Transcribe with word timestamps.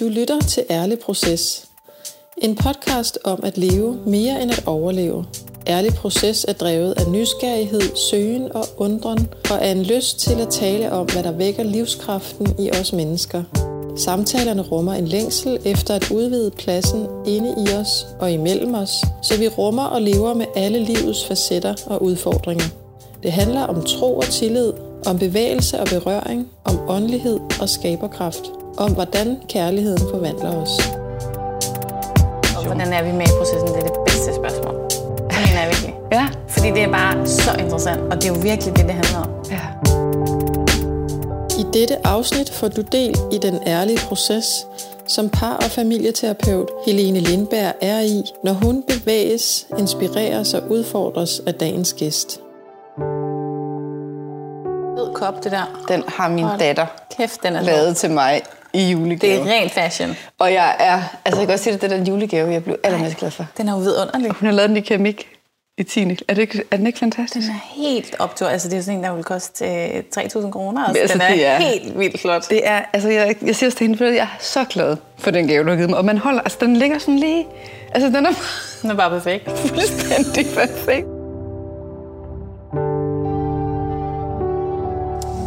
Du 0.00 0.08
lytter 0.08 0.40
til 0.40 0.64
Ærlig 0.70 0.98
Proces. 0.98 1.68
En 2.38 2.56
podcast 2.56 3.18
om 3.24 3.40
at 3.42 3.58
leve 3.58 3.98
mere 4.06 4.42
end 4.42 4.50
at 4.50 4.62
overleve. 4.66 5.24
Ærlig 5.66 5.94
Proces 5.94 6.44
er 6.48 6.52
drevet 6.52 6.94
af 6.98 7.10
nysgerrighed, 7.10 7.96
søgen 8.10 8.52
og 8.52 8.64
undren, 8.76 9.28
og 9.50 9.56
er 9.60 9.72
en 9.72 9.82
lyst 9.82 10.20
til 10.20 10.40
at 10.40 10.48
tale 10.48 10.92
om, 10.92 11.06
hvad 11.06 11.22
der 11.22 11.32
vækker 11.32 11.62
livskraften 11.62 12.54
i 12.58 12.70
os 12.70 12.92
mennesker. 12.92 13.42
Samtalerne 13.96 14.62
rummer 14.62 14.94
en 14.94 15.08
længsel 15.08 15.58
efter 15.64 15.94
at 15.94 16.10
udvide 16.10 16.50
pladsen 16.50 17.06
inde 17.26 17.54
i 17.58 17.74
os 17.74 18.06
og 18.20 18.32
imellem 18.32 18.74
os, 18.74 18.92
så 19.22 19.38
vi 19.38 19.48
rummer 19.48 19.84
og 19.84 20.02
lever 20.02 20.34
med 20.34 20.46
alle 20.56 20.78
livets 20.78 21.24
facetter 21.24 21.74
og 21.86 22.02
udfordringer. 22.02 22.66
Det 23.22 23.32
handler 23.32 23.62
om 23.62 23.84
tro 23.84 24.16
og 24.16 24.24
tillid, 24.24 24.72
om 25.06 25.18
bevægelse 25.18 25.80
og 25.80 25.86
berøring, 25.86 26.48
om 26.64 26.78
åndelighed 26.88 27.40
og 27.60 27.68
skaberkraft, 27.68 28.59
om 28.76 28.92
hvordan 28.92 29.38
kærligheden 29.48 30.10
forvandler 30.10 30.56
os. 30.62 30.70
Og 32.56 32.64
hvordan 32.66 32.92
er 32.92 33.02
vi 33.02 33.12
med 33.12 33.26
i 33.26 33.30
processen? 33.38 33.68
Det 33.68 33.76
er 33.76 33.82
det 33.82 33.92
bedste 34.06 34.34
spørgsmål. 34.34 34.74
Det 35.30 35.38
mener 35.46 35.60
jeg 35.62 35.68
virkelig. 35.68 35.94
Ja. 36.12 36.28
Fordi 36.48 36.68
det 36.70 36.82
er 36.82 36.90
bare 36.92 37.26
så 37.26 37.50
interessant, 37.58 38.00
og 38.00 38.14
det 38.22 38.24
er 38.30 38.34
jo 38.34 38.40
virkelig 38.42 38.76
det, 38.76 38.84
det 38.84 38.94
handler 38.94 39.18
om. 39.18 39.30
ja. 39.50 39.60
I 41.58 41.64
dette 41.72 42.06
afsnit 42.06 42.50
får 42.50 42.68
du 42.68 42.80
del 42.80 43.14
i 43.32 43.38
den 43.38 43.58
ærlige 43.66 43.98
proces, 44.08 44.66
som 45.06 45.28
par- 45.28 45.56
og 45.56 45.62
familieterapeut 45.70 46.68
Helene 46.86 47.20
Lindberg 47.20 47.72
er 47.80 48.00
i, 48.00 48.22
når 48.44 48.52
hun 48.52 48.82
bevæges, 48.82 49.66
inspireres 49.78 50.54
og 50.54 50.62
udfordres 50.70 51.40
af 51.46 51.54
dagens 51.54 51.92
gæst. 51.92 52.40
Fed 54.98 55.14
kop, 55.14 55.44
det 55.44 55.52
der. 55.52 55.84
Den 55.88 56.02
har 56.08 56.28
min 56.28 56.44
Hold 56.44 56.58
datter 56.58 56.86
Kæft, 57.16 57.42
den 57.42 57.56
er 57.56 57.62
lavet. 57.62 57.96
til 57.96 58.10
mig 58.10 58.42
i 58.72 58.78
Det 58.84 58.92
julegave. 58.92 59.48
er 59.48 59.52
rent 59.60 59.72
fashion. 59.72 60.16
Og 60.38 60.52
jeg 60.52 60.76
er, 60.78 61.02
altså 61.24 61.40
jeg 61.40 61.46
kan 61.48 61.52
også 61.52 61.64
sige, 61.64 61.74
at 61.74 61.82
det 61.82 61.92
er 61.92 61.96
den 61.96 62.06
julegave, 62.06 62.52
jeg 62.52 62.64
blev 62.64 62.76
allermest 62.84 63.16
glad 63.16 63.30
for. 63.30 63.46
Den 63.56 63.68
er 63.68 63.72
jo 63.72 63.78
vidunderlig. 63.78 64.30
Hun 64.30 64.46
har 64.46 64.54
lavet 64.54 64.68
den 64.68 64.76
i 64.76 64.80
keramik 64.80 65.28
i 65.78 65.82
10. 65.82 66.00
Er, 66.02 66.34
det 66.34 66.38
ikke, 66.38 66.62
er 66.70 66.76
den 66.76 66.86
ikke 66.86 66.98
fantastisk? 66.98 67.46
Den 67.46 67.54
er 67.56 67.82
helt 67.84 68.16
optur. 68.18 68.46
Altså, 68.48 68.68
det 68.68 68.74
er 68.74 68.78
jo 68.78 68.82
sådan 68.84 68.98
en, 68.98 69.04
der 69.04 69.14
vil 69.14 69.24
koste 69.24 69.64
øh, 69.66 70.02
3.000 70.18 70.50
kroner. 70.50 70.84
Altså, 70.84 71.00
Altså, 71.02 71.14
den 71.18 71.22
er, 71.22 71.34
det 71.34 71.46
er- 71.46 71.56
helt 71.58 71.98
vildt 71.98 72.20
flot. 72.20 72.50
Det 72.50 72.60
er, 72.68 72.80
altså 72.92 73.08
jeg, 73.08 73.34
jeg 73.46 73.56
siger 73.56 73.68
også 73.68 73.78
til 73.78 73.86
hende, 73.86 74.06
at 74.06 74.14
jeg 74.14 74.22
er 74.22 74.36
så 74.40 74.64
glad 74.64 74.96
for 75.18 75.30
den 75.30 75.48
gave, 75.48 75.64
du 75.64 75.68
har 75.68 75.76
givet 75.76 75.90
mig. 75.90 75.98
Og 75.98 76.04
man 76.04 76.18
holder, 76.18 76.40
altså 76.40 76.58
den 76.60 76.76
ligger 76.76 76.98
sådan 76.98 77.18
lige, 77.18 77.46
altså 77.94 78.06
den 78.08 78.26
er 78.26 78.32
Den 78.82 78.90
er 78.90 78.94
bare 78.94 79.10
perfekt. 79.10 79.50
fuldstændig 79.68 80.46
perfekt. 80.54 81.06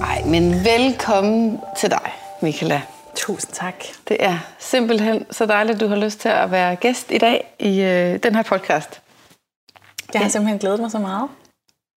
Ej, 0.04 0.22
men 0.26 0.66
velkommen 0.66 1.60
til 1.80 1.90
dig, 1.90 2.12
Michaela. 2.42 2.82
Tusind 3.16 3.54
tak. 3.54 3.84
Det 4.08 4.18
er 4.20 4.38
simpelthen 4.60 5.26
så 5.32 5.46
dejligt, 5.46 5.76
at 5.76 5.82
du 5.82 5.88
har 5.88 5.96
lyst 5.96 6.20
til 6.20 6.30
at 6.30 6.52
være 6.52 6.76
gæst 6.76 7.12
i 7.12 7.18
dag 7.18 7.56
i 7.60 7.82
øh, 7.82 8.20
den 8.24 8.36
her 8.36 8.44
podcast. 8.44 9.02
Jeg 10.14 10.22
har 10.22 10.30
simpelthen 10.30 10.60
glædet 10.60 10.80
mig 10.80 10.92
så 10.92 11.00
meget. 11.00 11.30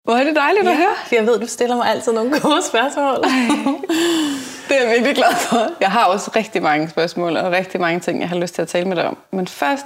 Hvor 0.04 0.14
er 0.16 0.24
det 0.24 0.36
dejligt 0.36 0.68
at 0.68 0.78
høre. 0.78 0.96
For 1.08 1.16
jeg 1.16 1.26
ved, 1.26 1.40
du 1.40 1.48
stiller 1.48 1.76
mig 1.76 1.88
altid 1.90 2.14
nogle 2.14 2.40
gode 2.40 2.62
spørgsmål. 2.70 3.16
Det 4.70 4.78
er 4.78 4.82
jeg 4.84 4.90
virkelig 4.92 5.16
glad 5.16 5.36
for. 5.36 5.68
Jeg 5.80 5.92
har 5.92 6.06
også 6.06 6.32
rigtig 6.36 6.62
mange 6.64 6.90
spørgsmål 6.90 7.38
og 7.38 7.52
rigtig 7.52 7.82
mange 7.82 8.00
ting, 8.00 8.20
jeg 8.22 8.30
har 8.30 8.36
lyst 8.36 8.56
til 8.56 8.62
at 8.62 8.68
tale 8.68 8.88
med 8.88 8.96
dig 8.96 9.06
om. 9.08 9.18
Men 9.32 9.48
først, 9.48 9.86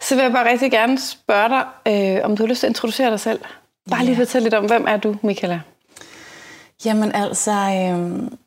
så 0.00 0.14
vil 0.14 0.22
jeg 0.22 0.32
bare 0.32 0.50
rigtig 0.50 0.70
gerne 0.70 0.98
spørge 1.00 1.48
dig, 1.48 1.64
øh, 2.16 2.24
om 2.24 2.36
du 2.36 2.42
har 2.42 2.48
lyst 2.48 2.60
til 2.60 2.66
at 2.66 2.70
introducere 2.70 3.10
dig 3.10 3.20
selv. 3.20 3.40
Bare 3.90 4.04
lige 4.04 4.14
Ja. 4.14 4.20
fortælle 4.20 4.44
lidt 4.44 4.54
om, 4.54 4.64
hvem 4.66 4.84
er 4.88 4.96
du, 4.96 5.16
Michaela? 5.22 5.60
Jamen 6.84 7.12
altså, 7.14 7.50
øhm, 7.50 8.38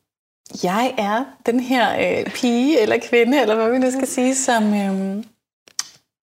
jeg 0.64 0.94
er 0.98 1.24
den 1.46 1.60
her 1.60 2.18
øh, 2.20 2.30
pige 2.32 2.80
eller 2.80 2.98
kvinde, 3.08 3.40
eller 3.40 3.54
hvad 3.54 3.70
vi 3.70 3.78
nu 3.78 3.90
skal 3.90 4.06
sige, 4.08 4.34
som... 4.34 4.74
Øhm, 4.74 5.24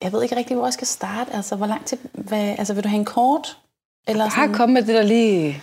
jeg 0.02 0.12
ved 0.14 0.24
ikke 0.24 0.36
rigtig, 0.36 0.56
hvor 0.56 0.66
jeg 0.66 0.74
skal 0.74 0.88
starte. 0.88 1.34
Altså, 1.34 1.56
hvor 1.56 1.66
lang 1.66 1.86
tid... 1.86 1.98
Hvad, 2.14 2.56
altså, 2.58 2.74
vil 2.74 2.84
du 2.84 2.90
have 2.90 3.00
en 3.00 3.06
kort? 3.06 3.58
Eller 4.08 4.30
Bare 4.30 4.54
kom 4.54 4.70
med 4.70 4.82
det, 4.82 4.96
der 4.96 5.02
lige 5.04 5.62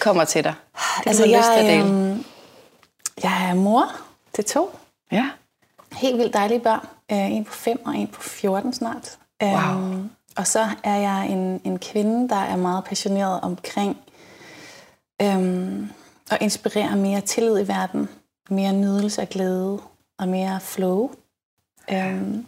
kommer 0.00 0.24
til 0.24 0.44
dig. 0.44 0.54
Det, 0.98 1.06
altså, 1.06 1.22
har 1.26 1.38
lyst 1.38 1.48
til 1.58 1.66
at 1.66 1.76
jeg, 1.76 1.84
dele. 1.84 2.24
jeg 3.22 3.50
er 3.50 3.54
mor 3.54 3.92
til 4.34 4.44
to 4.44 4.70
Ja. 5.12 5.30
helt 5.92 6.18
vildt 6.18 6.34
dejlige 6.34 6.60
børn. 6.60 6.86
Øh, 7.12 7.30
en 7.32 7.44
på 7.44 7.52
5 7.52 7.86
og 7.86 7.96
en 7.96 8.06
på 8.08 8.22
14 8.22 8.72
snart. 8.72 9.18
Wow. 9.42 9.50
Øhm, 9.50 10.10
og 10.36 10.46
så 10.46 10.66
er 10.84 10.96
jeg 10.96 11.26
en, 11.30 11.60
en 11.64 11.78
kvinde, 11.78 12.28
der 12.28 12.36
er 12.36 12.56
meget 12.56 12.84
passioneret 12.84 13.40
omkring 13.40 13.96
øhm, 15.22 15.90
at 16.30 16.38
inspirere 16.42 16.96
mere 16.96 17.20
tillid 17.20 17.60
i 17.64 17.68
verden, 17.68 18.08
mere 18.50 18.72
nydelse 18.72 19.22
og 19.22 19.28
glæde 19.28 19.78
og 20.18 20.28
mere 20.28 20.60
flow. 20.60 21.10
Øhm, 21.92 22.46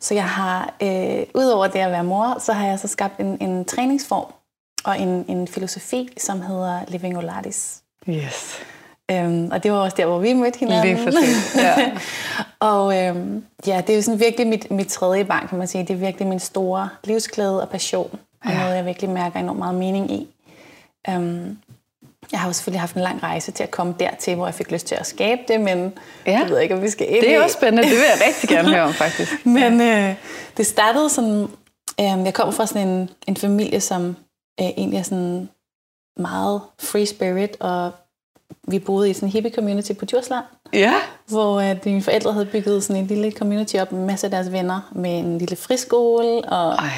så 0.00 0.14
jeg 0.14 0.28
har, 0.28 0.74
øh, 0.82 1.22
udover 1.34 1.66
det 1.66 1.78
at 1.78 1.90
være 1.90 2.04
mor, 2.04 2.36
så 2.40 2.52
har 2.52 2.66
jeg 2.66 2.78
så 2.78 2.88
skabt 2.88 3.20
en, 3.20 3.38
en 3.42 3.64
træningsform 3.64 4.32
og 4.84 5.00
en, 5.00 5.24
en 5.28 5.48
filosofi, 5.48 6.08
som 6.18 6.40
hedder 6.42 6.80
Living 6.88 7.18
Olatis. 7.18 7.82
Yes. 8.08 8.56
Øhm, 9.10 9.48
og 9.52 9.62
det 9.62 9.72
var 9.72 9.78
også 9.78 9.96
der, 9.96 10.06
hvor 10.06 10.18
vi 10.18 10.32
mødte 10.32 10.58
hinanden. 10.58 10.96
Lige 10.96 11.04
præcis, 11.06 11.56
ja. 11.56 11.90
og 12.72 12.96
øhm, 13.04 13.44
ja, 13.66 13.80
det 13.86 13.90
er 13.92 13.96
jo 13.96 14.02
sådan 14.02 14.20
virkelig 14.20 14.46
mit, 14.46 14.70
mit 14.70 14.88
tredje 14.88 15.24
barn, 15.24 15.48
kan 15.48 15.58
man 15.58 15.66
sige. 15.66 15.84
Det 15.84 15.90
er 15.90 15.98
virkelig 15.98 16.28
min 16.28 16.38
store 16.40 16.88
livsglæde 17.04 17.62
og 17.62 17.68
passion. 17.68 18.18
Og 18.44 18.50
Ja. 18.50 18.58
noget, 18.58 18.76
jeg 18.76 18.86
virkelig 18.86 19.10
mærker 19.10 19.40
enormt 19.40 19.58
meget 19.58 19.74
mening 19.74 20.10
i. 20.10 20.28
Øhm, 21.10 21.58
jeg 22.32 22.40
har 22.40 22.48
jo 22.48 22.52
selvfølgelig 22.52 22.80
haft 22.80 22.94
en 22.96 23.02
lang 23.02 23.22
rejse 23.22 23.52
til 23.52 23.62
at 23.62 23.70
komme 23.70 23.94
dertil, 24.00 24.34
hvor 24.34 24.46
jeg 24.46 24.54
fik 24.54 24.70
lyst 24.72 24.86
til 24.86 24.94
at 24.94 25.06
skabe 25.06 25.40
det, 25.48 25.60
men 25.60 25.92
Ja. 26.26 26.38
jeg 26.38 26.48
ved 26.50 26.58
ikke, 26.60 26.74
om 26.74 26.82
vi 26.82 26.90
skal 26.90 27.06
ind 27.14 27.20
Det 27.24 27.34
er 27.34 27.42
også 27.42 27.56
spændende. 27.56 27.82
Det 27.82 27.90
vil 27.90 27.98
jeg 27.98 28.26
rigtig 28.28 28.48
gerne 28.48 28.68
høre 28.68 28.82
om, 28.82 28.92
faktisk. 28.94 29.46
Men 29.58 29.80
øh, 29.80 30.14
det 30.56 30.66
startede 30.66 31.10
sådan... 31.10 31.48
Øh, 32.00 32.24
jeg 32.24 32.34
kommer 32.34 32.52
fra 32.52 32.66
sådan 32.66 32.88
en, 32.88 33.10
en 33.28 33.36
familie, 33.36 33.80
som 33.80 34.08
øh, 34.60 34.66
egentlig 34.66 34.98
er 34.98 35.02
sådan 35.02 35.48
meget 36.18 36.60
free 36.80 37.06
spirit, 37.06 37.56
og 37.60 37.90
vi 38.68 38.78
boede 38.78 39.10
i 39.10 39.12
sådan 39.14 39.28
en 39.28 39.32
hippie 39.32 39.52
community 39.54 39.92
på 39.92 40.04
Djursland, 40.04 40.44
Ja. 40.72 40.94
hvor 41.26 41.60
øh, 41.60 41.76
mine 41.84 42.02
forældre 42.02 42.32
havde 42.32 42.46
bygget 42.46 42.84
sådan 42.84 43.02
en 43.02 43.06
lille 43.06 43.30
community 43.32 43.76
op 43.76 43.92
med 43.92 44.04
masser 44.06 44.26
af 44.26 44.30
deres 44.30 44.52
venner, 44.52 44.90
med 44.92 45.18
en 45.18 45.38
lille 45.38 45.56
friskole, 45.56 46.44
og 46.44 46.74
Ej. 46.74 46.88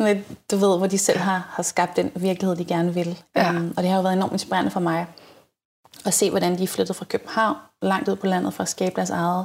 Sådan 0.00 0.16
et, 0.16 0.24
du 0.50 0.56
ved, 0.56 0.78
hvor 0.78 0.86
de 0.86 0.98
selv 0.98 1.18
har, 1.18 1.48
har 1.50 1.62
skabt 1.62 1.96
den 1.96 2.10
virkelighed, 2.16 2.56
de 2.56 2.64
gerne 2.64 2.94
vil. 2.94 3.18
Ja. 3.36 3.50
Um, 3.50 3.74
og 3.76 3.82
det 3.82 3.90
har 3.90 3.96
jo 3.96 4.02
været 4.02 4.16
enormt 4.16 4.32
inspirerende 4.32 4.70
for 4.70 4.80
mig 4.80 5.06
at 6.06 6.14
se, 6.14 6.30
hvordan 6.30 6.58
de 6.58 6.62
er 6.62 6.66
flyttet 6.66 6.96
fra 6.96 7.04
København 7.04 7.56
langt 7.82 8.08
ud 8.08 8.16
på 8.16 8.26
landet 8.26 8.54
for 8.54 8.62
at 8.62 8.68
skabe 8.68 8.96
deres 8.96 9.10
eget 9.10 9.44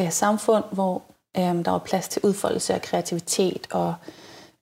øh, 0.00 0.10
samfund, 0.12 0.64
hvor 0.70 1.02
øh, 1.36 1.42
der 1.42 1.70
var 1.70 1.78
plads 1.78 2.08
til 2.08 2.22
udfoldelse 2.24 2.74
og 2.74 2.82
kreativitet, 2.82 3.66
og 3.70 3.94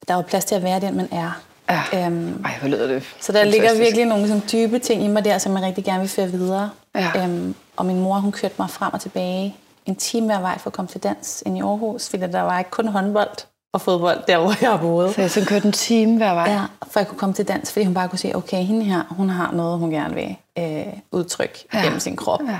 der 0.08 0.14
var 0.14 0.22
plads 0.22 0.44
til 0.44 0.54
at 0.54 0.62
være 0.62 0.80
den, 0.80 0.96
man 0.96 1.08
er. 1.12 1.40
Ja. 1.70 2.06
Øhm, 2.06 2.44
Ej, 2.44 2.58
hvor 2.60 2.68
lyder 2.68 2.86
det 2.86 3.02
så 3.20 3.32
der 3.32 3.44
ligger 3.44 3.78
virkelig 3.78 4.04
nogle 4.04 4.28
sådan, 4.28 4.42
dybe 4.52 4.78
ting 4.78 5.04
i 5.04 5.08
mig 5.08 5.24
der, 5.24 5.38
som 5.38 5.56
jeg 5.56 5.62
rigtig 5.62 5.84
gerne 5.84 6.00
vil 6.00 6.08
føre 6.08 6.28
videre. 6.28 6.70
Ja. 6.94 7.24
Øhm, 7.24 7.54
og 7.76 7.86
min 7.86 8.00
mor, 8.00 8.14
hun 8.14 8.32
kørte 8.32 8.54
mig 8.58 8.70
frem 8.70 8.92
og 8.92 9.00
tilbage 9.00 9.56
en 9.86 9.96
time 9.96 10.26
hver 10.26 10.40
vej 10.40 10.58
for 10.58 10.70
at 10.70 10.74
komme 10.74 10.88
til 10.88 11.02
dans 11.02 11.42
ind 11.46 11.58
i 11.58 11.60
Aarhus, 11.60 12.08
fordi 12.08 12.22
der 12.22 12.40
var 12.40 12.58
ikke 12.58 12.70
kun 12.70 12.88
håndbold 12.88 13.46
og 13.74 13.80
fodbold 13.80 14.18
der, 14.28 14.38
hvor 14.38 14.52
jeg 14.60 14.78
boede. 14.80 15.12
Så 15.12 15.20
jeg 15.20 15.30
sådan 15.30 15.46
kørte 15.46 15.66
en 15.66 15.72
time 15.72 16.16
hver 16.16 16.34
vej. 16.34 16.50
Ja, 16.50 16.60
for 16.90 17.00
jeg 17.00 17.06
kunne 17.08 17.18
komme 17.18 17.34
til 17.34 17.48
dans, 17.48 17.72
fordi 17.72 17.84
hun 17.84 17.94
bare 17.94 18.08
kunne 18.08 18.18
sige, 18.18 18.36
okay, 18.36 18.62
hende 18.64 18.84
her, 18.84 19.02
hun 19.10 19.30
har 19.30 19.52
noget, 19.52 19.78
hun 19.78 19.90
gerne 19.90 20.14
vil 20.14 20.36
øh, 20.58 20.92
udtrykke 21.12 21.64
Ja. 21.74 21.78
gennem 21.78 22.00
sin 22.00 22.16
krop. 22.16 22.40
Ja. 22.48 22.58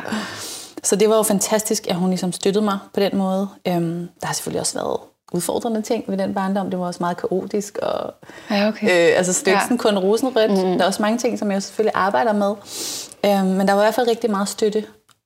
Så 0.83 0.97
det 0.97 1.09
var 1.09 1.17
jo 1.17 1.23
fantastisk, 1.23 1.87
at 1.89 1.97
hun 1.97 2.09
ligesom 2.09 2.33
støttede 2.33 2.65
mig 2.65 2.79
på 2.95 3.01
den 3.01 3.17
måde. 3.17 3.49
Øhm, 3.69 4.09
der 4.21 4.27
har 4.27 4.35
selvfølgelig 4.35 4.61
også 4.61 4.79
været 4.79 4.97
udfordrende 5.33 5.83
ting 5.83 6.05
ved 6.09 6.19
den 6.19 6.35
barndom. 6.35 6.71
Det 6.71 6.79
var 6.79 6.87
også 6.87 7.01
meget 7.03 7.17
kaotisk. 7.17 7.79
Og, 7.83 8.15
Ja, 8.51 8.69
okay. 8.69 8.87
øh, 9.11 9.17
altså 9.19 9.33
så 9.33 9.43
det 9.45 9.53
er 9.55 9.61
Ja. 9.71 9.77
kun 9.77 9.99
rosenrødt. 9.99 10.51
Mm. 10.51 10.57
Der 10.57 10.79
er 10.83 10.87
også 10.87 11.03
mange 11.03 11.19
ting, 11.19 11.39
som 11.39 11.51
jeg 11.51 11.63
selvfølgelig 11.63 11.93
arbejder 11.95 12.33
med. 12.33 12.55
Øhm, 13.27 13.47
men 13.57 13.69
der 13.69 13.75
var 13.75 13.83
i 13.83 13.85
hvert 13.85 13.95
fald 13.95 14.09
rigtig 14.09 14.31
meget 14.31 14.49
støtte, 14.49 14.85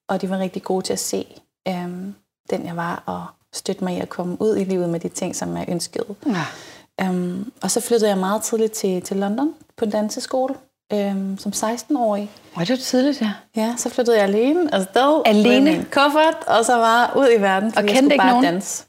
og 0.08 0.20
de 0.22 0.30
var 0.30 0.38
rigtig 0.38 0.62
gode 0.62 0.84
til 0.86 0.92
at 0.92 0.98
se 0.98 1.26
øhm, 1.68 2.14
den, 2.50 2.66
jeg 2.66 2.76
var, 2.76 3.02
og 3.06 3.24
støtte 3.58 3.84
mig 3.84 3.96
i 3.96 4.00
at 4.00 4.08
komme 4.08 4.42
ud 4.42 4.56
i 4.56 4.64
livet 4.64 4.88
med 4.88 5.00
de 5.00 5.08
ting, 5.08 5.36
som 5.36 5.56
jeg 5.56 5.64
ønskede. 5.68 6.04
Ja. 6.26 7.08
Um, 7.08 7.52
og 7.62 7.70
så 7.70 7.80
flyttede 7.80 8.10
jeg 8.10 8.18
meget 8.18 8.42
tidligt 8.42 8.72
til, 8.72 9.02
til 9.02 9.16
London 9.16 9.54
på 9.76 9.84
en 9.84 9.90
danseskole 9.90 10.54
um, 10.94 11.38
som 11.38 11.52
16-årig. 11.54 12.30
Hvor 12.52 12.60
er 12.62 12.64
det 12.66 12.78
tidligt, 12.80 13.20
ja. 13.20 13.32
Ja, 13.56 13.74
så 13.76 13.88
flyttede 13.88 14.16
jeg 14.16 14.24
alene 14.24 14.74
afsted 14.74 15.22
Alene? 15.26 15.64
med 15.64 15.72
min 15.72 15.84
kuffert, 15.92 16.36
og 16.46 16.64
så 16.64 16.76
var 16.76 17.12
ud 17.16 17.28
i 17.38 17.40
verden, 17.42 17.72
fordi 17.72 17.78
Og 17.88 17.88
jeg 17.88 17.94
kendte 17.96 17.98
skulle 17.98 18.14
ikke 18.14 18.22
bare 18.22 18.30
nogen? 18.30 18.44
danse. 18.44 18.84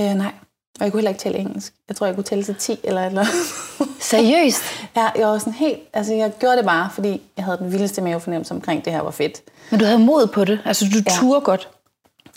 Uh, 0.00 0.04
nej, 0.04 0.32
og 0.80 0.84
jeg 0.84 0.92
kunne 0.92 0.98
heller 1.00 1.10
ikke 1.10 1.20
tale 1.22 1.38
engelsk. 1.38 1.72
Jeg 1.88 1.96
tror, 1.96 2.06
jeg 2.06 2.14
kunne 2.14 2.24
tælle 2.24 2.44
til 2.44 2.54
10 2.54 2.76
eller 2.84 3.06
eller. 3.06 3.24
Seriøst? 4.00 4.62
ja, 4.96 5.08
jeg 5.16 5.28
var 5.28 5.38
sådan 5.38 5.52
helt, 5.52 5.78
altså 5.92 6.14
jeg 6.14 6.32
gjorde 6.38 6.56
det 6.56 6.64
bare, 6.64 6.90
fordi 6.94 7.22
jeg 7.36 7.44
havde 7.44 7.58
den 7.58 7.72
vildeste 7.72 8.00
mavefornemmelse 8.02 8.54
omkring, 8.54 8.84
det 8.84 8.92
her 8.92 9.00
var 9.00 9.10
fedt. 9.10 9.42
Men 9.70 9.80
du 9.80 9.86
havde 9.86 9.98
mod 9.98 10.26
på 10.26 10.44
det. 10.44 10.58
Altså, 10.64 10.84
du 10.92 10.98
Ja. 11.06 11.12
turde 11.20 11.40
godt. 11.40 11.68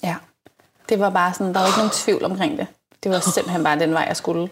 Ja, 0.03 0.15
det 0.89 0.99
var 0.99 1.09
bare 1.09 1.33
sådan, 1.33 1.53
der 1.53 1.59
var 1.59 1.67
ikke 1.67 1.77
nogen 1.77 1.91
tvivl 1.93 2.23
omkring 2.25 2.57
det. 2.57 2.67
Det 3.03 3.11
var 3.11 3.19
simpelthen 3.19 3.63
bare 3.63 3.79
den 3.79 3.93
vej, 3.93 4.05
jeg 4.07 4.17
skulle. 4.17 4.49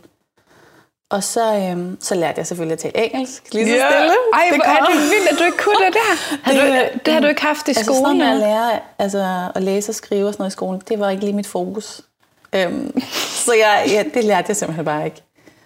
Og 1.09 1.23
så, 1.23 1.55
øhm, 1.55 1.97
så 2.01 2.15
lærte 2.15 2.39
jeg 2.39 2.47
selvfølgelig 2.47 2.73
at 2.73 2.79
tale 2.79 3.05
engelsk, 3.15 3.53
lige 3.53 3.65
så 3.67 3.73
Ja. 3.75 3.89
stille. 3.91 4.13
Ej, 4.33 4.49
hvor 4.55 4.65
er 4.65 4.85
det 4.85 4.95
vildt, 5.01 5.31
at 5.31 5.39
du 5.39 5.43
ikke 5.43 5.57
kunne 5.57 5.85
det 5.85 5.93
der. 5.93 6.13
Har 6.43 6.53
du, 6.53 6.99
det 7.05 7.13
har 7.13 7.19
du 7.21 7.27
ikke 7.27 7.41
haft 7.41 7.67
i 7.67 7.69
altså, 7.69 7.83
sådan 7.83 7.95
skolen? 8.01 8.17
noget 8.17 8.37
med 8.39 8.43
at 8.47 8.49
lære 8.49 8.79
altså, 8.99 9.51
at 9.55 9.63
læse 9.63 9.91
og 9.91 9.95
skrive 9.95 10.27
og 10.27 10.33
sådan 10.33 10.41
noget 10.41 10.51
i 10.51 10.53
skolen, 10.53 10.81
det 10.89 10.99
var 10.99 11.09
ikke 11.09 11.23
lige 11.23 11.33
mit 11.35 11.47
fokus. 11.47 12.01
Øhm, 12.55 13.01
så 13.45 13.53
jeg, 13.53 13.83
ja, 13.87 14.03
det 14.13 14.23
lærte 14.23 14.45
jeg 14.47 14.55
simpelthen 14.55 14.85
bare 14.85 15.05
ikke. 15.05 15.21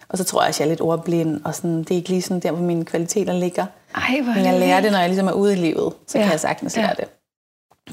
Og 0.10 0.18
så 0.18 0.24
tror 0.24 0.42
jeg 0.42 0.48
også, 0.48 0.64
jeg 0.64 0.68
er 0.68 0.70
lidt 0.70 0.82
ordblind, 0.82 1.42
og 1.46 1.56
sådan, 1.56 1.80
det 1.80 1.92
er 1.92 1.96
ikke 1.96 2.10
lige 2.10 2.22
sådan 2.22 2.40
der, 2.40 2.52
hvor 2.52 2.64
mine 2.66 2.86
kvaliteter 2.86 3.34
ligger. 3.34 3.66
Ej, 3.96 4.22
hvor 4.24 4.34
Men 4.34 4.46
jeg 4.46 4.54
er 4.56 4.60
lærer 4.60 4.82
det, 4.82 4.92
når 4.92 5.00
jeg 5.00 5.10
ligesom 5.10 5.28
er 5.28 5.32
ude 5.32 5.54
i 5.54 5.56
livet, 5.56 5.94
så 6.08 6.18
ja. 6.18 6.24
kan 6.24 6.32
jeg 6.32 6.40
sagtens 6.40 6.78
Ja. 6.78 6.82
lære 6.82 6.96
det. 6.98 7.06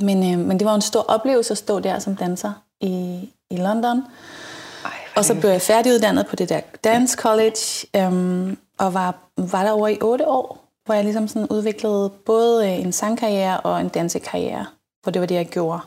Men, 0.01 0.33
øh, 0.33 0.39
men 0.47 0.59
det 0.59 0.65
var 0.67 0.75
en 0.75 0.81
stor 0.81 1.05
oplevelse 1.09 1.53
at 1.53 1.59
stå 1.59 1.81
der 1.81 1.99
som 1.99 2.17
danser 2.17 2.53
i, 2.81 3.29
i 3.51 3.57
London. 3.57 4.03
Ej, 4.85 4.91
Og 5.17 5.25
så 5.25 5.35
blev 5.35 5.51
jeg 5.51 5.63
færdiguddannet 5.63 6.27
på 6.27 6.37
det 6.37 6.49
der 6.49 6.61
Dance 6.85 7.17
College, 7.19 7.87
øhm, 7.97 8.57
og 8.79 8.95
var, 8.95 9.15
var 9.37 9.63
der 9.65 9.71
over 9.71 9.89
i 9.89 9.99
otte 10.03 10.29
år, 10.29 10.59
hvor 10.85 10.95
jeg 10.95 11.05
ligesom 11.05 11.29
sådan 11.29 11.49
udviklede 11.49 12.11
både 12.27 12.67
øh, 12.69 12.79
en 12.81 12.93
sangkarriere 12.93 13.61
og 13.61 13.81
en 13.81 13.89
dansekarriere, 13.89 14.67
hvor 15.03 15.13
det 15.13 15.21
var 15.21 15.27
det, 15.27 15.35
jeg 15.35 15.47
gjorde. 15.47 15.81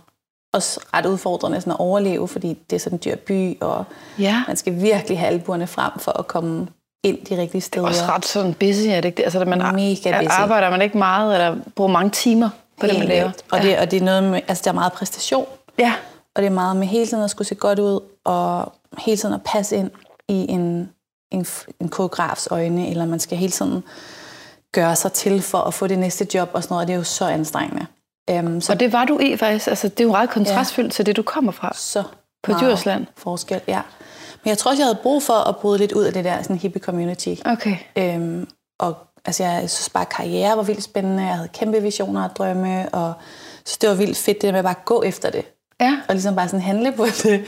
Også 0.53 0.79
ret 0.93 1.05
udfordrende 1.05 1.61
sådan 1.61 1.73
at 1.73 1.79
overleve, 1.79 2.27
fordi 2.27 2.57
det 2.69 2.75
er 2.75 2.79
sådan 2.79 2.95
en 2.95 3.01
dyr 3.05 3.15
by, 3.15 3.61
og 3.61 3.85
Ja. 4.19 4.43
man 4.47 4.57
skal 4.57 4.81
virkelig 4.81 5.19
have 5.19 5.27
albuerne 5.31 5.67
frem 5.67 5.91
for 5.99 6.19
at 6.19 6.27
komme 6.27 6.67
ind 7.03 7.25
de 7.25 7.37
rigtige 7.41 7.61
steder. 7.61 7.87
Også 7.87 8.03
ret 8.03 8.25
sådan 8.25 8.53
busy, 8.53 8.87
er 8.87 8.95
det 8.95 9.05
ikke 9.05 9.17
det? 9.17 9.23
Altså, 9.23 9.45
man 9.45 9.57
Mega 9.75 10.19
busy. 10.19 10.29
arbejder 10.31 10.69
man 10.69 10.81
ikke 10.81 10.97
meget, 10.97 11.33
eller 11.33 11.55
bruger 11.75 11.91
mange 11.91 12.09
timer 12.09 12.49
på 12.79 12.87
det, 12.87 12.99
man 12.99 13.07
laver. 13.07 13.31
Og, 13.51 13.61
det, 13.61 13.79
og 13.79 13.91
det 13.91 14.01
er 14.01 14.05
noget 14.05 14.23
med, 14.23 14.41
altså 14.47 14.61
der 14.63 14.69
er 14.69 14.75
meget 14.75 14.93
præstation, 14.93 15.45
Ja. 15.79 15.93
og 16.35 16.41
det 16.41 16.47
er 16.47 16.53
meget 16.53 16.75
med 16.75 16.87
hele 16.87 17.07
tiden 17.07 17.23
at 17.23 17.29
skulle 17.29 17.47
se 17.47 17.55
godt 17.55 17.79
ud, 17.79 17.99
og 18.25 18.73
hele 18.97 19.17
tiden 19.17 19.35
at 19.35 19.41
passe 19.45 19.75
ind 19.75 19.91
i 20.27 20.45
en, 20.49 20.89
en, 21.31 21.45
en 21.81 21.89
koreografs 21.89 22.47
øjne, 22.51 22.89
eller 22.89 23.05
man 23.05 23.19
skal 23.19 23.37
hele 23.37 23.51
tiden 23.51 23.83
gøre 24.71 24.95
sig 24.95 25.11
til 25.11 25.41
for 25.41 25.57
at 25.57 25.73
få 25.73 25.87
det 25.87 25.99
næste 25.99 26.27
job 26.33 26.49
og 26.53 26.63
sådan 26.63 26.73
noget, 26.73 26.81
og 26.83 26.87
det 26.87 26.93
er 26.93 26.97
jo 26.97 27.03
så 27.03 27.25
anstrengende. 27.25 27.85
Um, 28.31 28.61
så 28.61 28.73
Og 28.73 28.79
det 28.79 28.93
var 28.93 29.05
du 29.05 29.19
i 29.19 29.37
faktisk. 29.37 29.67
Altså, 29.67 29.87
det 29.87 29.99
er 29.99 30.03
jo 30.03 30.13
ret 30.13 30.29
kontrastfyldt 30.29 30.87
ja. 30.87 30.91
til 30.93 31.05
det, 31.05 31.15
du 31.17 31.21
kommer 31.23 31.51
fra. 31.51 31.71
så 31.75 32.03
På 32.43 32.53
Djursland? 32.53 33.05
forskel, 33.17 33.61
ja. 33.67 33.81
Men 34.43 34.49
jeg 34.49 34.57
tror 34.57 34.71
også, 34.71 34.81
jeg 34.81 34.87
havde 34.87 34.99
brug 35.03 35.23
for 35.23 35.33
at 35.49 35.57
bryde 35.57 35.77
lidt 35.77 35.91
ud 35.91 36.03
af 36.03 36.13
det 36.13 36.23
der 36.25 36.41
sådan 36.41 36.57
hippie 36.57 36.81
community. 36.81 37.35
Okay. 37.45 37.77
Øhm, 37.95 38.47
og 38.79 38.95
altså, 39.27 39.43
jeg 39.43 39.69
synes 39.69 39.89
bare, 39.89 40.01
at 40.01 40.09
karriere 40.09 40.57
var 40.57 40.63
vildt 40.63 40.83
spændende. 40.83 41.23
Jeg 41.23 41.35
havde 41.35 41.47
kæmpe 41.47 41.81
visioner 41.81 42.23
og 42.23 42.35
drømme, 42.35 42.89
og 42.89 43.13
så 43.65 43.77
det 43.81 43.89
var 43.89 43.95
vildt 43.95 44.17
fedt, 44.17 44.41
det 44.41 44.43
der 44.43 44.51
med 44.51 44.59
at 44.59 44.65
bare 44.65 44.75
gå 44.85 45.03
efter 45.03 45.29
det. 45.29 45.45
Ja. 45.79 45.99
Og 46.07 46.15
ligesom 46.15 46.35
bare 46.35 46.47
sådan 46.47 46.61
handle 46.61 46.91
på 46.91 47.05
det. 47.23 47.45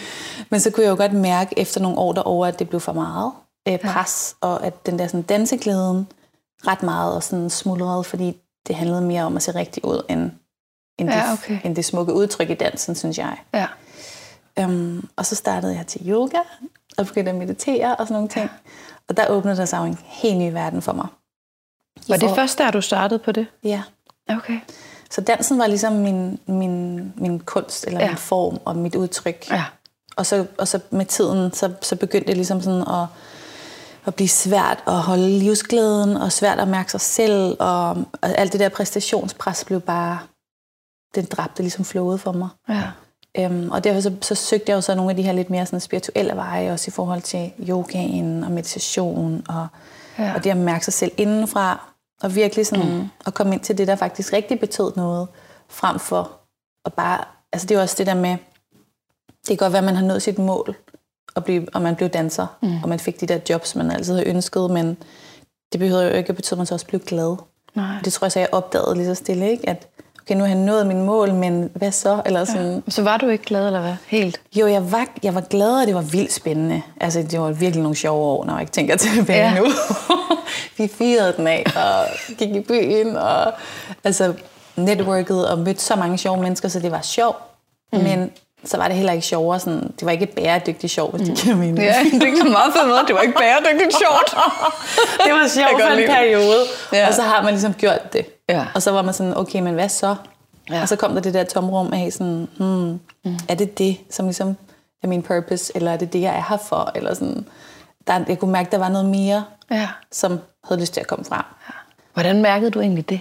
Men 0.50 0.60
så 0.60 0.72
kunne 0.72 0.84
jeg 0.84 0.90
jo 0.90 0.96
godt 0.96 1.14
mærke 1.14 1.60
efter 1.60 1.82
nogle 1.82 1.98
år 1.98 2.14
derovre, 2.14 2.48
at 2.48 2.60
det 2.60 2.70
blev 2.70 2.80
for 2.80 2.94
meget 2.94 3.32
øh, 3.68 3.80
pres, 3.80 4.36
ja. 4.44 4.48
og 4.48 4.66
at 4.66 4.86
den 4.86 5.00
der 5.00 5.08
sådan 5.08 5.22
danseglæden 5.22 6.08
ret 6.68 6.84
meget 6.84 7.16
og 7.16 7.24
sådan 7.24 7.50
smuldrede, 7.50 8.04
fordi 8.04 8.38
det 8.68 8.76
handlede 8.76 9.02
mere 9.02 9.24
om 9.24 9.36
at 9.36 9.44
se 9.44 9.56
rigtig 9.56 9.86
ud, 9.86 10.04
end, 10.10 10.32
end, 11.00 11.10
Ja, 11.10 11.16
det, 11.16 11.34
okay. 11.34 11.60
end 11.64 11.76
det 11.76 11.86
smukke 11.86 12.14
udtryk 12.14 12.50
i 12.50 12.54
dansen, 12.54 12.96
synes 12.96 13.18
jeg. 13.18 13.38
Ja. 13.54 13.68
Um, 14.66 15.10
og 15.16 15.26
så 15.26 15.36
startede 15.36 15.76
jeg 15.76 15.88
til 15.88 16.10
yoga, 16.10 16.40
og 16.98 17.06
begyndte 17.06 17.32
at 17.32 17.38
meditere 17.38 17.96
og 17.96 18.08
sådan 18.08 18.14
nogle 18.14 18.30
ting. 18.30 18.50
Og 19.10 19.18
der 19.18 19.28
åbnede 19.28 19.58
der 19.58 19.66
sig 19.66 19.78
jo 19.78 19.84
en 19.84 20.00
helt 20.04 20.38
ny 20.38 20.52
verden 20.52 20.82
for 20.82 20.94
mig. 20.94 21.08
Var 22.08 22.18
det 22.18 22.30
For- 22.30 22.36
først 22.36 22.58
der, 22.58 22.72
du 22.72 22.82
startede 22.82 23.20
på 23.20 23.32
det? 23.32 23.48
Ja. 23.64 23.82
Okay. 24.30 24.60
Så 25.12 25.22
dansen 25.22 25.60
var 25.60 25.68
ligesom 25.68 25.94
min, 25.94 26.40
min, 26.48 27.14
min 27.18 27.40
kunst, 27.40 27.88
eller 27.88 28.00
ja. 28.00 28.08
min 28.08 28.18
form 28.18 28.60
og 28.66 28.76
mit 28.76 28.96
udtryk. 28.96 29.52
Ja. 29.52 29.64
Og 30.16 30.26
så, 30.26 30.46
og 30.58 30.68
så 30.68 30.80
med 30.90 31.06
tiden, 31.06 31.54
så, 31.54 31.72
så 31.82 31.96
begyndte 31.96 32.28
det 32.28 32.36
ligesom 32.36 32.62
sådan 32.62 32.82
at, 32.82 33.06
at 34.06 34.16
blive 34.16 34.28
svært 34.28 34.84
at 34.88 34.94
holde 34.94 35.30
livsglæden, 35.40 36.18
og 36.18 36.32
svært 36.32 36.60
at 36.60 36.68
mærke 36.68 36.92
sig 36.92 37.02
selv, 37.02 37.58
og, 37.60 37.90
og 37.90 38.30
alt 38.38 38.52
det 38.54 38.60
der 38.60 38.70
præstationspres 38.70 39.64
blev 39.66 39.82
bare, 39.82 40.20
den 41.16 41.26
dræbte 41.26 41.64
ligesom 41.64 41.86
flowet 41.86 42.20
for 42.20 42.32
mig. 42.32 42.50
Ja. 42.70 42.84
Øhm, 43.38 43.72
og 43.72 43.84
derfor 43.84 44.02
så, 44.02 44.14
så 44.22 44.36
søgte 44.36 44.70
jeg 44.70 44.76
jo 44.76 44.82
så 44.82 44.96
nogle 44.96 45.10
af 45.10 45.16
de 45.16 45.24
her 45.24 45.32
lidt 45.32 45.50
mere 45.50 45.66
sådan 45.66 45.80
spirituelle 45.80 46.36
veje, 46.36 46.72
også 46.72 46.86
i 46.90 46.92
forhold 46.92 47.22
til 47.22 47.52
yogaen 47.70 48.44
og 48.44 48.52
meditation, 48.52 49.46
og, 49.50 49.68
Ja. 50.20 50.34
og 50.36 50.44
det 50.44 50.50
at 50.50 50.58
mærke 50.58 50.86
sig 50.86 50.94
selv 50.94 51.12
indenfra, 51.18 51.94
og 52.22 52.36
virkelig 52.36 52.68
sådan 52.68 52.98
mm. 52.98 53.08
at 53.26 53.34
komme 53.34 53.54
ind 53.54 53.62
til 53.62 53.78
det, 53.78 53.88
der 53.88 53.96
faktisk 53.96 54.34
rigtig 54.34 54.60
betød 54.60 54.92
noget, 54.96 55.28
frem 55.70 56.00
for 56.00 56.32
at 56.86 56.94
bare, 56.94 57.26
altså 57.54 57.68
det 57.68 57.76
er 57.76 57.80
jo 57.80 57.82
også 57.82 57.96
det 57.98 58.08
der 58.08 58.14
med, 58.14 58.38
det 59.28 59.48
kan 59.48 59.58
godt 59.58 59.74
være, 59.74 59.80
at 59.80 59.86
man 59.86 59.96
har 59.96 60.06
nået 60.06 60.22
sit 60.22 60.40
mål, 60.40 60.76
og, 61.36 61.44
blive, 61.44 61.68
og 61.74 61.82
man 61.82 61.96
blev 61.96 62.10
danser, 62.10 62.48
mm. 62.62 62.84
og 62.84 62.90
man 62.90 63.00
fik 63.00 63.22
de 63.22 63.26
der 63.26 63.40
jobs, 63.50 63.76
man 63.76 63.92
altid 63.92 64.14
havde 64.14 64.30
ønsket, 64.30 64.72
men 64.72 64.98
det 65.72 65.80
behøver 65.80 66.02
jo 66.02 66.10
ikke 66.10 66.30
at 66.30 66.36
betyde, 66.36 66.56
at 66.56 66.58
man 66.58 66.66
så 66.66 66.74
også 66.74 66.88
blev 66.88 67.02
glad. 67.02 67.38
Nej. 67.76 68.02
Det 68.06 68.14
tror 68.14 68.26
jeg 68.26 68.32
så, 68.32 68.40
jeg 68.40 68.50
opdagede 68.52 68.96
lige 68.96 69.06
så 69.06 69.16
stille, 69.16 69.52
ikke? 69.52 69.70
at 69.70 69.88
okay, 70.30 70.36
nu 70.38 70.44
har 70.44 70.48
jeg 70.56 70.58
nået 70.66 70.88
min 70.88 71.02
mål, 71.04 71.34
men 71.34 71.70
hvad 71.74 71.92
så? 71.92 72.22
Eller 72.26 72.46
sådan, 72.46 72.84
Så 72.88 73.04
var 73.04 73.18
du 73.18 73.28
ikke 73.28 73.44
glad, 73.44 73.66
eller 73.68 73.82
hvad? 73.82 73.96
Helt? 74.08 74.42
jo, 74.56 74.68
jeg 74.68 74.92
var, 74.92 75.08
jeg 75.24 75.36
var 75.36 75.42
glad, 75.42 75.82
og 75.82 75.88
det 75.88 75.96
var 75.96 76.02
vildt 76.02 76.34
spændende. 76.34 76.82
Altså, 77.02 77.22
det 77.32 77.40
var 77.40 77.52
virkelig 77.52 77.82
nogle 77.84 77.96
sjove 77.96 78.22
år, 78.26 78.46
når 78.46 78.54
jeg 78.54 78.62
ikke 78.62 78.72
tænker 78.72 78.96
tilbage 78.98 79.40
Ja. 79.40 79.54
ja. 79.54 79.60
nu. 79.60 79.66
Vi 80.78 80.88
firede 80.88 81.34
den 81.38 81.48
af, 81.48 81.64
og 81.76 82.06
gik 82.38 82.50
i 82.56 82.60
byen, 82.60 83.16
og 83.16 83.54
altså, 84.04 84.34
networkede 84.76 85.52
og 85.52 85.58
mødte 85.60 85.82
så 85.82 85.96
mange 85.96 86.18
sjove 86.18 86.42
mennesker, 86.42 86.68
så 86.70 86.80
det 86.80 86.92
var 86.92 87.02
sjovt. 87.02 87.38
Mm. 87.94 88.00
Men 88.00 88.32
så 88.66 88.78
var 88.78 88.88
det 88.88 88.96
heller 88.96 89.14
ikke 89.14 89.26
sjovere. 89.26 89.60
Sådan, 89.60 89.82
det 89.82 90.06
var 90.06 90.12
ikke 90.12 90.26
bæredygtigt 90.26 90.94
sjov, 90.94 91.12
hvis 91.18 91.30
det 91.30 91.38
giver 91.38 91.56
mening. 91.56 91.78
Ja, 91.80 91.96
det 92.04 92.38
så 92.38 92.44
meget 92.44 92.74
fedt 92.74 92.88
måde. 92.88 93.00
Det 93.08 93.16
var 93.16 93.22
ikke 93.22 93.38
bæredygtigt 93.38 93.98
sjovt. 93.98 94.30
det 95.26 95.34
var 95.34 95.48
sjovt 95.48 95.70
kan 95.70 95.80
for 95.80 95.92
en 95.92 95.98
lide 95.98 96.08
periode. 96.08 96.64
Ja. 96.92 96.98
Ja. 96.98 97.08
Og 97.08 97.14
så 97.14 97.22
har 97.22 97.42
man 97.44 97.54
ligesom 97.54 97.74
gjort 97.74 98.14
det. 98.14 98.26
Ja. 98.50 98.66
Og 98.76 98.82
så 98.82 98.92
var 98.92 99.02
man 99.02 99.14
sådan, 99.14 99.38
okay, 99.38 99.60
men 99.60 99.74
hvad 99.74 99.90
så? 99.90 100.16
Ja. 100.70 100.76
Ja. 100.76 100.82
Og 100.82 100.88
så 100.88 100.96
kom 100.96 101.14
der 101.14 101.22
det 101.22 101.34
der 101.34 101.44
tomrum 101.44 101.94
af 101.94 102.14
sådan, 102.14 102.48
hmm, 102.58 103.00
mm. 103.26 103.38
er 103.50 103.56
det 103.56 103.78
det, 103.78 103.98
som 104.10 104.26
ligesom 104.26 104.58
er 105.04 105.08
min 105.08 105.22
purpose, 105.24 105.72
eller 105.76 105.92
er 105.92 105.98
det 105.98 106.14
det, 106.14 106.22
jeg 106.22 106.36
er 106.36 106.44
her 106.50 106.58
for? 106.58 106.92
Eller 106.96 107.14
sådan, 107.14 107.46
der, 108.08 108.20
jeg 108.28 108.40
kunne 108.40 108.52
mærke, 108.52 108.72
der 108.72 108.78
var 108.78 108.90
noget 108.90 109.06
mere, 109.10 109.44
Ja. 109.72 109.88
som 110.12 110.40
havde 110.64 110.82
lyst 110.82 110.94
til 110.94 111.02
at 111.02 111.08
komme 111.08 111.26
frem. 111.26 111.44
Hvordan 112.14 112.42
mærkede 112.42 112.72
du 112.72 112.82
egentlig 112.82 113.10
det? 113.10 113.20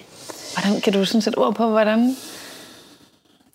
Hvordan, 0.54 0.80
kan 0.80 0.92
du 0.92 1.04
sådan 1.04 1.22
sætte 1.22 1.36
ord 1.36 1.54
på, 1.54 1.68
hvordan? 1.68 2.16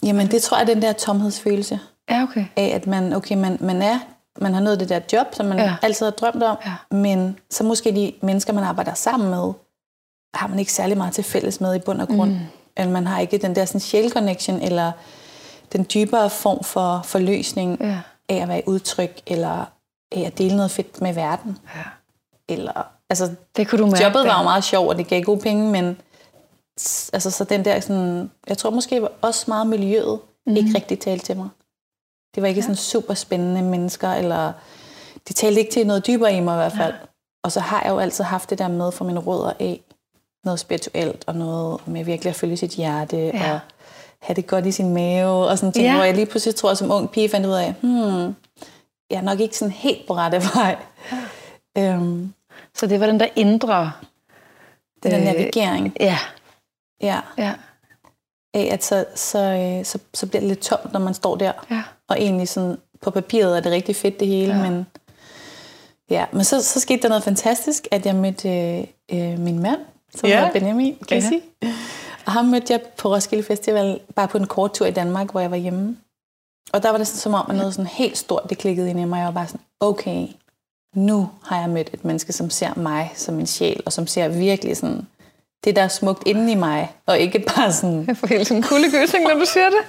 Jamen, 0.03 0.31
det 0.31 0.41
tror 0.41 0.57
jeg 0.57 0.61
er 0.69 0.73
den 0.73 0.81
der 0.81 0.93
tomhedsfølelse 0.93 1.79
Ja, 2.09 2.23
okay. 2.23 2.45
af, 2.55 2.71
at 2.75 2.87
man, 2.87 3.13
okay, 3.13 3.35
man, 3.35 3.57
man 3.61 3.81
er, 3.81 3.99
man 4.41 4.53
har 4.53 4.61
nået 4.61 4.79
det 4.79 4.89
der 4.89 4.99
job, 5.13 5.27
som 5.33 5.45
man 5.45 5.57
Ja. 5.57 5.75
altid 5.81 6.05
har 6.05 6.11
drømt 6.11 6.43
om, 6.43 6.57
Ja. 6.65 6.95
men 6.95 7.39
så 7.49 7.63
måske 7.63 7.91
de 7.95 8.13
mennesker, 8.21 8.53
man 8.53 8.63
arbejder 8.63 8.93
sammen 8.93 9.29
med, 9.29 9.53
har 10.33 10.47
man 10.47 10.59
ikke 10.59 10.73
særlig 10.73 10.97
meget 10.97 11.13
til 11.13 11.23
fælles 11.23 11.61
med 11.61 11.75
i 11.75 11.79
bund 11.79 12.01
og 12.01 12.07
grund. 12.07 12.31
Mm. 12.31 12.39
Eller 12.77 12.91
man 12.91 13.07
har 13.07 13.19
ikke 13.19 13.37
den 13.37 13.55
der 13.55 13.65
sådan 13.65 13.81
sjæl-connection, 13.81 14.61
eller 14.61 14.91
den 15.73 15.85
dybere 15.93 16.29
form 16.29 16.63
for 16.63 17.01
forløsning 17.05 17.77
Ja. 17.81 17.97
af 18.29 18.35
at 18.35 18.47
være 18.47 18.59
i 18.59 18.63
udtryk, 18.65 19.21
eller 19.27 19.65
af 20.11 20.21
at 20.21 20.37
dele 20.37 20.55
noget 20.55 20.71
fedt 20.71 21.01
med 21.01 21.13
verden. 21.13 21.57
Ja. 21.75 21.81
Eller, 22.53 22.87
altså, 23.09 23.31
Det 23.57 23.67
kunne 23.67 23.79
du 23.81 23.85
mærke. 23.85 24.03
jobbet 24.03 24.23
var 24.25 24.37
jo 24.37 24.43
meget 24.43 24.63
sjovt, 24.63 24.89
og 24.89 24.97
det 24.97 25.07
gav 25.07 25.21
gode 25.21 25.39
penge, 25.39 25.71
men 25.71 25.97
altså, 27.13 27.31
så 27.31 27.43
den 27.43 27.65
der 27.65 27.79
sådan, 27.79 28.31
jeg 28.47 28.57
tror 28.57 28.69
måske 28.69 29.07
også 29.21 29.45
meget 29.47 29.67
miljøet 29.67 30.19
mm. 30.47 30.55
ikke 30.55 30.71
rigtig 30.75 30.99
talte 30.99 31.25
til 31.25 31.37
mig. 31.37 31.49
Det 32.35 32.43
var 32.43 32.47
ikke 32.49 32.59
ja. 32.59 32.63
sådan 32.63 32.75
super 32.75 33.13
spændende 33.13 33.61
mennesker, 33.61 34.09
eller 34.09 34.53
de 35.27 35.33
talte 35.33 35.59
ikke 35.59 35.71
til 35.71 35.87
noget 35.87 36.07
dybere 36.07 36.33
i 36.37 36.39
mig 36.39 36.53
i 36.53 36.57
hvert 36.57 36.71
fald. 36.73 36.93
Ja. 36.93 36.99
Og 37.43 37.51
så 37.51 37.59
har 37.59 37.81
jeg 37.83 37.91
jo 37.91 37.99
altid 37.99 38.23
haft 38.23 38.49
det 38.49 38.57
der 38.59 38.67
med 38.67 38.91
fra 38.91 39.05
mine 39.05 39.19
rødder 39.19 39.53
af, 39.59 39.81
noget 40.45 40.59
spirituelt, 40.59 41.23
og 41.27 41.35
noget 41.35 41.87
med 41.87 42.03
virkelig 42.05 42.29
at 42.29 42.35
følge 42.35 42.57
sit 42.57 42.69
hjerte, 42.71 43.17
Ja. 43.17 43.53
og 43.53 43.59
have 44.21 44.35
det 44.35 44.47
godt 44.47 44.65
i 44.65 44.71
sin 44.71 44.93
mave, 44.93 45.47
og 45.47 45.57
sådan 45.57 45.73
ting, 45.73 45.85
Ja. 45.85 45.95
hvor 45.95 46.03
jeg 46.03 46.13
lige 46.15 46.25
pludselig 46.25 46.55
tror, 46.55 46.73
som 46.73 46.91
ung 46.91 47.11
pige 47.11 47.29
fandt 47.29 47.45
ud 47.47 47.51
af, 47.53 47.73
hmm, 47.81 48.35
jeg 49.09 49.17
er 49.17 49.21
nok 49.21 49.39
ikke 49.39 49.57
sådan 49.57 49.71
helt 49.71 50.07
på 50.07 50.13
rette 50.13 50.41
vej. 50.55 50.77
Ja. 51.75 51.93
Øhm, 51.93 52.33
Så 52.75 52.87
det 52.87 52.99
var 52.99 53.05
den 53.05 53.19
der 53.19 53.27
indre... 53.35 53.91
den 55.03 55.13
Øh, 55.13 55.21
navigering. 55.21 55.95
Ja. 55.99 56.17
Ja. 57.03 57.19
Ja. 57.37 57.53
af, 58.53 58.69
at 58.71 58.83
så, 58.83 59.05
så, 59.15 59.39
øh, 59.39 59.85
så, 59.85 59.99
så 60.13 60.27
bliver 60.27 60.39
det 60.39 60.47
lidt 60.49 60.59
tomt, 60.61 60.93
når 60.93 60.99
man 60.99 61.13
står 61.13 61.35
der. 61.35 61.51
Ja. 61.71 61.83
Og 62.07 62.21
egentlig 62.21 62.49
sådan, 62.49 62.77
på 63.01 63.11
papiret 63.11 63.57
er 63.57 63.61
det 63.61 63.71
rigtig 63.71 63.95
fedt 63.95 64.19
det 64.19 64.27
hele, 64.27 64.55
Ja. 64.55 64.69
men, 64.69 64.85
ja, 66.09 66.25
men 66.31 66.43
så, 66.43 66.63
så 66.63 66.79
skete 66.79 67.01
der 67.01 67.07
noget 67.09 67.23
fantastisk, 67.23 67.87
at 67.91 68.05
jeg 68.05 68.15
mødte 68.15 68.49
øh, 68.49 68.83
øh, 69.11 69.39
min 69.39 69.59
mand, 69.59 69.79
som 70.15 70.29
Ja. 70.29 70.37
hedder 70.37 70.51
Benjamin, 70.59 70.97
kan 71.09 71.41
Ja. 71.61 71.73
Og 72.25 72.31
ham 72.31 72.45
mødte 72.45 72.73
jeg 72.73 72.81
på 72.97 73.09
Roskilde 73.13 73.43
Festival, 73.43 73.99
bare 74.15 74.27
på 74.27 74.37
en 74.37 74.47
kort 74.47 74.73
tur 74.73 74.85
i 74.85 74.91
Danmark, 74.91 75.31
hvor 75.31 75.39
jeg 75.39 75.51
var 75.51 75.57
hjemme. 75.57 75.97
Og 76.73 76.83
der 76.83 76.89
var 76.89 76.97
det 76.97 77.07
sådan, 77.07 77.19
som 77.19 77.33
om, 77.33 77.45
at 77.49 77.55
noget 77.55 77.73
sådan 77.73 77.87
helt 77.87 78.17
stort, 78.17 78.49
det 78.49 78.57
klikkede 78.57 78.89
ind 78.89 78.99
i 78.99 79.03
mig. 79.05 79.17
Jeg 79.17 79.25
var 79.25 79.31
bare 79.31 79.47
sådan, 79.47 79.61
okay, 79.79 80.27
nu 80.95 81.29
har 81.43 81.59
jeg 81.59 81.69
mødt 81.69 81.89
et 81.93 82.05
menneske, 82.05 82.33
som 82.33 82.49
ser 82.49 82.73
mig 82.79 83.11
som 83.15 83.39
en 83.39 83.47
sjæl, 83.47 83.83
og 83.85 83.93
som 83.93 84.07
ser 84.07 84.27
virkelig 84.27 84.77
sådan, 84.77 85.07
det 85.63 85.75
der 85.75 85.81
er 85.81 85.87
smukt 85.87 86.27
inde 86.27 86.51
i 86.51 86.55
mig, 86.55 86.91
og 87.05 87.19
ikke 87.19 87.39
bare 87.55 87.73
sådan, 87.73 88.05
Jeg 88.07 88.17
får 88.17 88.27
helt 88.27 88.47
sådan 88.47 88.57
en 88.57 88.63
kuldegysning, 88.63 89.23
når 89.27 89.33
du 89.33 89.45
siger 89.45 89.69
det. 89.69 89.79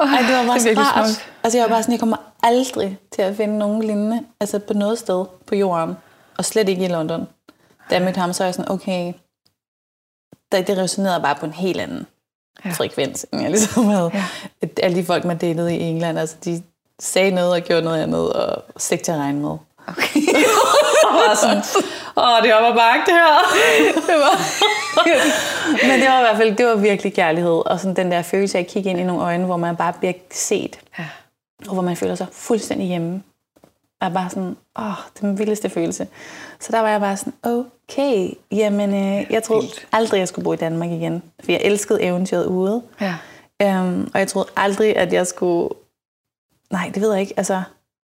Oh, 0.00 0.12
Ej, 0.12 0.20
det 0.22 0.36
var 0.36 0.46
bare 0.46 0.58
det 0.58 0.78
rart. 0.78 1.08
smukt. 1.08 1.30
Altså, 1.44 1.58
jeg 1.58 1.62
var 1.62 1.68
bare 1.68 1.82
sådan, 1.82 1.92
jeg 1.92 2.00
kommer 2.00 2.16
aldrig 2.42 2.98
til 3.12 3.22
at 3.22 3.36
finde 3.36 3.58
nogen 3.58 3.82
lignende, 3.82 4.24
altså 4.40 4.58
på 4.58 4.74
noget 4.74 4.98
sted 4.98 5.24
på 5.46 5.54
jorden. 5.54 5.96
og 6.38 6.44
slet 6.44 6.68
ikke 6.68 6.84
i 6.84 6.88
London. 6.88 7.28
Da 7.90 7.94
jeg 7.94 8.02
mødte 8.02 8.20
ham, 8.20 8.32
så 8.32 8.42
var 8.42 8.46
jeg 8.46 8.54
sådan, 8.54 8.70
okay, 8.70 9.12
det, 10.52 10.78
resonerede 10.78 11.22
bare 11.22 11.34
på 11.34 11.46
en 11.46 11.52
helt 11.52 11.80
anden 11.80 12.06
ja. 12.64 12.70
frekvens, 12.70 13.26
end 13.32 13.42
jeg 13.42 13.50
ligesom 13.50 13.84
havde. 13.86 14.10
Ja. 14.14 14.24
Alle 14.82 14.96
de 14.96 15.04
folk, 15.04 15.24
man 15.24 15.38
delede 15.38 15.76
i 15.76 15.80
England, 15.80 16.18
altså 16.18 16.36
de 16.44 16.62
sagde 17.00 17.30
noget 17.30 17.52
og 17.52 17.60
gjorde 17.60 17.82
noget 17.82 18.02
andet, 18.02 18.32
og 18.32 18.64
slet 18.76 19.00
til 19.00 19.12
at 19.12 19.18
regne 19.18 19.40
med. 19.40 19.56
Okay. 19.88 20.20
og 21.30 21.36
sådan, 21.36 21.62
åh, 22.16 22.42
det 22.42 22.52
var 22.52 22.74
bare 22.74 22.96
det 23.06 23.14
her. 23.14 23.38
det 24.12 24.20
var. 24.20 24.40
Men 25.82 26.00
det 26.00 26.08
var 26.08 26.18
i 26.18 26.22
hvert 26.22 26.36
fald, 26.36 26.56
det 26.56 26.66
var 26.66 26.76
virkelig 26.76 27.14
kærlighed, 27.14 27.62
og 27.66 27.80
sådan 27.80 27.96
den 27.96 28.12
der 28.12 28.22
følelse 28.22 28.58
af 28.58 28.62
at 28.62 28.68
kigge 28.68 28.90
ind 28.90 29.00
i 29.00 29.04
nogle 29.04 29.22
øjne, 29.22 29.44
hvor 29.44 29.56
man 29.56 29.76
bare 29.76 29.92
bliver 29.92 30.12
set, 30.30 30.80
ja. 30.98 31.04
og 31.66 31.72
hvor 31.72 31.82
man 31.82 31.96
føler 31.96 32.14
sig 32.14 32.26
fuldstændig 32.32 32.88
hjemme. 32.88 33.22
Og 34.00 34.12
bare 34.12 34.30
sådan, 34.30 34.56
åh, 34.78 34.84
er 34.84 35.10
den 35.20 35.38
vildeste 35.38 35.70
følelse. 35.70 36.06
Så 36.60 36.72
der 36.72 36.80
var 36.80 36.88
jeg 36.88 37.00
bare 37.00 37.16
sådan, 37.16 37.32
okay, 37.42 38.30
jamen, 38.52 38.94
øh, 38.94 39.26
jeg 39.30 39.42
troede 39.42 39.68
aldrig, 39.92 40.18
jeg 40.18 40.28
skulle 40.28 40.44
bo 40.44 40.52
i 40.52 40.56
Danmark 40.56 40.90
igen. 40.90 41.22
For 41.44 41.52
jeg 41.52 41.60
elskede 41.64 42.02
eventyret 42.02 42.46
ude. 42.46 42.82
Ja. 43.00 43.14
Øhm, 43.62 44.10
og 44.14 44.20
jeg 44.20 44.28
troede 44.28 44.48
aldrig, 44.56 44.96
at 44.96 45.12
jeg 45.12 45.26
skulle... 45.26 45.68
Nej, 46.70 46.90
det 46.94 47.02
ved 47.02 47.12
jeg 47.12 47.20
ikke. 47.20 47.34
Altså, 47.36 47.62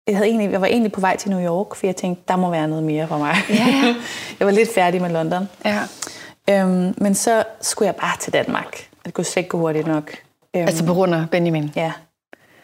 jeg, 0.08 0.16
havde 0.16 0.30
egentlig, 0.30 0.52
jeg 0.52 0.62
var 0.62 0.68
egentlig 0.68 0.92
på 0.92 1.02
vej 1.02 1.18
til 1.18 1.32
New 1.32 1.42
York, 1.46 1.76
for 1.76 1.88
jeg 1.88 1.96
tænkte, 1.96 2.24
der 2.28 2.36
må 2.36 2.50
være 2.50 2.68
noget 2.68 2.84
mere 2.84 3.08
for 3.08 3.18
mig. 3.18 3.36
Ja, 3.50 3.56
ja. 3.56 3.96
jeg 4.40 4.48
var 4.48 4.52
lidt 4.52 4.74
færdig 4.74 5.02
med 5.02 5.10
London. 5.10 5.50
Ja. 5.66 5.80
Øhm, 6.50 6.94
men 6.98 7.16
så 7.16 7.44
skulle 7.62 7.88
jeg 7.88 7.96
bare 7.96 8.18
til 8.20 8.34
Danmark. 8.34 8.88
Det 9.06 9.14
kunne 9.14 9.24
slet 9.24 9.38
ikke 9.38 9.50
gå 9.50 9.58
hurtigt 9.58 9.88
nok. 9.88 10.12
Øhm, 10.56 10.68
altså 10.68 10.86
på 10.86 10.94
grund 10.94 11.16
af 11.16 11.30
Benjamin? 11.32 11.72
Ja. 11.76 11.92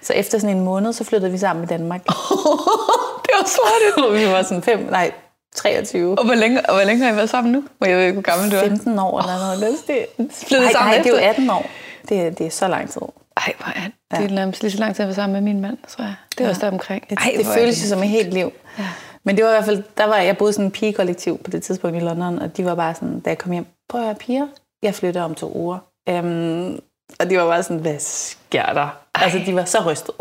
Så 0.02 0.13
efter 0.13 0.40
sådan 0.40 0.58
en 0.58 0.63
måned, 0.63 0.94
så 0.94 1.04
flyttede 1.04 1.32
vi 1.32 1.38
sammen 1.38 1.62
med 1.62 1.68
Danmark. 1.68 2.04
det 3.25 3.32
var 3.40 3.48
svært. 3.48 4.13
vi 4.20 4.28
var 4.28 4.44
sådan 4.44 4.63
fem, 4.63 4.88
nej, 4.92 5.12
23. 5.56 6.20
Og 6.20 6.25
hvor 6.25 6.34
længe, 6.36 6.70
og 6.70 6.75
hvor 6.75 6.84
længe 6.84 7.04
har 7.06 7.13
I 7.13 7.16
været 7.16 7.30
sammen 7.30 7.52
nu? 7.54 7.63
Hvor 7.78 7.88
jeg 7.88 7.98
ved 7.98 8.04
ikke, 8.04 8.13
hvor 8.13 8.22
gammel 8.22 8.52
du 8.52 8.56
er. 8.56 8.62
15 8.62 9.00
år 9.00 9.20
eller 9.22 9.38
noget. 9.38 9.78
Det, 9.88 10.06
det, 10.18 10.52
nej, 10.52 10.72
nej, 10.74 10.98
det 10.98 11.06
er 11.06 11.12
jo 11.12 11.30
18 11.30 11.50
år. 11.50 11.66
Det, 12.10 12.38
det 12.38 12.46
er 12.46 12.52
så 12.52 12.68
lang 12.68 12.90
tid. 12.90 13.02
Ej, 13.38 13.54
hvor 13.58 13.68
er 13.75 13.84
det? 13.84 13.94
Det 14.12 14.32
er 14.32 14.36
nærmest 14.36 14.62
lige 14.62 14.72
så 14.72 14.78
lang 14.78 14.96
tid, 14.96 15.00
at 15.00 15.00
jeg 15.00 15.08
var 15.08 15.13
sammen 15.13 15.34
med 15.34 15.54
min 15.54 15.62
mand, 15.62 15.78
tror 15.88 16.04
jeg. 16.04 16.16
Det 16.30 16.40
var 16.40 16.46
ja. 16.46 16.50
også 16.50 16.62
der 16.62 16.72
omkring. 16.72 17.04
Ej, 17.10 17.30
det, 17.32 17.46
det 17.46 17.54
føles 17.54 17.84
jo 17.84 17.88
som 17.88 18.04
et 18.04 18.10
helt 18.10 18.34
liv. 18.34 18.52
Ja. 18.80 18.84
Men 19.24 19.38
det 19.38 19.44
var 19.44 19.50
i 19.50 19.53
hvert 19.53 19.65
fald, 19.65 19.84
der 19.98 20.06
var, 20.06 20.18
jeg 20.18 20.38
boede 20.38 20.53
sådan 20.53 20.65
en 20.65 20.72
pigekollektiv 20.72 21.38
på 21.38 21.51
det 21.51 21.63
tidspunkt 21.63 21.98
i 21.98 22.00
London, 22.00 22.39
og 22.39 22.58
de 22.58 22.65
var 22.65 22.75
bare 22.75 22.96
sådan, 22.96 23.20
da 23.20 23.30
jeg 23.30 23.38
kom 23.38 23.51
hjem, 23.51 23.65
prøv 23.89 24.01
at 24.01 24.08
høre, 24.08 24.15
piger, 24.15 24.48
jeg 24.82 24.96
flytter 24.96 25.22
om 25.22 25.36
to 25.36 25.51
uger. 25.56 25.77
Um, 26.12 26.80
og 27.20 27.30
de 27.30 27.38
var 27.38 27.46
bare 27.46 27.63
sådan, 27.63 27.82
hvad 27.82 28.00
sker 28.00 28.65
der? 28.74 29.00
Ej. 29.15 29.24
Altså, 29.24 29.42
de 29.46 29.56
var 29.56 29.65
så 29.65 29.77
rystet. 29.86 30.15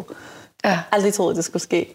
Ja. 0.64 0.80
Aldrig 0.92 1.14
troede, 1.14 1.37
det 1.37 1.44
skulle 1.44 1.62
ske. 1.62 1.94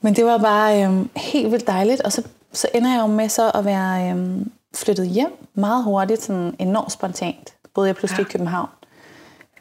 Men 0.00 0.16
det 0.16 0.24
var 0.24 0.38
bare 0.38 0.84
øhm, 0.84 1.10
helt 1.16 1.52
vildt 1.52 1.66
dejligt, 1.66 2.00
og 2.00 2.12
så, 2.12 2.22
så 2.52 2.68
ender 2.74 2.92
jeg 2.92 3.00
jo 3.00 3.06
med 3.06 3.28
så 3.28 3.50
at 3.50 3.64
være 3.64 4.10
øhm, 4.10 4.50
flyttet 4.74 5.08
hjem 5.08 5.46
meget 5.54 5.84
hurtigt, 5.84 6.22
sådan 6.22 6.56
enormt 6.58 6.92
spontant. 6.92 7.54
Både 7.74 7.86
jeg 7.86 7.96
pludselig 7.96 8.22
ja. 8.22 8.28
i 8.28 8.32
København. 8.32 8.68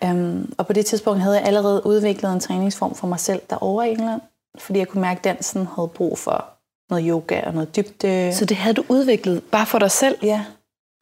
Um, 0.06 0.54
og 0.58 0.68
på 0.68 0.74
det 0.74 0.86
tidspunkt 0.86 1.22
havde 1.22 1.36
jeg 1.36 1.46
allerede 1.46 1.86
udviklet 1.86 2.34
en 2.34 2.40
træningsform 2.40 2.96
for 2.96 3.08
mig 3.08 3.20
selv 3.20 3.42
derovre 3.50 3.90
i 3.90 3.92
England, 3.92 4.22
fordi 4.58 4.80
jeg 4.80 4.88
kunne 4.88 5.02
mærke, 5.02 5.18
at 5.18 5.24
dansen 5.24 5.68
havde 5.76 5.88
brug 5.88 6.18
for 6.18 6.46
noget 6.90 7.06
yoga 7.08 7.42
og 7.42 7.54
noget 7.54 7.76
dybde. 7.76 8.34
Så 8.34 8.46
det 8.46 8.58
havde 8.58 8.74
du 8.74 8.84
udviklet 8.90 9.44
bare 9.44 9.66
for 9.66 9.80
dig 9.80 9.92
selv? 9.92 10.18
Ja. 10.24 10.46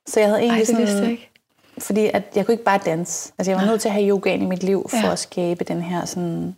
Så 0.07 0.19
jeg 0.19 0.29
havde 0.29 0.41
egentlig 0.41 0.61
Ej, 0.61 0.79
det 0.79 0.89
sådan... 0.89 1.09
ikke. 1.09 1.29
Fordi 1.77 2.09
at 2.13 2.23
jeg 2.35 2.45
kunne 2.45 2.53
ikke 2.53 2.63
bare 2.63 2.79
danse. 2.85 3.33
Altså 3.37 3.51
jeg 3.51 3.59
var 3.59 3.65
nødt 3.65 3.81
til 3.81 3.89
at 3.89 3.93
have 3.93 4.09
yogaen 4.09 4.41
i 4.41 4.45
mit 4.45 4.63
liv 4.63 4.87
for 4.89 5.07
ja. 5.07 5.11
at 5.11 5.19
skabe 5.19 5.63
den 5.63 5.81
her 5.81 6.05
sådan 6.05 6.55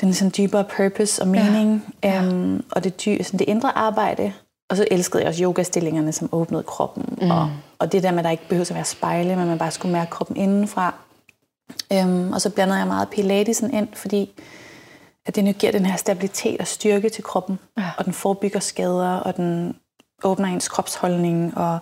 den 0.00 0.14
sådan 0.14 0.32
dybere 0.36 0.64
purpose 0.76 1.22
og 1.22 1.28
mening. 1.28 1.94
Ja. 2.04 2.28
Um, 2.28 2.64
og 2.70 2.84
det, 2.84 3.04
dy, 3.04 3.22
sådan 3.22 3.38
det 3.38 3.48
indre 3.48 3.78
arbejde. 3.78 4.32
Og 4.70 4.76
så 4.76 4.86
elskede 4.90 5.22
jeg 5.22 5.28
også 5.28 5.42
yogastillingerne, 5.44 6.12
som 6.12 6.28
åbnede 6.32 6.62
kroppen. 6.62 7.18
Mm. 7.20 7.30
Og, 7.30 7.50
og 7.78 7.92
det 7.92 8.02
der 8.02 8.10
med, 8.10 8.18
at 8.18 8.24
der 8.24 8.30
ikke 8.30 8.48
behøver 8.48 8.70
at 8.70 8.74
være 8.74 8.84
spejle, 8.84 9.36
men 9.36 9.46
man 9.46 9.58
bare 9.58 9.70
skulle 9.70 9.92
mærke 9.92 10.10
kroppen 10.10 10.36
indenfra. 10.36 10.94
Um, 11.94 12.32
og 12.32 12.40
så 12.40 12.50
blandede 12.50 12.78
jeg 12.78 12.86
meget 12.86 13.08
pilatesen 13.08 13.74
ind, 13.74 13.88
fordi 13.92 14.30
at 15.26 15.36
det 15.36 15.44
nu 15.44 15.52
giver 15.52 15.72
den 15.72 15.86
her 15.86 15.96
stabilitet 15.96 16.60
og 16.60 16.66
styrke 16.66 17.08
til 17.08 17.24
kroppen. 17.24 17.58
Ja. 17.78 17.90
Og 17.98 18.04
den 18.04 18.12
forebygger 18.12 18.60
skader, 18.60 19.16
og 19.16 19.36
den 19.36 19.76
åbner 20.24 20.48
ens 20.48 20.68
kropsholdning, 20.68 21.58
og 21.58 21.78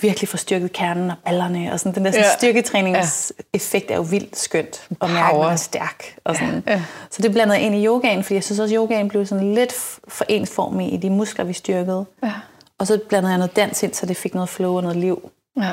virkelig 0.00 0.28
får 0.28 0.38
styrket 0.38 0.72
kernen 0.72 1.10
og 1.10 1.16
ballerne. 1.24 1.72
Og 1.72 1.80
sådan, 1.80 1.94
den 1.94 2.04
der 2.04 2.10
sådan, 2.10 2.24
ja. 2.24 2.36
styrketræningseffekt 2.38 3.90
er 3.90 3.96
jo 3.96 4.02
vildt 4.02 4.38
skønt. 4.38 4.88
Og 5.00 5.10
mærke, 5.10 5.34
at 5.34 5.42
man 5.42 5.52
er 5.52 5.56
stærk. 5.56 6.18
Og 6.24 6.36
sådan. 6.36 6.62
Ja. 6.66 6.82
Så 7.10 7.22
det 7.22 7.32
blandede 7.32 7.60
ind 7.60 7.74
i 7.74 7.86
yogaen, 7.86 8.22
fordi 8.22 8.34
jeg 8.34 8.44
synes 8.44 8.58
også, 8.58 8.74
at 8.74 8.78
yogaen 8.78 9.08
blev 9.08 9.26
sådan 9.26 9.54
lidt 9.54 9.72
for 10.08 10.24
ensformig 10.28 10.92
i 10.92 10.96
de 10.96 11.10
muskler, 11.10 11.44
vi 11.44 11.52
styrkede. 11.52 12.06
Ja. 12.22 12.32
Og 12.78 12.86
så 12.86 13.00
blandede 13.08 13.30
jeg 13.30 13.38
noget 13.38 13.56
dans 13.56 13.82
ind, 13.82 13.94
så 13.94 14.06
det 14.06 14.16
fik 14.16 14.34
noget 14.34 14.48
flow 14.48 14.76
og 14.76 14.82
noget 14.82 14.96
liv. 14.96 15.30
Ja. 15.56 15.72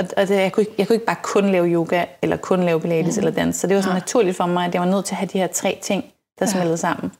Og, 0.00 0.06
og 0.16 0.28
det, 0.28 0.36
jeg, 0.36 0.52
kunne 0.52 0.62
ikke, 0.62 0.74
jeg 0.78 0.86
kunne 0.86 0.94
ikke 0.94 1.06
bare 1.06 1.16
kun 1.22 1.50
lave 1.50 1.66
yoga, 1.66 2.04
eller 2.22 2.36
kun 2.36 2.62
lave 2.62 2.80
pilates 2.80 3.16
mm. 3.16 3.20
eller 3.20 3.30
dans. 3.30 3.56
Så 3.56 3.66
det 3.66 3.76
var 3.76 3.82
så 3.82 3.88
ja. 3.88 3.94
naturligt 3.94 4.36
for 4.36 4.46
mig, 4.46 4.66
at 4.66 4.74
jeg 4.74 4.82
var 4.82 4.88
nødt 4.88 5.04
til 5.04 5.14
at 5.14 5.18
have 5.18 5.28
de 5.32 5.38
her 5.38 5.46
tre 5.46 5.78
ting, 5.82 6.04
der 6.38 6.46
ja. 6.46 6.52
smeltede 6.52 6.76
sammen. 6.76 7.12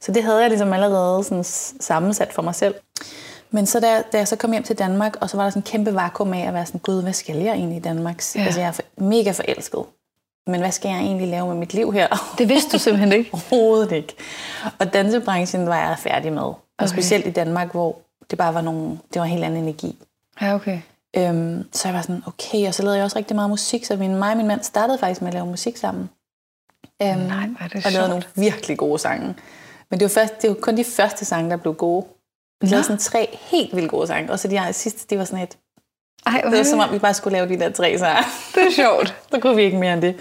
Så 0.00 0.12
det 0.12 0.22
havde 0.22 0.40
jeg 0.40 0.48
ligesom 0.48 0.72
allerede 0.72 1.24
sådan 1.24 1.44
sammensat 1.80 2.32
for 2.32 2.42
mig 2.42 2.54
selv. 2.54 2.74
Men 3.50 3.66
så 3.66 3.80
da, 3.80 4.02
da 4.12 4.18
jeg 4.18 4.28
så 4.28 4.36
kom 4.36 4.52
hjem 4.52 4.62
til 4.62 4.78
Danmark, 4.78 5.16
og 5.20 5.30
så 5.30 5.36
var 5.36 5.44
der 5.44 5.50
sådan 5.50 5.60
en 5.60 5.66
kæmpe 5.66 5.94
vakuum 5.94 6.32
af 6.32 6.46
at 6.46 6.54
være 6.54 6.66
sådan, 6.66 6.80
gud, 6.80 7.02
hvad 7.02 7.12
skal 7.12 7.36
jeg 7.36 7.54
egentlig 7.54 7.76
i 7.76 7.80
Danmark? 7.80 8.22
Ja. 8.34 8.44
Altså, 8.44 8.60
jeg 8.60 8.68
er 8.68 8.72
for, 8.72 8.82
mega 8.96 9.30
forelsket. 9.30 9.84
Men 10.46 10.60
hvad 10.60 10.72
skal 10.72 10.88
jeg 10.88 10.98
egentlig 10.98 11.28
lave 11.28 11.46
med 11.46 11.54
mit 11.54 11.74
liv 11.74 11.92
her? 11.92 12.34
Det 12.38 12.48
vidste 12.48 12.72
du 12.72 12.78
simpelthen 12.78 13.12
ikke? 13.12 13.30
Overhovedet 13.34 13.92
ikke. 13.92 14.14
Og 14.78 14.92
dansebranchen 14.92 15.66
var 15.66 15.88
jeg 15.88 15.96
færdig 15.98 16.32
med. 16.32 16.42
Og 16.42 16.60
okay. 16.78 16.88
specielt 16.88 17.26
i 17.26 17.30
Danmark, 17.30 17.72
hvor 17.72 17.98
det 18.30 18.38
bare 18.38 18.54
var 18.54 18.60
nogle, 18.60 18.90
det 18.90 19.20
var 19.20 19.24
en 19.24 19.30
helt 19.30 19.44
anden 19.44 19.62
energi. 19.62 19.96
Ja, 20.40 20.54
okay. 20.54 20.80
Øhm, 21.18 21.68
så 21.72 21.88
jeg 21.88 21.94
var 21.94 22.02
sådan, 22.02 22.22
okay, 22.26 22.66
og 22.68 22.74
så 22.74 22.82
lavede 22.82 22.96
jeg 22.96 23.04
også 23.04 23.16
rigtig 23.16 23.34
meget 23.34 23.50
musik, 23.50 23.84
så 23.84 23.96
min, 23.96 24.16
mig 24.16 24.30
og 24.30 24.36
min 24.36 24.46
mand 24.46 24.62
startede 24.62 24.98
faktisk 24.98 25.20
med 25.20 25.28
at 25.28 25.34
lave 25.34 25.46
musik 25.46 25.76
sammen. 25.76 26.10
Øhm, 27.02 27.18
Nej, 27.18 27.48
var 27.60 27.68
det 27.68 27.86
Og 27.86 27.92
lavede 27.92 28.08
nogle 28.08 28.24
virkelig 28.34 28.78
gode 28.78 28.98
sange. 28.98 29.34
Men 29.90 30.00
det 30.00 30.02
var, 30.02 30.20
først, 30.20 30.42
det 30.42 30.50
var 30.50 30.56
kun 30.56 30.76
de 30.76 30.84
første 30.84 31.24
sange, 31.24 31.50
der 31.50 31.56
blev 31.56 31.74
gode. 31.74 32.06
Vi 32.60 32.66
lavede 32.66 32.84
sådan 32.84 32.98
tre 32.98 33.38
helt 33.40 33.76
vildt 33.76 33.90
gode 33.90 34.06
sange, 34.06 34.32
og 34.32 34.38
så 34.38 34.48
de 34.48 34.72
sidste, 34.72 35.06
de 35.10 35.18
var 35.18 35.24
sådan 35.24 35.44
et... 35.44 35.58
Ej, 36.26 36.42
okay. 36.44 36.50
Det 36.50 36.58
var 36.58 36.64
som 36.64 36.78
om, 36.78 36.92
vi 36.92 36.98
bare 36.98 37.14
skulle 37.14 37.32
lave 37.32 37.48
de 37.48 37.58
der 37.58 37.72
tre 37.72 37.98
sange. 37.98 38.22
Det 38.54 38.66
er 38.66 38.70
sjovt. 38.70 39.14
så 39.30 39.40
kunne 39.40 39.56
vi 39.56 39.62
ikke 39.62 39.78
mere 39.78 39.92
end 39.92 40.02
det. 40.02 40.16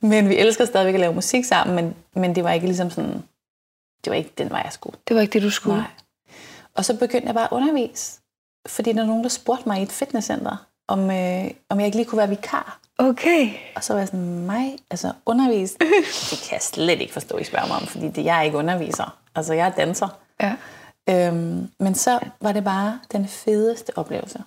Men 0.00 0.28
vi 0.28 0.36
elsker 0.36 0.64
stadigvæk 0.64 0.94
at 0.94 1.00
lave 1.00 1.14
musik 1.14 1.44
sammen, 1.44 1.76
men, 1.76 1.94
men 2.14 2.34
det 2.34 2.44
var 2.44 2.52
ikke 2.52 2.66
ligesom 2.66 2.90
sådan... 2.90 3.22
Det 4.04 4.10
var 4.10 4.14
ikke 4.14 4.32
den 4.38 4.50
vej, 4.50 4.60
jeg 4.64 4.72
skulle. 4.72 4.96
Det 5.08 5.16
var 5.16 5.22
ikke 5.22 5.32
det, 5.32 5.42
du 5.42 5.50
skulle? 5.50 5.76
Nej. 5.76 5.90
Og 6.74 6.84
så 6.84 6.96
begyndte 6.96 7.26
jeg 7.26 7.34
bare 7.34 7.44
at 7.44 7.52
undervise. 7.52 8.20
Fordi 8.66 8.92
der 8.92 9.00
var 9.00 9.06
nogen, 9.06 9.22
der 9.22 9.28
spurgte 9.28 9.68
mig 9.68 9.80
i 9.80 9.82
et 9.82 9.92
fitnesscenter, 9.92 10.66
om, 10.88 11.10
øh, 11.10 11.50
om 11.68 11.78
jeg 11.78 11.86
ikke 11.86 11.96
lige 11.96 12.06
kunne 12.06 12.18
være 12.18 12.28
vikar. 12.28 12.80
Okay. 12.98 13.50
Og 13.76 13.84
så 13.84 13.92
var 13.92 14.00
jeg 14.00 14.08
sådan, 14.08 14.46
mig, 14.46 14.76
altså 14.90 15.12
undervise, 15.26 15.78
det 16.30 16.38
kan 16.48 16.52
jeg 16.52 16.62
slet 16.62 17.00
ikke 17.00 17.12
forstå, 17.12 17.38
I 17.38 17.44
spørger 17.44 17.66
mig 17.66 17.76
om, 17.76 17.86
fordi 17.86 18.08
det, 18.08 18.24
jeg 18.24 18.38
er 18.38 18.42
ikke 18.42 18.56
underviser. 18.56 19.18
Altså, 19.34 19.54
jeg 19.54 19.66
er 19.66 19.72
danser. 19.72 20.08
Ja. 20.40 20.56
Øhm, 21.08 21.70
men 21.78 21.94
så 21.94 22.18
var 22.40 22.52
det 22.52 22.64
bare 22.64 23.00
den 23.12 23.28
fedeste 23.28 23.98
oplevelse. 23.98 24.42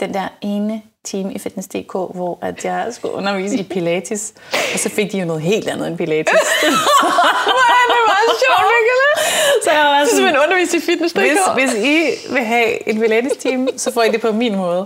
Den 0.00 0.14
der 0.14 0.28
ene 0.42 0.82
time 1.04 1.32
i 1.34 1.38
Fitness.dk, 1.38 1.92
hvor 1.92 2.38
at 2.42 2.64
jeg 2.64 2.86
skulle 2.90 3.14
undervise 3.14 3.56
i 3.56 3.62
Pilates, 3.62 4.34
og 4.74 4.78
så 4.78 4.88
fik 4.88 5.12
de 5.12 5.18
jo 5.18 5.24
noget 5.24 5.42
helt 5.42 5.68
andet 5.68 5.88
end 5.88 5.96
Pilates. 5.96 6.32
Hvor 7.46 7.68
er 7.80 7.86
det 7.92 8.00
meget 8.12 8.30
sjovt. 8.44 9.64
Så 9.64 9.70
jeg 9.70 9.84
var 9.84 10.04
sådan, 10.10 10.26
det 10.26 10.34
er 10.34 10.44
undervise 10.44 10.76
i 10.76 10.80
Fitness.dk. 10.80 11.20
Hvis, 11.20 11.38
hvis 11.54 11.84
I 11.84 12.10
vil 12.32 12.44
have 12.44 12.88
et 12.88 13.00
Pilates-team, 13.00 13.68
så 13.76 13.92
får 13.92 14.02
I 14.02 14.08
det 14.12 14.20
på 14.20 14.32
min 14.32 14.56
måde. 14.56 14.80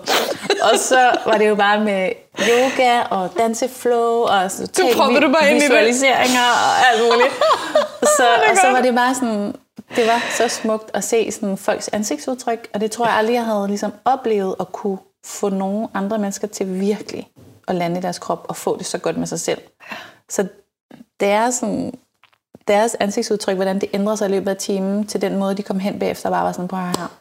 Og 0.62 0.78
så 0.78 1.10
var 1.26 1.38
det 1.38 1.48
jo 1.48 1.54
bare 1.54 1.80
med 1.80 2.10
yoga 2.48 3.00
og 3.00 3.30
danseflow 3.38 4.22
og 4.22 4.50
så 4.50 4.66
du 4.76 4.82
du 5.26 5.32
bare 5.32 5.54
visualiseringer 5.54 6.48
og 6.66 6.88
alt 6.90 7.02
muligt. 7.02 7.34
Så, 8.16 8.26
og 8.50 8.56
så 8.56 8.70
var 8.70 8.80
det 8.82 8.94
bare 8.94 9.14
sådan, 9.14 9.54
det 9.96 10.06
var 10.06 10.22
så 10.36 10.48
smukt 10.48 10.90
at 10.94 11.04
se 11.04 11.32
sådan 11.32 11.56
folks 11.56 11.88
ansigtsudtryk, 11.88 12.68
og 12.74 12.80
det 12.80 12.90
tror 12.90 13.06
jeg 13.06 13.14
aldrig, 13.14 13.34
jeg 13.34 13.44
havde 13.44 13.68
ligesom 13.68 13.92
oplevet 14.04 14.54
at 14.60 14.72
kunne 14.72 14.98
få 15.24 15.48
nogle 15.48 15.88
andre 15.94 16.18
mennesker 16.18 16.48
til 16.48 16.80
virkelig 16.80 17.28
at 17.68 17.74
lande 17.74 17.98
i 17.98 18.02
deres 18.02 18.18
krop 18.18 18.46
og 18.48 18.56
få 18.56 18.78
det 18.78 18.86
så 18.86 18.98
godt 18.98 19.16
med 19.16 19.26
sig 19.26 19.40
selv. 19.40 19.60
Så 20.28 20.48
det 21.20 21.28
er 21.28 21.50
sådan, 21.50 21.92
deres 22.68 22.96
ansigtsudtryk, 23.00 23.54
hvordan 23.54 23.80
det 23.80 23.88
ændrer 23.92 24.14
sig 24.14 24.28
i 24.28 24.30
løbet 24.30 24.50
af 24.50 24.56
timen, 24.56 25.06
til 25.06 25.20
den 25.20 25.36
måde, 25.36 25.54
de 25.54 25.62
kom 25.62 25.78
hen 25.78 25.98
bagefter, 25.98 26.30
bare 26.30 26.44
var 26.44 26.52
sådan, 26.52 26.68
prøv 26.68 26.80
her. 26.80 27.18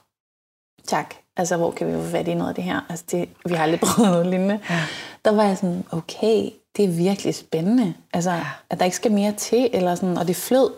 Tak. 0.87 1.15
Altså, 1.37 1.57
hvor 1.57 1.71
kan 1.71 1.87
vi 1.87 1.93
få 1.93 2.09
fat 2.09 2.27
i 2.27 2.33
noget 2.33 2.49
af 2.49 2.55
det 2.55 2.63
her? 2.63 2.79
Altså, 2.89 3.05
det, 3.11 3.29
vi 3.45 3.53
har 3.53 3.63
aldrig 3.63 3.79
prøvet 3.79 4.11
noget 4.11 4.27
lignende. 4.27 4.59
Ja. 4.69 4.81
Der 5.25 5.31
var 5.31 5.43
jeg 5.43 5.57
sådan, 5.57 5.85
okay, 5.91 6.49
det 6.77 6.85
er 6.85 6.89
virkelig 6.89 7.35
spændende. 7.35 7.93
Altså, 8.13 8.31
ja. 8.31 8.45
at 8.69 8.79
der 8.79 8.85
ikke 8.85 8.97
skal 8.97 9.11
mere 9.11 9.31
til, 9.31 9.69
eller 9.73 9.95
sådan, 9.95 10.17
og 10.17 10.27
det 10.27 10.35
flød. 10.35 10.71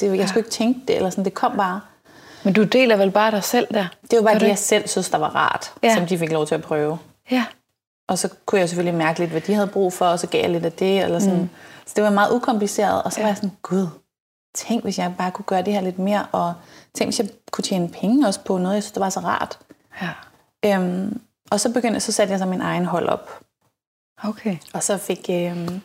Det, 0.00 0.06
jeg 0.06 0.16
ja. 0.16 0.26
skulle 0.26 0.40
ikke 0.40 0.50
tænke 0.50 0.80
det, 0.88 0.96
eller 0.96 1.10
sådan, 1.10 1.24
det 1.24 1.34
kom 1.34 1.56
bare. 1.56 1.80
Men 2.44 2.54
du 2.54 2.62
deler 2.62 2.96
vel 2.96 3.10
bare 3.10 3.30
dig 3.30 3.44
selv 3.44 3.66
der? 3.74 3.86
Det 4.10 4.16
var 4.16 4.22
bare 4.22 4.38
det, 4.38 4.48
jeg 4.48 4.58
selv 4.58 4.88
synes, 4.88 5.10
der 5.10 5.18
var 5.18 5.36
rart, 5.36 5.72
ja. 5.82 5.94
som 5.94 6.06
de 6.06 6.18
fik 6.18 6.32
lov 6.32 6.46
til 6.46 6.54
at 6.54 6.62
prøve. 6.62 6.98
Ja. 7.30 7.44
Og 8.08 8.18
så 8.18 8.28
kunne 8.46 8.60
jeg 8.60 8.68
selvfølgelig 8.68 8.98
mærke 8.98 9.18
lidt, 9.18 9.30
hvad 9.30 9.40
de 9.40 9.54
havde 9.54 9.66
brug 9.66 9.92
for, 9.92 10.06
og 10.06 10.18
så 10.18 10.26
gav 10.26 10.40
jeg 10.40 10.50
lidt 10.50 10.64
af 10.64 10.72
det. 10.72 11.02
Eller 11.02 11.18
sådan. 11.18 11.40
Mm. 11.40 11.48
Så 11.86 11.92
det 11.96 12.04
var 12.04 12.10
meget 12.10 12.32
ukompliceret, 12.32 13.02
og 13.02 13.12
så 13.12 13.20
ja. 13.20 13.24
var 13.24 13.28
jeg 13.28 13.36
sådan, 13.36 13.56
gud, 13.62 13.86
tænk, 14.54 14.82
hvis 14.82 14.98
jeg 14.98 15.14
bare 15.18 15.30
kunne 15.30 15.44
gøre 15.44 15.62
det 15.62 15.72
her 15.72 15.80
lidt 15.80 15.98
mere, 15.98 16.26
og 16.32 16.54
tænk, 16.94 17.08
hvis 17.08 17.18
jeg 17.18 17.28
kunne 17.50 17.64
tjene 17.64 17.88
penge 17.88 18.26
også 18.26 18.40
på 18.40 18.58
noget, 18.58 18.74
jeg 18.74 18.82
synes, 18.82 18.92
det 18.92 19.00
var 19.00 19.10
så 19.10 19.20
rart. 19.20 19.58
Ja. 20.02 20.10
Øhm, 20.64 21.20
og 21.50 21.60
så 21.60 21.72
begyndte 21.72 22.00
så 22.00 22.12
satte 22.12 22.32
jeg 22.32 22.38
så 22.38 22.46
min 22.46 22.60
egen 22.60 22.84
hold 22.84 23.08
op. 23.08 23.40
Okay. 24.24 24.56
Og 24.74 24.82
så 24.82 24.96
fik, 24.96 25.26
øhm, 25.30 25.80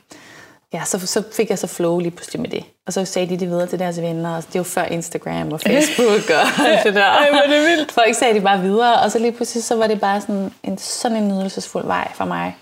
ja, 0.73 0.83
så, 0.85 1.07
så 1.07 1.23
fik 1.31 1.49
jeg 1.49 1.59
så 1.59 1.67
flow 1.67 1.99
lige 1.99 2.11
pludselig 2.11 2.41
med 2.41 2.49
det. 2.49 2.63
Og 2.87 2.93
så 2.93 3.05
sagde 3.05 3.29
de 3.29 3.39
det 3.39 3.49
videre 3.49 3.67
til 3.67 3.79
deres 3.79 4.01
venner. 4.01 4.35
Og 4.35 4.43
det 4.53 4.59
var 4.59 4.63
før 4.63 4.83
Instagram 4.83 5.51
og 5.51 5.61
Facebook 5.61 6.29
og 6.29 6.65
alt 6.67 6.83
det 6.83 6.95
der. 6.95 7.05
Ej, 7.05 7.29
hvor 7.29 7.55
det 7.55 7.65
vildt. 7.65 7.91
Folk 7.91 8.15
sagde 8.15 8.33
det 8.33 8.43
bare 8.43 8.61
videre. 8.61 9.01
Og 9.01 9.11
så 9.11 9.19
lige 9.19 9.31
pludselig 9.31 9.63
så 9.63 9.75
var 9.75 9.87
det 9.87 10.01
bare 10.01 10.21
sådan 10.21 10.53
en, 10.63 10.77
sådan 10.77 11.17
en 11.17 11.27
nydelsesfuld 11.27 11.85
vej 11.85 12.11
for 12.13 12.25
mig 12.25 12.55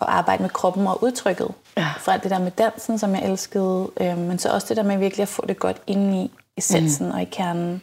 at 0.00 0.06
arbejde 0.08 0.42
med 0.42 0.50
kroppen 0.50 0.86
og 0.86 1.02
udtrykket. 1.04 1.48
Ja. 1.76 1.88
Fra 1.98 2.16
det 2.16 2.30
der 2.30 2.38
med 2.38 2.50
dansen, 2.50 2.98
som 2.98 3.14
jeg 3.14 3.24
elskede, 3.24 3.90
øh, 4.00 4.18
men 4.18 4.38
så 4.38 4.48
også 4.48 4.66
det 4.68 4.76
der 4.76 4.82
med 4.82 4.98
virkelig 4.98 5.22
at 5.22 5.28
få 5.28 5.44
det 5.48 5.58
godt 5.58 5.76
ind 5.86 6.14
i 6.14 6.30
essensen 6.58 7.06
mm. 7.06 7.12
og 7.12 7.22
i 7.22 7.24
kernen. 7.24 7.82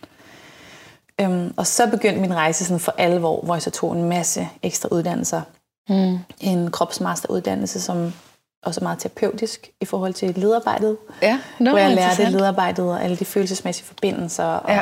Øhm, 1.22 1.54
og 1.58 1.68
så 1.68 1.88
begyndte 1.88 2.22
min 2.22 2.36
rejse 2.36 2.66
sådan 2.66 2.80
for 2.80 2.94
alvor, 2.98 3.42
hvor 3.42 3.56
jeg 3.56 3.62
så 3.62 3.72
tog 3.72 3.94
en 3.94 4.04
masse 4.04 4.50
ekstra 4.64 4.90
uddannelser. 4.92 5.42
Mm. 5.90 6.18
En 6.40 6.72
kropsmasteruddannelse, 6.72 7.82
som 7.82 8.14
også 8.63 8.80
er 8.82 8.84
meget 8.84 9.00
terapeutisk 9.00 9.70
i 9.82 9.86
forhold 9.86 10.13
til 10.13 10.34
lederarbejdet. 10.38 10.98
Ja, 11.22 11.39
nå, 11.60 11.70
hvor 11.70 11.80
jeg 11.80 11.96
lærte 11.96 12.30
lederarbejdet 12.30 12.86
og 12.86 13.04
alle 13.04 13.16
de 13.18 13.25
følelsesmæssige 13.25 13.86
forbindelser 13.86 14.44
og 14.44 14.70
Ja. 14.72 14.82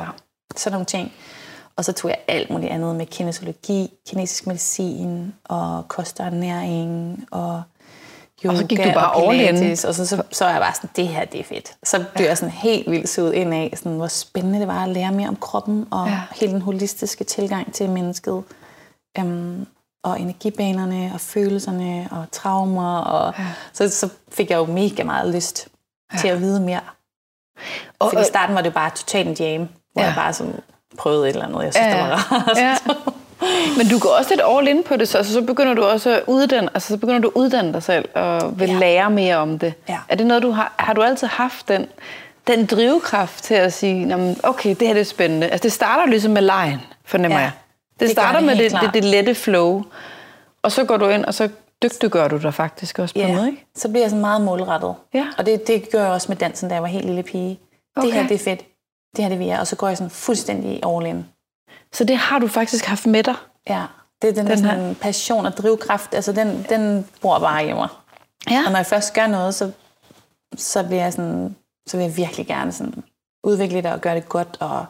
sådan 0.56 0.72
nogle 0.74 0.86
ting. 0.86 1.12
Og 1.76 1.86
så 1.86 1.94
tog 1.94 2.10
jeg 2.10 2.18
alt 2.28 2.50
muligt 2.50 2.72
andet 2.72 2.96
med 2.96 3.06
kinesiologi, 3.06 3.94
kinesisk 4.10 4.48
medicin 4.48 5.34
og 5.44 5.88
kost 5.88 6.20
og 6.20 6.26
ernæring 6.26 7.26
og 7.32 7.62
yoga 8.46 8.54
Og 8.54 8.58
så 8.58 8.66
gik 8.68 8.78
du 8.84 8.92
bare 8.94 9.12
og 9.12 9.32
pilates. 9.32 9.86
Og 9.86 9.96
så, 9.96 10.06
så, 10.08 10.24
så 10.32 10.46
var 10.46 10.52
jeg 10.52 10.62
bare 10.62 10.74
sådan, 10.76 10.90
det 10.96 11.08
her 11.08 11.26
det 11.26 11.40
er 11.40 11.44
fedt. 11.44 11.74
Så 11.84 12.06
blev 12.16 12.26
jeg 12.28 12.38
sådan 12.38 12.52
helt 12.54 12.92
vildt 12.92 13.10
suget 13.10 13.34
ind 13.34 13.54
af, 13.54 13.74
sådan, 13.76 13.98
hvor 13.98 14.08
spændende 14.08 14.60
det 14.60 14.68
var 14.68 14.84
at 14.84 14.90
lære 14.90 15.12
mere 15.12 15.28
om 15.28 15.36
kroppen 15.36 15.88
og 15.92 16.08
Ja. 16.08 16.12
ja. 16.14 16.22
hele 16.36 16.52
den 16.54 16.62
holistiske 16.62 17.24
tilgang 17.24 17.74
til 17.74 17.90
mennesket. 17.90 18.44
Øhm, 19.20 19.68
og 20.04 20.20
energibanerne 20.20 21.12
og 21.14 21.20
følelserne 21.22 22.08
og 22.12 22.26
traumer. 22.32 22.98
Og, 23.00 23.34
Ja. 23.40 23.46
så, 23.74 23.90
så 23.90 24.10
fik 24.32 24.50
jeg 24.50 24.58
jo 24.58 24.66
mega 24.66 25.04
meget 25.04 25.34
lyst 25.36 25.68
ja. 26.14 26.18
til 26.18 26.28
at 26.28 26.40
vide 26.42 26.60
mere. 26.62 26.80
Og, 28.00 28.12
For 28.14 28.20
i 28.20 28.24
starten 28.24 28.56
var 28.56 28.62
det 28.62 28.74
bare 28.74 28.90
totalt 28.90 29.28
en 29.30 29.34
jam, 29.48 29.70
hvor 29.94 30.02
Ja. 30.02 30.08
jeg 30.08 30.16
bare 30.16 30.34
sådan 30.34 30.54
prøvede 30.98 31.24
et 31.30 31.34
eller 31.34 31.46
andet, 31.46 31.64
jeg 31.64 31.74
synes, 31.74 31.88
ja. 31.88 31.92
det 31.94 32.00
var 32.10 32.16
rart. 32.32 32.58
Ja. 32.58 32.78
Men 33.78 33.88
du 33.90 34.00
går 34.00 34.10
også 34.10 34.30
lidt 34.30 34.42
all 34.48 34.68
in 34.68 34.84
på 34.84 34.96
det, 34.96 35.08
så, 35.08 35.18
altså, 35.18 35.34
så 35.34 35.42
begynder 35.42 35.74
du 35.74 35.84
også 35.84 36.10
at 36.10 36.24
uddanne, 36.28 36.70
altså, 36.74 36.88
så 36.90 36.98
begynder 36.98 37.20
du 37.20 37.28
at 37.28 37.34
uddanne 37.36 37.74
dig 37.74 37.84
selv 37.84 38.10
og 38.16 38.60
vil 38.60 38.70
ja. 38.70 38.78
Lære 38.80 39.10
mere 39.10 39.36
om 39.38 39.60
det. 39.60 39.74
Ja. 39.90 39.98
Er 40.10 40.16
det 40.16 40.26
noget, 40.28 40.44
du 40.44 40.52
har, 40.52 40.74
har 40.80 40.94
du 40.94 41.02
altid 41.02 41.28
haft 41.28 41.68
den, 41.68 41.86
den 42.48 42.66
drivkraft 42.66 43.44
til 43.44 43.54
at 43.54 43.74
sige, 43.74 44.06
"Nå, 44.06 44.18
men 44.18 44.40
okay, 44.44 44.70
det 44.80 44.88
her 44.88 44.94
det 44.94 45.02
er 45.02 45.06
spændende. 45.06 45.48
Altså 45.48 45.64
det 45.64 45.72
starter 45.72 46.06
ligesom 46.06 46.32
med 46.32 46.42
lejen, 46.42 46.80
fornemmer 47.06 47.38
Ja, 47.38 47.44
jeg. 47.44 47.52
Det, 48.00 48.10
starter 48.10 48.40
det 48.40 48.46
med 48.48 48.56
det, 48.56 48.72
det, 48.82 48.94
det, 48.94 49.04
lette 49.04 49.36
flow, 49.36 49.84
og 50.62 50.72
så 50.72 50.84
går 50.86 50.98
du 50.98 51.08
ind, 51.08 51.26
og 51.26 51.34
så 51.34 51.50
dygtiggør 51.84 52.28
du 52.28 52.38
dig 52.38 52.54
faktisk 52.54 53.00
også 53.00 53.16
på 53.16 53.20
Ja, 53.20 53.32
noget, 53.36 53.48
ikke? 53.48 53.66
så 53.76 53.90
bliver 53.90 54.04
jeg 54.04 54.10
sådan 54.10 54.22
meget 54.22 54.42
målrettet. 54.42 54.96
Ja. 55.14 55.28
Og 55.38 55.46
det, 55.46 55.68
det 55.68 55.90
gør 55.92 56.04
jeg 56.04 56.12
også 56.12 56.26
med 56.30 56.38
dansen, 56.38 56.70
da 56.70 56.76
jeg 56.76 56.82
var 56.82 56.88
helt 56.90 57.06
lille 57.06 57.24
pige. 57.24 57.60
Okay. 57.96 58.08
Det 58.08 58.14
her, 58.14 58.28
det 58.28 58.36
er 58.36 58.40
fedt. 58.44 58.66
Det 59.16 59.24
her, 59.24 59.30
det 59.30 59.40
vil 59.40 59.48
jeg. 59.48 59.60
Og 59.60 59.68
så 59.68 59.76
går 59.76 59.88
jeg 59.88 59.98
sådan 59.98 60.12
fuldstændig 60.12 60.82
all 60.86 61.06
in. 61.06 61.26
Så 61.94 62.04
det 62.04 62.18
har 62.18 62.40
du 62.40 62.48
faktisk 62.48 62.86
haft 62.86 63.06
med 63.06 63.24
dig. 63.24 63.36
Ja, 63.70 63.84
det 64.22 64.28
er 64.30 64.34
den, 64.34 64.48
Den 64.48 64.58
der 64.58 64.64
her- 64.64 64.72
sådan, 64.78 64.96
passion 64.96 65.46
og 65.46 65.58
drivkraft, 65.58 66.14
altså 66.14 66.32
den, 66.32 66.66
den 66.70 67.08
bor 67.22 67.40
bare 67.40 67.68
i 67.68 67.74
mig. 67.74 67.88
Ja. 68.50 68.64
Og 68.66 68.72
når 68.72 68.78
jeg 68.80 68.86
først 68.86 69.14
gør 69.14 69.28
noget, 69.28 69.56
så, 69.56 69.72
så 70.58 70.84
bliver 70.84 71.04
jeg 71.04 71.14
sådan, 71.14 71.56
så 71.88 71.98
vil 71.98 72.04
jeg 72.04 72.18
virkelig 72.18 72.48
gerne 72.48 72.72
sådan 72.72 73.04
udvikle 73.44 73.82
det 73.82 73.92
og 73.92 74.02
gøre 74.02 74.16
det 74.16 74.30
godt 74.30 74.58
og, 74.60 74.86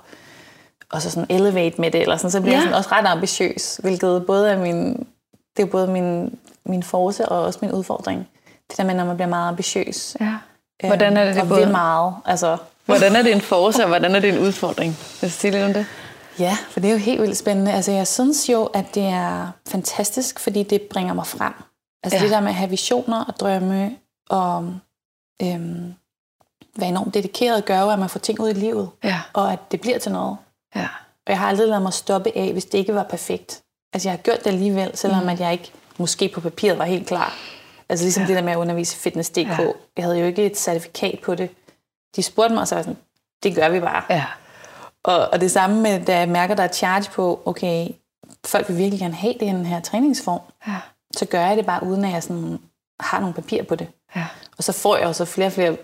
og 0.91 1.01
så 1.01 1.09
sådan 1.11 1.25
elevate 1.29 1.81
med 1.81 1.91
det, 1.91 2.01
eller 2.01 2.17
sådan, 2.17 2.31
så 2.31 2.41
bliver 2.41 2.51
Ja. 2.53 2.57
jeg 2.57 2.63
sådan 2.63 2.77
også 2.77 2.89
ret 2.91 3.05
ambitiøs, 3.07 3.77
hvilket 3.83 4.25
både 4.25 4.51
er 4.51 4.57
min, 4.59 5.07
det 5.57 5.63
er 5.63 5.67
både 5.67 5.87
min, 5.87 6.39
min 6.65 6.83
force 6.83 7.29
og 7.29 7.41
også 7.45 7.59
min 7.61 7.71
udfordring. 7.71 8.27
Det 8.69 8.77
der 8.77 8.83
med, 8.83 8.93
når 8.95 9.05
man 9.05 9.15
bliver 9.15 9.29
meget 9.29 9.47
ambitiøs. 9.47 10.17
ja. 10.19 10.33
Hvordan 10.87 11.17
er 11.17 11.25
det, 11.25 11.33
det 11.35 11.41
og 11.43 11.47
både? 11.49 11.59
vil 11.61 11.71
meget. 11.71 12.15
Altså, 12.25 12.57
Hvordan 12.85 13.15
er 13.15 13.21
det 13.21 13.31
en 13.31 13.41
force, 13.41 13.81
og 13.83 13.87
hvordan 13.87 14.15
er 14.15 14.19
det 14.19 14.29
en 14.29 14.39
udfordring? 14.39 14.97
Vil 15.21 15.29
du 15.29 15.33
sige 15.35 15.51
lidt 15.51 15.63
om 15.63 15.73
det? 15.73 15.85
Ja, 16.39 16.57
for 16.69 16.79
det 16.79 16.87
er 16.87 16.91
jo 16.91 16.97
helt 16.99 17.21
vildt 17.21 17.37
spændende. 17.37 17.71
Altså, 17.73 17.91
jeg 17.91 18.07
synes 18.07 18.49
jo, 18.49 18.65
at 18.65 18.85
det 18.95 19.03
er 19.05 19.51
fantastisk, 19.67 20.39
fordi 20.39 20.63
det 20.63 20.81
bringer 20.81 21.13
mig 21.13 21.27
frem. 21.27 21.53
Altså 22.03 22.17
Ja. 22.17 22.21
ja. 22.21 22.23
det 22.23 22.31
der 22.35 22.39
med 22.39 22.49
at 22.49 22.55
have 22.55 22.69
visioner 22.69 23.23
og 23.25 23.39
drømme 23.39 23.95
og 24.29 24.73
øhm, 25.41 25.93
være 26.77 26.89
enormt 26.89 27.13
dedikeret 27.13 27.65
gør 27.65 27.81
jo, 27.81 27.89
at 27.89 27.99
man 27.99 28.09
får 28.09 28.19
ting 28.19 28.39
ud 28.39 28.49
i 28.49 28.53
livet, 28.53 28.89
Ja. 29.03 29.21
og 29.33 29.53
at 29.53 29.59
det 29.71 29.81
bliver 29.81 29.99
til 29.99 30.11
noget. 30.11 30.37
Ja. 30.75 30.87
Og 31.25 31.31
jeg 31.31 31.39
har 31.39 31.47
aldrig 31.47 31.67
ladet 31.67 31.81
mig 31.81 31.93
stoppe 31.93 32.31
af, 32.37 32.51
hvis 32.51 32.65
det 32.65 32.77
ikke 32.77 32.95
var 32.95 33.03
perfekt. 33.03 33.61
Altså 33.93 34.09
jeg 34.09 34.13
har 34.13 34.23
gjort 34.23 34.39
det 34.39 34.47
alligevel, 34.47 34.97
selvom 34.97 35.23
mm. 35.23 35.29
at 35.29 35.39
jeg 35.39 35.51
ikke 35.51 35.71
måske 35.97 36.29
på 36.29 36.41
papiret 36.41 36.77
var 36.77 36.85
helt 36.85 37.07
klar. 37.07 37.33
Altså 37.89 38.05
ligesom 38.05 38.23
ja. 38.23 38.27
det 38.27 38.35
der 38.35 38.41
med 38.43 38.51
at 38.51 38.57
undervise 38.57 38.97
Fitness.dk. 38.97 39.37
Ja. 39.37 39.71
Jeg 39.97 40.05
havde 40.05 40.19
jo 40.19 40.25
ikke 40.25 40.45
et 40.45 40.57
certifikat 40.57 41.19
på 41.23 41.35
det. 41.35 41.49
De 42.15 42.23
spurgte 42.23 42.53
mig, 42.53 42.61
og 42.61 42.67
så 42.67 42.75
var 42.75 42.81
sådan, 42.81 42.97
det 43.43 43.55
gør 43.55 43.69
vi 43.69 43.79
bare. 43.79 44.03
Ja. 44.09 44.25
Og, 45.03 45.29
og 45.31 45.41
det 45.41 45.51
samme 45.51 45.81
med, 45.81 46.05
da 46.05 46.19
jeg 46.19 46.29
mærker, 46.29 46.55
der 46.55 46.63
er 46.63 46.67
charge 46.67 47.11
på, 47.11 47.41
okay, 47.45 47.87
folk 48.45 48.69
vil 48.69 48.77
virkelig 48.77 48.99
gerne 48.99 49.13
have 49.13 49.33
den 49.39 49.65
her 49.65 49.79
træningsform, 49.81 50.41
Ja. 50.67 50.75
så 51.17 51.25
gør 51.25 51.45
jeg 51.45 51.57
det 51.57 51.65
bare, 51.65 51.83
uden 51.83 52.05
at 52.05 52.11
jeg 52.11 52.23
sådan 52.23 52.59
har 52.99 53.19
nogle 53.19 53.33
papirer 53.33 53.63
på 53.63 53.75
det. 53.75 53.87
Ja. 54.15 54.25
Og 54.57 54.63
så 54.63 54.71
får 54.71 54.97
jeg 54.97 55.07
også 55.07 55.25
flere 55.25 55.47
og 55.47 55.51
flere 55.51 55.77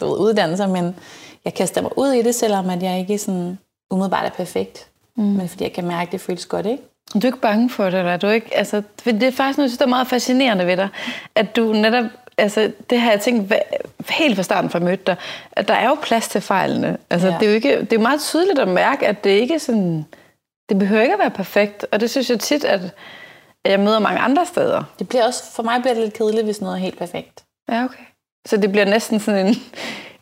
du 0.00 0.06
ved, 0.06 0.18
uddannelser, 0.18 0.66
men 0.66 0.96
jeg 1.44 1.54
kaster 1.54 1.82
mig 1.82 1.98
ud 1.98 2.12
i 2.12 2.22
det, 2.22 2.34
selvom 2.34 2.70
at 2.70 2.82
jeg 2.82 2.98
ikke 2.98 3.18
sådan 3.18 3.58
umiddelbart 3.90 4.26
er 4.26 4.30
perfekt. 4.30 4.88
Mm. 5.16 5.24
Men 5.24 5.48
fordi 5.48 5.64
jeg 5.64 5.72
kan 5.72 5.84
mærke, 5.86 6.08
at 6.08 6.12
det 6.12 6.20
føles 6.20 6.46
godt, 6.46 6.66
ikke? 6.66 6.82
Du 7.14 7.18
er 7.18 7.26
ikke 7.26 7.38
bange 7.38 7.70
for 7.70 7.84
det, 7.84 7.94
eller 7.94 8.12
er 8.12 8.16
du 8.16 8.28
ikke? 8.28 8.56
Altså, 8.56 8.82
det 9.04 9.22
er 9.22 9.30
faktisk 9.32 9.58
noget, 9.58 9.66
jeg 9.66 9.70
synes, 9.70 9.78
der 9.78 9.84
er 9.84 9.88
meget 9.88 10.06
fascinerende 10.06 10.66
ved 10.66 10.76
dig. 10.76 10.88
At 11.34 11.56
du 11.56 11.72
netop, 11.72 12.04
altså, 12.38 12.72
det 12.90 13.00
har 13.00 13.10
jeg 13.10 13.20
tænkt 13.20 13.52
helt 14.10 14.36
fra 14.36 14.42
starten 14.42 14.70
fra 14.70 14.78
mødte 14.78 15.02
dig, 15.06 15.16
at 15.52 15.68
der 15.68 15.74
er 15.74 15.88
jo 15.88 15.96
plads 16.02 16.28
til 16.28 16.40
fejlene. 16.40 16.96
Altså, 17.10 17.28
ja. 17.28 17.32
Ja. 17.32 17.38
det, 17.38 17.46
er 17.46 17.50
jo 17.50 17.54
ikke, 17.54 17.80
det 17.80 17.92
er 17.92 17.96
jo 17.96 18.02
meget 18.02 18.20
tydeligt 18.20 18.58
at 18.58 18.68
mærke, 18.68 19.06
at 19.06 19.24
det 19.24 19.30
ikke 19.30 19.54
er 19.54 19.58
sådan, 19.58 20.06
det 20.68 20.78
behøver 20.78 21.02
ikke 21.02 21.14
at 21.14 21.20
være 21.20 21.30
perfekt. 21.30 21.86
Og 21.92 22.00
det 22.00 22.10
synes 22.10 22.30
jeg 22.30 22.40
tit, 22.40 22.64
at 22.64 22.80
jeg 23.64 23.80
møder 23.80 23.98
mange 23.98 24.20
andre 24.20 24.46
steder. 24.46 24.82
Det 24.98 25.08
bliver 25.08 25.26
også, 25.26 25.52
for 25.52 25.62
mig 25.62 25.80
bliver 25.80 25.94
det 25.94 26.02
lidt 26.02 26.14
kedeligt, 26.14 26.44
hvis 26.44 26.60
noget 26.60 26.74
er 26.74 26.80
helt 26.80 26.98
perfekt. 26.98 27.44
Ja, 27.68 27.84
okay. 27.84 28.04
Så 28.46 28.56
det 28.56 28.72
bliver 28.72 28.84
næsten 28.84 29.20
sådan 29.20 29.46
en, 29.46 29.54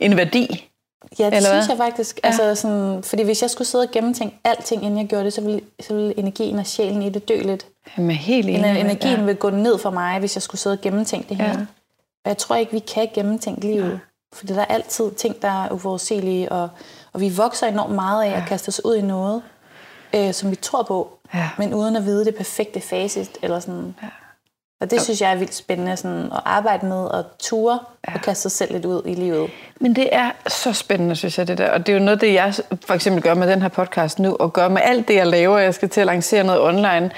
en 0.01 0.17
værdi. 0.17 0.68
Ja, 1.19 1.27
det 1.27 1.35
Eller 1.37 1.49
synes 1.51 1.67
hvad? 1.67 1.77
jeg 1.77 1.85
faktisk. 1.85 2.21
Ja. 2.25 2.29
Ja. 2.29 2.33
Altså 2.43 2.63
sådan, 2.63 3.03
fordi 3.03 3.23
hvis 3.23 3.43
jeg 3.43 3.51
skulle 3.51 3.69
sidde 3.69 3.83
og 3.85 3.91
gennemtænke 3.91 4.39
alting, 4.45 4.85
inden 4.85 4.99
jeg 4.99 5.07
gjorde 5.07 5.25
det, 5.25 5.33
så 5.33 5.41
ville, 5.41 5.61
så 5.81 5.95
ville 5.95 6.19
energien 6.19 6.59
og 6.59 6.67
sjælen 6.67 7.03
i 7.03 7.09
det 7.11 7.29
dø 7.29 7.41
lidt. 7.43 7.67
Jamen, 7.99 8.17
helt 8.17 8.49
enig. 8.49 8.81
Energien 8.81 9.13
ja. 9.15 9.19
ja. 9.21 9.25
vil 9.25 9.37
gå 9.37 9.51
ned 9.51 9.79
for 9.79 9.91
mig, 9.91 10.19
hvis 10.19 10.37
jeg 10.37 10.43
skulle 10.43 10.61
sidde 10.61 10.75
og 10.75 10.81
gennemtænke 10.81 11.29
det 11.29 11.39
Ja. 11.39 11.47
hele. 11.51 11.67
Og 12.25 12.29
jeg 12.29 12.39
tror 12.39 12.57
ikke, 12.57 12.73
vi 12.73 12.79
kan 12.79 13.09
gennemtænke 13.15 13.61
livet. 13.61 13.91
Ja. 13.93 13.99
Fordi 14.33 14.53
der 14.55 14.61
er 14.61 14.65
altid 14.65 15.11
ting, 15.11 15.43
der 15.43 15.49
er 15.65 15.71
uforudsigelige, 15.73 16.53
og, 16.53 16.69
og 17.13 17.21
vi 17.21 17.29
vokser 17.37 17.67
enormt 17.67 17.95
meget 17.95 18.25
af 18.25 18.37
at 18.37 18.43
kaste 18.49 18.69
os 18.69 18.85
ud 18.85 18.97
i 18.97 19.03
noget, 19.03 19.43
øh, 20.15 20.35
som 20.35 20.51
vi 20.51 20.57
tror 20.57 20.83
på, 20.83 21.19
Ja. 21.35 21.49
men 21.59 21.75
uden 21.75 21.97
at 21.97 22.05
vide 22.05 22.25
det 22.25 22.35
perfekte 22.35 22.81
facit. 22.81 23.39
Eller 23.43 23.61
sådan. 23.61 23.95
Ja. 24.03 24.09
Og 24.81 24.91
det 24.91 25.03
synes 25.03 25.21
jeg 25.21 25.33
er 25.33 25.37
vildt 25.37 25.55
spændende 25.55 25.97
sådan, 25.97 26.25
at 26.25 26.41
arbejde 26.45 26.87
med, 26.87 27.05
og 27.05 27.25
ture 27.39 27.79
ja. 28.09 28.15
og 28.15 28.21
kaste 28.21 28.43
sig 28.43 28.51
selv 28.51 28.73
lidt 28.73 28.85
ud 28.85 29.03
i 29.07 29.15
livet. 29.15 29.51
Men 29.81 29.97
det 29.97 30.09
er 30.13 30.31
så 30.47 30.73
spændende, 30.73 31.17
synes 31.17 31.39
jeg, 31.39 31.49
det 31.49 31.59
der. 31.59 31.71
Og 31.71 31.87
det 31.87 31.93
er 31.93 31.99
jo 31.99 32.05
noget, 32.05 32.21
det 32.21 32.35
jeg 32.35 32.55
for 32.87 32.95
eksempel 32.95 33.23
gør 33.23 33.35
med 33.35 33.49
den 33.49 33.63
her 33.63 33.69
podcast 33.69 34.19
nu, 34.19 34.37
og 34.41 34.53
gør 34.53 34.69
med 34.69 34.83
alt 34.85 35.09
det, 35.09 35.15
jeg 35.15 35.27
laver. 35.27 35.59
Jeg 35.59 35.75
skal 35.75 35.89
til 35.89 36.01
at 36.01 36.07
lancere 36.07 36.45
noget 36.45 36.63
online 36.63 37.11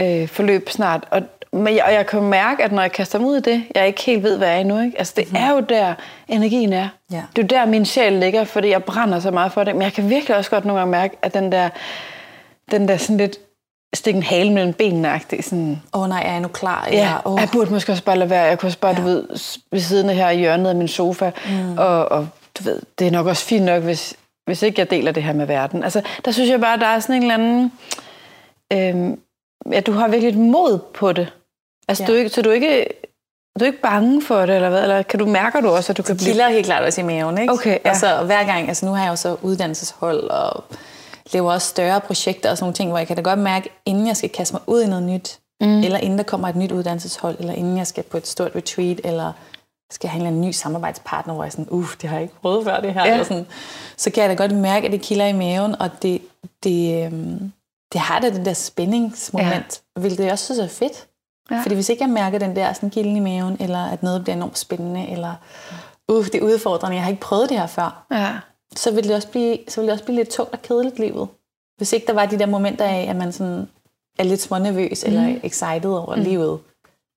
øh, 0.00 0.28
forløb 0.28 0.68
snart. 0.68 1.04
Og, 1.10 1.22
men 1.52 1.76
jeg, 1.76 1.84
og 1.84 1.92
jeg 1.92 2.06
kan 2.06 2.22
mærke, 2.22 2.64
at 2.64 2.72
når 2.72 2.82
jeg 2.82 2.92
kaster 2.92 3.18
mig 3.18 3.28
ud 3.28 3.36
i 3.36 3.40
det, 3.40 3.64
jeg 3.74 3.86
ikke 3.86 4.02
helt 4.02 4.22
ved, 4.22 4.38
hvad 4.38 4.48
jeg 4.48 4.56
er 4.56 4.60
endnu. 4.60 4.80
Ikke? 4.80 4.98
Altså, 4.98 5.12
det 5.16 5.28
er 5.36 5.50
jo 5.50 5.60
der, 5.60 5.94
energien 6.28 6.72
er. 6.72 6.88
Ja. 7.10 7.22
Det 7.36 7.38
er 7.38 7.56
jo 7.56 7.60
der, 7.60 7.70
min 7.70 7.86
sjæl 7.86 8.12
ligger, 8.12 8.44
fordi 8.44 8.68
jeg 8.68 8.84
brænder 8.84 9.20
så 9.20 9.30
meget 9.30 9.52
for 9.52 9.64
det. 9.64 9.74
Men 9.74 9.82
jeg 9.82 9.92
kan 9.92 10.10
virkelig 10.10 10.36
også 10.36 10.50
godt 10.50 10.64
nogle 10.64 10.78
gange 10.78 10.90
mærke, 10.90 11.16
at 11.22 11.34
den 11.34 11.52
der, 11.52 11.68
den 12.70 12.88
der 12.88 12.96
sådan 12.96 13.16
lidt 13.16 13.38
stikken 13.94 14.22
hale 14.22 14.52
mellem 14.52 14.72
benene 14.72 15.20
sådan, 15.42 15.82
Åh 15.94 16.02
oh, 16.02 16.08
nej, 16.08 16.22
er 16.26 16.32
jeg 16.32 16.40
nu 16.40 16.48
klar? 16.48 16.88
Ja, 16.92 16.92
Eller, 16.92 17.20
oh. 17.24 17.40
jeg 17.40 17.48
burde 17.52 17.70
måske 17.70 17.92
også 17.92 18.04
bare 18.04 18.18
lade 18.18 18.30
være. 18.30 18.42
Jeg 18.42 18.58
kunne 18.58 18.68
også 18.68 18.78
bare, 18.78 18.92
ja. 18.92 19.00
du 19.00 19.02
ved, 19.02 19.24
ved 19.70 19.80
siden 19.80 20.10
af 20.10 20.16
her 20.16 20.30
i 20.30 20.38
hjørnet 20.38 20.70
af 20.70 20.76
min 20.76 20.88
sofa. 20.88 21.30
Mm. 21.48 21.78
Og, 21.78 22.12
og 22.12 22.28
du 22.58 22.64
ved, 22.64 22.82
det 22.98 23.06
er 23.06 23.10
nok 23.10 23.26
også 23.26 23.44
fint 23.44 23.64
nok, 23.64 23.82
hvis, 23.82 24.14
hvis 24.46 24.62
ikke 24.62 24.80
jeg 24.80 24.90
deler 24.90 25.12
det 25.12 25.22
her 25.22 25.32
med 25.32 25.46
verden. 25.46 25.84
Altså, 25.84 26.02
der 26.24 26.30
synes 26.30 26.50
jeg 26.50 26.60
bare, 26.60 26.78
der 26.78 26.86
er 26.86 27.00
sådan 27.00 27.16
en 27.16 27.22
eller 27.22 27.34
anden... 27.34 27.72
Øhm, 28.72 29.20
ja, 29.72 29.80
du 29.80 29.92
har 29.92 30.08
virkelig 30.08 30.28
et 30.28 30.38
mod 30.38 30.78
på 30.94 31.12
det. 31.12 31.32
Altså, 31.88 32.04
ja. 32.04 32.08
Du 32.08 32.12
er 32.12 32.18
ikke, 32.18 32.30
så 32.30 32.42
du 32.42 32.50
er 32.50 32.54
ikke, 32.54 32.86
du 33.58 33.64
er 33.64 33.66
ikke 33.66 33.80
bange 33.80 34.22
for 34.22 34.46
det, 34.46 34.54
eller 34.54 34.68
hvad? 34.68 34.82
Eller 34.82 35.02
kan 35.02 35.18
du 35.18 35.26
mærker 35.26 35.60
du 35.60 35.68
også, 35.68 35.92
at 35.92 35.96
du 35.96 36.02
kan 36.02 36.14
det 36.14 36.24
blive... 36.24 36.32
kilder 36.32 36.48
helt 36.48 36.66
klart 36.66 36.82
også 36.84 37.00
i 37.00 37.04
maven, 37.04 37.38
ikke? 37.38 37.52
Okay, 37.52 37.78
ja. 37.84 37.90
Og 37.90 37.96
så 37.96 38.22
hver 38.24 38.44
gang, 38.44 38.68
altså 38.68 38.86
nu 38.86 38.92
har 38.92 39.02
jeg 39.02 39.10
jo 39.10 39.16
så 39.16 39.36
uddannelseshold, 39.42 40.20
og 40.20 40.64
laver 41.32 41.52
også 41.52 41.68
større 41.68 42.00
projekter 42.00 42.50
og 42.50 42.56
sådan 42.56 42.64
nogle 42.64 42.74
ting, 42.74 42.90
hvor 42.90 42.98
jeg 42.98 43.06
kan 43.06 43.16
da 43.16 43.22
godt 43.22 43.38
mærke, 43.38 43.70
inden 43.86 44.06
jeg 44.06 44.16
skal 44.16 44.30
kaste 44.30 44.54
mig 44.54 44.62
ud 44.66 44.82
i 44.82 44.86
noget 44.86 45.02
nyt, 45.02 45.38
mm. 45.60 45.82
eller 45.82 45.98
inden 45.98 46.18
der 46.18 46.24
kommer 46.24 46.48
et 46.48 46.56
nyt 46.56 46.72
uddannelseshold, 46.72 47.36
eller 47.38 47.52
inden 47.52 47.76
jeg 47.76 47.86
skal 47.86 48.04
på 48.04 48.16
et 48.16 48.26
stort 48.26 48.50
retreat, 48.56 49.00
eller 49.04 49.32
skal 49.90 50.10
have 50.10 50.28
en 50.28 50.40
ny 50.40 50.50
samarbejdspartner, 50.50 51.34
hvor 51.34 51.42
jeg 51.42 51.48
er 51.48 51.50
sådan, 51.50 51.66
uh, 51.68 51.94
det 52.02 52.08
har 52.08 52.16
jeg 52.16 52.22
ikke 52.22 52.34
prøvet 52.34 52.64
før 52.64 52.80
det 52.80 52.94
her. 52.94 53.04
Ja. 53.04 53.12
Eller 53.12 53.24
sådan, 53.24 53.46
så 53.96 54.10
kan 54.10 54.22
jeg 54.22 54.30
da 54.30 54.34
godt 54.34 54.54
mærke, 54.54 54.86
at 54.86 54.92
det 54.92 55.00
kilder 55.00 55.26
i 55.26 55.32
maven, 55.32 55.80
og 55.80 55.90
det, 56.02 56.22
det, 56.64 57.04
øhm, 57.04 57.52
det 57.92 58.00
har 58.00 58.20
da 58.20 58.30
den 58.30 58.44
der 58.44 58.52
spændingsmoment, 58.52 59.82
ja. 59.96 60.00
hvilket 60.00 60.24
jeg 60.24 60.32
også 60.32 60.44
synes 60.44 60.58
er 60.58 60.68
fedt. 60.68 61.06
Ja. 61.50 61.62
Fordi 61.62 61.74
hvis 61.74 61.88
ikke 61.88 62.04
jeg 62.04 62.10
mærker 62.10 62.38
den 62.38 62.56
der 62.56 62.72
sådan 62.72 62.90
kilden 62.90 63.16
i 63.16 63.20
maven, 63.20 63.56
eller 63.60 63.84
at 63.84 64.02
noget 64.02 64.22
bliver 64.22 64.36
enormt 64.36 64.58
spændende, 64.58 65.08
eller 65.08 65.34
uh, 66.08 66.24
det 66.24 66.34
er 66.34 66.42
udfordrende, 66.42 66.96
jeg 66.96 67.04
har 67.04 67.10
ikke 67.10 67.20
prøvet 67.20 67.48
det 67.48 67.58
her 67.58 67.66
før, 67.66 68.06
Ja. 68.10 68.30
Så 68.76 68.90
vil 68.90 69.04
det 69.04 69.14
også 69.14 69.28
blive, 69.28 69.58
så 69.68 69.80
vil 69.80 69.86
det 69.86 69.92
også 69.92 70.04
blive 70.04 70.16
lidt 70.16 70.28
tungt 70.28 70.52
og 70.52 70.62
kedeligt 70.62 70.98
livet. 70.98 71.28
Hvis 71.76 71.92
ikke 71.92 72.06
der 72.06 72.12
var 72.12 72.26
de 72.26 72.38
der 72.38 72.46
momenter 72.46 72.84
af, 72.84 73.06
at 73.10 73.16
man 73.16 73.32
sådan 73.32 73.68
er 74.18 74.24
lidt 74.24 74.40
smånervøs 74.40 75.04
mm. 75.06 75.12
eller 75.12 75.34
excited 75.42 75.90
over 75.90 76.16
mm. 76.16 76.22
livet. 76.22 76.58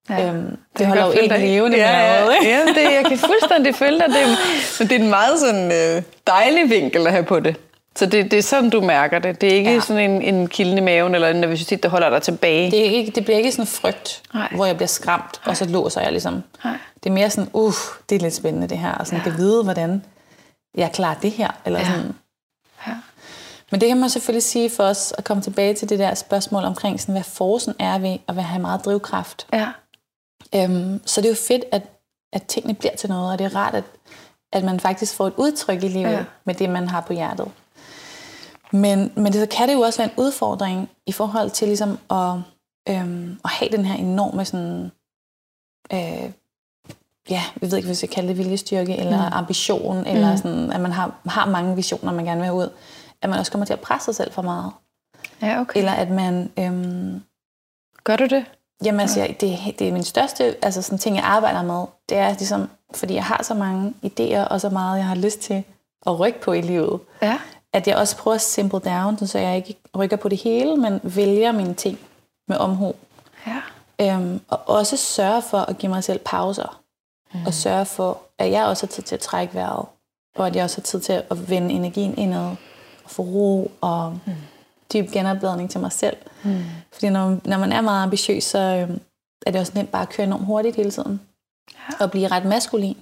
Ja. 0.10 0.28
Øhm, 0.28 0.44
det, 0.46 0.58
kan 0.78 0.88
holder 0.88 1.06
jo 1.06 1.12
jeg 1.12 1.20
godt 1.20 1.32
følge 1.32 1.36
en 1.36 1.42
dig 1.42 1.50
i. 1.50 1.56
levende 1.56 1.78
ja, 1.78 1.92
med 1.92 2.20
noget, 2.20 2.36
ikke? 2.36 2.52
Ja, 2.52 2.60
ja 2.60 2.66
det, 2.66 2.96
jeg 2.96 3.06
kan 3.06 3.18
fuldstændig 3.18 3.76
følge 3.76 4.00
dig. 4.00 4.08
Det 4.08 4.38
men 4.80 4.90
det 4.90 4.96
er 4.96 5.04
en 5.04 5.10
meget 5.10 5.40
sådan, 5.40 5.72
øh, 5.72 6.04
dejlig 6.28 6.70
vinkel 6.70 7.08
at 7.08 7.12
have 7.14 7.24
på 7.24 7.40
det. 7.40 7.56
Så 7.96 8.06
det, 8.06 8.32
det 8.32 8.40
er 8.40 8.44
sådan, 8.44 8.70
du 8.70 8.82
mærker 8.82 9.20
det. 9.20 9.42
Det 9.42 9.52
er 9.52 9.54
ikke 9.56 9.70
ja. 9.70 9.76
Ja. 9.76 9.82
sådan 9.82 10.12
en, 10.12 10.22
en 10.22 10.48
kilden 10.48 10.78
i 10.78 10.82
maven 10.82 11.16
eller 11.16 11.28
en 11.28 11.36
nervøsitet, 11.36 11.84
der 11.84 11.90
holder 11.90 12.10
dig 12.10 12.22
tilbage. 12.22 12.72
Det, 12.72 12.88
er 12.88 12.92
ikke, 12.92 13.12
det 13.12 13.26
bliver 13.26 13.38
ikke 13.38 13.52
sådan 13.52 13.68
frygt, 13.68 14.22
Nej. 14.34 14.48
hvor 14.56 14.66
jeg 14.66 14.76
bliver 14.76 14.88
skræmt, 14.88 15.42
og 15.46 15.58
så 15.58 15.66
låser 15.66 16.02
jeg 16.02 16.12
ligesom. 16.12 16.44
Nej. 16.64 16.74
Det 17.04 17.10
er 17.10 17.14
mere 17.14 17.30
sådan, 17.30 17.50
uh, 17.54 17.74
det 18.10 18.16
er 18.16 18.20
lidt 18.20 18.34
spændende 18.34 18.68
det 18.68 18.78
her, 18.78 18.92
og 18.92 19.08
sådan 19.08 19.20
ja. 19.20 19.24
kan 19.24 19.38
vide, 19.38 19.64
hvordan 19.64 20.06
jeg 20.76 20.92
klarer 20.92 21.20
det 21.20 21.32
her. 21.32 21.52
Eller 21.66 21.80
Ja. 21.80 21.86
sådan. 21.86 22.16
Ja. 22.88 22.98
Men 23.72 23.82
det 23.82 23.88
kan 23.90 24.00
man 24.00 24.10
selvfølgelig 24.10 24.44
sige 24.44 24.70
for 24.70 24.84
os 24.84 25.14
at 25.18 25.24
komme 25.24 25.44
tilbage 25.44 25.74
til 25.74 25.90
det 25.90 26.00
der 26.00 26.14
spørgsmål 26.14 26.64
omkring, 26.64 27.00
sådan, 27.02 27.14
hvad 27.14 27.24
forsen 27.24 27.74
er 27.80 27.98
ved 27.98 28.18
at 28.28 28.44
have 28.44 28.62
meget 28.62 28.86
drivkraft. 28.86 29.48
Ja. 29.54 29.68
Øhm, 30.56 31.02
så 31.06 31.22
det 31.22 31.28
er 31.28 31.32
jo 31.32 31.38
fedt, 31.48 31.64
at, 31.72 31.82
at 32.34 32.44
tingene 32.44 32.74
bliver 32.74 32.96
til 32.96 33.10
noget, 33.10 33.32
og 33.32 33.40
det 33.40 33.46
er 33.46 33.56
rart, 33.56 33.76
at, 33.76 33.84
at 34.54 34.64
man 34.64 34.80
faktisk 34.80 35.16
får 35.16 35.28
et 35.28 35.34
udtryk 35.38 35.84
i 35.84 35.88
livet 35.88 36.12
Ja. 36.12 36.24
med 36.46 36.56
det, 36.56 36.70
man 36.70 36.88
har 36.88 37.02
på 37.02 37.14
hjertet. 37.14 37.52
Men, 38.72 39.12
men 39.16 39.26
det, 39.26 39.36
så 39.36 39.58
kan 39.58 39.68
det 39.70 39.74
jo 39.76 39.80
også 39.82 40.00
være 40.02 40.10
en 40.12 40.20
udfordring 40.20 40.90
i 41.06 41.12
forhold 41.12 41.50
til 41.50 41.68
ligesom 41.68 42.00
at, 42.12 42.34
øhm, 42.90 43.40
at 43.44 43.50
have 43.50 43.72
den 43.72 43.86
her 43.86 43.96
enorme 43.96 44.46
sådan, 44.46 44.92
øh, 45.94 46.32
ja, 47.30 47.42
jeg 47.62 47.72
ved 47.72 47.78
ikke, 47.78 47.88
hvis 47.88 48.04
jeg 48.04 48.10
kalder 48.10 48.28
det 48.30 48.38
viljestyrke, 48.38 48.98
eller 48.98 49.28
mm. 49.30 49.34
ambition, 49.34 50.06
eller 50.08 50.32
Mm. 50.32 50.38
sådan, 50.38 50.72
at 50.72 50.80
man 50.82 50.92
har, 50.92 51.12
har 51.26 51.46
mange 51.46 51.76
visioner, 51.76 52.12
man 52.12 52.26
gerne 52.26 52.40
vil 52.40 52.46
have 52.46 52.58
ud, 52.58 52.70
at 53.22 53.30
man 53.30 53.40
også 53.40 53.52
kommer 53.52 53.66
til 53.66 53.74
at 53.74 53.80
presse 53.80 54.06
sig 54.06 54.16
selv 54.16 54.32
for 54.32 54.42
meget. 54.42 54.72
ja, 55.42 55.62
okay. 55.62 55.78
Eller 55.80 55.92
at 55.92 56.10
man... 56.10 56.52
Øhm, 56.60 57.22
Gør 58.04 58.16
du 58.16 58.26
det? 58.28 58.46
Jamen 58.86 59.00
altså, 59.00 59.20
jeg, 59.20 59.36
det, 59.42 59.60
det 59.80 59.88
er 59.88 59.92
min 59.94 60.04
største 60.04 60.56
altså 60.66 60.82
sådan 60.82 60.98
ting, 61.00 61.16
jeg 61.16 61.26
arbejder 61.26 61.62
med. 61.62 61.86
Det 62.10 62.18
er 62.18 62.30
ligesom, 62.30 62.70
fordi 62.96 63.14
jeg 63.14 63.24
har 63.24 63.44
så 63.44 63.54
mange 63.54 63.94
idéer, 64.06 64.48
og 64.48 64.62
så 64.62 64.70
meget, 64.70 64.98
jeg 64.98 65.06
har 65.08 65.16
lyst 65.16 65.40
til 65.40 65.64
at 66.06 66.20
rykke 66.20 66.42
på 66.42 66.54
i 66.54 66.62
livet. 66.62 67.00
Ja. 67.22 67.38
At 67.74 67.88
jeg 67.88 67.96
også 67.98 68.18
prøver 68.18 68.36
at 68.36 68.42
simple 68.42 68.80
down, 68.80 69.28
så 69.28 69.40
jeg 69.40 69.56
ikke 69.58 69.76
rykker 69.98 70.18
på 70.18 70.30
det 70.30 70.38
hele, 70.38 70.76
men 70.78 71.00
vælger 71.04 71.52
mine 71.52 71.74
ting 71.74 72.00
med 72.48 72.58
omhu. 72.58 72.94
Ja. 73.48 73.62
Øhm, 74.02 74.42
og 74.50 74.60
også 74.70 74.98
sørge 74.98 75.42
for 75.42 75.58
at 75.60 75.78
give 75.78 75.90
mig 75.90 76.04
selv 76.04 76.20
pauser. 76.26 76.80
Mm. 77.34 77.46
Og 77.46 77.54
sørge 77.54 77.86
for, 77.86 78.22
at 78.40 78.52
jeg 78.52 78.66
også 78.66 78.86
har 78.86 78.92
tid 78.92 79.04
til 79.04 79.16
at 79.16 79.22
trække 79.22 79.54
vejret. 79.54 79.86
Og 80.36 80.48
at 80.48 80.56
jeg 80.56 80.64
også 80.64 80.78
har 80.78 80.84
tid 80.84 81.00
til 81.00 81.14
at 81.14 81.50
vende 81.50 81.74
energien 81.74 82.18
indad. 82.18 82.56
Og 83.04 83.10
få 83.10 83.24
ro 83.24 83.72
og 83.82 84.20
mm. 84.26 84.34
dyb 84.94 85.12
genopladning 85.12 85.70
til 85.70 85.80
mig 85.80 85.92
selv. 85.92 86.18
Mm. 86.44 86.64
Fordi 86.94 87.10
når, 87.10 87.38
når 87.46 87.58
man 87.58 87.72
er 87.72 87.82
meget 87.82 88.04
ambitiøs, 88.04 88.44
så 88.44 88.60
øhm, 88.60 89.02
er 89.46 89.52
det 89.52 89.62
også 89.62 89.74
nemt 89.76 89.92
bare 89.92 90.02
at 90.02 90.10
køre 90.10 90.28
enormt 90.28 90.46
hurtigt 90.46 90.76
hele 90.76 90.92
tiden. 90.92 91.22
Ja. 91.74 92.04
Og 92.06 92.12
blive 92.12 92.28
ret 92.28 92.46
maskulin. 92.46 92.98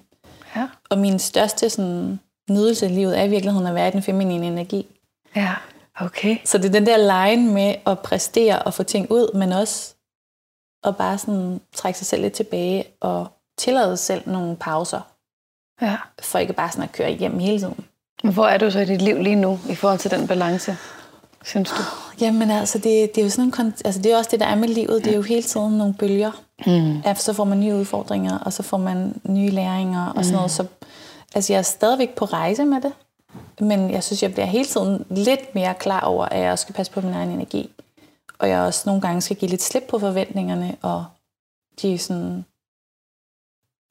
Ja. 0.55 0.67
Og 0.89 0.97
min 0.97 1.19
største 1.19 1.69
sådan, 1.69 2.19
nydelse 2.49 2.85
i 2.85 2.89
livet 2.89 3.19
er 3.19 3.23
i 3.23 3.29
virkeligheden 3.29 3.67
at 3.67 3.75
være 3.75 3.87
i 3.87 3.91
den 3.91 4.03
feminine 4.03 4.47
energi. 4.47 4.87
Ja. 5.35 5.55
Okay. 5.95 6.37
Så 6.45 6.57
det 6.57 6.65
er 6.65 6.71
den 6.71 6.85
der 6.85 6.97
line 6.97 7.53
med 7.53 7.75
at 7.85 7.99
præstere 7.99 8.61
og 8.61 8.73
få 8.73 8.83
ting 8.83 9.11
ud, 9.11 9.33
men 9.33 9.51
også 9.51 9.95
at 10.83 10.97
bare 10.97 11.17
sådan 11.17 11.61
trække 11.75 11.99
sig 11.99 12.07
selv 12.07 12.21
lidt 12.21 12.33
tilbage 12.33 12.85
og 13.01 13.27
tillade 13.61 13.97
selv 13.97 14.21
nogle 14.29 14.55
pauser, 14.55 15.01
Ja. 15.81 15.97
for 16.21 16.39
ikke 16.39 16.53
bare 16.53 16.71
sådan 16.71 16.83
at 16.83 16.91
køre 16.91 17.11
hjem 17.11 17.39
hele 17.39 17.59
tiden. 17.59 17.85
Hvor 18.23 18.45
er 18.45 18.57
du 18.57 18.71
så 18.71 18.79
i 18.79 18.85
dit 18.85 19.01
liv 19.01 19.17
lige 19.21 19.35
nu, 19.35 19.59
i 19.69 19.75
forhold 19.75 19.99
til 19.99 20.11
den 20.11 20.27
balance, 20.27 20.77
synes 21.43 21.69
du? 21.69 21.81
Jamen 22.21 22.51
altså, 22.51 22.77
det, 22.77 23.15
det 23.15 23.21
er 23.21 23.23
jo 23.25 23.29
sådan 23.29 23.53
en, 23.59 23.73
altså, 23.85 24.01
det 24.01 24.11
er 24.11 24.17
også 24.17 24.29
det, 24.31 24.39
der 24.39 24.45
er 24.45 24.55
med 24.55 24.67
livet. 24.67 25.03
Det 25.05 25.11
er 25.11 25.15
jo 25.15 25.21
hele 25.21 25.43
tiden 25.43 25.77
nogle 25.77 25.93
bølger. 25.93 26.31
Mm. 26.65 26.99
Ja, 26.99 27.13
så 27.13 27.33
får 27.33 27.43
man 27.43 27.59
nye 27.59 27.75
udfordringer, 27.75 28.37
og 28.39 28.53
så 28.53 28.63
får 28.63 28.77
man 28.77 29.21
nye 29.23 29.49
læringer 29.49 30.05
og 30.05 30.25
sådan 30.25 30.35
noget. 30.35 30.51
Så, 30.51 30.65
altså, 31.35 31.53
jeg 31.53 31.57
er 31.57 31.63
stadigvæk 31.63 32.15
på 32.15 32.25
rejse 32.25 32.65
med 32.65 32.81
det, 32.81 32.93
men 33.59 33.91
jeg 33.91 34.03
synes, 34.03 34.23
jeg 34.23 34.31
bliver 34.33 34.45
hele 34.45 34.65
tiden 34.65 35.05
lidt 35.09 35.55
mere 35.55 35.73
klar 35.73 36.01
over, 36.01 36.25
at 36.25 36.39
jeg 36.43 36.51
også 36.51 36.61
skal 36.61 36.75
passe 36.75 36.91
på 36.91 37.01
min 37.01 37.13
egen 37.13 37.29
energi. 37.29 37.69
Og 38.39 38.49
jeg 38.49 38.59
også 38.59 38.83
nogle 38.85 39.01
gange 39.01 39.21
skal 39.21 39.35
give 39.37 39.49
lidt 39.49 39.63
slip 39.63 39.83
på 39.89 39.99
forventningerne, 39.99 40.75
og 40.81 41.05
de 41.81 41.97
sådan 41.97 42.45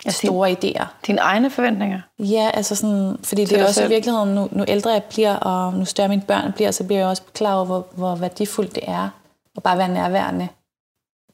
Altså, 0.06 0.26
store 0.26 0.52
idéer. 0.52 0.84
Dine 1.06 1.20
egne 1.20 1.50
forventninger? 1.50 2.00
Ja, 2.18 2.50
altså 2.54 2.74
sådan, 2.74 3.16
fordi 3.24 3.46
Til 3.46 3.54
det 3.54 3.62
er 3.62 3.66
også 3.66 3.80
i 3.80 3.82
selv. 3.82 3.90
virkeligheden, 3.90 4.34
nu, 4.34 4.48
nu 4.52 4.64
ældre 4.68 4.90
jeg 4.90 5.02
bliver, 5.04 5.36
og 5.36 5.74
nu 5.74 5.84
større 5.84 6.08
mine 6.08 6.22
børn 6.22 6.52
bliver, 6.52 6.70
så 6.70 6.84
bliver 6.84 6.98
jeg 6.98 7.08
også 7.08 7.22
klar 7.34 7.54
over, 7.54 7.64
hvor, 7.64 7.86
hvor 7.92 8.14
værdifuldt 8.14 8.74
det 8.74 8.82
er, 8.86 9.08
at 9.56 9.62
bare 9.62 9.78
være 9.78 9.88
nærværende, 9.88 10.48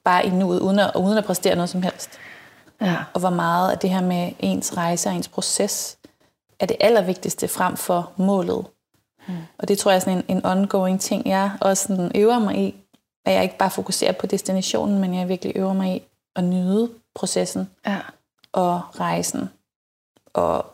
bare 0.05 0.27
i 0.27 0.31
nuet, 0.31 0.61
uden 0.61 0.79
at, 0.79 0.91
uden 0.97 1.19
at 1.19 1.25
præstere 1.25 1.55
noget 1.55 1.71
som 1.71 1.83
helst. 1.83 2.11
Ja. 2.81 2.97
Og 3.15 3.21
hvor 3.21 3.31
meget 3.31 3.71
af 3.73 3.79
det 3.79 3.91
her 3.91 4.01
med 4.01 4.33
ens 4.39 4.77
rejse 4.77 5.09
og 5.09 5.15
ens 5.15 5.29
proces, 5.29 5.99
er 6.61 6.67
det 6.67 6.77
allervigtigste 6.81 7.49
frem 7.49 7.77
for 7.77 8.11
målet. 8.17 8.67
Hmm. 9.27 9.37
Og 9.59 9.69
det 9.69 9.79
tror 9.79 9.91
jeg 9.91 9.97
er 9.97 10.01
sådan 10.01 10.25
en, 10.29 10.37
en 10.37 10.47
ongoing 10.47 11.01
ting, 11.01 11.27
jeg 11.27 11.51
også 11.61 11.83
sådan 11.87 12.13
øver 12.15 12.39
mig 12.39 12.59
i, 12.59 12.75
at 13.27 13.35
jeg 13.35 13.43
ikke 13.43 13.59
bare 13.59 13.71
fokuserer 13.71 14.13
på 14.13 14.27
destinationen, 14.27 14.99
men 14.99 15.15
jeg 15.15 15.29
virkelig 15.29 15.57
øver 15.57 15.73
mig 15.73 15.97
i 15.97 16.03
at 16.37 16.45
nyde 16.45 16.91
processen 17.15 17.71
Ja. 17.87 17.97
Og 18.57 19.01
rejsen. 19.01 19.49
Og 20.35 20.67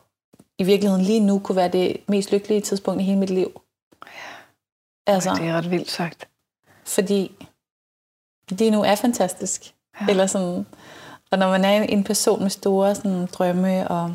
i 0.59 0.65
virkeligheden 0.65 1.05
lige 1.05 1.21
nu 1.21 1.39
kunne 1.39 1.57
være 1.57 1.69
det 1.69 1.97
mest 2.09 2.33
lykkelige 2.33 2.61
tidspunkt 2.61 3.01
i 3.01 3.05
hele 3.05 3.19
mit 3.19 3.31
liv. 3.31 3.61
Altså, 5.07 5.35
Det 5.35 5.49
er 5.49 5.57
ret 5.57 5.71
vildt 5.71 5.91
sagt. 5.91 6.29
fordi 6.87 7.47
lige 8.51 8.71
nu 8.71 8.83
er 8.83 8.95
fantastisk. 8.95 9.75
Ja. 10.01 10.05
Ja. 10.05 10.11
Eller 10.11 10.27
sådan, 10.27 10.67
og 11.31 11.39
når 11.39 11.49
man 11.51 11.65
er 11.65 11.83
en- 11.83 12.05
person 12.05 12.43
med 12.43 12.51
store 12.51 12.95
sådan, 12.95 13.27
drømme 13.27 13.89
og, 13.89 14.15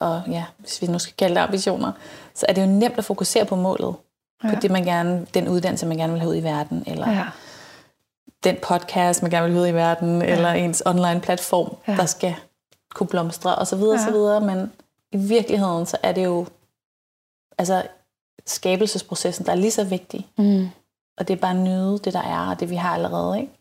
og 0.00 0.22
ja, 0.28 0.44
hvis 0.58 0.82
vi 0.82 0.86
nu 0.86 0.98
skal 0.98 1.14
kalde 1.18 1.34
det 1.34 1.40
ambitioner, 1.40 1.92
så 2.34 2.46
er 2.48 2.52
det 2.52 2.62
jo 2.62 2.66
nemt 2.66 2.98
at 2.98 3.04
fokusere 3.04 3.44
på 3.46 3.56
målet. 3.56 3.94
Ja. 4.44 4.48
Ja. 4.48 4.54
På 4.54 4.60
det, 4.60 4.70
man 4.70 4.84
gerne, 4.84 5.26
den 5.34 5.48
uddannelse, 5.48 5.86
man 5.86 5.96
gerne 5.96 6.12
vil 6.12 6.20
have 6.20 6.30
ud 6.30 6.36
i 6.36 6.42
verden, 6.42 6.84
eller 6.86 7.10
ja. 7.10 7.26
Den 8.44 8.56
podcast, 8.62 9.22
man 9.22 9.30
gerne 9.30 9.50
vil 9.52 9.60
ud 9.60 9.66
i 9.66 9.72
verden, 9.74 10.22
ja. 10.22 10.26
eller 10.28 10.48
ens 10.50 10.82
online 10.86 11.20
platform, 11.20 11.76
Ja. 11.88 11.96
der 11.96 12.06
skal 12.06 12.34
kunne 12.94 13.06
blomstre, 13.06 13.54
og 13.54 13.66
så 13.66 13.76
videre, 13.76 14.00
Ja. 14.06 14.10
videre. 14.10 14.40
Men 14.40 14.72
i 15.12 15.16
virkeligheden, 15.16 15.86
så 15.86 15.96
er 16.02 16.12
det 16.12 16.24
jo 16.24 16.46
altså 17.58 17.82
skabelsesprocessen, 18.46 19.46
der 19.46 19.52
er 19.52 19.56
lige 19.56 19.70
så 19.70 19.84
vigtig. 19.84 20.26
Mm. 20.38 20.68
Og 21.18 21.28
det 21.28 21.34
er 21.34 21.38
bare 21.38 21.50
at 21.50 21.56
nyde 21.56 21.98
det, 22.04 22.12
der 22.12 22.22
er, 22.22 22.50
og 22.50 22.60
det, 22.60 22.70
vi 22.70 22.76
har 22.76 22.94
allerede. 22.94 23.38
Ikke? 23.40 23.52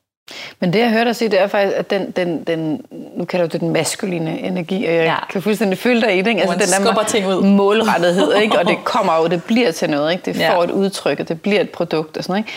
Men 0.59 0.73
det, 0.73 0.79
jeg 0.79 0.89
hørte 0.91 1.05
dig 1.05 1.15
sige, 1.15 1.29
det 1.29 1.39
er 1.41 1.47
faktisk, 1.47 1.77
at 1.77 1.89
den, 1.89 2.11
den, 2.11 2.43
den 2.43 2.85
nu 3.15 3.25
kalder 3.25 3.47
du 3.47 3.51
det 3.53 3.61
den 3.61 3.69
maskuline 3.69 4.39
energi, 4.39 4.85
og 4.85 4.93
jeg 4.93 5.03
ja. 5.05 5.15
Kan 5.29 5.41
fuldstændig 5.41 5.77
følge 5.77 6.01
dig 6.01 6.17
i 6.17 6.21
det. 6.21 6.27
Ikke? 6.29 6.41
Altså, 6.41 6.77
den 6.77 6.85
der 6.95 7.03
ting 7.03 7.27
ud. 7.27 7.43
målrettethed, 7.43 8.33
ikke? 8.35 8.59
og 8.59 8.65
det 8.67 8.77
kommer 8.93 9.17
jo, 9.17 9.27
det 9.27 9.43
bliver 9.43 9.71
til 9.71 9.89
noget. 9.89 10.11
Ikke? 10.11 10.25
Det 10.25 10.39
Ja. 10.39 10.55
får 10.55 10.63
et 10.63 10.71
udtryk, 10.71 11.19
og 11.19 11.27
det 11.27 11.41
bliver 11.41 11.61
et 11.61 11.69
produkt. 11.69 12.17
Og 12.17 12.23
sådan, 12.23 12.37
ikke? 12.37 12.51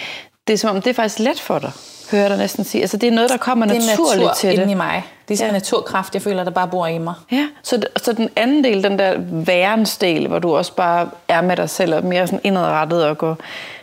Det 0.46 0.52
er 0.52 0.58
som 0.58 0.76
om, 0.76 0.82
det 0.82 0.90
er 0.90 0.94
faktisk 0.94 1.18
let 1.18 1.40
for 1.40 1.58
dig, 1.58 1.72
hører 2.10 2.22
jeg 2.22 2.30
dig 2.30 2.38
næsten 2.38 2.64
sige. 2.64 2.80
Altså, 2.82 2.96
det 2.96 3.06
er 3.06 3.10
noget, 3.12 3.30
der 3.30 3.36
kommer 3.36 3.66
Det 3.66 3.76
er 3.76 3.80
naturligt 3.90 4.20
natur 4.20 4.34
til 4.34 4.52
inde 4.52 4.64
i 4.64 4.68
det. 4.68 4.76
mig. 4.76 5.04
Det 5.28 5.34
er 5.34 5.38
sådan 5.38 5.46
Ja. 5.46 5.50
en 5.50 5.54
naturkraft, 5.60 6.14
jeg 6.14 6.22
føler, 6.22 6.44
der 6.44 6.50
bare 6.50 6.68
bor 6.68 6.86
i 6.86 6.98
mig. 6.98 7.14
Ja, 7.32 7.48
så, 7.62 7.82
så 7.96 8.12
den 8.12 8.28
anden 8.36 8.64
del, 8.64 8.82
den 8.84 8.98
der 8.98 9.14
værensdel, 9.44 10.28
hvor 10.28 10.38
du 10.38 10.56
også 10.56 10.72
bare 10.74 11.10
er 11.28 11.40
med 11.40 11.56
dig 11.56 11.70
selv 11.70 11.94
og 11.94 12.04
mere 12.04 12.26
sådan 12.26 12.40
indadrettet 12.44 13.04
og 13.04 13.18
går... 13.18 13.36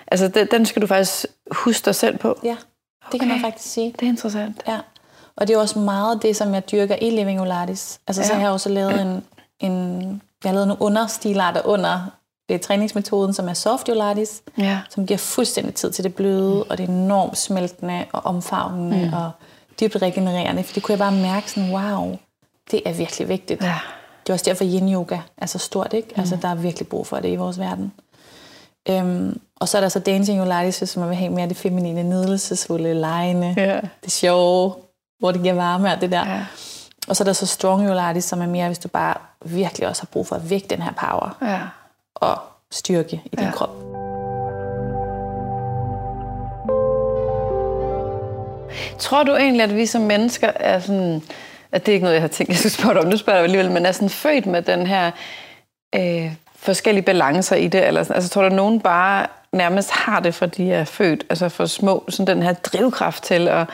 Altså, 0.07 0.27
den, 0.27 0.47
den 0.51 0.65
skal 0.65 0.81
du 0.81 0.87
faktisk 0.87 1.25
huske 1.51 1.85
dig 1.85 1.95
selv 1.95 2.17
på. 2.17 2.39
Ja, 2.43 2.55
det 3.11 3.19
kan 3.19 3.29
man 3.29 3.37
Okay. 3.37 3.45
faktisk 3.51 3.73
sige. 3.73 3.93
Det 3.99 4.05
er 4.05 4.09
interessant. 4.09 4.63
Ja. 4.67 4.77
Og 5.37 5.47
det 5.47 5.53
er 5.53 5.57
også 5.59 5.79
meget 5.79 6.21
det, 6.21 6.35
som 6.35 6.53
jeg 6.53 6.71
dyrker 6.71 6.95
i 7.01 7.09
Living 7.09 7.41
Olatis. 7.41 7.99
Altså, 8.07 8.21
ja. 8.21 8.27
så 8.27 8.33
har 8.33 8.41
jeg 8.41 8.49
også 8.51 8.69
lavet 8.69 9.01
en, 9.01 9.23
en 9.59 10.01
jeg 10.43 10.49
har 10.49 10.53
lavet 10.53 10.67
nogle 10.67 10.81
understilarter 10.81 11.61
under 11.65 11.99
det 12.49 12.61
træningsmetoden, 12.61 13.33
som 13.33 13.49
er 13.49 13.53
Soft 13.53 13.89
Olatis, 13.89 14.41
Ja. 14.57 14.79
som 14.89 15.05
giver 15.05 15.17
fuldstændig 15.17 15.75
tid 15.75 15.91
til 15.91 16.03
det 16.03 16.15
bløde, 16.15 16.63
og 16.63 16.77
det 16.77 16.83
er 16.83 16.87
enormt 16.93 17.37
smeltende 17.37 18.05
og 18.13 18.25
omfavnende 18.25 19.07
mm. 19.07 19.13
og 19.13 19.31
dybt 19.79 19.95
regenererende. 20.01 20.63
For 20.63 20.73
det 20.73 20.83
kunne 20.83 20.91
jeg 20.93 20.99
bare 20.99 21.11
mærke 21.11 21.51
sådan, 21.51 21.71
wow, 21.71 22.17
det 22.71 22.81
er 22.85 22.93
virkelig 22.93 23.27
vigtigt. 23.29 23.63
Ja. 23.63 23.79
Det 24.23 24.29
er 24.29 24.33
også 24.33 24.45
derfor 24.45 24.63
yin 24.63 24.93
yoga 24.93 25.17
er 25.37 25.45
så 25.45 25.57
stort, 25.57 25.93
ikke? 25.93 26.07
Altså, 26.15 26.37
der 26.41 26.47
er 26.47 26.55
virkelig 26.55 26.87
brug 26.87 27.07
for 27.07 27.19
det 27.19 27.29
i 27.29 27.35
vores 27.35 27.59
verden. 27.59 27.91
Øhm, 28.89 29.39
og 29.59 29.67
så 29.69 29.77
er 29.77 29.81
der 29.81 29.89
så 29.89 29.99
Dancing 29.99 30.41
Olatis, 30.41 30.77
hvis 30.77 30.97
man 30.97 31.09
vil 31.09 31.17
have 31.17 31.29
mere 31.33 31.49
det 31.49 31.57
feminine, 31.57 32.03
nydelsesfulde, 32.03 32.93
lejende, 32.93 33.53
Ja. 33.57 33.79
det 34.03 34.11
sjove, 34.11 34.73
hvor 35.19 35.31
det 35.31 35.41
giver 35.41 35.53
varme 35.53 35.93
og 35.93 36.01
det 36.01 36.11
der. 36.11 36.27
Ja. 36.29 36.45
Og 37.07 37.15
så 37.15 37.23
er 37.23 37.25
der 37.25 37.33
så 37.33 37.45
strong 37.45 37.89
uritis, 37.91 38.23
som 38.23 38.41
er 38.41 38.45
mere, 38.47 38.67
hvis 38.67 38.79
du 38.79 38.87
bare 38.87 39.15
virkelig 39.45 39.87
også 39.87 40.01
har 40.01 40.07
brug 40.11 40.27
for 40.27 40.35
at 40.35 40.49
vække 40.49 40.67
den 40.67 40.81
her 40.81 40.91
power 40.91 41.37
Ja. 41.41 41.59
Og 42.15 42.37
styrke 42.71 43.21
i 43.25 43.35
din 43.35 43.45
Ja. 43.45 43.51
krop. 43.51 43.69
Tror 48.99 49.23
du 49.23 49.35
egentlig, 49.35 49.63
at 49.63 49.75
vi 49.75 49.85
som 49.85 50.01
mennesker 50.01 50.51
er 50.55 50.79
sådan... 50.79 51.21
At 51.71 51.85
det 51.85 51.91
er 51.91 51.93
ikke 51.93 52.03
noget, 52.03 52.13
jeg 52.15 52.21
har 52.23 52.27
tænkt, 52.27 52.49
jeg 52.49 52.57
skulle 52.57 52.71
spørge 52.73 52.93
dig 52.93 53.01
om, 53.03 53.09
nu 53.09 53.17
spørger 53.17 53.39
jeg 53.39 53.43
alligevel, 53.43 53.71
men 53.71 53.85
er 53.85 53.91
sådan 53.91 54.09
født 54.09 54.45
med 54.45 54.61
den 54.61 54.87
her 54.87 55.11
øh, 55.95 56.31
forskellige 56.55 57.03
balancer 57.03 57.55
i 57.55 57.67
det? 57.67 57.87
Eller 57.87 58.03
sådan, 58.03 58.15
altså 58.15 58.29
tror 58.29 58.41
du, 58.41 58.47
at 58.47 58.53
nogen 58.53 58.79
bare 58.79 59.27
nærmest 59.51 59.91
har 59.91 60.19
det, 60.19 60.35
fra 60.35 60.45
de 60.45 60.73
er 60.73 60.83
født, 60.83 61.23
altså 61.29 61.49
for 61.49 61.65
små, 61.65 62.03
sådan 62.09 62.35
den 62.37 62.43
her 62.43 62.53
drivkraft 62.53 63.23
til 63.23 63.47
at, 63.47 63.69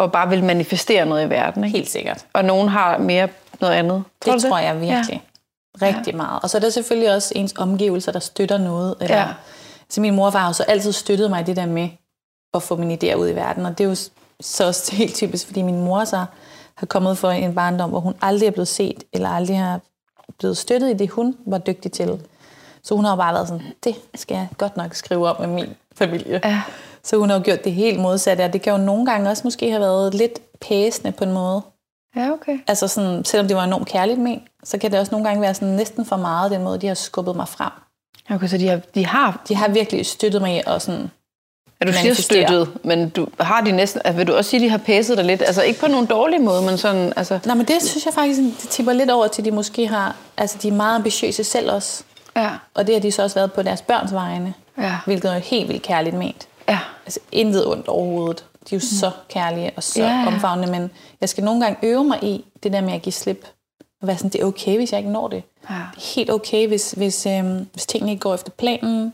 at 0.00 0.12
bare 0.12 0.28
vil 0.28 0.44
manifestere 0.44 1.06
noget 1.06 1.26
i 1.26 1.30
verden, 1.30 1.64
ikke? 1.64 1.76
Helt 1.76 1.90
sikkert. 1.90 2.24
Og 2.32 2.44
nogen 2.44 2.68
har 2.68 2.98
mere 2.98 3.28
noget 3.60 3.74
andet. 3.74 4.04
Det, 4.24 4.32
du 4.32 4.40
tror 4.48 4.58
jeg 4.58 4.80
virkelig. 4.80 5.04
Ja. 5.10 5.18
Rigtig 5.82 6.16
meget. 6.16 6.40
Og 6.42 6.50
så 6.50 6.58
er 6.58 6.60
der 6.60 6.70
selvfølgelig 6.70 7.14
også 7.14 7.32
ens 7.36 7.54
omgivelser, 7.58 8.12
der 8.12 8.18
støtter 8.18 8.58
noget. 8.58 8.94
Eller, 9.00 9.16
Ja. 9.16 9.28
Så 9.88 10.00
min 10.00 10.14
mor 10.14 10.30
har 10.30 10.46
jo 10.46 10.52
så 10.52 10.62
altid 10.62 10.92
støttet 10.92 11.30
mig 11.30 11.40
i 11.40 11.44
det 11.44 11.56
der 11.56 11.66
med 11.66 11.88
at 12.54 12.62
få 12.62 12.76
mine 12.76 12.98
idéer 13.02 13.14
ud 13.14 13.28
i 13.28 13.34
verden. 13.34 13.66
Og 13.66 13.78
det 13.78 13.84
er 13.84 13.88
jo 13.88 13.96
så 14.40 14.66
også 14.66 14.94
helt 14.96 15.14
typisk, 15.14 15.46
fordi 15.46 15.62
min 15.62 15.84
mor 15.84 16.04
så 16.04 16.24
har 16.74 16.86
kommet 16.86 17.18
for 17.18 17.30
en 17.30 17.54
barndom, 17.54 17.90
hvor 17.90 18.00
hun 18.00 18.14
aldrig 18.22 18.46
er 18.46 18.50
blevet 18.50 18.68
set, 18.68 19.04
eller 19.12 19.28
aldrig 19.28 19.58
har 19.58 19.80
blevet 20.38 20.56
støttet 20.56 20.90
i 20.90 20.92
det, 20.94 21.10
hun 21.10 21.36
var 21.46 21.58
dygtig 21.58 21.92
til. 21.92 22.20
Så 22.82 22.94
hun 22.94 23.04
har 23.04 23.12
jo 23.12 23.16
bare 23.16 23.34
været 23.34 23.48
sådan, 23.48 23.64
det 23.84 23.94
skal 24.14 24.34
jeg 24.34 24.48
godt 24.58 24.76
nok 24.76 24.94
skrive 24.94 25.28
om 25.28 25.40
med 25.40 25.48
min 25.48 25.74
familie. 25.94 26.40
Ja. 26.44 26.62
Så 27.02 27.16
hun 27.16 27.30
har 27.30 27.36
jo 27.36 27.42
gjort 27.44 27.64
det 27.64 27.72
helt 27.72 28.00
modsatte, 28.00 28.42
og 28.44 28.52
det 28.52 28.62
kan 28.62 28.72
jo 28.72 28.78
nogle 28.78 29.06
gange 29.06 29.30
også 29.30 29.40
måske 29.44 29.70
have 29.70 29.80
været 29.80 30.14
lidt 30.14 30.40
pæsende 30.60 31.12
på 31.12 31.24
en 31.24 31.32
måde. 31.32 31.62
Ja, 32.16 32.30
okay. 32.32 32.58
Altså 32.66 32.88
sådan, 32.88 33.24
selvom 33.24 33.48
det 33.48 33.56
var 33.56 33.64
enormt 33.64 33.88
kærligt 33.88 34.18
ment, 34.18 34.42
så 34.64 34.78
kan 34.78 34.90
det 34.90 35.00
også 35.00 35.12
nogle 35.12 35.28
gange 35.28 35.42
være 35.42 35.54
sådan 35.54 35.68
næsten 35.68 36.04
for 36.06 36.16
meget, 36.16 36.50
den 36.50 36.62
måde, 36.62 36.78
de 36.80 36.86
har 36.86 36.94
skubbet 36.94 37.36
mig 37.36 37.48
frem. 37.48 37.70
Okay, 38.30 38.48
så 38.48 38.58
de 38.58 38.68
har, 38.68 38.80
de 38.94 39.06
har 39.06 39.42
De 39.48 39.54
har 39.54 39.68
virkelig 39.68 40.06
støttet 40.06 40.42
mig 40.42 40.62
at 40.66 40.82
sådan, 40.82 41.10
Ja, 41.80 41.86
du 41.86 41.92
siger 41.92 42.14
støttet, 42.14 42.68
men 42.84 43.08
du 43.08 43.26
har 43.40 43.60
de 43.60 43.72
næsten, 43.72 44.00
altså, 44.04 44.16
vil 44.16 44.26
du 44.26 44.34
også 44.34 44.50
sige, 44.50 44.60
at 44.60 44.64
de 44.64 44.70
har 44.70 44.78
pæset 44.78 45.16
dig 45.16 45.24
lidt? 45.24 45.42
Altså 45.42 45.62
ikke 45.62 45.80
på 45.80 45.86
nogen 45.86 46.06
dårlig 46.06 46.40
måde, 46.40 46.62
men 46.62 46.78
sådan, 46.78 47.12
altså... 47.16 47.38
Nej, 47.46 47.54
men 47.54 47.66
det 47.66 47.82
synes 47.82 48.06
jeg 48.06 48.14
faktisk, 48.14 48.40
det 48.40 48.68
tipper 48.68 48.92
lidt 48.92 49.10
over 49.10 49.26
til, 49.26 49.44
de 49.44 49.50
måske 49.50 49.86
har, 49.86 50.16
altså 50.36 50.58
de 50.62 50.68
er 50.68 50.72
meget 50.72 50.94
ambitiøse 50.94 51.44
selv 51.44 51.72
også. 51.72 52.02
Ja, 52.36 52.50
Og 52.74 52.86
det 52.86 52.94
har 52.94 53.00
de 53.00 53.12
så 53.12 53.22
også 53.22 53.34
været 53.34 53.52
på 53.52 53.62
deres 53.62 53.82
børns 53.82 54.12
vegne, 54.12 54.54
ja, 54.78 54.98
hvilket 55.04 55.30
er 55.30 55.34
jo 55.34 55.40
helt 55.40 55.68
vildt 55.68 55.82
kærligt 55.82 56.16
ment. 56.16 56.48
ja. 56.68 56.78
Altså 57.06 57.20
intet 57.32 57.66
ondt 57.66 57.88
overhovedet. 57.88 58.44
De 58.68 58.74
er 58.74 58.76
jo 58.76 58.86
så 58.86 59.10
kærlige 59.28 59.70
og 59.76 59.82
så 59.82 60.02
ja. 60.02 60.26
omfavnende, 60.26 60.72
men 60.72 60.90
jeg 61.20 61.28
skal 61.28 61.44
nogle 61.44 61.64
gange 61.64 61.78
øve 61.82 62.04
mig 62.04 62.24
i 62.24 62.44
det 62.62 62.72
der 62.72 62.80
med 62.80 62.92
at 62.92 63.02
give 63.02 63.12
slip. 63.12 63.46
Og 64.02 64.08
være 64.08 64.16
sådan, 64.16 64.30
det 64.30 64.40
er 64.40 64.44
okay, 64.44 64.76
hvis 64.76 64.92
jeg 64.92 64.98
ikke 64.98 65.10
når 65.10 65.28
det. 65.28 65.42
Ja. 65.70 65.74
Det 65.74 66.02
er 66.02 66.14
helt 66.14 66.30
okay, 66.30 66.68
hvis, 66.68 66.92
hvis, 66.92 67.26
øhm, 67.26 67.66
hvis 67.72 67.86
tingene 67.86 68.10
ikke 68.10 68.20
går 68.20 68.34
efter 68.34 68.50
planen. 68.50 69.12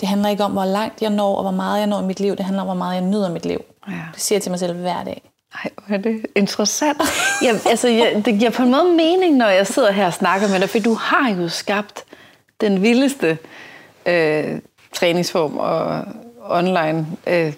Det 0.00 0.08
handler 0.08 0.28
ikke 0.28 0.44
om, 0.44 0.52
hvor 0.52 0.64
langt 0.64 1.02
jeg 1.02 1.10
når, 1.10 1.36
og 1.36 1.42
hvor 1.42 1.50
meget 1.50 1.78
jeg 1.78 1.86
når 1.86 2.02
i 2.02 2.04
mit 2.04 2.20
liv. 2.20 2.36
Det 2.36 2.44
handler 2.44 2.62
om, 2.62 2.66
hvor 2.66 2.74
meget 2.74 2.94
jeg 2.94 3.04
nyder 3.04 3.30
mit 3.30 3.46
liv. 3.46 3.60
Ja. 3.88 3.92
Det 4.14 4.22
siger 4.22 4.36
jeg 4.36 4.42
til 4.42 4.50
mig 4.50 4.58
selv 4.58 4.72
hver 4.72 5.04
dag. 5.04 5.22
Ej, 5.64 5.70
hvor 5.86 5.96
er 5.96 6.00
det 6.00 6.26
interessant. 6.36 7.02
Jeg, 7.42 7.60
altså, 7.66 7.88
jeg, 7.88 8.22
det 8.24 8.38
giver 8.38 8.50
på 8.50 8.62
en 8.62 8.70
måde 8.70 8.84
mening, 8.84 9.36
når 9.36 9.48
jeg 9.48 9.66
sidder 9.66 9.90
her 9.90 10.06
og 10.06 10.14
snakker 10.14 10.48
med 10.48 10.60
dig, 10.60 10.70
for 10.70 10.78
du 10.78 10.94
har 10.94 11.30
jo 11.30 11.48
skabt 11.48 12.04
den 12.60 12.82
vildeste 12.82 13.38
øh, 14.06 14.60
træningsform 14.92 15.58
og 15.58 16.04
online, 16.48 17.06
øh, 17.26 17.52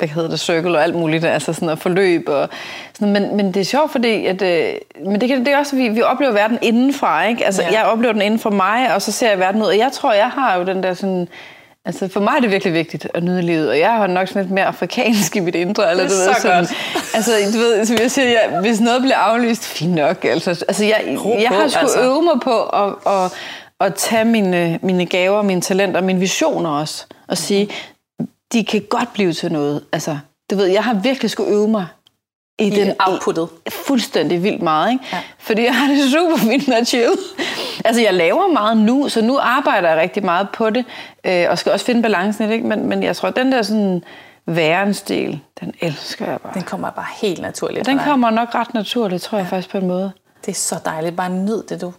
hvad 0.00 0.08
hedder 0.08 0.28
det, 0.30 0.40
circle 0.40 0.78
og 0.78 0.82
alt 0.82 0.94
muligt, 0.94 1.24
altså 1.24 1.52
sådan 1.52 1.66
noget 1.66 1.78
forløb. 1.78 2.28
Og 2.28 2.48
sådan, 2.94 3.12
men, 3.12 3.36
men 3.36 3.46
det 3.54 3.60
er 3.60 3.64
sjovt, 3.64 3.92
fordi 3.92 4.26
at, 4.26 4.42
øh, 4.42 4.72
men 5.06 5.20
det, 5.20 5.28
kan, 5.28 5.38
det 5.44 5.48
er 5.48 5.58
også, 5.58 5.76
at 5.76 5.82
vi, 5.82 5.88
vi 5.88 6.02
oplever 6.02 6.32
verden 6.32 6.58
indenfra, 6.62 7.26
ikke? 7.26 7.46
Altså, 7.46 7.62
Ja. 7.62 7.72
jeg 7.72 7.84
oplever 7.84 8.12
den 8.12 8.22
inden 8.22 8.40
for 8.40 8.50
mig, 8.50 8.94
og 8.94 9.02
så 9.02 9.12
ser 9.12 9.28
jeg 9.30 9.38
verden 9.38 9.62
ud, 9.62 9.66
og 9.66 9.78
jeg 9.78 9.90
tror, 9.92 10.12
jeg 10.12 10.28
har 10.30 10.58
jo 10.58 10.64
den 10.64 10.82
der 10.82 10.94
sådan, 10.94 11.28
Altså 11.84 12.08
for 12.08 12.20
mig 12.20 12.32
er 12.36 12.40
det 12.40 12.50
virkelig 12.50 12.74
vigtigt 12.74 13.08
at 13.14 13.22
nyde 13.24 13.42
livet, 13.42 13.68
og 13.70 13.78
jeg 13.78 13.92
har 13.92 14.06
nok 14.06 14.28
sådan 14.28 14.42
lidt 14.42 14.52
mere 14.52 14.64
afrikansk 14.64 15.36
i 15.36 15.40
mit 15.40 15.54
indre. 15.54 15.90
Eller, 15.90 16.04
Det 16.04 16.12
er 16.12 16.16
du 16.16 16.24
ved, 16.28 16.34
så 16.34 16.40
sådan, 16.42 16.58
godt. 16.58 16.70
Altså, 17.14 17.30
du 17.52 17.58
ved, 17.58 17.84
som 17.86 17.96
jeg 18.00 18.10
siger, 18.10 18.28
jeg, 18.28 18.60
hvis 18.60 18.80
noget 18.80 19.02
bliver 19.02 19.16
aflyst, 19.16 19.64
fint 19.66 19.94
nok. 19.94 20.24
Altså, 20.24 20.50
altså 20.68 20.84
jeg, 20.84 21.16
Ro 21.24 21.36
jeg 21.40 21.48
på, 21.48 21.54
har 21.54 21.68
sgu 21.68 21.80
altså. 21.80 22.00
øve 22.02 22.22
mig 22.22 22.40
på 22.42 22.62
at, 22.62 22.94
at, 23.06 23.32
at 23.80 23.94
tage 23.94 24.24
mine, 24.24 24.78
mine 24.82 25.06
gaver, 25.06 25.42
mine 25.42 25.60
talenter, 25.60 26.00
mine 26.00 26.20
visioner 26.20 26.70
også, 26.70 27.04
og 27.28 27.38
sige, 27.38 27.68
de 28.52 28.64
kan 28.64 28.82
godt 28.88 29.12
blive 29.12 29.32
til 29.32 29.52
noget. 29.52 29.84
Altså, 29.92 30.18
du 30.50 30.56
ved, 30.56 30.66
jeg 30.66 30.84
har 30.84 30.94
virkelig 30.94 31.30
skulle 31.30 31.50
øve 31.50 31.68
mig 31.68 31.86
i, 32.58 32.66
I 32.66 32.70
den 32.70 32.92
outputtet. 32.98 33.48
I, 33.66 33.70
fuldstændig 33.70 34.42
vildt 34.42 34.62
meget, 34.62 34.92
ikke? 34.92 35.04
Ja. 35.12 35.18
Fordi 35.38 35.64
jeg 35.64 35.76
har 35.76 35.88
det 35.88 36.12
super 36.12 36.36
fint 36.36 36.68
med 36.68 36.76
at 36.76 36.88
chill. 36.88 37.12
Altså, 37.84 38.02
jeg 38.02 38.14
laver 38.14 38.52
meget 38.52 38.76
nu, 38.76 39.08
så 39.08 39.22
nu 39.22 39.38
arbejder 39.38 39.88
jeg 39.88 39.98
rigtig 39.98 40.24
meget 40.24 40.48
på 40.50 40.70
det, 40.70 40.84
øh, 41.24 41.46
og 41.50 41.58
skal 41.58 41.72
også 41.72 41.86
finde 41.86 42.02
balancen 42.02 42.44
i 42.44 42.48
det, 42.48 42.54
ikke? 42.54 42.66
Men, 42.66 42.86
men 42.86 43.02
jeg 43.02 43.16
tror, 43.16 43.30
den 43.30 43.52
der 43.52 43.62
sådan 43.62 44.04
værensdel, 44.46 45.40
den 45.60 45.74
elsker 45.80 46.30
jeg 46.30 46.40
bare. 46.40 46.54
Den 46.54 46.62
kommer 46.62 46.90
bare 46.90 47.06
helt 47.22 47.40
naturligt. 47.40 47.86
Den 47.86 47.98
for 47.98 48.04
dig. 48.04 48.10
kommer 48.10 48.30
nok 48.30 48.54
ret 48.54 48.74
naturligt, 48.74 49.22
tror 49.22 49.38
jeg 49.38 49.46
faktisk 49.46 49.70
på 49.70 49.78
en 49.78 49.86
måde. 49.86 50.12
Det 50.46 50.52
er 50.52 50.56
så 50.56 50.76
dejligt. 50.84 51.16
Bare 51.16 51.30
nyd 51.30 51.62
det, 51.62 51.80
du. 51.80 51.92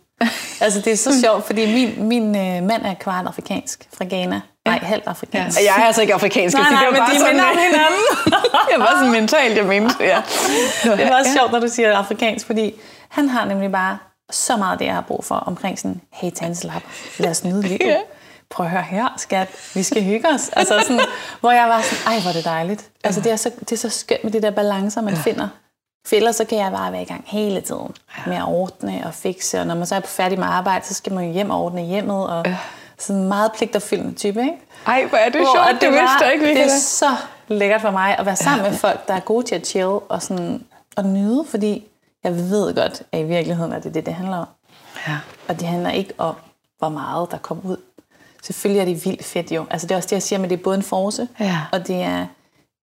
altså, 0.61 0.81
det 0.85 0.93
er 0.93 0.97
så 0.97 1.19
sjovt, 1.25 1.45
fordi 1.45 1.73
min, 1.73 2.07
min 2.07 2.35
øh, 2.35 2.63
mand 2.63 2.85
er 2.85 2.93
kvart 2.93 3.27
afrikansk 3.27 3.87
fra 3.93 4.05
Ghana. 4.05 4.41
Nej, 4.65 4.79
halvt 4.81 5.07
afrikansk. 5.07 5.59
Jeg 5.59 5.81
er 5.81 5.85
altså 5.85 6.01
ikke 6.01 6.13
afrikansk. 6.13 6.57
Nej, 6.57 6.65
jeg 6.65 6.71
nej, 6.71 6.79
det 6.81 6.87
var 6.87 6.91
men 6.91 6.99
bare 6.99 7.13
de 7.13 7.19
sådan, 7.19 7.35
minder 7.35 7.49
om 7.49 7.57
hinanden. 7.57 8.03
det 8.71 8.79
var 8.79 8.91
sådan 8.95 9.11
mentalt, 9.11 9.57
jeg 9.57 9.65
mente. 9.65 9.95
Ja. 9.99 10.21
Det 10.83 11.05
er 11.05 11.15
også 11.15 11.33
sjovt, 11.33 11.51
når 11.51 11.59
du 11.59 11.67
siger 11.67 11.97
afrikansk, 11.97 12.45
fordi 12.45 12.73
han 13.09 13.29
har 13.29 13.45
nemlig 13.45 13.71
bare 13.71 13.97
så 14.31 14.57
meget 14.57 14.79
det, 14.79 14.85
jeg 14.85 14.93
har 14.93 15.01
brug 15.01 15.25
for, 15.25 15.35
omkring 15.35 15.79
sådan, 15.79 16.01
hey, 16.11 16.31
tag 16.31 16.47
en 16.47 16.55
slap, 16.55 16.83
lad 17.17 17.29
os 17.29 17.43
nyde 17.43 17.61
livet. 17.61 17.81
Ja. 17.81 17.97
Prøv 18.49 18.65
at 18.65 18.71
høre 18.71 18.81
her, 18.81 19.07
skat, 19.17 19.49
vi 19.73 19.83
skal 19.83 20.03
hygge 20.03 20.29
os. 20.29 20.49
Altså 20.49 20.79
sådan, 20.87 21.01
hvor 21.39 21.51
jeg 21.51 21.69
var 21.69 21.81
sådan, 21.81 22.13
ej, 22.13 22.21
hvor 22.21 22.29
er 22.29 22.33
det 22.33 22.45
dejligt. 22.45 22.89
Altså 23.03 23.21
det 23.21 23.31
er 23.31 23.35
så, 23.35 23.51
det 23.59 23.71
er 23.71 23.77
så 23.77 23.89
skønt 23.89 24.23
med 24.23 24.31
de 24.31 24.41
der 24.41 24.51
balancer, 24.51 25.01
man 25.01 25.17
finder. 25.17 25.47
For 26.07 26.15
ellers 26.15 26.35
så 26.35 26.45
kan 26.45 26.57
jeg 26.57 26.71
bare 26.71 26.91
være 26.91 27.01
i 27.01 27.05
gang 27.05 27.23
hele 27.27 27.61
tiden 27.61 27.95
med 28.27 28.35
at 28.35 28.43
ordne 28.47 29.01
og 29.05 29.13
fikse, 29.13 29.59
og 29.59 29.67
når 29.67 29.75
man 29.75 29.85
så 29.85 29.95
er 29.95 29.99
færdig 29.99 30.39
med 30.39 30.47
arbejde, 30.47 30.85
så 30.85 30.93
skal 30.93 31.13
man 31.13 31.25
jo 31.25 31.31
hjem 31.31 31.49
og 31.49 31.63
ordne 31.63 31.81
hjemmet, 31.81 32.27
og 32.27 32.45
sådan 33.01 33.21
en 33.21 33.27
meget 33.27 33.51
pligtopfyldende 33.57 34.13
type, 34.13 34.41
ikke? 34.41 34.53
Ej, 34.87 35.05
hvor 35.05 35.17
er 35.17 35.29
det 35.29 35.41
Hvor 35.41 35.55
sjovt. 35.55 35.67
Det, 35.71 35.81
det 35.81 35.89
vidste 35.91 36.25
jeg 36.25 36.33
ikke, 36.33 36.45
Det 36.45 36.61
er 36.63 36.67
så 36.79 37.15
lækkert 37.47 37.81
for 37.81 37.91
mig 37.91 38.17
at 38.19 38.25
være 38.25 38.35
sammen 38.35 38.63
med 38.71 38.77
folk, 38.79 39.07
der 39.07 39.13
er 39.13 39.19
gode 39.19 39.45
til 39.45 39.55
at 39.55 39.67
chill 39.67 39.85
og, 39.87 40.21
sådan, 40.21 40.63
og 40.95 41.05
nyde, 41.05 41.45
fordi 41.49 41.83
jeg 42.23 42.35
ved 42.35 42.75
godt, 42.75 43.03
at 43.11 43.19
i 43.19 43.23
virkeligheden 43.23 43.71
er 43.73 43.79
det 43.79 43.93
det, 43.93 44.05
det 44.05 44.13
handler 44.13 44.37
om. 44.37 44.47
Ja. 45.07 45.17
Og 45.47 45.59
det 45.59 45.67
handler 45.67 45.89
ikke 45.91 46.13
om, 46.17 46.35
hvor 46.79 46.89
meget 46.89 47.31
der 47.31 47.37
kommer 47.37 47.63
ud. 47.65 47.77
Selvfølgelig 48.43 48.81
er 48.81 48.85
det 48.85 49.05
vildt 49.05 49.23
fedt 49.25 49.51
jo. 49.51 49.65
Altså 49.69 49.87
det 49.87 49.91
er 49.93 49.97
også 49.97 50.07
det, 50.07 50.13
jeg 50.13 50.23
siger, 50.23 50.39
men 50.39 50.49
det 50.49 50.59
er 50.59 50.63
både 50.63 50.75
en 50.77 50.83
force, 50.83 51.27
Ja. 51.39 51.57
og 51.71 51.87
det 51.87 52.01
er 52.01 52.25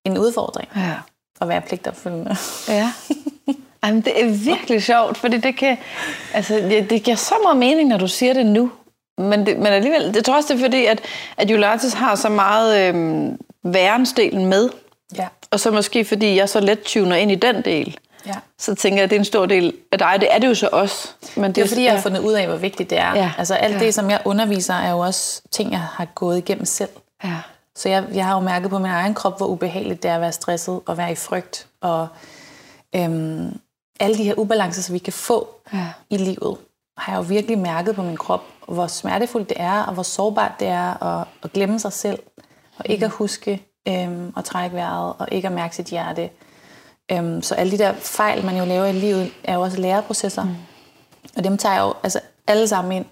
en 0.05 0.19
udfordring 0.19 0.69
Ja. 0.77 0.95
at 1.41 1.49
være 1.49 1.61
pligtopfyldende. 1.61 2.37
Ja. 2.69 2.93
Jamen, 3.85 4.01
det 4.01 4.25
er 4.25 4.29
virkelig 4.31 4.83
sjovt, 4.83 5.17
fordi 5.17 5.37
det 5.39 5.57
kan, 5.57 5.77
altså, 6.35 6.55
det 6.91 7.03
giver 7.03 7.17
så 7.17 7.35
meget 7.43 7.57
mening, 7.57 7.89
når 7.89 7.99
du 7.99 8.09
siger 8.09 8.33
det 8.33 8.47
nu. 8.47 8.71
Men, 9.19 9.47
det, 9.47 9.57
men 9.57 9.67
alligevel, 9.67 10.15
det 10.15 10.25
tror 10.25 10.35
også, 10.37 10.53
det 10.55 10.61
er 10.61 10.65
fordi, 10.65 10.85
at, 10.85 11.01
at 11.37 11.51
Julatis 11.51 11.93
har 11.93 12.15
så 12.15 12.29
meget 12.29 12.89
øhm, 12.89 13.39
værensdelen 13.65 14.47
med, 14.47 14.69
Ja. 15.17 15.29
og 15.51 15.61
så 15.61 15.71
måske 15.71 16.05
fordi 16.05 16.37
jeg 16.37 16.49
så 16.49 16.61
let 16.61 16.81
tuner 16.83 17.17
ind 17.17 17.31
i 17.33 17.35
den 17.35 17.63
del, 17.65 17.99
ja. 18.27 18.35
så 18.59 18.75
tænker 18.75 18.99
jeg, 18.99 19.05
at 19.05 19.11
det 19.11 19.17
er 19.17 19.21
en 19.21 19.25
stor 19.25 19.47
del 19.47 19.73
af 19.93 19.99
dig. 19.99 20.17
Det 20.21 20.29
er 20.35 20.39
det 20.39 20.49
jo 20.49 20.55
så 20.55 20.69
også. 20.73 21.09
Men 21.37 21.53
Det 21.53 21.65
er 21.65 21.69
fordi, 21.69 21.85
jeg 21.85 21.93
har 21.93 22.01
fundet 22.01 22.21
ud 22.21 22.33
af, 22.33 22.47
hvor 22.47 22.57
vigtigt 22.57 22.91
det 22.91 22.99
er. 22.99 23.15
Ja. 23.15 23.33
Altså 23.39 23.55
alt 23.55 23.75
Ja. 23.75 23.79
det, 23.81 23.95
som 23.95 24.11
jeg 24.11 24.21
underviser, 24.25 24.75
er 24.75 24.91
jo 24.91 24.99
også 24.99 25.43
ting, 25.51 25.71
jeg 25.73 25.81
har 25.81 26.05
gået 26.15 26.39
igennem 26.39 26.65
selv. 26.65 26.89
Ja. 27.25 27.37
Så 27.77 27.89
jeg, 27.89 28.05
jeg 28.15 28.25
har 28.25 28.35
jo 28.35 28.41
mærket 28.41 28.71
på 28.71 28.79
min 28.79 28.91
egen 28.91 29.15
krop, 29.15 29.37
hvor 29.39 29.47
ubehageligt 29.47 30.03
det 30.03 30.11
er 30.11 30.15
at 30.15 30.21
være 30.21 30.33
stresset 30.33 30.81
og 30.87 30.99
være 30.99 31.13
i 31.13 31.15
frygt. 31.15 31.67
Og 31.81 32.09
øhm, 32.97 33.59
alle 34.01 34.19
de 34.19 34.25
her 34.25 34.35
ubalancer, 34.35 34.83
som 34.83 34.93
vi 34.95 34.99
kan 34.99 35.13
få 35.13 35.49
Ja. 35.73 35.87
i 36.11 36.17
livet, 36.17 36.57
har 36.99 37.13
jeg 37.13 37.17
jo 37.19 37.23
virkelig 37.23 37.59
mærket 37.59 37.95
på 37.95 38.03
min 38.03 38.17
krop, 38.17 38.43
hvor 38.69 38.87
smertefuldt 38.87 39.49
det 39.49 39.57
er, 39.61 39.83
og 39.83 39.95
hvor 39.95 40.03
sårbart 40.03 40.53
det 40.61 40.69
er 40.69 41.03
at, 41.21 41.27
at 41.43 41.53
glemme 41.53 41.79
sig 41.79 41.93
selv, 41.93 42.19
og 42.79 42.85
ikke 42.89 43.05
at 43.05 43.11
huske 43.11 43.63
øhm, 43.89 44.33
at 44.37 44.45
trække 44.45 44.77
vejret, 44.77 45.15
og 45.19 45.29
ikke 45.33 45.49
at 45.49 45.55
mærke 45.55 45.77
sit 45.77 45.87
hjerte. 45.87 46.31
Øhm, 47.13 47.43
så 47.43 47.55
alle 47.55 47.73
de 47.73 47.79
der 47.79 47.93
fejl, 47.95 48.45
man 48.45 48.57
jo 48.59 48.65
laver 48.65 48.87
i 48.87 48.93
livet, 48.93 49.33
er 49.45 49.55
jo 49.55 49.61
også 49.61 49.81
læreprocesser. 49.81 50.45
Mm. 50.45 50.55
Og 51.37 51.45
dem 51.45 51.59
tager 51.59 51.75
jeg 51.75 51.83
jo 51.83 51.95
altså 52.03 52.21
alle 52.47 52.69
sammen 52.69 52.93
ind 52.93 53.07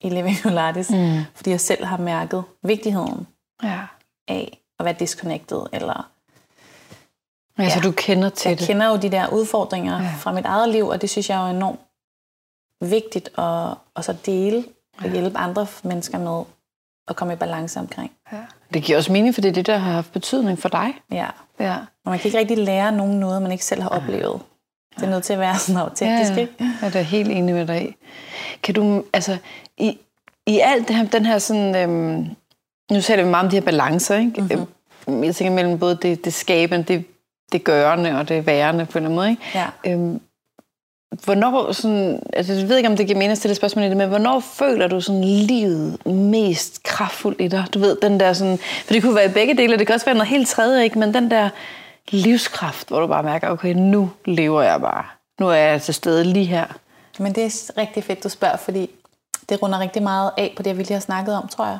i 0.00 0.08
Living 0.08 0.36
Pilates, 0.42 0.90
mm. 0.90 1.18
fordi 1.34 1.50
jeg 1.50 1.60
selv 1.60 1.84
har 1.84 1.96
mærket 1.96 2.44
vigtigheden 2.62 3.26
ja. 3.62 3.78
af 4.28 4.58
at 4.78 4.84
være 4.84 4.94
disconnected, 4.98 5.62
eller 5.72 6.10
Altså, 7.58 7.78
Ja. 7.78 7.82
du 7.84 7.92
kender 7.92 8.28
til 8.28 8.48
jeg 8.48 8.58
det. 8.58 8.66
kender 8.66 8.86
jo 8.88 8.96
de 8.96 9.10
der 9.10 9.28
udfordringer 9.28 10.02
ja. 10.02 10.10
fra 10.18 10.32
mit 10.32 10.44
eget 10.44 10.68
liv, 10.68 10.86
og 10.88 11.00
det 11.02 11.10
synes 11.10 11.30
jeg 11.30 11.40
er 11.42 11.48
jo 11.50 11.56
enormt 11.56 11.80
vigtigt 12.80 13.30
at, 13.38 13.68
at 13.96 14.04
så 14.04 14.14
dele 14.26 14.64
og 14.98 15.12
hjælpe 15.12 15.38
andre 15.38 15.66
mennesker 15.84 16.18
med 16.18 16.44
at 17.08 17.16
komme 17.16 17.32
i 17.32 17.36
balance 17.36 17.80
omkring. 17.80 18.12
Ja. 18.32 18.38
Det 18.74 18.82
giver 18.82 18.98
også 18.98 19.12
mening, 19.12 19.34
for 19.34 19.40
det 19.40 19.48
er 19.48 19.52
det, 19.52 19.66
der 19.66 19.76
har 19.76 19.92
haft 19.92 20.12
betydning 20.12 20.58
for 20.58 20.68
dig. 20.68 20.94
Ja. 21.12 21.26
Ja. 21.60 21.76
Og 22.04 22.10
man 22.10 22.18
kan 22.18 22.28
ikke 22.28 22.38
rigtig 22.38 22.58
lære 22.58 22.92
nogen 22.92 23.20
noget, 23.20 23.42
man 23.42 23.52
ikke 23.52 23.64
selv 23.64 23.82
har 23.82 23.88
oplevet. 23.88 24.40
Det 24.96 25.02
er 25.02 25.10
nødt 25.10 25.24
til 25.24 25.32
at 25.32 25.38
være 25.38 25.58
sådan 25.58 25.80
autentisk, 25.80 26.30
ja, 26.30 26.34
ja. 26.34 26.40
ikke? 26.40 26.54
Ja, 26.82 26.86
det 26.86 26.96
er 26.96 27.00
helt 27.00 27.30
enig 27.30 27.54
med 27.54 27.66
dig. 27.66 27.96
Kan 28.62 28.74
du, 28.74 29.04
altså, 29.12 29.36
i, 29.78 29.98
i 30.46 30.58
alt 30.58 30.88
det 30.88 30.96
her, 30.96 31.04
den 31.04 31.26
her 31.26 31.38
sådan, 31.38 31.76
øhm, 31.76 32.36
nu 32.92 33.00
taler 33.00 33.24
vi 33.24 33.30
meget 33.30 33.44
om 33.44 33.50
de 33.50 33.56
her 33.56 33.64
balancer, 33.64 34.16
ikke? 34.16 34.66
Mm-hmm. 35.06 35.24
Jeg 35.24 35.36
tænker 35.36 35.54
mellem 35.54 35.78
både 35.78 35.98
det, 36.02 36.24
det 36.24 36.34
skabende, 36.34 36.84
det, 36.84 37.04
det 37.52 37.64
gørende 37.64 38.18
og 38.18 38.28
det 38.28 38.46
værende 38.46 38.86
på 38.86 38.98
en 38.98 39.04
eller 39.04 39.08
anden 39.08 39.16
måde, 39.16 39.30
ikke? 39.30 39.42
Ja. 39.54 39.66
Øhm, 39.86 40.20
hvornår 41.24 41.72
sådan, 41.72 42.22
altså 42.32 42.52
jeg 42.52 42.68
ved 42.68 42.76
ikke, 42.76 42.88
om 42.88 42.96
det 42.96 43.06
giver 43.06 43.18
mening 43.18 43.32
at 43.32 43.38
stille 43.38 43.54
spørgsmål 43.54 43.84
i 43.84 43.88
det, 43.88 43.96
men 43.96 44.08
hvornår 44.08 44.40
føler 44.40 44.88
du 44.88 45.00
sådan 45.00 45.24
livet 45.24 46.06
mest 46.06 46.82
kraftfuldt 46.82 47.40
i 47.40 47.48
dig? 47.48 47.64
Du 47.74 47.78
ved, 47.78 47.96
den 48.02 48.20
der 48.20 48.32
sådan, 48.32 48.58
for 48.58 48.92
det 48.92 49.02
kunne 49.02 49.14
være 49.14 49.30
i 49.30 49.32
begge 49.32 49.56
dele, 49.56 49.78
det 49.78 49.86
kan 49.86 49.94
også 49.94 50.06
være 50.06 50.14
noget 50.14 50.28
helt 50.28 50.48
tredje, 50.48 50.84
ikke? 50.84 50.98
Men 50.98 51.14
den 51.14 51.30
der 51.30 51.48
livskraft, 52.10 52.88
hvor 52.88 53.00
du 53.00 53.06
bare 53.06 53.22
mærker, 53.22 53.48
okay, 53.48 53.74
nu 53.74 54.10
lever 54.24 54.62
jeg 54.62 54.80
bare. 54.80 55.04
Nu 55.40 55.48
er 55.48 55.54
jeg 55.54 55.82
til 55.82 55.94
stede 55.94 56.24
lige 56.24 56.46
her. 56.46 56.66
Men 57.18 57.34
det 57.34 57.44
er 57.44 57.78
rigtig 57.78 58.04
fedt, 58.04 58.24
du 58.24 58.28
spørger, 58.28 58.56
fordi 58.56 58.90
det 59.48 59.62
runder 59.62 59.80
rigtig 59.80 60.02
meget 60.02 60.30
af 60.38 60.54
på 60.56 60.62
det, 60.62 60.78
vi 60.78 60.82
lige 60.82 60.92
har 60.92 61.00
snakket 61.00 61.34
om, 61.34 61.48
tror 61.48 61.66
jeg. 61.66 61.78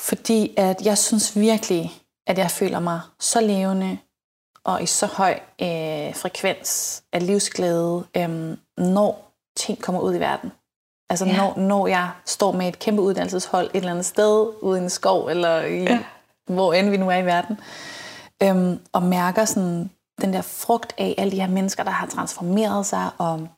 Fordi 0.00 0.54
at 0.56 0.76
jeg 0.84 0.98
synes 0.98 1.38
virkelig, 1.38 1.92
at 2.26 2.38
jeg 2.38 2.50
føler 2.50 2.80
mig 2.80 3.00
så 3.20 3.40
levende 3.40 3.98
og 4.64 4.82
i 4.82 4.86
så 4.86 5.06
høj 5.06 5.32
øh, 5.62 6.14
frekvens 6.14 7.02
af 7.12 7.26
livsglæde, 7.26 8.04
øh, 8.16 8.56
når 8.78 9.32
ting 9.56 9.82
kommer 9.82 10.00
ud 10.00 10.14
i 10.14 10.20
verden. 10.20 10.52
Altså 11.10 11.24
Ja. 11.26 11.36
når, 11.36 11.58
når 11.58 11.86
jeg 11.86 12.10
står 12.24 12.52
med 12.52 12.68
et 12.68 12.78
kæmpe 12.78 13.02
uddannelseshold 13.02 13.66
et 13.66 13.76
eller 13.76 13.90
andet 13.90 14.06
sted, 14.06 14.46
ude 14.62 14.78
i 14.78 14.82
en 14.82 14.90
skov, 14.90 15.26
eller 15.28 15.60
i, 15.60 15.82
Ja. 15.82 15.98
hvor 16.46 16.72
end 16.72 16.90
vi 16.90 16.96
nu 16.96 17.10
er 17.10 17.16
i 17.16 17.24
verden, 17.26 17.60
øhm, 18.42 18.80
og 18.92 19.02
mærker 19.02 19.44
sådan 19.44 19.90
den 20.20 20.32
der 20.32 20.42
frugt 20.42 20.94
af 20.98 21.14
alle 21.18 21.30
de 21.30 21.40
her 21.40 21.48
mennesker, 21.48 21.82
der 21.84 21.90
har 21.90 22.06
transformeret 22.06 22.86
sig, 22.86 23.10
og 23.18 23.48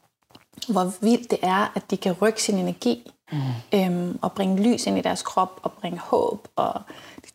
hvor 0.68 0.92
vildt 1.00 1.30
det 1.30 1.38
er, 1.42 1.72
at 1.74 1.90
de 1.90 1.96
kan 1.96 2.12
rykke 2.22 2.42
sin 2.42 2.58
energi, 2.58 3.12
mm. 3.32 3.38
øhm, 3.74 4.18
og 4.22 4.32
bringe 4.32 4.62
lys 4.62 4.86
ind 4.86 4.98
i 4.98 5.02
deres 5.02 5.22
krop, 5.22 5.60
og 5.62 5.72
bringe 5.72 5.98
håb, 5.98 6.48
og 6.56 6.80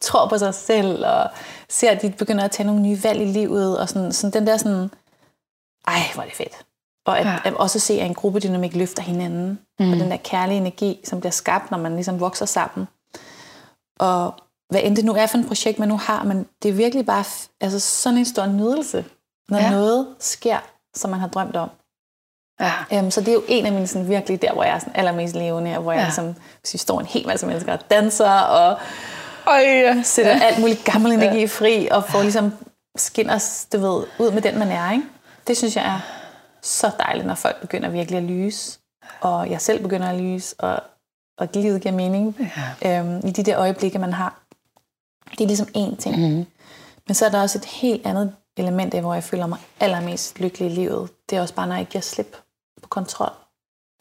tror 0.01 0.27
på 0.27 0.37
sig 0.37 0.53
selv, 0.53 1.05
og 1.05 1.29
ser, 1.69 1.91
at 1.91 2.01
de 2.01 2.09
begynder 2.09 2.43
at 2.45 2.51
tage 2.51 2.67
nogle 2.67 2.81
nye 2.81 3.03
valg 3.03 3.21
i 3.21 3.25
livet, 3.25 3.79
og 3.79 3.89
sådan, 3.89 4.11
sådan 4.11 4.33
den 4.33 4.47
der 4.47 4.57
sådan, 4.57 4.89
ej, 5.87 5.99
hvor 6.13 6.23
er 6.23 6.27
det 6.27 6.35
fedt. 6.35 6.65
Og 7.05 7.19
at, 7.19 7.25
Ja. 7.25 7.37
at 7.45 7.53
også 7.53 7.79
se, 7.79 7.93
at 7.93 8.05
en 8.05 8.13
gruppedynamik 8.13 8.75
løfter 8.75 9.03
hinanden, 9.03 9.59
mm. 9.79 9.91
og 9.91 9.97
den 9.99 10.11
der 10.11 10.17
kærlige 10.17 10.57
energi, 10.57 10.99
som 11.03 11.19
bliver 11.19 11.31
skabt, 11.31 11.71
når 11.71 11.77
man 11.77 11.93
ligesom 11.95 12.19
vokser 12.19 12.45
sammen. 12.45 12.87
Og 13.99 14.33
hvad 14.69 14.81
end 14.83 14.95
det 14.95 15.05
nu 15.05 15.13
er 15.13 15.25
for 15.25 15.37
et 15.37 15.47
projekt, 15.47 15.79
man 15.79 15.87
nu 15.87 15.97
har, 15.97 16.23
men 16.23 16.45
det 16.63 16.69
er 16.69 16.73
virkelig 16.73 17.05
bare 17.05 17.23
altså 17.61 17.79
sådan 17.79 18.17
en 18.17 18.25
stor 18.25 18.45
nydelse, 18.45 19.05
når 19.49 19.57
Ja. 19.57 19.69
noget 19.71 20.07
sker, 20.19 20.57
som 20.95 21.09
man 21.11 21.19
har 21.19 21.27
drømt 21.27 21.55
om. 21.55 21.69
Ja. 22.59 22.99
Um, 22.99 23.11
så 23.11 23.21
det 23.21 23.27
er 23.27 23.33
jo 23.33 23.43
en 23.47 23.65
af 23.65 23.71
mine 23.71 23.87
sådan, 23.87 24.09
virkelig 24.09 24.41
der, 24.41 24.53
hvor 24.53 24.63
jeg 24.63 24.75
er 24.75 24.79
sådan 24.79 24.95
allermest 24.95 25.35
levende, 25.35 25.75
og 25.75 25.81
hvor. 25.83 25.91
Ja. 25.91 25.97
jeg 25.97 26.05
ligesom, 26.07 26.35
hvis 26.61 26.73
vi 26.73 26.77
står 26.77 26.99
en 26.99 27.05
hel 27.05 27.27
masse 27.27 27.45
mennesker 27.47 27.73
og 27.73 27.79
danser, 27.91 28.31
og 28.39 28.77
Øj, 29.49 29.59
ja. 29.59 30.01
sætter 30.03 30.31
ja. 30.31 30.39
alt 30.43 30.59
muligt 30.59 30.85
gammel 30.85 31.11
energi 31.11 31.47
fri, 31.47 31.87
og 31.91 32.03
får 32.03 32.21
ligesom 32.21 32.53
skinner, 32.95 33.65
du 33.73 33.77
ved, 33.77 34.05
ud 34.19 34.31
med 34.31 34.41
den, 34.41 34.59
man 34.59 34.67
er. 34.67 34.91
Ikke? 34.91 35.03
Det 35.47 35.57
synes 35.57 35.75
jeg 35.75 35.85
er 35.85 35.99
så 36.61 36.91
dejligt, 36.99 37.27
når 37.27 37.35
folk 37.35 37.61
begynder 37.61 37.89
virkelig 37.89 38.17
at 38.17 38.23
lyse, 38.23 38.79
og 39.21 39.49
jeg 39.49 39.61
selv 39.61 39.81
begynder 39.81 40.09
at 40.09 40.21
lyse, 40.21 40.55
og, 40.59 40.83
og 41.37 41.49
livet 41.53 41.81
giver 41.81 41.95
mening 41.95 42.49
Ja. 42.83 42.99
øhm, 42.99 43.27
i 43.27 43.31
de 43.31 43.43
der 43.43 43.59
øjeblikke, 43.59 43.99
man 43.99 44.13
har. 44.13 44.39
Det 45.31 45.41
er 45.41 45.47
ligesom 45.47 45.67
én 45.77 45.95
ting. 45.95 46.17
Mm. 46.19 46.45
Men 47.07 47.15
så 47.15 47.25
er 47.25 47.29
der 47.29 47.41
også 47.41 47.57
et 47.57 47.65
helt 47.65 48.05
andet 48.05 48.35
element 48.57 48.93
af, 48.93 49.01
hvor 49.01 49.13
jeg 49.13 49.23
føler 49.23 49.47
mig 49.47 49.59
allermest 49.79 50.39
lykkelig 50.39 50.71
i 50.71 50.75
livet. 50.75 51.09
Det 51.29 51.37
er 51.37 51.41
også 51.41 51.53
bare, 51.53 51.67
når 51.67 51.75
jeg 51.75 51.85
giver 51.85 52.01
slip 52.01 52.37
på 52.81 52.87
kontrol. 52.89 53.31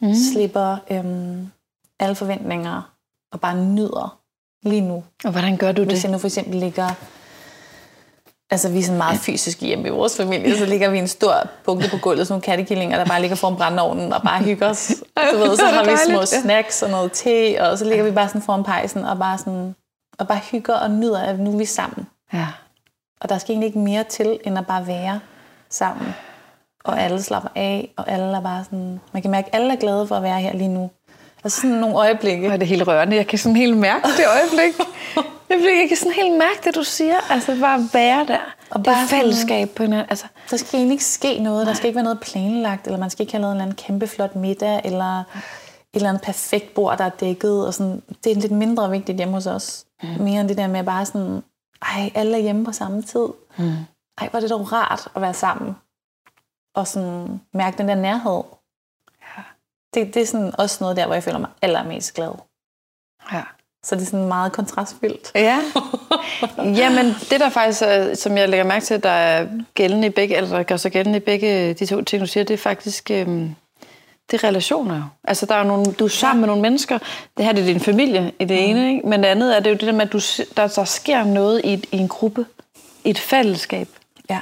Mm. 0.01 0.13
Slipper 0.33 0.77
øhm, 0.91 1.51
alle 1.99 2.15
forventninger, 2.15 2.81
og 3.31 3.41
bare 3.41 3.55
nyder 3.65 4.18
lige 4.63 4.81
nu. 4.81 5.03
Og 5.25 5.31
hvordan 5.31 5.57
gør 5.57 5.71
du 5.71 5.83
Hvis 5.83 5.97
det? 5.97 6.03
jeg 6.03 6.11
nu 6.11 6.17
for 6.17 6.27
eksempel 6.27 6.55
ligger... 6.55 6.89
Altså, 8.51 8.69
vi 8.69 8.79
er 8.79 8.83
sådan 8.83 8.97
meget 8.97 9.19
fysiske 9.19 9.65
hjemme 9.65 9.87
i 9.87 9.91
vores 9.91 10.17
familie, 10.17 10.57
så 10.57 10.65
ligger 10.65 10.89
vi 10.89 10.97
en 10.97 11.07
stor 11.07 11.33
bunke 11.65 11.89
på 11.91 11.97
gulvet, 11.97 12.27
sådan 12.27 12.33
nogle 12.33 12.41
kattekillinger, 12.41 12.97
der 12.97 13.05
bare 13.05 13.21
ligger 13.21 13.35
foran 13.35 13.55
brændeovnen 13.55 14.13
og 14.13 14.21
bare 14.21 14.43
hygger 14.43 14.69
os. 14.69 14.93
Du 15.33 15.37
ved, 15.37 15.57
så 15.57 15.65
har 15.65 15.83
vi 15.83 15.91
små 16.07 16.25
snacks 16.25 16.83
og 16.83 16.89
noget 16.89 17.11
te, 17.11 17.57
og 17.61 17.77
så 17.77 17.85
ligger 17.85 18.03
vi 18.03 18.11
bare 18.11 18.27
sådan 18.27 18.41
foran 18.41 18.63
pejsen 18.63 19.05
og 19.05 19.19
bare 19.19 19.37
sådan 19.37 19.75
og 20.19 20.27
bare 20.27 20.39
hygger 20.51 20.73
og 20.73 20.91
nyder, 20.91 21.19
at 21.19 21.39
nu 21.39 21.53
er 21.53 21.57
vi 21.57 21.65
sammen. 21.65 22.07
Ja. 22.33 22.47
Og 23.21 23.29
der 23.29 23.37
skal 23.37 23.53
egentlig 23.53 23.67
ikke 23.67 23.79
mere 23.79 24.03
til, 24.03 24.39
end 24.45 24.57
at 24.57 24.67
bare 24.67 24.87
være 24.87 25.19
sammen. 25.69 26.13
Og 26.83 27.01
alle 27.01 27.21
slapper 27.21 27.49
af, 27.55 27.93
og 27.97 28.11
alle 28.11 28.37
er 28.37 28.41
bare 28.41 28.63
sådan... 28.63 28.99
Man 29.13 29.21
kan 29.21 29.31
mærke, 29.31 29.47
at 29.47 29.55
alle 29.55 29.73
er 29.73 29.77
glade 29.77 30.07
for 30.07 30.15
at 30.15 30.23
være 30.23 30.41
her 30.41 30.53
lige 30.53 30.67
nu. 30.67 30.89
Altså 31.43 31.61
sådan 31.61 31.75
nogle 31.77 31.95
øjeblikke. 31.97 32.47
Og 32.47 32.53
det 32.53 32.61
er 32.63 32.67
helt 32.67 32.87
rørende. 32.87 33.15
Jeg 33.15 33.27
kan 33.27 33.39
sådan 33.39 33.55
helt 33.55 33.77
mærke 33.77 34.07
det 34.07 34.25
øjeblik. 34.27 34.75
Jeg, 35.49 35.85
kan 35.87 35.97
sådan 35.97 36.13
helt 36.13 36.37
mærke 36.37 36.59
det, 36.63 36.75
du 36.75 36.83
siger. 36.83 37.31
Altså 37.31 37.57
bare 37.61 37.89
være 37.93 38.25
der. 38.25 38.37
Og 38.69 38.83
bare 38.83 39.01
det 39.01 39.09
sådan- 39.09 39.21
fællesskab 39.21 39.69
på 39.69 39.83
hinanden. 39.83 40.07
Altså, 40.09 40.25
Der 40.51 40.57
skal 40.57 40.77
egentlig 40.77 40.93
ikke 40.93 41.05
ske 41.05 41.39
noget. 41.39 41.67
Der 41.67 41.73
skal 41.73 41.87
ikke 41.87 41.95
være 41.95 42.03
noget 42.03 42.19
planlagt, 42.19 42.85
eller 42.87 42.99
man 42.99 43.09
skal 43.09 43.23
ikke 43.23 43.33
have 43.33 43.41
lavet 43.41 43.51
en 43.51 43.55
eller 43.57 43.63
anden 43.63 43.75
kæmpe 43.75 44.07
flot 44.07 44.35
middag, 44.35 44.81
eller 44.85 45.19
et 45.19 45.25
eller 45.93 46.09
andet 46.09 46.23
perfekt 46.23 46.73
bord, 46.73 46.97
der 46.97 47.03
er 47.03 47.09
dækket. 47.09 47.67
Og 47.67 47.73
sådan. 47.73 48.01
Det 48.23 48.31
er 48.31 48.35
lidt 48.35 48.51
mindre 48.51 48.89
vigtigt 48.89 49.17
hjemme 49.17 49.33
hos 49.33 49.45
os. 49.47 49.85
Mm. 50.03 50.09
Mere 50.23 50.41
end 50.41 50.49
det 50.49 50.57
der 50.57 50.67
med 50.67 50.83
bare 50.83 51.05
sådan, 51.05 51.43
ej, 51.81 52.11
alle 52.15 52.37
er 52.37 52.41
hjemme 52.41 52.65
på 52.65 52.71
samme 52.71 53.01
tid. 53.01 53.27
mm. 53.57 53.71
Ej, 54.21 54.27
hvor 54.29 54.37
er 54.37 54.41
det 54.41 54.49
dog 54.49 54.71
rart 54.73 55.07
at 55.15 55.21
være 55.21 55.33
sammen. 55.33 55.75
Og 56.75 56.87
sådan 56.87 57.39
mærke 57.53 57.77
den 57.77 57.87
der 57.87 57.95
nærhed. 57.95 58.41
Ja. 59.95 59.99
Det, 59.99 60.13
det 60.13 60.21
er 60.21 60.25
sådan 60.25 60.51
også 60.57 60.77
noget 60.81 60.97
der, 60.97 61.05
hvor 61.05 61.13
jeg 61.13 61.23
føler 61.23 61.39
mig 61.39 61.49
allermest 61.61 62.13
glad. 62.13 62.31
Ja. 63.33 63.41
Så 63.83 63.95
det 63.95 64.01
er 64.01 64.05
sådan 64.05 64.27
meget 64.27 64.51
kontrastfyldt. 64.51 65.31
Ja. 65.35 65.59
Jamen, 66.81 67.05
det 67.05 67.39
der 67.39 67.49
faktisk, 67.49 67.81
er, 67.85 68.15
som 68.15 68.37
jeg 68.37 68.49
lægger 68.49 68.65
mærke 68.65 68.85
til, 68.85 69.03
der 69.03 69.09
er 69.09 69.47
gældende 69.73 70.07
i 70.07 70.09
begge, 70.09 70.35
eller 70.35 70.49
der 70.49 70.63
gør 70.63 70.77
sig 70.77 70.91
gældende 70.91 71.17
i 71.17 71.19
begge 71.19 71.73
de 71.73 71.85
to 71.85 72.01
ting, 72.01 72.21
du 72.21 72.27
siger, 72.27 72.43
det 72.43 72.53
er 72.53 72.57
faktisk, 72.57 73.11
øhm, 73.11 73.55
det 74.31 74.43
er 74.43 74.47
relationer. 74.47 75.15
Altså, 75.23 75.45
der 75.45 75.55
er 75.55 75.63
nogle, 75.63 75.93
du 75.93 76.05
er 76.05 76.09
sammen 76.09 76.41
med 76.41 76.47
nogle 76.47 76.61
mennesker. 76.61 76.97
Det 77.37 77.45
her 77.45 77.51
det 77.51 77.61
er 77.61 77.65
din 77.65 77.79
familie 77.79 78.31
i 78.39 78.45
det 78.45 78.69
ene, 78.69 78.89
ikke? 78.89 79.07
men 79.07 79.23
det 79.23 79.27
andet 79.27 79.57
er 79.57 79.59
det 79.59 79.69
jo 79.69 79.75
det 79.75 79.81
der 79.87 79.91
med, 79.91 80.01
at 80.01 80.13
du, 80.13 80.19
der, 80.57 80.67
der 80.67 80.85
sker 80.85 81.23
noget 81.23 81.61
i, 81.63 81.73
et, 81.73 81.85
i 81.91 81.97
en 81.97 82.07
gruppe, 82.07 82.45
i 83.03 83.09
et 83.09 83.19
fællesskab. 83.19 83.87
Ja. 84.29 84.39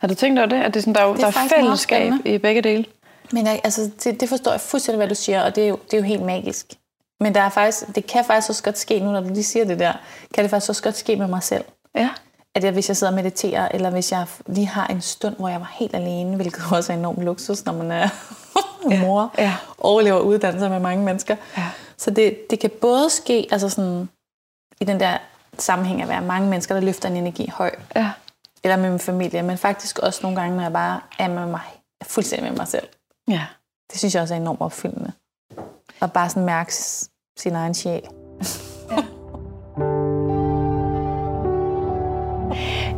Har 0.00 0.08
du 0.08 0.14
tænkt 0.14 0.38
over 0.38 0.48
det? 0.48 0.56
At 0.56 0.74
det 0.74 0.80
er 0.80 0.82
sådan, 0.82 0.94
der, 0.94 1.00
er, 1.00 1.12
Det 1.12 1.22
er 1.22 1.30
der 1.30 1.40
er 1.40 1.48
fællesskab 1.48 2.12
i 2.24 2.38
begge 2.38 2.62
dele? 2.62 2.84
Men 3.32 3.46
altså, 3.46 3.90
det, 4.04 4.20
det 4.20 4.28
forstår 4.28 4.50
jeg 4.50 4.60
fuldstændig, 4.60 4.96
hvad 4.96 5.08
du 5.08 5.14
siger, 5.14 5.42
og 5.42 5.54
det 5.56 5.64
er, 5.64 5.68
jo, 5.68 5.78
det 5.84 5.94
er 5.94 5.98
jo 5.98 6.04
helt 6.04 6.22
magisk. 6.22 6.66
Men 7.20 7.34
der 7.34 7.40
er 7.40 7.48
faktisk, 7.48 7.94
det 7.94 8.06
kan 8.06 8.24
faktisk 8.24 8.50
også 8.50 8.62
godt 8.62 8.78
ske, 8.78 9.00
nu 9.00 9.12
når 9.12 9.20
du 9.20 9.28
lige 9.28 9.44
siger 9.44 9.64
det 9.64 9.78
der, 9.78 9.92
kan 10.34 10.44
det 10.44 10.50
faktisk 10.50 10.70
også 10.70 10.82
godt 10.82 10.96
ske 10.96 11.16
med 11.16 11.26
mig 11.26 11.42
selv. 11.42 11.64
Ja. 11.94 12.08
At 12.54 12.64
jeg, 12.64 12.72
hvis 12.72 12.88
jeg 12.88 12.96
sidder 12.96 13.12
og 13.12 13.16
mediterer, 13.16 13.68
eller 13.70 13.90
hvis 13.90 14.12
jeg 14.12 14.26
lige 14.46 14.66
har 14.66 14.86
en 14.86 15.00
stund, 15.00 15.36
hvor 15.36 15.48
jeg 15.48 15.60
var 15.60 15.72
helt 15.78 15.94
alene, 15.94 16.36
hvilket 16.36 16.62
også 16.72 16.92
er 16.92 16.96
enorm 16.96 17.20
luksus, 17.20 17.64
når 17.64 17.72
man 17.72 17.92
er 17.92 18.08
mor, 19.06 19.34
ja. 19.38 19.54
overlever 19.78 20.18
uddannelser 20.20 20.68
med 20.68 20.80
mange 20.80 21.04
mennesker. 21.04 21.36
Ja. 21.56 21.68
Så 21.96 22.10
det, 22.10 22.50
det 22.50 22.60
kan 22.60 22.70
både 22.80 23.10
ske 23.10 23.48
altså 23.50 23.68
sådan, 23.68 24.08
i 24.80 24.84
den 24.84 25.00
der 25.00 25.18
sammenhæng 25.58 26.02
at 26.02 26.08
være 26.08 26.22
mange 26.22 26.48
mennesker, 26.48 26.74
der 26.74 26.82
løfter 26.82 27.08
en 27.08 27.16
energi 27.16 27.50
høj, 27.54 27.70
Ja. 27.96 28.10
eller 28.64 28.76
med 28.76 28.90
min 28.90 28.98
familie, 28.98 29.42
men 29.42 29.58
faktisk 29.58 29.98
også 29.98 30.20
nogle 30.22 30.40
gange, 30.40 30.56
når 30.56 30.62
jeg 30.62 30.72
bare 30.72 31.00
er 31.18 31.28
med 31.28 31.46
mig, 31.46 31.60
er 32.00 32.04
fuldstændig 32.04 32.50
med 32.50 32.56
mig 32.58 32.68
selv. 32.68 32.88
Ja. 33.30 33.46
Det 33.90 33.98
synes 33.98 34.14
jeg 34.14 34.22
også 34.22 34.34
er 34.34 34.38
enormt 34.38 34.60
opfyldende. 34.60 35.12
Og 36.00 36.12
bare 36.12 36.28
sådan 36.28 36.44
mærke 36.44 36.72
sin 37.38 37.54
egen 37.54 37.74
sjæl. 37.74 38.02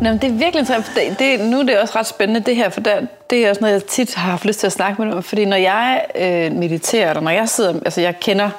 Nå, 0.03 0.09
men 0.11 0.19
det 0.19 0.25
er 0.25 0.33
virkelig 0.33 0.59
interessant. 0.59 0.93
Det, 0.95 1.19
det, 1.19 1.51
nu 1.51 1.59
er 1.59 1.63
det 1.63 1.79
også 1.79 1.99
ret 1.99 2.07
spændende 2.07 2.41
det 2.41 2.57
her, 2.57 2.69
for 2.69 2.81
der, 2.81 3.07
det 3.31 3.47
er 3.47 3.51
også 3.51 3.61
noget, 3.61 3.75
jeg 3.75 3.85
tit 3.85 4.15
har 4.15 4.31
haft 4.31 4.45
lyst 4.45 4.61
til 4.61 4.67
at 4.67 4.73
snakke 4.73 5.03
med 5.03 5.13
om. 5.13 5.23
Fordi 5.23 5.45
når 5.45 5.57
jeg 5.57 6.05
øh, 6.15 6.53
mediterer, 6.53 7.09
eller 7.09 7.23
når 7.23 7.31
jeg 7.31 7.49
sidder... 7.49 7.75
Altså, 7.85 8.01
jeg 8.01 8.21
kender, 8.21 8.51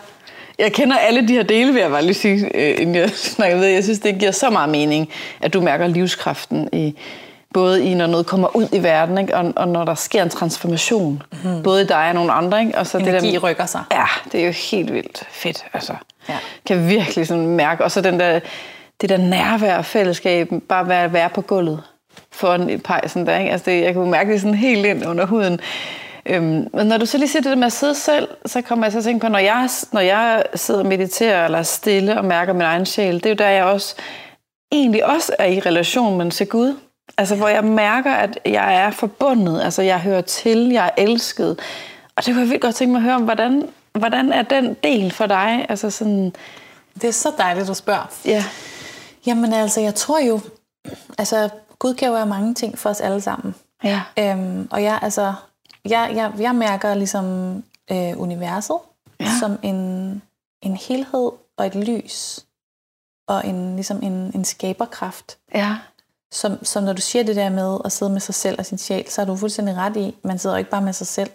jeg 0.59 0.73
kender 0.73 0.97
alle 0.97 1.27
de 1.27 1.33
her 1.33 1.43
dele, 1.43 1.73
vil 1.73 1.81
jeg 1.81 1.89
bare 1.89 2.01
lige 2.01 2.13
sige, 2.13 2.57
øh, 2.57 2.81
inden 2.81 2.95
jeg 2.95 3.09
snakker 3.35 3.57
videre. 3.57 3.71
Jeg 3.71 3.83
synes, 3.83 3.99
det 3.99 4.19
giver 4.19 4.31
så 4.31 4.49
meget 4.49 4.69
mening, 4.69 5.09
at 5.41 5.53
du 5.53 5.61
mærker 5.61 5.87
livskraften 5.87 6.69
i 6.71 6.95
både 7.53 7.83
i, 7.83 7.93
når 7.93 8.07
noget 8.07 8.25
kommer 8.25 8.55
ud 8.55 8.67
i 8.71 8.83
verden, 8.83 9.17
ikke? 9.17 9.37
Og, 9.37 9.53
og 9.55 9.67
når 9.67 9.85
der 9.85 9.95
sker 9.95 10.23
en 10.23 10.29
transformation, 10.29 11.23
mm. 11.43 11.63
både 11.63 11.81
i 11.81 11.85
dig 11.85 12.07
og 12.07 12.15
nogle 12.15 12.31
andre. 12.31 12.59
Ikke? 12.59 12.77
Og 12.77 12.87
så 12.87 12.97
Energi 12.97 13.31
det 13.31 13.41
der, 13.41 13.49
rykker 13.49 13.65
sig. 13.65 13.83
Ja, 13.91 14.05
det 14.31 14.41
er 14.41 14.45
jo 14.45 14.51
helt 14.71 14.93
vildt 14.93 15.23
fedt. 15.29 15.65
Altså. 15.73 15.93
Ja. 16.29 16.37
Kan 16.65 16.87
virkelig 16.87 17.27
sådan 17.27 17.47
mærke. 17.47 17.83
Og 17.83 17.91
så 17.91 18.01
den 18.01 18.19
der, 18.19 18.39
det 19.01 19.09
der 19.09 19.17
nærvær 19.17 19.77
og 19.77 19.85
fællesskab, 19.85 20.49
bare 20.69 20.87
være, 20.87 21.13
være 21.13 21.29
på 21.29 21.41
gulvet 21.41 21.83
foran 22.31 22.69
et 22.69 22.83
pejsen 22.83 23.27
der. 23.27 23.37
Ikke? 23.37 23.51
Altså 23.51 23.71
det, 23.71 23.81
jeg 23.81 23.93
kunne 23.93 24.11
mærke 24.11 24.33
det 24.33 24.41
sådan 24.41 24.55
helt 24.55 24.85
ind 24.85 25.05
under 25.07 25.25
huden. 25.25 25.59
Øhm, 26.25 26.67
men 26.73 26.87
når 26.87 26.97
du 26.97 27.05
så 27.05 27.17
lige 27.17 27.29
siger 27.29 27.41
det 27.41 27.49
der 27.49 27.55
med 27.55 27.65
at 27.65 27.73
sidde 27.73 27.95
selv, 27.95 28.27
så 28.45 28.61
kommer 28.61 28.85
jeg 28.85 28.91
så 28.91 28.97
at 28.97 29.03
tænke 29.03 29.19
på, 29.19 29.27
når 29.27 29.39
jeg, 29.39 29.69
når 29.91 30.01
jeg 30.01 30.43
sidder 30.55 30.79
og 30.79 30.85
mediterer 30.85 31.45
eller 31.45 31.57
er 31.57 31.63
stille 31.63 32.17
og 32.17 32.25
mærker 32.25 32.53
min 32.53 32.61
egen 32.61 32.85
sjæl, 32.85 33.13
det 33.13 33.25
er 33.25 33.29
jo 33.29 33.35
der, 33.35 33.49
jeg 33.49 33.63
også 33.63 33.95
egentlig 34.71 35.05
også 35.05 35.35
er 35.39 35.45
i 35.45 35.59
relation 35.59 36.17
med 36.17 36.31
til 36.31 36.47
Gud. 36.47 36.75
Altså, 37.17 37.35
hvor 37.35 37.47
jeg 37.47 37.63
mærker, 37.63 38.13
at 38.13 38.39
jeg 38.45 38.75
er 38.75 38.91
forbundet, 38.91 39.61
altså 39.61 39.81
jeg 39.81 40.01
hører 40.01 40.21
til, 40.21 40.69
jeg 40.69 40.85
er 40.85 41.01
elsket. 41.03 41.59
Og 42.15 42.25
det 42.25 42.33
kunne 42.33 42.39
jeg 42.39 42.49
virkelig 42.49 42.61
godt 42.61 42.75
tænke 42.75 42.91
mig 42.91 42.99
at 42.99 43.03
høre 43.03 43.15
om, 43.15 43.23
hvordan, 43.23 43.69
hvordan 43.93 44.33
er 44.33 44.41
den 44.41 44.73
del 44.83 45.11
for 45.11 45.25
dig? 45.25 45.65
Altså 45.69 45.89
sådan... 45.89 46.33
Det 46.93 47.03
er 47.03 47.13
så 47.13 47.31
dejligt, 47.37 47.67
du 47.67 47.73
spørger. 47.73 48.11
Ja. 48.25 48.43
Jamen 49.25 49.53
altså, 49.53 49.81
jeg 49.81 49.95
tror 49.95 50.19
jo, 50.19 50.39
altså 51.17 51.49
Gud 51.79 51.93
kan 51.93 52.07
jo 52.07 52.13
være 52.13 52.25
mange 52.25 52.53
ting 52.53 52.77
for 52.77 52.89
os 52.89 53.01
alle 53.01 53.21
sammen. 53.21 53.55
Ja. 53.83 54.01
Øhm, 54.19 54.67
og 54.71 54.83
jeg, 54.83 54.99
altså, 55.01 55.33
jeg, 55.85 56.11
jeg, 56.15 56.31
jeg 56.39 56.55
mærker 56.55 56.93
ligesom 56.93 57.55
øh, 57.91 58.19
universet 58.19 58.77
ja. 59.19 59.29
som 59.39 59.59
en, 59.63 60.21
en 60.61 60.77
helhed 60.77 61.31
og 61.57 61.67
et 61.67 61.75
lys 61.75 62.45
og 63.27 63.47
en, 63.47 63.75
ligesom 63.75 64.03
en, 64.03 64.31
en 64.35 64.45
skaberkraft. 64.45 65.37
Ja. 65.55 65.75
Som, 66.33 66.65
som 66.65 66.83
når 66.83 66.93
du 66.93 67.01
siger 67.01 67.23
det 67.23 67.35
der 67.35 67.49
med 67.49 67.77
at 67.85 67.91
sidde 67.91 68.11
med 68.11 68.19
sig 68.21 68.35
selv 68.35 68.55
og 68.59 68.65
sin 68.65 68.77
sjæl, 68.77 69.09
så 69.09 69.21
er 69.21 69.25
du 69.25 69.35
fuldstændig 69.35 69.75
ret 69.75 69.97
i, 69.97 70.15
man 70.23 70.39
sidder 70.39 70.55
jo 70.55 70.57
ikke 70.57 70.69
bare 70.69 70.81
med 70.81 70.93
sig 70.93 71.07
selv. 71.07 71.29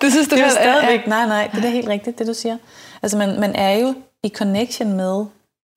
det 0.00 0.12
synes 0.12 0.28
du 0.28 0.34
det 0.36 0.44
er 0.44 0.48
stadigvæk, 0.50 1.06
nej, 1.06 1.26
nej, 1.26 1.50
det 1.54 1.64
er 1.64 1.68
helt 1.68 1.88
rigtigt, 1.88 2.18
det 2.18 2.26
du 2.26 2.34
siger. 2.34 2.58
Altså 3.02 3.16
man, 3.18 3.40
man 3.40 3.54
er 3.54 3.70
jo 3.70 3.94
i 4.22 4.28
connection 4.28 4.92
med 4.92 5.26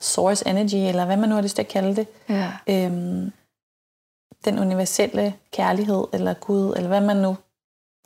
source 0.01 0.47
energy, 0.47 0.75
eller 0.75 1.05
hvad 1.05 1.17
man 1.17 1.29
nu 1.29 1.35
har 1.35 1.41
lyst 1.41 1.55
til 1.55 1.61
at 1.63 1.67
kalde 1.67 1.95
det. 1.95 2.07
Ja. 2.29 2.51
Øhm, 2.67 3.31
den 4.45 4.59
universelle 4.59 5.33
kærlighed, 5.51 6.03
eller 6.13 6.33
Gud, 6.33 6.73
eller 6.75 6.87
hvad 6.87 7.01
man 7.01 7.17
nu... 7.17 7.37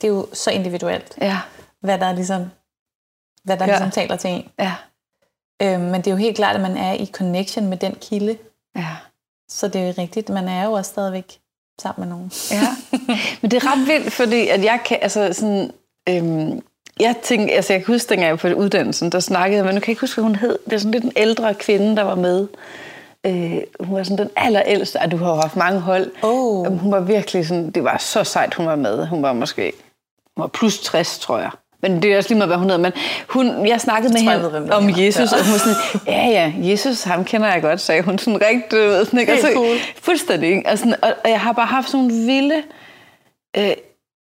Det 0.00 0.06
er 0.08 0.12
jo 0.12 0.26
så 0.32 0.50
individuelt, 0.50 1.18
Ja. 1.20 1.38
hvad 1.80 1.98
der 1.98 2.12
ligesom, 2.12 2.50
hvad 3.44 3.56
der 3.56 3.64
ja. 3.64 3.70
ligesom 3.70 3.90
taler 3.90 4.16
til 4.16 4.30
en. 4.30 4.48
Ja. 4.58 4.74
Øhm, 5.62 5.80
men 5.84 5.94
det 5.94 6.06
er 6.06 6.10
jo 6.10 6.16
helt 6.16 6.36
klart, 6.36 6.56
at 6.56 6.62
man 6.62 6.76
er 6.76 6.92
i 6.92 7.06
connection 7.06 7.66
med 7.66 7.76
den 7.76 7.94
kilde. 7.94 8.38
Ja. 8.76 8.96
Så 9.48 9.68
det 9.68 9.80
er 9.80 9.86
jo 9.86 9.94
rigtigt, 9.98 10.28
man 10.28 10.48
er 10.48 10.64
jo 10.64 10.72
også 10.72 10.88
stadigvæk 10.88 11.38
sammen 11.80 12.08
med 12.08 12.16
nogen. 12.16 12.32
Ja. 12.50 12.68
Men 13.40 13.50
det 13.50 13.62
er 13.62 13.72
ret 13.72 13.88
vildt, 13.88 14.12
fordi 14.12 14.48
at 14.48 14.64
jeg 14.64 14.80
kan, 14.86 14.98
altså 15.02 15.32
sådan, 15.32 15.70
øhm, 16.08 16.62
jeg 17.00 17.16
tænker, 17.22 17.56
altså 17.56 17.72
jeg 17.72 17.84
kan 17.84 17.94
huske, 17.94 18.08
dengang 18.08 18.26
jeg 18.26 18.42
var 18.42 18.54
på 18.54 18.60
uddannelsen, 18.60 19.12
der 19.12 19.20
snakkede, 19.20 19.64
men 19.64 19.74
nu 19.74 19.80
kan 19.80 19.86
jeg 19.86 19.88
ikke 19.88 20.00
huske, 20.00 20.14
hvad 20.14 20.24
hun 20.24 20.36
hed. 20.36 20.58
Det 20.64 20.72
er 20.72 20.78
sådan 20.78 20.92
lidt 20.92 21.04
en 21.04 21.12
ældre 21.16 21.54
kvinde, 21.54 21.96
der 21.96 22.02
var 22.02 22.14
med. 22.14 22.48
Øh, 23.26 23.60
hun 23.80 23.96
var 23.96 24.02
sådan 24.02 24.18
den 24.18 24.30
allerældste, 24.36 25.00
og 25.00 25.10
du 25.10 25.16
har 25.16 25.28
jo 25.28 25.40
haft 25.40 25.56
mange 25.56 25.80
hold. 25.80 26.10
Oh. 26.22 26.66
Hun 26.66 26.92
var 26.92 27.00
virkelig 27.00 27.46
sådan, 27.46 27.70
det 27.70 27.84
var 27.84 27.98
så 27.98 28.24
sejt, 28.24 28.54
hun 28.54 28.66
var 28.66 28.76
med. 28.76 29.06
Hun 29.06 29.22
var 29.22 29.32
måske 29.32 29.72
hun 30.36 30.42
var 30.42 30.48
plus 30.48 30.80
60, 30.80 31.18
tror 31.18 31.38
jeg. 31.38 31.50
Men 31.82 32.02
det 32.02 32.12
er 32.12 32.16
også 32.16 32.28
lige 32.30 32.38
meget, 32.38 32.48
hvad 32.48 32.56
hun 32.56 32.70
hedder. 32.70 32.82
Men 32.82 32.92
hun, 33.28 33.66
jeg 33.66 33.80
snakkede 33.80 34.12
med 34.12 34.20
hende 34.20 34.52
ved, 34.52 34.70
om. 34.70 34.90
Jesus, 34.90 35.32
Ja. 35.32 35.38
og 35.38 35.44
hun 35.44 35.52
var 35.52 35.58
sådan, 35.58 36.00
ja 36.06 36.26
ja, 36.26 36.52
Jesus, 36.70 37.02
ham 37.02 37.24
kender 37.24 37.48
jeg 37.52 37.62
godt, 37.62 37.80
sagde 37.80 38.02
hun 38.02 38.18
sådan 38.18 38.40
rigtig, 38.40 38.78
ved, 38.78 39.04
sådan, 39.04 39.20
ikke? 39.20 39.32
Og 39.32 39.36
Helt 39.36 39.48
så, 39.48 39.54
cool. 39.54 39.76
Fuldstændig? 40.02 40.62
Og, 40.66 40.78
sådan, 40.78 40.94
og, 41.02 41.12
og 41.24 41.30
jeg 41.30 41.40
har 41.40 41.52
bare 41.52 41.66
haft 41.66 41.90
sådan 41.90 42.06
nogle 42.06 42.26
vilde 42.26 42.62
øh, 43.56 43.72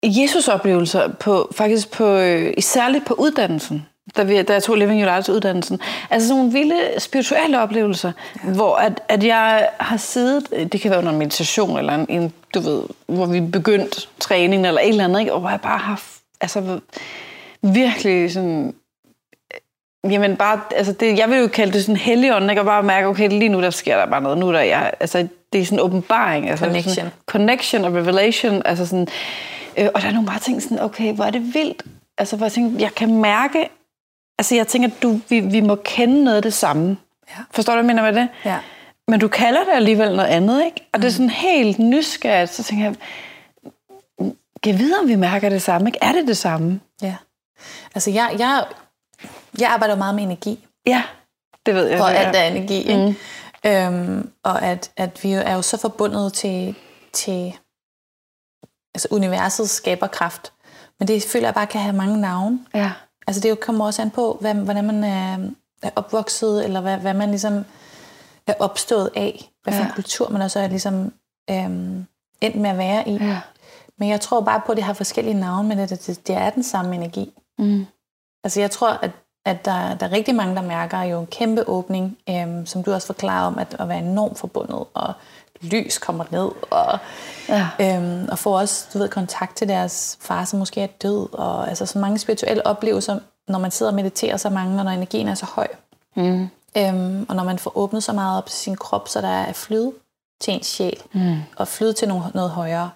Jesus-oplevelser, 0.04 1.08
på, 1.08 1.52
faktisk 1.56 1.90
på, 1.90 2.06
øh, 2.16 2.54
særligt 2.60 3.04
på 3.04 3.14
uddannelsen, 3.14 3.86
da, 4.16 4.22
vi, 4.22 4.42
da 4.42 4.52
jeg 4.52 4.62
tog 4.62 4.76
Living 4.76 5.02
Your 5.02 5.10
Lives 5.10 5.28
uddannelsen. 5.28 5.80
Altså 6.10 6.28
sådan 6.28 6.38
nogle 6.38 6.52
vilde 6.52 6.80
spirituelle 6.98 7.60
oplevelser, 7.60 8.12
ja. 8.44 8.50
hvor 8.50 8.76
at, 8.76 9.00
at 9.08 9.24
jeg 9.24 9.68
har 9.80 9.96
siddet, 9.96 10.72
det 10.72 10.80
kan 10.80 10.90
være 10.90 10.98
under 10.98 11.12
en 11.12 11.18
meditation, 11.18 11.78
eller 11.78 11.94
en, 11.94 12.06
en 12.08 12.32
du 12.54 12.60
ved, 12.60 12.82
hvor 13.06 13.26
vi 13.26 13.40
begyndt 13.40 14.08
træning, 14.20 14.66
eller 14.66 14.80
et 14.80 14.88
eller 14.88 15.04
andet, 15.04 15.20
ikke? 15.20 15.32
og 15.32 15.40
hvor 15.40 15.50
jeg 15.50 15.60
bare 15.60 15.78
har 15.78 16.02
altså, 16.40 16.78
virkelig 17.62 18.32
sådan 18.32 18.74
Jamen 20.10 20.36
bare, 20.36 20.60
altså 20.76 20.92
det, 20.92 21.18
jeg 21.18 21.30
vil 21.30 21.38
jo 21.38 21.48
kalde 21.48 21.72
det 21.72 21.84
sådan 21.84 21.96
helligånden, 21.96 22.50
ikke? 22.50 22.62
Og 22.62 22.66
bare 22.66 22.82
mærke, 22.82 23.08
okay, 23.08 23.28
lige 23.28 23.48
nu 23.48 23.62
der 23.62 23.70
sker 23.70 23.96
der 23.96 24.06
bare 24.06 24.22
noget. 24.22 24.38
Nu 24.38 24.48
er 24.48 24.52
der, 24.52 24.60
jeg, 24.60 24.92
altså 25.00 25.28
det 25.52 25.60
er 25.60 25.64
sådan 25.64 25.78
en 25.78 25.84
åbenbaring. 25.84 26.50
Altså 26.50 26.64
Connection. 26.64 26.94
Sådan, 26.94 27.10
connection 27.26 27.84
og 27.84 27.94
revelation. 27.94 28.62
Altså 28.64 28.86
sådan, 28.86 29.08
øh, 29.78 29.88
og 29.94 30.02
der 30.02 30.08
er 30.08 30.12
nogle 30.12 30.26
bare 30.26 30.38
ting 30.38 30.62
sådan, 30.62 30.80
okay, 30.80 31.14
hvor 31.14 31.24
er 31.24 31.30
det 31.30 31.54
vildt. 31.54 31.82
Altså 32.18 32.36
hvor 32.36 32.46
jeg 32.46 32.52
tænker, 32.52 32.78
jeg 32.78 32.94
kan 32.94 33.14
mærke, 33.14 33.68
altså 34.38 34.54
jeg 34.54 34.66
tænker, 34.66 34.90
du, 35.02 35.20
vi, 35.28 35.40
vi 35.40 35.60
må 35.60 35.74
kende 35.74 36.24
noget 36.24 36.36
af 36.36 36.42
det 36.42 36.52
samme. 36.52 36.96
Ja. 37.30 37.42
Forstår 37.50 37.72
du, 37.72 37.82
hvad 37.82 37.94
jeg 37.94 37.96
mener 37.96 38.12
med 38.12 38.20
det? 38.20 38.28
Ja. 38.44 38.58
Men 39.08 39.20
du 39.20 39.28
kalder 39.28 39.64
det 39.64 39.72
alligevel 39.72 40.16
noget 40.16 40.28
andet, 40.28 40.64
ikke? 40.64 40.88
Og 40.92 41.02
det 41.02 41.08
er 41.08 41.12
sådan 41.12 41.30
helt 41.30 41.78
nysgerrigt, 41.78 42.54
så 42.54 42.62
tænker 42.62 42.84
jeg, 42.84 42.94
kan 44.62 44.72
jeg 44.72 44.78
vide, 44.78 44.94
om 45.02 45.08
vi 45.08 45.14
mærker 45.14 45.48
det 45.48 45.62
samme, 45.62 45.88
ikke? 45.88 45.98
Er 46.02 46.12
det 46.12 46.28
det 46.28 46.36
samme? 46.36 46.80
ja. 47.02 47.14
Altså 47.94 48.10
jeg, 48.10 48.36
jeg, 48.38 48.64
jeg 49.60 49.70
arbejder 49.70 49.94
meget 49.96 50.14
med 50.14 50.22
energi. 50.22 50.66
Ja, 50.86 51.02
det 51.66 51.74
ved 51.74 51.86
jeg. 51.86 52.02
og 52.02 52.10
det 52.10 52.16
alt 52.16 52.36
er 52.36 52.42
energi. 52.42 52.74
Ikke? 52.74 53.06
Mm. 53.64 53.70
Øhm, 53.70 54.30
og 54.42 54.62
at, 54.62 54.90
at 54.96 55.24
vi 55.24 55.32
er 55.32 55.54
jo 55.54 55.62
så 55.62 55.76
forbundet 55.76 56.32
til, 56.32 56.74
til 57.12 57.54
altså 58.94 59.08
universets 59.10 59.70
skaberkraft. 59.72 60.52
Men 60.98 61.08
det 61.08 61.22
føler 61.22 61.46
jeg 61.46 61.54
bare 61.54 61.66
kan 61.66 61.80
have 61.80 61.96
mange 61.96 62.20
navne. 62.20 62.66
Ja. 62.74 62.92
Altså 63.26 63.40
det 63.42 63.50
jo 63.50 63.56
kommer 63.60 63.86
også 63.86 64.02
an 64.02 64.10
på, 64.10 64.38
hvad, 64.40 64.54
hvordan 64.54 64.84
man 64.84 65.04
er, 65.04 65.38
er 65.82 65.90
opvokset, 65.96 66.64
eller 66.64 66.80
hvad, 66.80 66.96
hvad 66.96 67.14
man 67.14 67.28
ligesom 67.30 67.64
er 68.46 68.54
opstået 68.58 69.10
af. 69.16 69.50
Hvad 69.62 69.72
for 69.74 69.80
Ja. 69.80 69.86
en 69.86 69.92
kultur 69.94 70.28
man 70.28 70.42
også 70.42 70.60
er 70.60 70.68
ligesom 70.68 71.12
øhm, 71.50 72.06
endt 72.40 72.56
med 72.56 72.70
at 72.70 72.78
være 72.78 73.08
i. 73.08 73.12
Ja. 73.16 73.40
Men 73.98 74.08
jeg 74.08 74.20
tror 74.20 74.40
bare 74.40 74.60
på, 74.66 74.72
at 74.72 74.76
det 74.76 74.84
har 74.84 74.92
forskellige 74.92 75.34
navne, 75.34 75.68
men 75.68 75.78
at 75.78 75.90
det, 75.90 76.20
det 76.26 76.36
er 76.36 76.50
den 76.50 76.62
samme 76.62 76.94
energi. 76.94 77.32
Mm. 77.64 77.86
Altså 78.44 78.60
jeg 78.60 78.70
tror, 78.70 78.88
at, 78.88 79.10
at 79.46 79.64
der, 79.64 79.94
der 79.94 80.06
er 80.06 80.12
rigtig 80.12 80.34
mange, 80.34 80.56
der 80.56 80.62
mærker 80.62 81.02
jo 81.02 81.20
en 81.20 81.26
kæmpe 81.26 81.68
åbning, 81.68 82.18
øhm, 82.30 82.66
som 82.66 82.82
du 82.82 82.92
også 82.92 83.06
forklarer 83.06 83.46
om, 83.46 83.58
at, 83.58 83.76
at 83.78 83.88
være 83.88 83.98
enormt 83.98 84.38
forbundet, 84.38 84.84
og 84.94 85.12
lys 85.60 85.98
kommer 85.98 86.24
ned, 86.30 86.50
og, 86.70 86.98
Ja. 87.48 87.68
øhm, 87.80 88.28
og 88.30 88.38
får 88.38 88.58
også 88.58 88.86
du 88.92 88.98
ved, 88.98 89.08
kontakt 89.08 89.56
til 89.56 89.68
deres 89.68 90.18
far, 90.20 90.44
som 90.44 90.58
måske 90.58 90.80
er 90.80 90.86
død, 90.86 91.28
og 91.32 91.68
altså 91.68 91.86
så 91.86 91.98
mange 91.98 92.18
spirituelle 92.18 92.66
oplevelser, 92.66 93.18
når 93.48 93.58
man 93.58 93.70
sidder 93.70 93.92
og 93.92 93.96
mediterer 93.96 94.36
så 94.36 94.50
mange, 94.50 94.78
og 94.78 94.84
når 94.84 94.90
energien 94.92 95.28
er 95.28 95.34
så 95.34 95.46
høj. 95.46 95.68
Mm. 96.16 96.48
Øhm, 96.76 97.26
og 97.28 97.36
når 97.36 97.44
man 97.44 97.58
får 97.58 97.76
åbnet 97.78 98.02
så 98.04 98.12
meget 98.12 98.38
op 98.38 98.46
til 98.46 98.58
sin 98.58 98.76
krop, 98.76 99.08
så 99.08 99.20
der 99.20 99.28
er 99.28 99.52
flyd 99.52 99.90
til 100.40 100.54
ens 100.54 100.66
sjæl, 100.66 101.02
Mm. 101.12 101.36
og 101.56 101.68
flyd 101.68 101.92
til 101.92 102.08
noget, 102.08 102.34
noget 102.34 102.50
højere. 102.50 102.90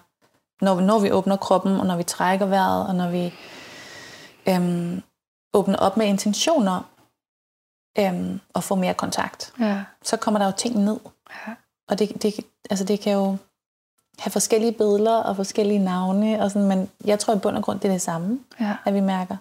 Når, 0.61 0.81
når 0.81 0.99
vi 0.99 1.11
åbner 1.11 1.35
kroppen, 1.35 1.79
og 1.79 1.85
når 1.85 1.95
vi 1.95 2.03
trækker 2.03 2.45
vejret, 2.45 2.87
og 2.87 2.95
når 2.95 3.09
vi 3.09 3.33
øhm, 4.49 5.01
åbner 5.53 5.77
op 5.77 5.97
med 5.97 6.05
intentioner, 6.07 6.81
øhm, 7.99 8.39
og 8.53 8.63
får 8.63 8.75
mere 8.75 8.93
kontakt, 8.93 9.53
Ja. 9.59 9.83
så 10.03 10.17
kommer 10.17 10.39
der 10.39 10.45
jo 10.45 10.51
ting 10.57 10.79
ned. 10.79 10.99
Ja. 11.47 11.53
Og 11.89 11.99
det, 11.99 12.23
det, 12.23 12.33
altså 12.69 12.85
det 12.85 12.99
kan 12.99 13.13
jo 13.13 13.37
have 14.19 14.31
forskellige 14.31 14.71
billeder 14.71 15.17
og 15.23 15.35
forskellige 15.35 15.79
navne, 15.79 16.41
og 16.43 16.51
sådan, 16.51 16.67
men 16.67 16.89
jeg 17.05 17.19
tror 17.19 17.35
i 17.35 17.39
bund 17.39 17.57
og 17.57 17.63
grund, 17.63 17.79
det 17.79 17.87
er 17.87 17.91
det 17.91 18.01
samme, 18.01 18.39
Ja. 18.59 18.75
at 18.85 18.93
vi 18.93 18.99
mærker. 18.99 19.37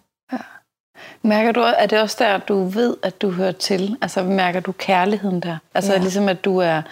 Mærker 1.23 1.53
du, 1.53 1.61
er 1.61 1.87
det 1.87 2.01
også 2.01 2.17
der, 2.19 2.39
du 2.39 2.65
ved, 2.65 2.97
at 3.03 3.23
du 3.23 3.31
hører 3.31 3.53
til? 3.53 3.97
Altså 4.03 4.23
mærker 4.23 4.61
du 4.61 4.73
kærligheden 4.73 5.41
der? 5.41 5.59
Altså 5.75 5.93
Ja. 5.93 5.99
ligesom, 5.99 6.29
at 6.29 6.45
du 6.45 6.59
er... 6.59 6.83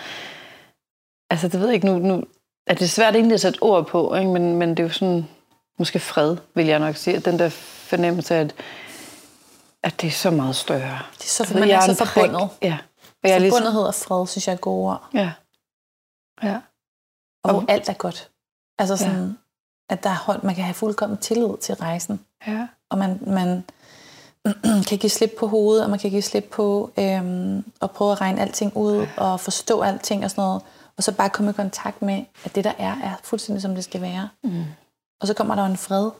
Altså 1.30 1.48
det 1.48 1.60
ved 1.60 1.66
jeg 1.66 1.74
ikke 1.74 1.86
nu, 1.86 1.98
nu 1.98 2.24
er 2.66 2.74
det 2.74 2.90
svært 2.90 3.14
egentlig 3.14 3.34
at 3.34 3.40
sætte 3.40 3.62
ord 3.62 3.86
på, 3.86 4.14
ikke? 4.14 4.30
Men, 4.30 4.56
men 4.56 4.70
det 4.70 4.78
er 4.78 4.82
jo 4.82 4.88
sådan, 4.92 5.28
måske 5.78 5.98
fred, 6.00 6.36
vil 6.54 6.66
jeg 6.66 6.78
nok 6.78 6.96
sige. 6.96 7.18
Den 7.18 7.38
der 7.38 7.48
fornemmelse 7.48 8.34
af, 8.34 8.40
at, 8.40 8.54
at 9.82 10.00
det 10.00 10.06
er 10.06 10.10
så 10.12 10.30
meget 10.30 10.56
større. 10.56 10.98
Det 11.18 11.24
er 11.24 11.44
så, 11.44 11.54
man 11.54 11.68
jeg 11.68 11.76
er 11.76 11.80
så 11.80 11.90
en 11.90 11.96
prik. 11.96 12.08
forbundet. 12.30 12.48
Ja. 12.62 12.78
Og 13.22 13.28
jeg 13.28 13.34
er 13.34 13.38
ligesom, 13.38 13.58
Forbundethed 13.58 13.82
og 13.82 13.94
fred, 13.94 14.26
synes 14.26 14.46
jeg 14.48 14.52
er 14.54 14.56
gode 14.58 14.86
ord. 14.90 15.08
ja. 15.14 15.32
Ja. 16.42 16.60
Og 17.44 17.50
hvor 17.52 17.60
Og- 17.60 17.70
alt 17.70 17.88
er 17.88 17.92
godt. 17.92 18.30
Altså 18.78 18.96
sådan, 18.96 19.38
at 19.90 20.02
der 20.04 20.10
er 20.10 20.14
hold, 20.16 20.42
man 20.42 20.54
kan 20.54 20.64
have 20.64 20.74
fuldkommen 20.74 21.18
tillid 21.18 21.58
til 21.60 21.74
rejsen. 21.74 22.20
Ja. 22.46 22.66
Og 22.90 22.98
man, 22.98 23.18
man 23.26 23.64
kan 24.88 24.98
give 24.98 25.10
slip 25.10 25.30
på 25.38 25.46
hovedet, 25.46 25.84
og 25.84 25.90
man 25.90 25.98
kan 25.98 26.10
give 26.10 26.22
slip 26.22 26.44
på 26.52 26.90
øhm, 26.98 27.64
at 27.82 27.90
prøve 27.90 28.12
at 28.12 28.20
regne 28.20 28.40
alting 28.40 28.76
ud, 28.76 29.06
og 29.16 29.40
forstå 29.40 29.80
alting 29.82 30.24
og 30.24 30.30
sådan 30.30 30.42
noget. 30.44 30.62
Og 30.96 31.02
så 31.02 31.12
bare 31.12 31.30
komme 31.30 31.50
i 31.50 31.54
kontakt 31.54 32.02
med, 32.02 32.24
at 32.44 32.54
det 32.54 32.64
der 32.64 32.72
er, 32.78 32.96
er 33.02 33.14
fuldstændig 33.22 33.62
som 33.62 33.74
det 33.74 33.84
skal 33.84 34.00
være. 34.00 34.28
Mm. 34.42 34.64
Og 35.24 35.28
så 35.28 35.34
kommer 35.34 35.54
der 35.54 35.64
en 35.66 35.76
fred, 35.76 36.10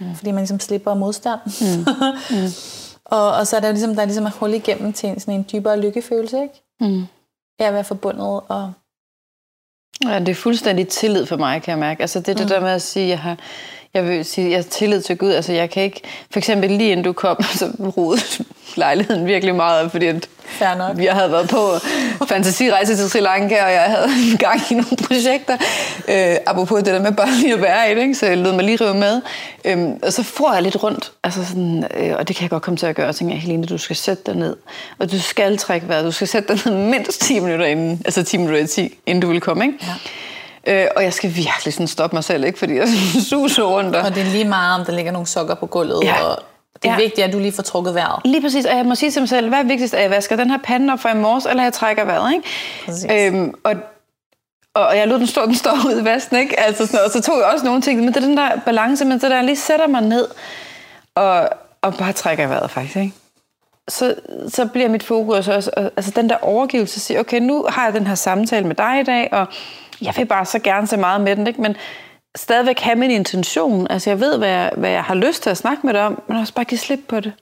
Mm. 0.00 0.14
fordi 0.14 0.30
man 0.30 0.40
ligesom 0.40 0.60
slipper 0.60 0.94
modstand. 0.94 1.40
Mm. 1.60 1.84
Mm. 2.36 2.48
og, 3.04 3.32
og 3.32 3.46
så 3.46 3.56
er 3.56 3.60
der 3.60 3.70
ligesom, 3.72 3.94
der 3.94 4.00
er 4.02 4.06
ligesom 4.06 4.26
et 4.26 4.32
hul 4.32 4.54
igennem 4.54 4.92
til 4.92 5.08
en, 5.08 5.20
sådan 5.20 5.34
en 5.34 5.46
dybere 5.52 5.80
lykkefølelse, 5.80 6.42
ikke? 6.42 6.62
Mm. 6.80 7.02
Af 7.58 7.66
at 7.66 7.74
være 7.74 7.84
forbundet 7.84 8.40
og 8.48 8.72
Ja, 10.04 10.18
det 10.18 10.28
er 10.28 10.34
fuldstændig 10.34 10.88
tillid 10.88 11.26
for 11.26 11.36
mig, 11.36 11.62
kan 11.62 11.70
jeg 11.72 11.78
mærke. 11.78 12.00
Altså 12.00 12.20
det 12.20 12.28
er 12.28 12.34
det 12.34 12.42
Mm. 12.44 12.48
der 12.48 12.60
med 12.60 12.70
at 12.70 12.82
sige, 12.82 13.08
jeg 13.08 13.18
har, 13.20 13.36
jeg 13.94 14.08
vil 14.08 14.24
sige, 14.24 14.50
jeg 14.50 14.58
har 14.58 14.62
tillid 14.62 15.02
til 15.02 15.18
Gud. 15.18 15.30
Altså 15.30 15.52
jeg 15.52 15.70
kan 15.70 15.82
ikke, 15.82 16.00
for 16.30 16.38
eksempel 16.38 16.70
lige 16.70 16.90
inden 16.90 17.04
du 17.04 17.12
kom, 17.12 17.42
så 17.58 17.70
rodede 17.96 18.44
lejligheden 18.76 19.26
virkelig 19.26 19.54
meget 19.54 19.90
fordi 19.90 20.06
at. 20.06 20.28
Jeg 20.98 21.12
havde 21.14 21.32
været 21.32 21.48
på 21.48 21.78
fantasirejse 22.26 22.96
til 22.96 23.10
Sri 23.10 23.20
Lanka, 23.20 23.64
og 23.64 23.72
jeg 23.72 23.82
havde 23.82 24.08
en 24.32 24.36
gang 24.46 24.60
i 24.70 24.74
nogle 24.74 24.96
projekter. 25.06 25.56
Øh, 26.08 26.36
apropos 26.46 26.82
det 26.82 26.86
der 26.86 27.02
med 27.02 27.12
bare 27.12 27.30
lige 27.30 27.54
at 27.54 27.62
være 27.62 27.92
i 27.92 27.94
det, 27.94 28.00
ikke? 28.02 28.14
så 28.14 28.26
jeg 28.26 28.38
lød 28.38 28.52
mig 28.52 28.64
lige 28.64 28.76
rive 28.76 28.94
med. 28.94 29.20
Øhm, 29.64 29.98
og 30.02 30.12
så 30.12 30.22
får 30.22 30.52
jeg 30.52 30.62
lidt 30.62 30.82
rundt, 30.82 31.12
altså 31.24 31.46
sådan, 31.46 31.84
øh, 31.96 32.14
og 32.18 32.28
det 32.28 32.36
kan 32.36 32.42
jeg 32.42 32.50
godt 32.50 32.62
komme 32.62 32.76
til 32.76 32.86
at 32.86 32.96
gøre. 32.96 33.08
Og 33.08 33.16
tænker, 33.16 33.34
Helene, 33.34 33.66
du 33.66 33.78
skal 33.78 33.96
sætte 33.96 34.22
dig 34.26 34.36
ned, 34.36 34.56
og 34.98 35.12
du 35.12 35.20
skal 35.20 35.58
trække 35.58 35.88
vejret. 35.88 36.04
Du 36.04 36.12
skal 36.12 36.28
sætte 36.28 36.54
dig 36.54 36.72
ned 36.72 36.90
mindst 36.90 37.20
10 37.20 37.40
minutter 37.40 37.66
inden, 37.66 38.02
altså 38.04 38.22
10 38.22 38.36
minutter 38.36 38.60
i 38.60 38.66
10, 38.66 38.98
inden 39.06 39.22
du 39.22 39.28
vil 39.28 39.40
komme. 39.40 39.64
Ikke? 39.64 39.78
Ja. 39.82 39.94
Øh, 40.66 40.86
og 40.96 41.02
jeg 41.02 41.12
skal 41.12 41.30
virkelig 41.36 41.74
sådan 41.74 41.86
stoppe 41.86 42.16
mig 42.16 42.24
selv, 42.24 42.44
ikke? 42.44 42.58
fordi 42.58 42.74
jeg 42.76 42.88
suser 43.30 43.62
rundt. 43.62 43.96
Og... 43.96 44.02
Og 44.02 44.14
det 44.14 44.20
er 44.22 44.26
lige 44.26 44.44
meget, 44.44 44.80
om 44.80 44.86
der 44.86 44.92
ligger 44.92 45.12
nogle 45.12 45.26
sokker 45.28 45.54
på 45.54 45.66
gulvet, 45.66 46.00
Ja. 46.04 46.22
og 46.24 46.38
det 46.82 46.88
er 46.88 46.92
Ja. 46.92 46.98
vigtigt, 46.98 47.26
at 47.26 47.32
du 47.32 47.38
lige 47.38 47.52
får 47.52 47.62
trukket 47.62 47.94
vejret. 47.94 48.20
Lige 48.24 48.42
præcis, 48.42 48.64
og 48.64 48.76
jeg 48.76 48.84
må 48.86 48.94
sige 48.94 49.10
til 49.10 49.22
mig 49.22 49.28
selv, 49.28 49.48
hvad 49.48 49.58
er 49.58 49.62
vigtigst, 49.62 49.94
at 49.94 50.02
jeg 50.02 50.10
vasker 50.10 50.36
den 50.36 50.50
her 50.50 50.58
pande 50.64 50.92
op 50.92 51.00
fra 51.00 51.12
i 51.12 51.16
morges, 51.16 51.46
eller 51.46 51.62
jeg 51.62 51.72
trækker 51.72 52.04
vejret, 52.04 52.32
ikke? 52.34 52.48
Præcis. 52.84 53.06
Øhm, 53.10 53.54
og, 53.64 53.74
og 54.74 54.96
jeg 54.96 55.08
lod 55.08 55.18
den 55.18 55.26
stå, 55.26 55.46
den 55.46 55.54
står 55.54 55.72
ud 55.86 56.00
i 56.00 56.04
vasken, 56.04 56.36
ikke? 56.38 56.60
Altså 56.60 56.86
sådan, 56.86 57.00
og 57.06 57.10
så 57.10 57.22
tog 57.22 57.36
jeg 57.38 57.44
også 57.44 57.64
nogle 57.64 57.82
ting, 57.82 58.00
men 58.00 58.08
det 58.08 58.16
er 58.16 58.20
den 58.20 58.36
der 58.36 58.48
balance, 58.64 59.04
men 59.04 59.12
det 59.12 59.22
der, 59.22 59.34
jeg 59.36 59.44
lige 59.44 59.56
sætter 59.56 59.86
mig 59.86 60.00
ned, 60.02 60.26
og, 61.14 61.48
og 61.82 61.94
bare 61.94 62.12
trækker 62.12 62.46
vejret 62.46 62.70
faktisk, 62.70 62.96
ikke? 62.96 63.12
Så, 63.88 64.14
så 64.48 64.66
bliver 64.66 64.88
mit 64.88 65.02
fokus 65.02 65.48
også, 65.48 65.70
og- 65.76 65.90
altså 65.96 66.12
den 66.16 66.28
der 66.28 66.36
overgivelse, 66.42 66.96
at 66.98 67.00
sige, 67.02 67.20
okay, 67.20 67.40
nu 67.40 67.66
har 67.68 67.84
jeg 67.84 67.94
den 67.94 68.06
her 68.06 68.14
samtale 68.14 68.66
med 68.66 68.74
dig 68.74 69.00
i 69.00 69.04
dag, 69.04 69.28
og 69.32 69.46
jeg 70.02 70.14
vil 70.16 70.26
bare 70.26 70.46
så 70.46 70.58
gerne 70.58 70.86
se 70.86 70.96
meget 70.96 71.20
med 71.20 71.36
den, 71.36 71.46
ikke? 71.46 71.60
men 71.60 71.76
stadigvæk 72.36 72.80
have 72.80 72.96
min 72.96 73.10
intention. 73.10 73.86
Altså 73.90 74.10
jeg 74.10 74.20
ved, 74.20 74.38
hvad 74.38 74.48
jeg, 74.48 74.72
hvad 74.76 74.90
jeg 74.90 75.04
har 75.04 75.14
lyst 75.14 75.42
til 75.42 75.50
at 75.50 75.56
snakke 75.56 75.86
med 75.86 75.94
dig 75.94 76.02
om, 76.02 76.22
men 76.28 76.36
også 76.36 76.54
bare 76.54 76.64
give 76.64 76.78
slip 76.78 77.00
på 77.08 77.20
det. 77.20 77.32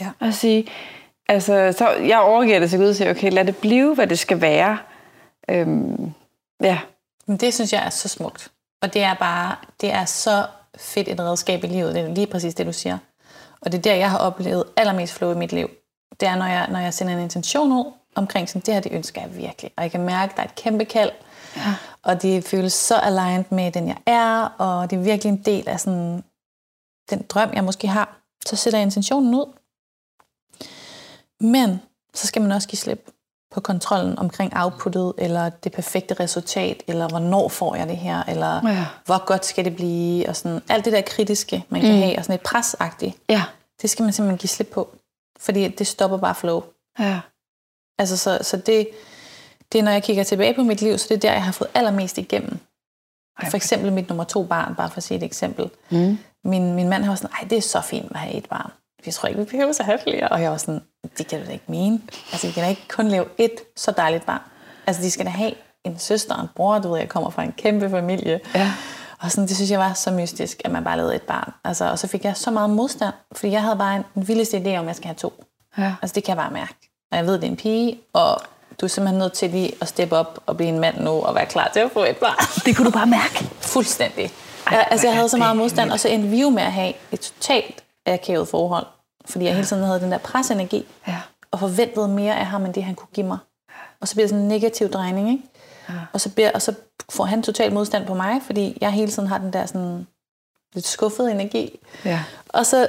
Ja. 0.00 0.10
Og 0.20 0.34
sige, 0.34 0.66
altså, 1.28 1.74
så 1.78 1.90
jeg 1.90 2.20
overgiver 2.20 2.58
det 2.58 2.70
til 2.70 2.78
Gud 2.78 2.88
og 2.88 2.94
siger, 2.94 3.10
okay, 3.10 3.32
lad 3.32 3.44
det 3.44 3.56
blive, 3.56 3.94
hvad 3.94 4.06
det 4.06 4.18
skal 4.18 4.40
være. 4.40 4.78
Øhm, 5.48 6.12
ja, 6.62 6.78
Men 7.26 7.36
det 7.36 7.54
synes 7.54 7.72
jeg 7.72 7.86
er 7.86 7.90
så 7.90 8.08
smukt. 8.08 8.50
Og 8.82 8.94
det 8.94 9.02
er 9.02 9.14
bare, 9.14 9.56
det 9.80 9.92
er 9.92 10.04
så 10.04 10.46
fedt 10.76 11.08
et 11.08 11.20
redskab 11.20 11.64
i 11.64 11.66
livet. 11.66 11.94
Det 11.94 12.02
er 12.02 12.14
lige 12.14 12.26
præcis 12.26 12.54
det, 12.54 12.66
du 12.66 12.72
siger. 12.72 12.98
Og 13.60 13.72
det 13.72 13.78
er 13.78 13.82
der, 13.82 13.94
jeg 13.94 14.10
har 14.10 14.18
oplevet 14.18 14.64
allermest 14.76 15.14
flow 15.14 15.32
i 15.32 15.34
mit 15.34 15.52
liv. 15.52 15.70
Det 16.20 16.28
er, 16.28 16.36
når 16.36 16.46
jeg, 16.46 16.68
når 16.70 16.78
jeg 16.78 16.94
sender 16.94 17.14
en 17.14 17.20
intention 17.20 17.72
ud 17.72 17.92
omkring 18.14 18.48
sådan, 18.48 18.62
det 18.66 18.74
her, 18.74 18.80
det 18.80 18.92
ønsker 18.92 19.20
jeg 19.20 19.36
virkelig. 19.36 19.70
Og 19.76 19.82
jeg 19.82 19.90
kan 19.90 20.02
mærke, 20.02 20.30
at 20.30 20.36
der 20.36 20.42
er 20.42 20.46
et 20.46 20.54
kæmpe 20.54 20.84
kald. 20.84 21.10
Ja. 21.56 21.74
Og 22.02 22.22
det 22.22 22.44
føles 22.44 22.72
så 22.72 22.96
aligned 22.96 23.44
med 23.50 23.72
den, 23.72 23.88
jeg 23.88 23.96
er. 24.06 24.44
Og 24.58 24.90
det 24.90 24.96
er 24.98 25.00
virkelig 25.02 25.30
en 25.30 25.42
del 25.42 25.68
af 25.68 25.80
sådan, 25.80 26.24
den 27.10 27.22
drøm, 27.28 27.50
jeg 27.52 27.64
måske 27.64 27.88
har. 27.88 28.18
Så 28.46 28.56
sætter 28.56 28.78
jeg 28.78 28.84
intentionen 28.86 29.34
ud. 29.34 29.46
Men 31.40 31.80
så 32.14 32.26
skal 32.26 32.42
man 32.42 32.52
også 32.52 32.68
give 32.68 32.78
slip 32.78 33.10
på 33.54 33.60
kontrollen 33.60 34.18
omkring 34.18 34.52
outputtet, 34.56 35.12
eller 35.18 35.48
det 35.48 35.72
perfekte 35.72 36.14
resultat, 36.14 36.82
eller 36.86 37.08
hvornår 37.08 37.48
får 37.48 37.74
jeg 37.74 37.88
det 37.88 37.96
her, 37.96 38.22
eller 38.28 38.68
Ja. 38.68 38.86
hvor 39.04 39.24
godt 39.24 39.44
skal 39.46 39.64
det 39.64 39.76
blive, 39.76 40.28
og 40.28 40.36
sådan 40.36 40.62
alt 40.68 40.84
det 40.84 40.92
der 40.92 41.00
kritiske, 41.00 41.64
man 41.68 41.80
kan 41.80 41.92
mm. 41.94 41.98
have, 42.02 42.18
og 42.18 42.24
sådan 42.24 42.34
et 42.34 42.40
presagtigt, 42.40 43.16
ja, 43.28 43.42
det 43.82 43.90
skal 43.90 44.02
man 44.02 44.12
simpelthen 44.12 44.38
give 44.38 44.48
slip 44.48 44.68
på, 44.72 44.94
fordi 45.38 45.68
det 45.68 45.86
stopper 45.86 46.16
bare 46.16 46.34
flow. 46.34 46.62
ja, 46.98 47.20
Altså, 47.98 48.16
så, 48.16 48.38
så 48.42 48.56
det, 48.56 48.88
det 49.72 49.78
er, 49.78 49.82
når 49.82 49.90
jeg 49.90 50.02
kigger 50.02 50.24
tilbage 50.24 50.54
på 50.54 50.62
mit 50.62 50.82
liv, 50.82 50.98
så 50.98 51.06
det 51.08 51.14
er 51.14 51.18
der, 51.20 51.32
jeg 51.32 51.44
har 51.44 51.52
fået 51.52 51.70
allermest 51.74 52.18
igennem. 52.18 52.58
Ej, 53.42 53.50
For 53.50 53.56
eksempel 53.56 53.92
mit 53.92 54.08
nummer 54.08 54.24
to 54.24 54.44
barn, 54.44 54.74
bare 54.74 54.90
for 54.90 54.96
at 54.96 55.02
sige 55.02 55.18
et 55.18 55.22
eksempel. 55.24 55.70
Mm. 55.90 56.18
Min, 56.44 56.74
min 56.74 56.88
mand 56.88 57.04
har 57.04 57.14
sådan, 57.14 57.30
ej, 57.40 57.48
det 57.48 57.58
er 57.58 57.62
så 57.62 57.80
fint 57.80 58.10
at 58.10 58.20
have 58.20 58.34
et 58.34 58.48
barn. 58.48 58.70
Vi 59.04 59.10
tror 59.10 59.26
ikke, 59.28 59.40
vi 59.40 59.44
behøver 59.46 59.72
at 59.80 59.84
have 59.86 59.98
flere. 60.02 60.28
Og 60.28 60.42
jeg 60.42 60.50
var 60.50 60.56
sådan, 60.56 60.80
det 61.18 61.26
kan 61.26 61.40
du 61.40 61.46
da 61.46 61.52
ikke 61.52 61.64
mene. 61.68 62.00
Altså, 62.32 62.46
vi 62.46 62.52
kan 62.52 62.62
da 62.62 62.68
ikke 62.68 62.88
kun 62.88 63.08
lave 63.08 63.24
et 63.38 63.54
så 63.76 63.90
dejligt 63.96 64.26
barn. 64.26 64.40
Altså, 64.86 65.02
de 65.02 65.10
skal 65.10 65.26
da 65.26 65.30
have 65.30 65.52
en 65.84 65.98
søster 65.98 66.34
og 66.34 66.42
en 66.42 66.48
bror. 66.56 66.78
Du 66.78 66.90
ved, 66.90 66.98
jeg 66.98 67.08
kommer 67.08 67.30
fra 67.30 67.42
en 67.42 67.52
kæmpe 67.52 67.90
familie. 67.90 68.40
Ja. 68.54 68.72
Og 69.20 69.30
sådan, 69.30 69.48
det 69.48 69.56
synes 69.56 69.70
jeg 69.70 69.78
var 69.78 69.92
så 69.92 70.10
mystisk, 70.10 70.62
at 70.64 70.70
man 70.70 70.84
bare 70.84 70.96
lavede 70.96 71.14
et 71.14 71.22
barn. 71.22 71.52
Altså, 71.64 71.90
og 71.90 71.98
så 71.98 72.06
fik 72.06 72.24
jeg 72.24 72.36
så 72.36 72.50
meget 72.50 72.70
modstand, 72.70 73.14
fordi 73.32 73.52
jeg 73.52 73.62
havde 73.62 73.76
bare 73.76 73.96
en, 73.96 74.02
den 74.14 74.28
vildeste 74.28 74.56
idé 74.56 74.76
om, 74.76 74.84
at 74.84 74.86
jeg 74.86 74.96
skal 74.96 75.06
have 75.06 75.14
to. 75.14 75.44
ja. 75.78 75.94
Altså, 76.02 76.14
det 76.14 76.24
kan 76.24 76.36
jeg 76.36 76.44
bare 76.44 76.52
mærke. 76.52 76.74
Og 77.10 77.18
jeg 77.18 77.26
ved, 77.26 77.34
det 77.34 77.44
er 77.44 77.48
en 77.48 77.56
pige, 77.56 78.00
og 78.12 78.40
du 78.80 78.86
er 78.86 78.88
simpelthen 78.88 79.18
nødt 79.18 79.32
til 79.32 79.50
lige 79.50 79.72
at 79.80 79.88
steppe 79.88 80.16
op 80.16 80.38
og 80.46 80.56
blive 80.56 80.68
en 80.68 80.78
mand 80.78 81.00
nu, 81.00 81.10
og 81.10 81.34
være 81.34 81.46
klar 81.46 81.70
til 81.72 81.80
at 81.80 81.90
få 81.90 82.04
et 82.04 82.16
barn. 82.16 82.64
Det 82.66 82.76
kunne 82.76 82.86
du 82.86 82.90
bare 82.90 83.06
mærke. 83.06 83.48
Fuldstændig. 83.60 84.30
Jeg, 84.70 84.86
altså, 84.90 85.06
jeg 85.06 85.16
havde 85.16 85.28
så 85.28 85.36
meget 85.36 85.56
modstand, 85.56 85.90
og 85.92 86.00
så 86.00 86.08
endte 86.08 86.28
vi 86.28 86.40
jo 86.40 86.48
med 86.50 86.62
at 86.62 86.72
have 86.72 86.92
et 87.12 87.20
totalt 87.20 87.82
akavet 88.06 88.48
forhold. 88.48 88.86
Fordi 89.26 89.44
jeg 89.44 89.54
hele 89.54 89.66
tiden 89.66 89.84
havde 89.84 90.00
den 90.00 90.12
der 90.12 90.18
presenergi, 90.18 90.84
Ja. 91.08 91.16
og 91.50 91.58
forventede 91.58 92.08
mere 92.08 92.36
af 92.36 92.46
ham, 92.46 92.64
end 92.64 92.74
det 92.74 92.84
han 92.84 92.94
kunne 92.94 93.08
give 93.14 93.26
mig. 93.26 93.38
Og 94.00 94.08
så 94.08 94.14
bliver 94.14 94.24
det 94.24 94.30
sådan 94.30 94.42
en 94.42 94.48
negativ 94.48 94.88
drejning, 94.90 95.30
ikke? 95.30 95.42
Ja. 95.88 95.94
Og, 96.12 96.20
så 96.20 96.28
bliver, 96.28 96.50
og 96.54 96.62
så 96.62 96.74
får 97.10 97.24
han 97.24 97.42
total 97.42 97.72
modstand 97.72 98.06
på 98.06 98.14
mig, 98.14 98.40
fordi 98.46 98.78
jeg 98.80 98.90
hele 98.90 99.10
tiden 99.10 99.28
har 99.28 99.38
den 99.38 99.52
der 99.52 99.66
sådan 99.66 100.06
lidt 100.74 100.86
skuffede 100.86 101.30
energi. 101.30 101.78
Ja. 102.04 102.20
Og 102.48 102.66
så 102.66 102.88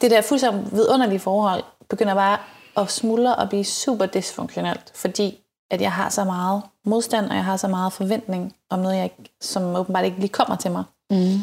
det 0.00 0.10
der 0.10 0.20
fuldstændig 0.20 0.72
vidunderlige 0.72 1.18
forhold 1.20 1.62
begynder 1.90 2.14
bare 2.14 2.38
at 2.76 2.90
smuldre 2.90 3.34
og 3.36 3.48
blive 3.48 3.64
super 3.64 4.06
dysfunktionelt, 4.06 4.92
fordi 4.94 5.40
at 5.70 5.80
jeg 5.80 5.92
har 5.92 6.08
så 6.08 6.24
meget 6.24 6.62
modstand, 6.84 7.26
og 7.30 7.36
jeg 7.36 7.44
har 7.44 7.56
så 7.56 7.68
meget 7.68 7.92
forventning 7.92 8.54
om 8.70 8.78
noget, 8.78 8.96
jeg, 8.96 9.04
ikke- 9.04 9.34
som 9.40 9.62
åbenbart 9.76 10.04
ikke 10.04 10.18
lige 10.18 10.28
kommer 10.28 10.56
til 10.56 10.70
mig. 10.70 10.84
Mm. 11.10 11.40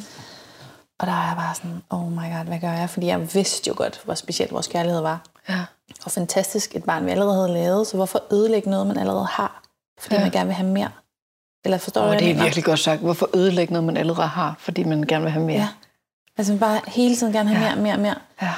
Og 1.00 1.08
der 1.08 1.14
er 1.14 1.28
jeg 1.28 1.36
bare 1.38 1.56
sådan, 1.56 1.82
oh 1.90 2.12
my 2.12 2.16
god, 2.38 2.46
hvad 2.46 2.60
gør 2.60 2.72
jeg? 2.72 2.90
Fordi 2.90 3.08
jeg 3.08 3.34
vidste 3.34 3.68
jo 3.68 3.74
godt, 3.78 4.02
hvor 4.06 4.14
specielt 4.14 4.52
vores 4.54 4.68
kærlighed 4.68 5.02
var. 5.02 5.20
Ja. 5.50 5.60
Og 6.06 6.12
fantastisk 6.12 6.76
et 6.76 6.84
barn, 6.84 7.06
vi 7.06 7.12
allerede 7.12 7.36
havde 7.36 7.54
lavet, 7.54 7.88
så 7.88 7.96
hvorfor 7.96 8.24
ødelægge 8.34 8.70
noget, 8.70 8.88
man 8.88 8.98
allerede 8.98 9.26
har? 9.26 9.64
Fordi 10.00 10.16
Ja. 10.16 10.22
man 10.22 10.32
gerne 10.32 10.46
vil 10.46 10.56
have 10.56 10.70
mere. 10.70 10.90
Eller 11.66 11.78
forstår 11.78 12.02
du, 12.02 12.08
Og 12.08 12.12
hvad 12.14 12.20
det 12.20 12.32
er 12.32 12.42
virkelig 12.44 12.64
godt 12.64 12.80
sagt. 12.80 13.02
Hvorfor 13.02 13.30
ødelægge 13.34 13.74
noget, 13.74 13.86
man 13.86 13.98
allerede 13.98 14.28
har, 14.28 14.56
fordi 14.60 14.84
man 14.84 15.04
gerne 15.04 15.24
vil 15.24 15.32
have 15.32 15.46
mere? 15.46 15.58
Ja. 15.60 15.68
Altså 16.38 16.58
bare 16.58 16.82
hele 16.88 17.16
tiden 17.16 17.34
gerne 17.34 17.50
have 17.50 17.66
Ja. 17.70 17.76
mere, 17.76 17.84
mere, 17.84 17.98
mere. 17.98 18.16
Ja. 18.42 18.54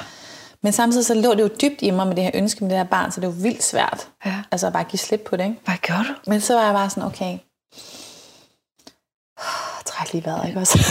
Men 0.64 0.72
samtidig 0.72 1.06
så 1.06 1.14
lå 1.14 1.34
det 1.34 1.40
jo 1.40 1.50
dybt 1.62 1.82
i 1.82 1.90
mig 1.90 2.06
med 2.06 2.16
det 2.16 2.24
her 2.24 2.30
ønske 2.34 2.64
med 2.64 2.70
det 2.70 2.78
her 2.78 2.84
barn, 2.84 3.12
så 3.12 3.20
det 3.20 3.26
var 3.26 3.34
vildt 3.34 3.62
svært. 3.62 4.08
Ja. 4.26 4.42
Altså 4.50 4.66
at 4.66 4.72
bare 4.72 4.84
give 4.84 4.98
slip 4.98 5.20
på 5.20 5.36
det, 5.36 5.44
ikke? 5.44 5.60
Hvad 5.64 5.74
gør 5.86 6.04
du? 6.08 6.30
Men 6.30 6.40
så 6.40 6.54
var 6.54 6.64
jeg 6.64 6.74
bare 6.74 6.90
sådan, 6.90 7.02
okay, 7.02 7.38
træk 9.86 10.12
lige 10.12 10.24
vejret, 10.24 10.48
ikke 10.48 10.60
også? 10.60 10.78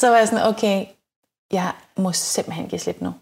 så 0.00 0.08
var 0.08 0.16
jeg 0.16 0.28
sådan, 0.28 0.46
okay, 0.46 0.86
jeg 1.52 1.72
må 1.96 2.12
simpelthen 2.12 2.68
give 2.68 2.78
slip 2.78 3.00
nu. 3.00 3.14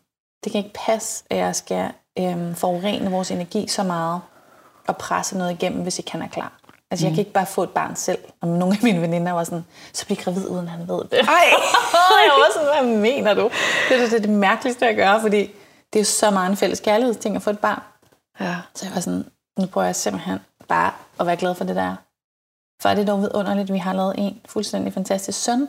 Det 0.44 0.52
kan 0.52 0.64
ikke 0.64 0.78
passe, 0.86 1.24
at 1.30 1.36
jeg 1.36 1.56
skal 1.56 1.90
øhm, 2.18 2.54
forurene 2.54 3.10
vores 3.10 3.30
energi 3.30 3.68
så 3.68 3.82
meget 3.82 4.20
og 4.86 4.96
presse 4.96 5.38
noget 5.38 5.50
igennem, 5.50 5.82
hvis 5.82 5.98
ikke 5.98 6.12
han 6.12 6.22
er 6.22 6.28
klar. 6.28 6.60
Altså, 6.90 7.06
jeg 7.06 7.14
kan 7.14 7.18
ikke 7.18 7.32
bare 7.32 7.46
få 7.46 7.62
et 7.62 7.70
barn 7.70 7.96
selv. 7.96 8.18
Og 8.40 8.48
nogle 8.48 8.74
af 8.74 8.80
mine 8.82 9.00
veninder 9.00 9.32
var 9.32 9.44
sådan, 9.44 9.64
så 9.92 10.06
bliv 10.06 10.16
gravid, 10.16 10.48
uden 10.48 10.68
han 10.68 10.88
ved 10.88 11.04
det. 11.10 11.18
Ej! 11.18 11.44
jeg 12.26 12.32
var 12.36 12.50
sådan, 12.54 12.84
hvad 12.84 13.00
mener 13.00 13.34
du? 13.34 13.50
Det 13.88 13.96
er 13.96 14.00
det, 14.00 14.10
det, 14.10 14.16
er 14.16 14.20
det 14.20 14.30
mærkeligste 14.30 14.86
at 14.86 14.96
gøre, 14.96 15.20
fordi 15.20 15.50
det 15.92 16.00
er 16.00 16.04
så 16.04 16.30
meget 16.30 16.50
en 16.50 16.56
fælles 16.56 16.80
kærlighedsting 16.80 17.36
at 17.36 17.42
få 17.42 17.50
et 17.50 17.58
barn. 17.58 17.82
Ja. 18.40 18.56
Så 18.74 18.86
jeg 18.86 18.94
var 18.94 19.00
sådan, 19.00 19.24
nu 19.58 19.66
prøver 19.66 19.86
jeg 19.86 19.96
simpelthen 19.96 20.38
bare 20.68 20.92
at 21.20 21.26
være 21.26 21.36
glad 21.36 21.54
for 21.54 21.64
det 21.64 21.76
der. 21.76 21.96
For 22.82 22.88
er 22.88 22.94
det 22.94 23.06
dog 23.06 23.20
vidunderligt, 23.20 23.72
vi 23.72 23.78
har 23.78 23.92
lavet 23.92 24.14
en 24.18 24.40
fuldstændig 24.48 24.92
fantastisk 24.92 25.42
søn. 25.42 25.68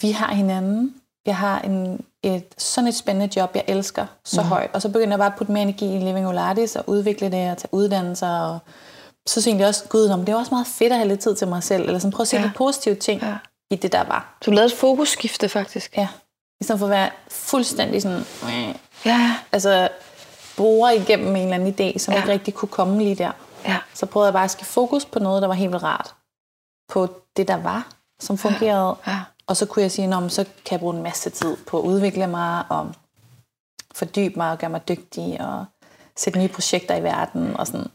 Vi 0.00 0.10
har 0.10 0.34
hinanden. 0.34 0.94
Jeg 1.26 1.36
har 1.36 1.60
en, 1.60 2.04
et, 2.22 2.54
sådan 2.58 2.88
et 2.88 2.94
spændende 2.94 3.40
job, 3.40 3.50
jeg 3.54 3.64
elsker 3.66 4.06
så 4.24 4.42
mm. 4.42 4.48
højt. 4.48 4.70
Og 4.72 4.82
så 4.82 4.88
begynder 4.88 5.12
jeg 5.12 5.18
bare 5.18 5.32
at 5.32 5.38
putte 5.38 5.52
mere 5.52 5.62
energi 5.62 5.96
i 5.96 5.98
Living 5.98 6.28
Olatis 6.28 6.76
og 6.76 6.84
udvikle 6.86 7.30
det 7.30 7.50
og 7.50 7.58
tage 7.58 7.74
uddannelser. 7.74 8.38
Og 8.38 8.58
så 9.28 9.32
synes 9.32 9.46
jeg 9.46 9.50
egentlig 9.50 9.66
også, 9.68 9.84
gud, 9.88 10.08
om 10.08 10.24
det 10.24 10.32
er 10.32 10.36
også 10.36 10.54
meget 10.54 10.66
fedt 10.66 10.92
at 10.92 10.98
have 10.98 11.08
lidt 11.08 11.20
tid 11.20 11.34
til 11.36 11.48
mig 11.48 11.62
selv. 11.62 11.82
Eller 11.82 11.98
sådan 11.98 12.12
prøve 12.12 12.22
at 12.24 12.28
se 12.28 12.36
Ja. 12.36 12.42
ja. 12.42 12.48
de 12.48 12.52
positive 12.56 12.94
ting 12.94 13.20
Ja. 13.22 13.28
ja. 13.28 13.36
i 13.70 13.76
det, 13.76 13.92
der 13.92 14.04
var. 14.04 14.38
Du 14.46 14.50
lavede 14.50 14.66
et 14.72 14.78
fokusskifte, 14.78 15.48
faktisk. 15.48 15.96
Ja. 15.96 16.08
I 16.60 16.64
stedet 16.64 16.78
for 16.78 16.86
at 16.86 16.90
være 16.90 17.10
fuldstændig 17.30 18.02
sådan, 18.02 18.24
Ja. 19.04 19.34
altså 19.52 19.88
bruger 20.56 20.90
igennem 20.90 21.36
en 21.36 21.42
eller 21.42 21.54
anden 21.54 21.68
idé, 21.94 21.98
som 21.98 22.12
Ja. 22.12 22.18
ja. 22.18 22.22
ikke 22.24 22.32
rigtig 22.32 22.54
kunne 22.54 22.68
komme 22.68 22.98
lige 22.98 23.14
der. 23.14 23.32
Ja. 23.64 23.76
Så 23.94 24.06
prøvede 24.06 24.26
jeg 24.26 24.32
bare 24.32 24.44
at 24.44 24.50
skifte 24.50 24.72
fokus 24.72 25.04
på 25.04 25.18
noget, 25.18 25.42
der 25.42 25.48
var 25.48 25.54
helt 25.54 25.70
vildt 25.70 25.82
rart. 25.84 26.14
På 26.92 27.08
det, 27.36 27.48
der 27.48 27.56
var, 27.56 27.86
som 28.20 28.38
fungerede. 28.38 28.96
Ja. 29.06 29.20
Og 29.46 29.56
så 29.56 29.66
kunne 29.66 29.82
jeg 29.82 29.90
sige, 29.90 30.14
at 30.16 30.32
så 30.32 30.44
kan 30.44 30.72
jeg 30.72 30.80
bruge 30.80 30.96
en 30.96 31.02
masse 31.02 31.30
tid 31.30 31.56
på 31.56 31.78
at 31.78 31.82
udvikle 31.82 32.26
mig, 32.26 32.64
og 32.68 32.92
fordybe 33.94 34.34
mig 34.36 34.50
og 34.50 34.58
gøre 34.58 34.70
mig 34.70 34.88
dygtig, 34.88 35.40
og 35.40 35.64
sætte 36.16 36.38
nye 36.38 36.48
projekter 36.48 36.96
i 36.96 37.02
verden. 37.02 37.56
Og 37.56 37.66
sådan. 37.66 37.86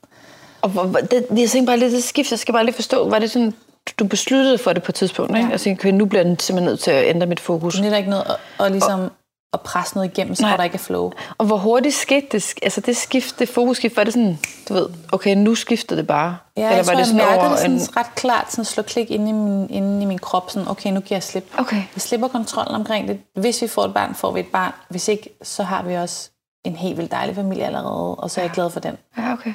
Og 0.64 0.70
hvor, 0.70 0.84
det, 0.84 1.26
jeg 1.38 1.50
tænker 1.50 1.66
bare 1.66 1.78
lidt, 1.78 1.92
det 1.92 2.04
skift, 2.04 2.32
jeg 2.32 2.40
skal 2.40 2.54
bare 2.54 2.66
lige 2.66 2.76
forstå, 2.76 3.10
var 3.10 3.20
det 3.20 3.32
sådan, 3.32 3.54
du 4.00 4.08
besluttede 4.08 4.58
for 4.58 4.74
det 4.74 4.84
på 4.84 4.92
et 4.92 4.96
tidspunkt, 4.96 5.36
ikke? 5.38 5.48
Ja. 5.48 5.54
Og 5.54 5.62
tænkte, 5.62 5.82
okay, 5.82 5.92
nu 5.92 6.06
bliver 6.06 6.24
den 6.24 6.40
simpelthen 6.40 6.70
nødt 6.72 6.80
til 6.80 6.92
at 6.92 7.10
ændre 7.10 7.28
mit 7.28 7.40
fokus. 7.40 7.76
Det 7.76 7.86
er 7.86 7.90
der 7.90 7.98
ikke 7.98 8.10
noget 8.10 8.24
at, 8.30 8.66
at, 8.66 8.72
ligesom, 8.72 9.12
at 9.54 9.62
presse 9.62 9.96
noget 9.96 10.10
igennem, 10.10 10.36
så 10.36 10.42
Nej. 10.42 10.58
der 10.58 10.64
ikke 10.64 10.74
er 10.74 10.80
flow. 10.80 11.12
Og 11.38 11.46
hvor 11.46 11.58
hurtigt 11.58 11.96
skete 11.96 12.28
det, 12.32 12.54
altså 12.62 12.82
det 12.82 12.98
skift, 12.98 13.40
det 13.40 13.50
fokusskift, 13.50 13.98
var 13.98 14.04
det 14.04 14.14
sådan, 14.14 14.40
du 14.70 14.74
ved, 14.74 14.90
okay, 15.12 15.36
nu 15.36 15.56
skiftede 15.56 16.00
det 16.00 16.08
bare? 16.08 16.38
Ja, 16.58 16.62
Eller 16.62 16.76
jeg 16.76 16.86
tror, 16.86 16.94
jeg 16.94 17.16
mærker 17.16 17.50
det 17.50 17.60
sådan 17.60 17.72
en... 17.72 17.98
ret 17.98 18.16
klart, 18.16 18.52
sådan 18.52 18.66
slå 18.66 18.84
klik 18.84 19.12
inde 19.12 19.30
i 19.30 19.34
min, 19.34 19.70
inde 19.70 20.04
i 20.04 20.06
min 20.06 20.20
krop, 20.20 20.50
sådan, 20.52 20.68
okay, 20.68 20.92
nu 20.92 21.00
giver 21.00 21.16
jeg 21.16 21.24
slip. 21.24 21.46
Okay. 21.58 21.84
Vi 21.94 22.00
slipper 22.00 22.28
kontrollen 22.28 22.76
omkring 22.76 23.08
det. 23.08 23.20
Hvis 23.36 23.62
vi 23.62 23.68
får 23.68 23.86
et 23.86 23.94
barn, 23.94 24.16
får 24.16 24.32
vi 24.32 24.40
et 24.40 24.52
barn. 24.52 24.72
Hvis 24.90 25.08
ikke, 25.08 25.30
så 25.42 25.64
har 25.64 25.84
vi 25.84 25.96
også 25.96 26.30
en 26.66 26.76
helt 26.76 26.98
vildt 26.98 27.12
dejlig 27.12 27.36
familie 27.36 27.66
allerede, 27.66 28.16
og 28.16 28.32
så 28.32 28.42
er 28.42 28.46
jeg 28.46 28.52
glad 28.52 28.70
for 28.70 28.80
den. 28.80 28.98
Ja, 29.18 29.34
okay. 29.34 29.54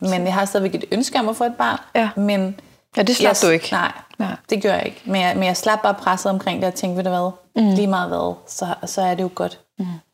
Men 0.00 0.24
jeg 0.24 0.34
har 0.34 0.44
stadigvæk 0.44 0.74
et 0.74 0.84
ønske 0.92 1.18
om 1.18 1.28
at 1.28 1.36
få 1.36 1.44
et 1.44 1.54
barn. 1.58 1.78
Ja. 1.94 2.10
Men 2.16 2.60
Ja, 2.96 3.02
det 3.02 3.16
slap 3.16 3.28
jeg, 3.28 3.36
du 3.42 3.48
ikke. 3.48 3.68
Nej, 3.72 3.92
Nej. 4.18 4.36
det 4.50 4.62
gør 4.62 4.74
jeg 4.74 4.86
ikke. 4.86 5.02
Men 5.04 5.20
jeg, 5.20 5.34
men 5.36 5.44
jeg 5.44 5.56
slap 5.56 5.82
bare 5.82 5.94
presset 5.94 6.30
omkring 6.32 6.62
det 6.62 6.68
og 6.68 6.74
tænkte, 6.74 6.96
ved 6.96 7.04
du 7.04 7.10
hvad, 7.10 7.30
mm. 7.64 7.74
lige 7.74 7.86
meget 7.86 8.08
hvad, 8.08 8.34
så, 8.46 8.74
så 8.86 9.02
er 9.02 9.14
det 9.14 9.22
jo 9.22 9.30
godt. 9.34 9.60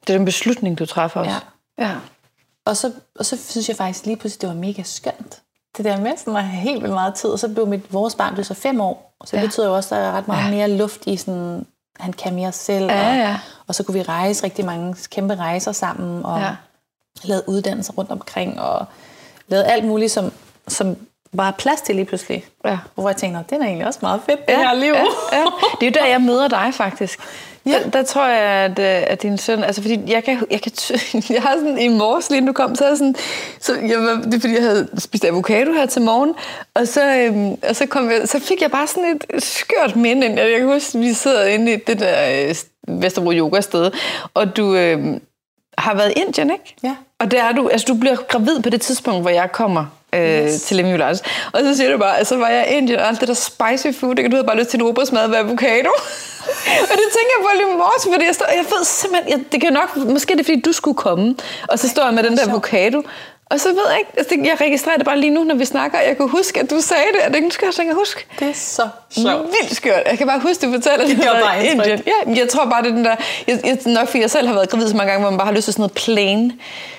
Det 0.07 0.15
er 0.15 0.17
den 0.19 0.25
beslutning, 0.25 0.79
du 0.79 0.87
træffer 0.87 1.21
også. 1.21 1.33
Ja. 1.79 1.85
ja. 1.87 1.95
Og 2.67 2.77
så, 2.77 2.93
og 3.19 3.27
så 3.27 3.37
synes 3.51 3.69
jeg 3.69 3.77
faktisk 3.77 4.07
lige 4.07 4.17
pludselig, 4.17 4.41
det 4.41 4.49
var 4.49 4.55
mega 4.55 4.83
skønt. 4.83 5.41
Det 5.77 5.85
der 5.85 5.97
med 6.01 6.13
sådan 6.17 6.37
at 6.37 6.45
have 6.45 6.61
helt 6.61 6.83
vildt 6.83 6.95
meget 6.95 7.15
tid. 7.15 7.31
Og 7.31 7.39
så 7.39 7.49
blev 7.49 7.67
mit, 7.67 7.93
vores 7.93 8.15
barn 8.15 8.33
blev 8.35 8.45
så 8.45 8.55
fem 8.55 8.81
år. 8.81 9.17
Så 9.25 9.37
det 9.37 9.43
Ja. 9.43 9.47
betyder 9.47 9.67
jo 9.67 9.75
også, 9.77 9.95
at 9.95 10.01
der 10.01 10.07
er 10.07 10.13
ret 10.13 10.29
meget 10.29 10.45
Ja. 10.45 10.51
mere 10.51 10.69
luft 10.69 11.07
i 11.07 11.17
sådan, 11.17 11.67
han 12.01 12.13
kan 12.13 12.35
mere 12.35 12.53
selv. 12.53 12.85
Ja, 12.85 13.09
og, 13.11 13.17
ja. 13.17 13.39
og 13.67 13.75
så 13.75 13.83
kunne 13.83 13.93
vi 13.95 14.03
rejse 14.03 14.45
rigtig 14.45 14.65
mange 14.65 14.97
kæmpe 15.11 15.35
rejser 15.35 15.73
sammen. 15.73 16.25
Og 16.25 16.41
ja. 16.41 16.57
lavede 17.25 17.49
uddannelser 17.49 17.93
rundt 17.93 18.11
omkring. 18.11 18.61
Og 18.61 18.87
lavede 19.49 19.67
alt 19.67 19.85
muligt, 19.85 20.13
som, 20.13 20.33
som 20.69 20.97
var 21.33 21.51
plads 21.51 21.81
til 21.81 21.95
lige 21.95 22.05
pludselig. 22.05 22.45
Ja. 22.65 22.79
Hvor 22.95 23.09
jeg 23.09 23.17
tænkte, 23.17 23.39
"Nå, 23.39 23.45
det 23.51 23.63
er 23.63 23.67
egentlig 23.67 23.87
også 23.87 23.99
meget 24.03 24.21
fedt, 24.27 24.47
det 24.49 24.57
her 24.57 24.75
liv. 24.75 24.93
Ja, 24.93 25.05
ja. 25.39 25.45
Det 25.81 25.87
er 25.87 25.91
jo 26.01 26.05
der, 26.05 26.07
jeg 26.07 26.21
møder 26.21 26.49
dig 26.49 26.71
faktisk. 26.75 27.19
Ja. 27.21 27.25
Ja. 27.67 27.79
Der, 27.85 27.91
der 27.91 28.03
tror 28.03 28.27
jeg, 28.27 28.41
at, 28.43 28.79
øh, 28.79 29.03
at 29.13 29.23
din 29.23 29.39
søn... 29.39 29.65
Altså, 29.65 29.83
fordi 29.83 30.01
jeg 30.07 30.25
kan... 30.25 30.47
Jeg, 30.51 30.61
kan 30.63 30.73
jeg 31.37 31.43
har 31.43 31.55
sådan 31.59 31.79
i 31.79 31.89
morges, 31.89 32.31
lige 32.31 32.41
nu 32.41 32.53
kom, 32.53 32.75
så 32.75 32.85
er 32.85 32.95
sådan... 32.95 33.15
Så 33.61 33.75
jeg 33.75 33.99
var, 33.99 34.23
det 34.25 34.35
er, 34.35 34.41
fordi 34.41 34.55
jeg 34.55 34.63
havde 34.63 34.89
spist 34.99 35.25
avocado 35.25 35.73
her 35.73 35.87
til 35.87 36.03
morgen, 36.03 36.35
og 36.75 36.89
så, 36.89 37.15
øhm, 37.17 37.51
og 37.69 37.77
så, 37.77 37.87
kom 37.87 38.11
jeg, 38.11 38.29
så 38.29 38.41
fik 38.41 38.63
jeg 38.63 38.71
bare 38.71 38.87
sådan 38.87 39.21
et 39.35 39.43
skørt 39.43 39.97
minde. 39.97 40.27
ind. 40.27 40.39
Jeg 40.39 40.59
kan 40.59 40.67
huske, 40.69 40.99
vi 40.99 41.13
sidder 41.13 41.45
inde 41.45 41.73
i 41.73 41.77
det 41.77 42.01
der 42.01 42.47
øh, 42.49 42.55
Vesterbro 43.03 43.33
Yoga 43.33 43.61
sted, 43.61 43.91
og 44.35 44.57
du 44.57 44.75
øh, 44.75 45.21
har 45.79 45.95
været 45.95 46.13
i 46.17 46.21
Indien, 46.21 46.51
ikke? 46.51 46.75
Ja. 46.83 46.97
Og 47.25 47.31
der 47.31 47.43
er 47.43 47.53
du, 47.53 47.69
altså 47.69 47.85
du 47.89 47.95
bliver 47.95 48.17
gravid 48.17 48.63
på 48.63 48.71
det 48.71 48.81
tidspunkt, 48.81 49.21
hvor 49.21 49.31
jeg 49.31 49.53
kommer 49.53 49.85
øh, 50.15 50.45
yes. 50.45 50.63
til 50.63 50.77
Lemmy 50.77 50.99
Lars. 50.99 51.21
Og 51.53 51.61
så 51.63 51.77
siger 51.77 51.93
du 51.93 51.99
bare, 51.99 52.19
altså 52.19 52.37
var 52.37 52.49
jeg 52.49 52.67
i 52.71 52.75
Indien, 52.75 52.99
og 52.99 53.09
alt 53.09 53.21
det 53.21 53.29
der 53.29 53.35
spicy 53.35 53.99
food, 54.01 54.15
det, 54.15 54.31
du 54.31 54.37
havde 54.37 54.47
bare 54.47 54.59
lyst 54.59 54.71
til 54.71 54.81
en 54.81 54.87
robrødsmad 54.87 55.29
med 55.29 55.37
avocado. 55.39 55.91
og 56.91 56.95
det 57.01 57.07
tænker 57.17 57.33
jeg 57.37 57.43
på 57.43 57.49
lige 57.55 57.77
morges, 57.77 58.09
fordi 58.13 58.27
jeg, 58.27 58.35
står, 58.35 58.47
jeg 58.57 58.65
ved 58.65 58.85
simpelthen, 58.85 59.33
jeg, 59.33 59.45
det 59.53 59.61
kan 59.61 59.73
nok, 59.73 59.97
måske 59.97 60.33
det 60.33 60.41
er, 60.41 60.45
fordi 60.45 60.61
du 60.61 60.73
skulle 60.73 60.97
komme, 60.97 61.35
og 61.69 61.79
så 61.79 61.89
står 61.89 62.05
jeg 62.05 62.15
med 62.15 62.23
den 62.23 62.37
der 62.37 62.49
avocado. 62.49 63.03
Og 63.51 63.61
så 63.61 63.69
ved 63.69 63.83
jeg 63.91 63.99
ikke, 63.99 64.11
altså, 64.17 64.35
det- 64.37 64.47
jeg 64.47 64.57
registrerer 64.61 64.97
det 64.97 65.05
bare 65.07 65.21
lige 65.21 65.31
nu, 65.31 65.45
når 65.45 65.55
vi 65.55 65.65
snakker, 65.65 65.99
jeg 66.01 66.17
kunne 66.17 66.29
huske, 66.31 66.61
at 66.61 66.71
du 66.71 66.81
sagde 66.81 67.03
det, 67.15 67.21
og 67.29 67.35
det 67.43 67.53
skal 67.53 67.67
jeg 67.67 67.75
tænke, 67.75 67.95
huske. 67.95 68.27
Det 68.39 68.49
er 68.49 68.53
så 68.53 68.89
sjovt. 69.11 69.43
Vildt 69.47 69.77
skørt. 69.77 70.03
Jeg 70.11 70.19
kan 70.19 70.27
bare 70.27 70.41
huske, 70.41 70.67
du 70.67 70.73
fortæller 70.73 71.07
det, 71.09 71.17
gjorde 71.17 71.39
der 71.39 71.45
bare. 71.45 71.67
Indien. 71.67 72.03
Ja, 72.07 72.13
men 72.27 72.37
jeg 72.37 72.49
tror 72.49 72.65
bare, 72.65 72.83
det 72.83 72.91
er 72.91 72.95
den 72.95 73.05
der... 73.05 73.17
Jeg, 73.47 73.61
jeg, 73.65 73.79
nok 73.87 74.09
fordi 74.09 74.21
jeg 74.21 74.31
selv 74.31 74.47
har 74.47 74.55
været 74.55 74.69
gravid 74.71 74.89
så 74.89 74.97
mange 74.97 75.11
gange, 75.11 75.23
hvor 75.23 75.31
man 75.31 75.39
bare 75.39 75.47
har 75.47 75.55
lyst 75.55 75.65
til 75.65 75.73
sådan 75.73 75.83
noget 75.83 75.93
plain. 75.93 76.53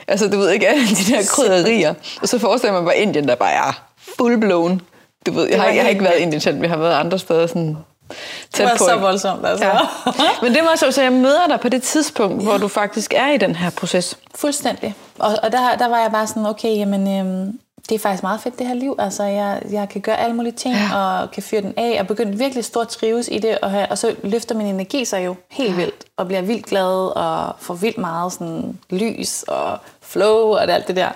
Altså, 0.07 0.27
du 0.29 0.37
ved 0.37 0.51
ikke, 0.51 0.67
alle 0.69 0.87
de 0.87 1.13
der 1.13 1.21
krydderier. 1.29 1.93
Og 2.21 2.27
så 2.29 2.39
forestiller 2.39 2.73
man 2.73 2.85
bare 2.85 2.97
Indien, 2.97 3.27
der 3.27 3.35
bare 3.35 3.51
er 3.53 3.83
full 4.17 4.37
blown. 4.39 4.81
Du 5.25 5.31
ved, 5.31 5.47
jeg 5.49 5.61
har, 5.61 5.69
jeg 5.69 5.83
har 5.83 5.89
ikke 5.89 6.03
været 6.03 6.19
i 6.19 6.21
Indien 6.21 6.61
vi 6.61 6.67
har 6.67 6.77
været 6.77 6.93
andre 6.95 7.19
steder 7.19 7.47
sådan 7.47 7.77
tæt 8.09 8.17
Det 8.57 8.65
var 8.65 8.77
på. 8.77 8.83
så 8.83 8.95
voldsomt, 8.95 9.45
altså. 9.45 9.65
Ja. 9.65 9.79
Men 10.43 10.53
det 10.53 10.63
var 10.63 10.75
så, 10.75 10.91
så 10.91 11.01
jeg 11.01 11.11
møder 11.11 11.47
dig 11.47 11.59
på 11.59 11.69
det 11.69 11.83
tidspunkt, 11.83 12.43
hvor 12.43 12.57
du 12.57 12.67
faktisk 12.67 13.13
er 13.13 13.31
i 13.33 13.37
den 13.37 13.55
her 13.55 13.69
proces. 13.69 14.17
Fuldstændig. 14.35 14.95
Og, 15.19 15.35
og 15.43 15.51
der, 15.51 15.75
der 15.75 15.87
var 15.87 15.99
jeg 15.99 16.11
bare 16.11 16.27
sådan, 16.27 16.45
okay, 16.45 16.77
jamen, 16.77 17.19
øhm, 17.19 17.59
det 17.89 17.95
er 17.95 17.99
faktisk 17.99 18.23
meget 18.23 18.41
fedt, 18.41 18.59
det 18.59 18.67
her 18.67 18.73
liv. 18.73 18.95
Altså, 18.99 19.23
jeg, 19.23 19.61
jeg 19.71 19.89
kan 19.89 20.01
gøre 20.01 20.19
alle 20.19 20.35
mulige 20.35 20.53
ting, 20.53 20.75
ja. 20.75 20.97
og 20.97 21.31
kan 21.31 21.43
fyre 21.43 21.61
den 21.61 21.73
af, 21.77 21.97
og 21.99 22.07
begynde 22.07 22.37
virkelig 22.37 22.65
stort 22.65 22.87
trives 22.87 23.29
i 23.31 23.39
det, 23.39 23.57
og, 23.57 23.71
have, 23.71 23.87
og 23.87 23.97
så 23.97 24.15
løfter 24.23 24.55
min 24.55 24.67
energi 24.67 25.05
sig 25.05 25.25
jo 25.25 25.35
helt 25.51 25.77
vildt, 25.77 26.05
og 26.17 26.27
bliver 26.27 26.41
vildt 26.41 26.65
glad, 26.65 27.15
og 27.15 27.55
får 27.59 27.73
vildt 27.73 27.97
meget 27.97 28.33
sådan, 28.33 28.79
lys 28.89 29.43
og 29.43 29.77
flow, 30.01 30.37
og 30.37 30.67
det, 30.67 30.73
alt 30.73 30.87
det 30.87 30.95
der. 30.95 31.09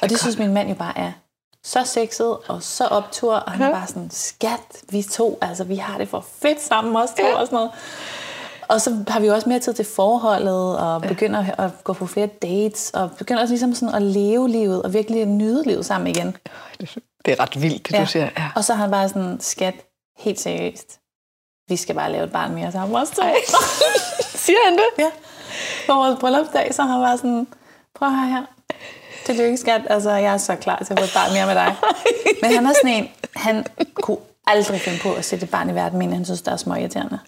Og 0.00 0.10
det 0.10 0.20
synes 0.20 0.38
min 0.38 0.54
mand 0.54 0.68
jo 0.68 0.74
bare 0.74 0.98
er 0.98 1.12
så 1.68 1.84
sexet 1.84 2.36
og 2.48 2.62
så 2.62 2.84
optur, 2.84 3.34
og 3.34 3.52
han 3.52 3.62
er 3.62 3.70
bare 3.72 3.86
sådan, 3.86 4.10
skat, 4.10 4.60
vi 4.90 5.02
to, 5.02 5.38
altså 5.40 5.64
vi 5.64 5.76
har 5.76 5.98
det 5.98 6.08
for 6.08 6.24
fedt 6.42 6.62
sammen 6.62 6.96
også 6.96 7.14
to, 7.16 7.26
Ja. 7.26 7.34
og 7.34 7.46
sådan 7.46 7.56
noget. 7.56 7.70
Og 8.68 8.80
så 8.80 9.04
har 9.08 9.20
vi 9.20 9.26
jo 9.26 9.34
også 9.34 9.48
mere 9.48 9.58
tid 9.58 9.74
til 9.74 9.84
forholdet, 9.84 10.78
og 10.78 11.02
begynder 11.02 11.40
at- 11.40 11.64
at 11.64 11.84
gå 11.84 11.92
på 11.92 12.06
flere 12.06 12.26
dates, 12.26 12.90
og 12.94 13.10
begynder 13.18 13.42
også 13.42 13.52
ligesom 13.52 13.74
sådan 13.74 13.94
at 13.94 14.02
leve 14.02 14.48
livet, 14.48 14.82
og 14.82 14.92
virkelig 14.92 15.26
nyde 15.26 15.62
livet 15.66 15.86
sammen 15.86 16.06
igen. 16.06 16.36
Det 17.24 17.32
er 17.32 17.40
ret 17.40 17.62
vildt, 17.62 17.88
det 17.88 18.00
du 18.00 18.06
siger. 18.06 18.28
Ja. 18.38 18.50
Og 18.56 18.64
så 18.64 18.74
har 18.74 18.82
han 18.82 18.90
bare 18.90 19.08
sådan, 19.08 19.40
skat, 19.40 19.74
helt 20.18 20.40
seriøst, 20.40 20.98
vi 21.68 21.76
skal 21.76 21.94
bare 21.94 22.12
lave 22.12 22.24
et 22.24 22.32
barn 22.32 22.54
mere 22.54 22.72
sammen 22.72 22.96
også 22.96 23.14
to. 23.14 23.22
Siger 24.44 24.58
han 24.64 24.72
det? 24.78 24.84
ja. 24.98 25.10
På 25.86 25.94
vores 25.94 26.16
bryllupsdag, 26.20 26.74
så 26.74 26.82
har 26.82 26.90
han 26.92 27.00
bare 27.00 27.16
sådan, 27.16 27.46
prøv 27.94 28.08
at 28.08 28.14
her. 29.28 29.34
Tillykke, 29.34 29.56
skat. 29.56 29.80
Altså, 29.90 30.10
jeg 30.10 30.32
er 30.32 30.36
så 30.36 30.56
klar 30.56 30.82
til 30.86 30.92
at 30.92 30.98
få 30.98 31.04
et 31.04 31.10
barn 31.14 31.32
mere 31.32 31.46
med 31.46 31.54
dig. 31.54 31.74
Men 32.42 32.54
han 32.54 32.66
er 32.66 32.72
sådan 32.72 32.90
en, 32.90 33.08
han 33.36 33.66
kunne 33.94 34.16
aldrig 34.46 34.80
finde 34.80 34.98
på 35.02 35.12
at 35.12 35.24
sætte 35.24 35.44
et 35.44 35.50
barn 35.50 35.70
i 35.70 35.74
verden, 35.74 35.98
men 35.98 36.12
han 36.12 36.24
synes, 36.24 36.42
der 36.42 36.52
er 36.52 36.56
små 36.56 36.74
irriterende. 36.74 37.18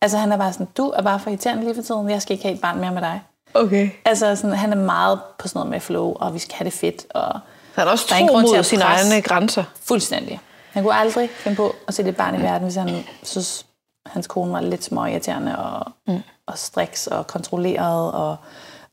Altså, 0.00 0.18
han 0.18 0.32
er 0.32 0.36
bare 0.36 0.52
sådan, 0.52 0.68
du 0.76 0.88
er 0.88 1.02
bare 1.02 1.20
for 1.20 1.30
irriterende 1.30 1.64
lige 1.64 1.74
for 1.74 1.82
tiden, 1.82 2.10
jeg 2.10 2.22
skal 2.22 2.32
ikke 2.32 2.44
have 2.44 2.54
et 2.54 2.60
barn 2.60 2.80
mere 2.80 2.92
med 2.92 3.00
dig. 3.02 3.22
Okay. 3.54 3.90
Altså, 4.04 4.36
sådan, 4.36 4.56
han 4.56 4.72
er 4.72 4.76
meget 4.76 5.20
på 5.38 5.48
sådan 5.48 5.58
noget 5.58 5.70
med 5.70 5.80
flow, 5.80 6.14
og 6.14 6.34
vi 6.34 6.38
skal 6.38 6.54
have 6.54 6.64
det 6.64 6.72
fedt, 6.72 7.06
og 7.10 7.40
Han 7.74 7.86
er 7.86 7.90
også 7.90 8.06
tro 8.06 8.26
mod 8.26 8.62
sine 8.62 8.82
egne 8.82 9.22
grænser. 9.22 9.64
fuldstændig. 9.82 10.40
Han 10.70 10.82
kunne 10.82 10.94
aldrig 10.94 11.30
finde 11.30 11.56
på 11.56 11.74
at 11.88 11.94
sætte 11.94 12.08
et 12.10 12.16
barn 12.16 12.34
i 12.34 12.42
verden, 12.42 12.62
hvis 12.62 12.74
han 12.74 13.04
synes, 13.22 13.66
hans 14.06 14.26
kone 14.26 14.52
var 14.52 14.60
lidt 14.60 14.84
små 14.84 15.04
irriterende, 15.04 15.58
og, 15.58 15.92
mm. 16.06 16.22
og 16.46 16.58
striks 16.58 17.06
og 17.06 17.26
kontrolleret, 17.26 18.12
og 18.12 18.36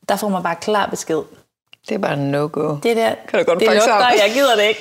der 0.08 0.16
får 0.16 0.28
man 0.28 0.42
bare 0.42 0.56
klar 0.56 0.86
besked. 0.86 1.22
Det 1.90 1.96
er 1.96 1.98
bare 1.98 2.16
no-go. 2.16 2.76
Det 2.82 2.96
der, 2.96 3.14
Kan 3.28 3.38
du 3.38 3.44
godt 3.44 3.58
det 3.60 3.66
lugter, 3.68 3.80
sammen? 3.84 4.06
jeg 4.26 4.30
gider 4.34 4.54
det 4.56 4.62
ikke. 4.62 4.80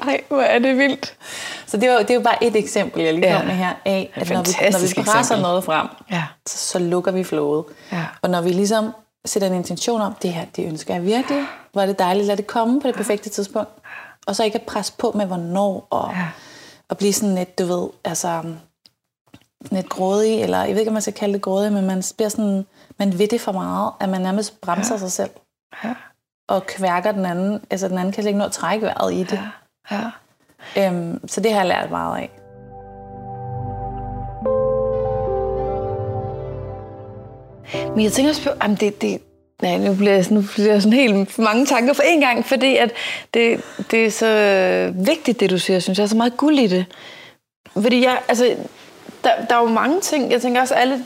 Ej, 0.06 0.20
hvor 0.28 0.40
er 0.40 0.58
det 0.58 0.78
vildt. 0.78 1.14
Så 1.66 1.76
det, 1.76 1.90
var, 1.90 1.98
det 1.98 2.10
er 2.10 2.14
jo 2.14 2.20
bare 2.20 2.44
et 2.44 2.56
eksempel, 2.56 3.02
jeg 3.02 3.14
lige 3.14 3.26
Ja. 3.28 3.36
kom 3.38 3.46
med 3.46 3.54
her, 3.54 3.72
af, 3.84 4.10
at 4.14 4.28
når 4.30 4.42
vi, 4.42 4.52
når 4.70 4.78
vi 4.78 4.94
presser 5.02 5.18
eksempel. 5.18 5.42
noget 5.42 5.64
frem, 5.64 5.86
Ja. 6.10 6.24
så, 6.48 6.58
så 6.58 6.78
lukker 6.78 7.12
vi 7.12 7.24
flowet. 7.24 7.64
Ja. 7.92 8.04
Og 8.22 8.30
når 8.30 8.40
vi 8.40 8.48
ligesom 8.50 8.90
sætter 9.26 9.48
en 9.48 9.54
intention 9.54 10.00
om, 10.00 10.14
det 10.22 10.32
her, 10.32 10.44
det 10.56 10.64
ønsker 10.66 10.94
jeg 10.94 11.04
virkelig, 11.04 11.44
hvor 11.72 11.82
er 11.82 11.86
det 11.86 11.98
dejligt, 11.98 12.26
lad 12.26 12.36
det 12.36 12.46
komme 12.46 12.80
på 12.80 12.86
det 12.88 12.94
perfekte 12.94 13.28
tidspunkt. 13.28 13.70
Og 14.26 14.36
så 14.36 14.44
ikke 14.44 14.54
at 14.58 14.62
presse 14.66 14.92
på 14.98 15.12
med, 15.14 15.26
hvornår, 15.26 15.86
og, 15.90 16.10
Ja. 16.16 16.26
og 16.88 16.98
blive 16.98 17.12
sådan 17.12 17.34
lidt, 17.34 17.58
du 17.58 17.64
ved, 17.66 17.88
altså 18.04 18.42
lidt 19.70 19.88
grådig, 19.88 20.42
eller 20.42 20.58
jeg 20.64 20.70
ved 20.72 20.78
ikke, 20.78 20.88
om 20.90 20.92
man 20.92 21.02
skal 21.02 21.14
kalde 21.14 21.34
det 21.34 21.42
grådig, 21.42 21.72
men 21.72 21.86
man 21.86 22.02
bliver 22.16 22.28
sådan, 22.28 22.66
man 22.98 23.18
ved 23.18 23.28
det 23.28 23.40
for 23.40 23.52
meget, 23.52 23.90
at 24.00 24.08
man 24.08 24.20
nærmest 24.20 24.60
bremser 24.60 24.94
ja. 24.94 24.98
sig 24.98 25.12
selv, 25.12 25.30
Ja. 25.84 25.94
og 26.48 26.66
kværker 26.66 27.12
den 27.12 27.26
anden, 27.26 27.60
altså 27.70 27.88
den 27.88 27.98
anden 27.98 28.12
kan 28.12 28.22
slet 28.22 28.28
ikke 28.30 28.38
nå 28.38 28.44
at 28.44 28.52
trække 28.52 28.86
vejret 28.86 29.12
i 29.14 29.22
det. 29.22 29.40
Ja. 29.90 30.00
Øhm, 30.76 31.28
så 31.28 31.40
det 31.40 31.52
har 31.52 31.58
jeg 31.60 31.68
lært 31.68 31.90
meget 31.90 32.16
af. 32.18 32.30
Men 37.94 38.04
jeg 38.04 38.12
tænker 38.12 38.30
også 38.30 38.42
på, 38.42 38.50
jamen 38.62 38.76
det, 38.76 39.02
det, 39.02 39.20
nej, 39.62 39.78
nu 39.78 39.94
bliver 39.94 40.12
jeg, 40.12 40.24
sådan- 40.24 40.36
nu 40.38 40.44
bliver 40.54 40.72
jeg 40.72 40.82
sådan 40.82 40.98
helt 40.98 41.38
mange 41.38 41.66
tanker 41.66 41.92
for 41.92 42.02
en 42.02 42.20
gang, 42.20 42.44
fordi 42.44 42.76
at 42.76 42.92
det, 43.34 43.60
det 43.90 44.06
er 44.06 44.10
så 44.10 44.92
vigtigt, 44.94 45.40
det 45.40 45.50
du 45.50 45.58
siger, 45.58 45.80
synes 45.80 45.98
jeg. 45.98 46.04
er 46.04 46.08
så 46.08 46.16
meget 46.16 46.36
guld 46.36 46.58
i 46.58 46.66
det. 46.66 46.84
Fordi 47.72 48.04
jeg, 48.04 48.18
altså, 48.28 48.56
der, 49.24 49.30
der 49.50 49.56
er 49.56 49.60
jo 49.60 49.68
mange 49.68 50.00
ting, 50.00 50.32
jeg 50.32 50.42
tænker 50.42 50.60
også 50.60 50.74
alle 50.74 51.04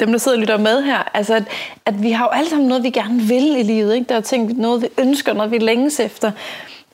dem, 0.00 0.12
der 0.12 0.18
sidder 0.18 0.36
og 0.36 0.40
lytter 0.40 0.56
med 0.56 0.82
her, 0.82 1.10
altså 1.14 1.34
at, 1.34 1.44
at 1.86 2.02
vi 2.02 2.10
har 2.10 2.24
jo 2.24 2.30
alle 2.30 2.50
sammen 2.50 2.68
noget, 2.68 2.82
vi 2.82 2.90
gerne 2.90 3.20
vil 3.20 3.56
i 3.56 3.62
livet. 3.62 3.94
Ikke? 3.94 4.06
Der 4.08 4.16
er 4.16 4.20
ting, 4.20 4.58
noget 4.58 4.82
vi 4.82 4.88
ønsker, 4.98 5.32
noget 5.32 5.50
vi 5.50 5.58
længes 5.58 6.00
efter. 6.00 6.32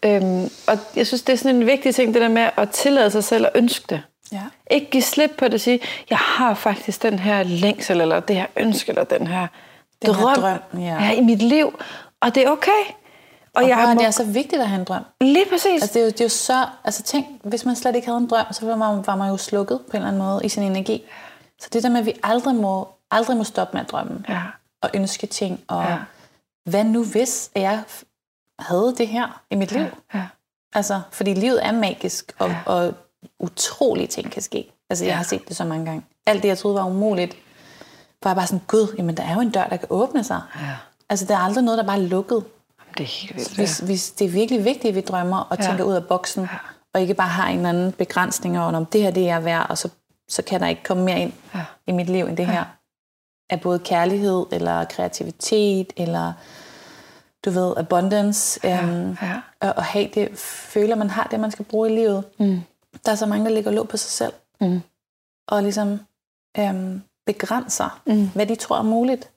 Øhm, 0.05 0.51
og 0.67 0.79
jeg 0.97 1.07
synes, 1.07 1.23
det 1.23 1.33
er 1.33 1.37
sådan 1.37 1.57
en 1.57 1.67
vigtig 1.67 1.95
ting, 1.95 2.15
det 2.15 2.23
der 2.23 2.29
med 2.29 2.49
at 2.57 2.71
tillade 2.71 3.11
sig 3.11 3.25
selv 3.25 3.47
at 3.47 3.53
ønske 3.55 3.85
det. 3.91 4.03
Ja. 4.33 4.41
Ikke 4.71 4.91
give 4.91 5.03
slip 5.03 5.31
på 5.39 5.45
det 5.45 5.55
og 5.55 5.61
sige, 5.61 5.81
jeg 6.11 6.19
har 6.19 6.55
faktisk 6.55 7.03
den 7.03 7.19
her 7.19 7.43
længsel, 7.43 8.01
eller 8.01 8.21
det 8.21 8.37
her 8.37 8.47
ønske, 8.57 8.89
eller 8.89 9.05
den 9.05 9.27
her 9.27 9.47
Den 10.07 10.15
her 10.15 10.23
drøm, 10.23 10.35
drøm, 10.35 10.83
ja. 10.83 11.05
ja, 11.05 11.13
i 11.13 11.21
mit 11.21 11.43
liv. 11.43 11.79
Og 12.21 12.35
det 12.35 12.45
er 12.47 12.51
okay. 12.51 12.71
Og, 13.55 13.63
Og 13.63 13.69
jeg 13.69 13.79
jeg 13.79 13.95
må... 13.95 14.01
det 14.01 14.07
er 14.07 14.11
så 14.11 14.25
vigtigt 14.25 14.63
at 14.63 14.69
have 14.69 14.79
en 14.81 14.85
drøm. 14.85 15.03
Lige 15.21 15.47
præcis. 15.51 15.83
Altså, 15.83 15.91
det, 15.95 16.01
er 16.01 16.05
jo, 16.05 16.11
det 16.11 16.21
er 16.21 16.25
jo 16.25 16.29
så... 16.29 16.67
Altså, 16.85 17.03
tænk, 17.03 17.27
hvis 17.43 17.65
man 17.65 17.77
slet 17.77 17.97
ikke 17.97 18.07
havde 18.07 18.19
en 18.19 18.27
drøm, 18.27 18.47
så 18.53 18.67
var 18.67 18.77
man, 18.77 19.07
var 19.07 19.17
man 19.17 19.29
jo 19.31 19.37
slukket 19.37 19.81
på 19.81 19.91
en 19.91 19.97
eller 19.97 20.09
anden 20.09 20.23
måde 20.23 20.41
i 20.45 20.49
sin 20.49 20.63
energi. 20.63 21.03
Så 21.61 21.69
det 21.73 21.83
der 21.83 21.89
med, 21.89 22.01
at 22.01 22.07
vi 22.07 22.13
aldrig 22.23 22.55
må, 22.55 22.89
aldrig 23.11 23.37
må 23.37 23.45
stoppe 23.45 23.77
med 23.77 23.81
at 23.85 23.91
drømme. 23.91 24.25
Ja. 24.29 24.43
Og 24.83 24.91
ønske 24.95 25.27
ting. 25.27 25.61
Og 25.69 25.83
Ja. 25.83 25.91
ja. 25.91 25.99
hvad 26.71 26.85
nu 26.85 27.05
hvis 27.05 27.51
jeg 27.57 27.83
havde 28.59 28.95
det 28.99 29.09
her 29.09 29.43
i 29.51 29.55
mit 29.55 29.73
liv? 29.73 29.87
Ja. 30.15 30.27
Altså, 30.75 31.01
fordi 31.13 31.35
livet 31.35 31.67
er 31.67 31.73
magisk, 31.73 32.33
og, 32.39 32.49
Ja. 32.49 32.55
ja. 32.55 32.73
og 32.73 32.95
utrolige 33.41 34.07
ting 34.07 34.31
kan 34.33 34.43
ske. 34.43 34.73
Altså, 34.91 35.05
jeg 35.05 35.17
har 35.17 35.25
set 35.25 35.49
det 35.49 35.57
så 35.57 35.65
mange 35.65 35.85
gange. 35.87 36.03
Alt 36.27 36.43
det, 36.43 36.49
jeg 36.49 36.59
troede 36.59 36.77
var 36.77 36.85
umuligt, 36.85 37.37
var 38.23 38.31
jeg 38.31 38.37
bare 38.37 38.47
sådan, 38.47 38.65
gud, 38.67 38.95
jamen, 38.99 39.17
der 39.17 39.23
er 39.23 39.35
jo 39.35 39.41
en 39.41 39.51
dør, 39.51 39.67
der 39.67 39.77
kan 39.77 39.89
åbne 39.91 40.25
sig. 40.25 40.41
Ja. 40.57 40.77
Altså, 41.09 41.27
der 41.27 41.35
er 41.35 41.39
aldrig 41.39 41.65
noget, 41.65 41.79
der 41.79 41.85
bare 41.87 41.97
er 41.97 42.03
lukket. 42.03 42.45
Det 42.99 43.05
er 43.05 43.09
helt 43.09 43.35
vildt. 43.37 43.55
Hvis, 43.55 43.79
hvis 43.79 44.11
det 44.11 44.25
er 44.25 44.29
virkelig 44.31 44.65
vigtigt, 44.65 44.85
at 44.89 44.95
vi 44.95 45.01
drømmer 45.01 45.39
og 45.39 45.57
Ja. 45.59 45.65
tænker 45.67 45.85
ud 45.85 45.95
af 45.95 46.07
boksen, 46.07 46.49
og 46.95 47.01
ikke 47.01 47.15
bare 47.15 47.29
har 47.29 47.49
en 47.49 47.57
eller 47.57 47.69
anden 47.69 47.93
begrænsning 47.93 48.59
over, 48.61 48.73
om 48.77 48.87
det 48.87 49.03
her 49.03 49.11
det 49.11 49.29
er 49.29 49.41
værd, 49.41 49.67
og 49.71 49.79
så, 49.79 49.89
så 50.29 50.43
kan 50.43 50.61
der 50.61 50.67
ikke 50.67 50.83
komme 50.83 51.05
mere 51.05 51.21
ind 51.21 51.33
Ja. 51.55 51.65
i 51.87 51.93
mit 51.93 52.07
liv 52.11 52.25
end 52.25 52.37
det 52.37 52.47
her. 52.47 52.65
Af 53.51 53.61
både 53.61 53.79
kærlighed, 53.79 54.47
eller 54.53 54.85
kreativitet, 54.85 55.93
eller 55.97 56.33
du 57.45 57.51
ved, 57.51 57.75
abundance, 57.77 58.61
ja, 58.65 58.83
øhm, 58.83 59.17
ja. 59.23 59.41
Og, 59.61 59.73
og 59.77 59.85
have 59.85 60.09
det, 60.15 60.39
føler 60.39 60.97
man 60.97 61.11
har 61.11 61.29
det, 61.31 61.41
man 61.41 61.51
skal 61.51 61.65
bruge 61.65 61.93
i 61.93 61.95
livet. 61.95 62.25
Mm. 62.39 62.61
Der 63.07 63.13
er 63.13 63.17
så 63.17 63.27
mange, 63.27 63.45
der 63.45 63.51
ligger 63.51 63.71
låg 63.71 63.89
på 63.89 63.97
sig 63.97 64.11
selv. 64.11 64.33
Mm. 64.61 64.81
Og 65.49 65.63
ligesom 65.63 66.01
øhm, 66.59 67.03
begrænser, 67.27 68.01
mm. 68.07 68.31
hvad 68.35 68.47
de 68.47 68.55
tror 68.55 68.79
er 68.79 68.83
muligt. 68.83 69.31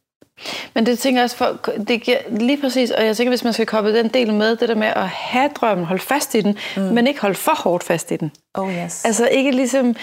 Men 0.74 0.86
det 0.86 1.00
tænker 1.00 1.22
jeg 1.22 1.24
også, 1.24 1.38
for, 1.38 1.60
det 1.88 2.02
giver 2.02 2.18
lige 2.30 2.62
præcis, 2.62 2.92
og 2.92 3.06
jeg 3.06 3.18
tænker, 3.18 3.32
hvis 3.32 3.44
man 3.44 3.54
skal 3.54 3.66
koble 3.66 3.98
den 3.98 4.08
del 4.08 4.34
med, 4.34 4.56
det 4.56 4.70
der 4.70 4.76
med 4.76 4.88
at 4.88 5.08
have 5.08 5.50
drømmen, 5.56 5.86
holde 5.86 6.02
fast 6.02 6.36
i 6.36 6.42
den, 6.42 6.58
mm. 6.78 6.84
men 6.84 7.08
ikke 7.08 7.22
holde 7.22 7.36
for 7.36 7.56
hårdt 7.64 7.84
fast 7.84 8.12
i 8.12 8.16
den. 8.16 8.32
Oh 8.54 8.74
yes. 8.74 9.06
Altså 9.06 9.28
ikke 9.28 9.52
ligesom, 9.52 9.96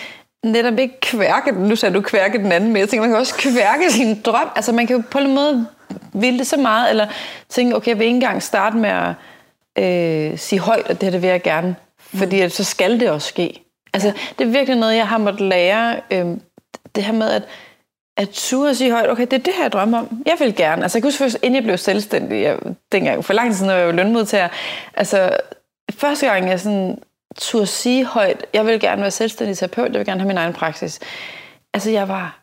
netop 0.45 0.79
ikke 0.79 1.01
kværke 1.01 1.51
den, 1.51 1.69
nu 1.69 1.77
sagde 1.77 1.95
du 1.95 2.01
kværke 2.01 2.39
den 2.39 2.53
anden, 2.53 2.73
men 2.73 2.81
jeg 2.81 2.89
tænker, 2.89 3.03
man 3.03 3.11
kan 3.11 3.19
også 3.19 3.35
kværke 3.35 3.93
sin 3.93 4.21
drøm. 4.21 4.49
Altså 4.57 4.73
man 4.73 4.87
kan 4.87 4.97
jo 4.97 5.03
på 5.11 5.19
en 5.19 5.35
måde 5.35 5.67
ville 6.13 6.39
det 6.39 6.47
så 6.47 6.57
meget, 6.57 6.91
eller 6.91 7.07
tænke, 7.49 7.77
okay, 7.77 7.89
jeg 7.89 7.99
vil 7.99 8.05
ikke 8.05 8.15
engang 8.15 8.43
starte 8.43 8.77
med 8.77 8.91
at 8.91 10.33
øh, 10.33 10.39
sige 10.39 10.59
højt, 10.59 10.87
at 10.91 11.01
det 11.01 11.03
her 11.03 11.11
det 11.11 11.23
vil 11.23 11.31
jeg 11.31 11.43
gerne, 11.43 11.77
fordi 11.99 12.41
at, 12.41 12.53
så 12.53 12.65
skal 12.65 13.01
det 13.01 13.11
også 13.11 13.29
ske. 13.29 13.61
Altså, 13.95 14.13
det 14.39 14.47
er 14.47 14.51
virkelig 14.51 14.79
noget, 14.79 14.97
jeg 14.97 15.09
har 15.09 15.19
måttet 15.19 15.41
lære, 15.41 15.97
øh, 16.11 16.27
det 16.95 17.05
her 17.05 17.13
med, 17.13 17.31
at 17.31 17.43
at 18.17 18.29
ture 18.29 18.71
og 18.71 18.77
sige 18.77 18.93
højt, 18.93 19.11
okay, 19.11 19.23
det 19.23 19.33
er 19.33 19.39
det 19.39 19.55
her, 19.55 19.63
jeg 19.63 19.73
drømmer 19.73 19.99
om. 19.99 20.23
Jeg 20.27 20.37
vil 20.39 20.57
gerne. 20.57 20.83
Altså, 20.83 20.99
jeg 20.99 21.03
kan 21.03 21.13
huske, 21.25 21.39
inden 21.43 21.55
jeg 21.55 21.63
blev 21.63 21.79
selvstændig, 21.79 22.43
jeg, 22.43 22.59
dengang 22.93 23.25
for 23.25 23.33
lang 23.33 23.51
tid 23.51 23.57
siden, 23.57 23.69
når 23.69 23.77
jeg 23.77 23.87
var 23.87 23.93
lønmodtager, 23.93 24.49
altså, 24.95 25.37
første 25.93 26.27
gang 26.27 26.49
jeg 26.49 26.61
sådan 26.61 26.99
turde 27.39 27.67
sige 27.67 28.05
højt, 28.05 28.47
jeg 28.55 28.67
vil 28.67 28.81
gerne 28.81 29.03
være 29.03 29.11
selvstændig 29.11 29.59
terapeut, 29.59 29.91
jeg 29.93 29.99
vil 29.99 30.07
gerne 30.07 30.21
have 30.21 30.29
min 30.29 30.39
egen 30.39 30.53
praksis. 30.53 31.01
Altså, 31.75 31.91
jeg 31.91 32.09
var 32.09 32.41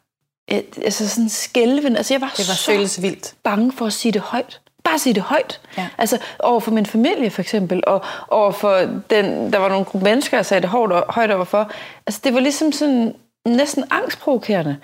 altså 0.84 1.10
sådan 1.10 1.30
skælven. 1.30 1.96
Altså, 1.96 2.14
jeg 2.14 2.22
var, 2.22 2.34
det 2.38 2.48
var 2.48 2.54
så 2.54 2.72
føles 2.72 3.02
vildt. 3.02 3.34
bange 3.44 3.72
for 3.72 3.86
at 3.86 3.94
sige 3.94 4.12
det 4.12 4.22
højt. 4.22 4.62
Bare 4.84 5.00
sige 5.00 5.14
det 5.14 5.24
højt. 5.24 5.62
Ja. 5.78 5.88
Altså 5.98 6.18
over 6.40 6.60
for 6.60 6.72
min 6.72 6.86
familie 6.86 7.30
for 7.30 7.42
eksempel, 7.42 7.84
og 7.88 8.04
over 8.28 8.52
for 8.52 8.78
den, 9.10 9.54
der 9.54 9.60
var 9.60 9.70
nogle 9.70 9.86
gruppe 9.86 10.04
mennesker, 10.04 10.38
jeg 10.38 10.46
sagde 10.46 10.62
det 10.62 10.70
højt, 10.70 11.04
højt 11.10 11.32
overfor. 11.32 11.72
Altså 12.08 12.22
det 12.24 12.34
var 12.34 12.40
ligesom 12.40 12.72
sådan 12.72 13.16
næsten 13.46 13.84
angstprovokerende. 13.92 14.78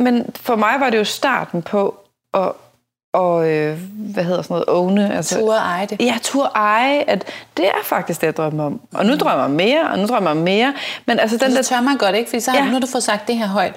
Men 0.00 0.34
for 0.36 0.56
mig 0.56 0.80
var 0.80 0.90
det 0.90 0.98
jo 0.98 1.04
starten 1.04 1.62
på 1.62 1.96
at 2.34 2.52
og 3.14 3.50
øh, 3.50 3.78
hvad 3.96 4.24
hedder 4.24 4.42
sådan 4.42 4.54
noget, 4.54 4.64
åne. 4.68 5.16
Altså, 5.16 5.38
tur 5.38 5.54
eje 5.54 5.86
det. 5.86 6.00
Ja, 6.00 6.14
tur 6.22 6.52
eje, 6.54 7.04
at 7.06 7.24
det 7.56 7.66
er 7.66 7.82
faktisk 7.84 8.20
det, 8.20 8.26
jeg 8.26 8.36
drømmer 8.36 8.64
om. 8.64 8.80
Og 8.94 9.06
nu 9.06 9.12
mm. 9.12 9.18
drømmer 9.18 9.44
jeg 9.44 9.50
mere, 9.50 9.90
og 9.90 9.98
nu 9.98 10.06
drømmer 10.06 10.30
jeg 10.30 10.36
mere. 10.36 10.74
Men 11.06 11.18
altså, 11.18 11.36
den 11.36 11.50
så 11.50 11.56
der... 11.56 11.62
tør 11.62 11.80
man 11.80 11.96
godt, 11.96 12.16
ikke? 12.16 12.30
Fordi 12.30 12.40
så 12.40 12.50
har 12.50 12.64
ja. 12.64 12.72
nu 12.72 12.78
du 12.78 12.86
fået 12.86 13.02
sagt 13.02 13.28
det 13.28 13.36
her 13.36 13.46
højt. 13.46 13.74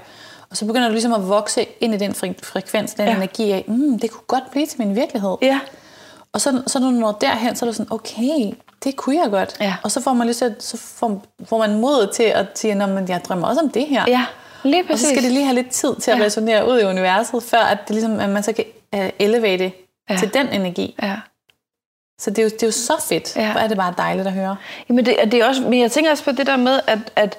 Og 0.50 0.58
så 0.58 0.66
begynder 0.66 0.88
du 0.88 0.92
ligesom 0.92 1.14
at 1.14 1.30
vokse 1.30 1.66
ind 1.82 1.94
i 1.94 1.98
den 1.98 2.14
frekvens, 2.44 2.94
den 2.94 3.08
ja. 3.08 3.16
energi 3.16 3.52
af, 3.52 3.66
mm, 3.68 4.00
det 4.00 4.12
kunne 4.12 4.24
godt 4.28 4.52
blive 4.52 4.66
til 4.66 4.80
min 4.80 4.96
virkelighed. 4.96 5.38
Ja. 5.42 5.60
Og 6.34 6.42
så, 6.42 6.62
så 6.68 6.80
når 6.80 6.88
du 6.92 6.96
når 6.96 7.12
derhen, 7.12 7.56
så 7.56 7.66
er 7.66 7.70
du 7.70 7.74
sådan, 7.74 7.94
okay, 7.94 8.54
det 8.84 8.96
kunne 8.96 9.20
jeg 9.24 9.32
godt. 9.32 9.56
Ja. 9.60 9.76
Og 9.84 9.92
så 9.92 10.02
får 10.02 10.14
man, 10.14 10.28
lyst 10.28 10.40
til, 10.40 10.56
så 10.60 10.78
får, 10.78 11.22
får 11.46 11.58
man 11.58 11.80
mod 11.80 12.14
til 12.14 12.24
at 12.24 12.46
sige, 12.56 12.76
men 12.76 13.10
jeg 13.10 13.22
drømmer 13.28 13.48
også 13.48 13.62
om 13.62 13.70
det 13.70 13.86
her. 13.88 14.04
Ja, 14.08 14.26
lige 14.64 14.84
præcis. 14.84 14.94
Og 14.94 15.00
så 15.00 15.16
skal 15.16 15.24
det 15.24 15.32
lige 15.32 15.46
have 15.46 15.56
lidt 15.56 15.70
tid 15.70 15.96
til 15.96 16.12
at 16.12 16.20
ja. 16.20 16.24
resonere 16.24 16.70
ud 16.70 16.80
i 16.80 16.84
universet, 16.84 17.44
før 17.44 17.60
at, 17.60 17.78
det 17.88 17.90
ligesom, 17.90 18.20
at 18.20 18.30
man 18.30 18.44
så 18.44 18.54
kan 18.54 18.66
uh, 18.96 19.10
elevate 19.20 19.72
ja. 20.10 20.18
til 20.18 20.34
den 20.34 20.48
energi. 20.48 20.96
Ja. 21.02 21.16
Så 22.20 22.30
det 22.30 22.40
er, 22.40 22.44
jo, 22.44 22.50
det 22.50 22.64
er 22.64 22.68
jo 22.68 22.72
så 22.72 23.06
fedt. 23.10 23.36
Ja. 23.36 23.52
Hvor 23.52 23.62
er 23.62 23.68
det 23.68 23.78
bare 23.78 23.94
dejligt 23.98 24.28
at 24.28 24.34
høre. 24.34 24.58
Jamen 24.90 25.06
det, 25.06 25.18
det 25.24 25.34
er 25.34 25.48
også, 25.48 25.62
men 25.62 25.80
jeg 25.80 25.92
tænker 25.92 26.12
også 26.12 26.24
på 26.24 26.32
det 26.32 26.48
der 26.48 26.58
med, 26.58 26.80
at, 26.88 27.00
at, 27.16 27.38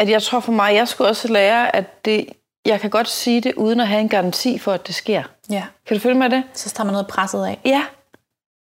at 0.00 0.10
jeg 0.10 0.22
tror 0.22 0.40
for 0.40 0.52
mig, 0.52 0.74
jeg 0.74 0.88
skulle 0.88 1.10
også 1.10 1.28
lære, 1.28 1.76
at 1.76 2.04
det, 2.04 2.28
jeg 2.66 2.80
kan 2.80 2.90
godt 2.90 3.08
sige 3.08 3.40
det, 3.40 3.54
uden 3.54 3.80
at 3.80 3.88
have 3.88 4.00
en 4.00 4.08
garanti 4.08 4.58
for, 4.58 4.72
at 4.72 4.86
det 4.86 4.94
sker. 4.94 5.22
Ja. 5.50 5.64
Kan 5.86 5.96
du 5.96 6.00
følge 6.00 6.18
med 6.18 6.30
det? 6.30 6.42
Så 6.52 6.70
tager 6.70 6.84
man 6.84 6.92
noget 6.92 7.06
presset 7.06 7.44
af. 7.44 7.58
Ja. 7.64 7.84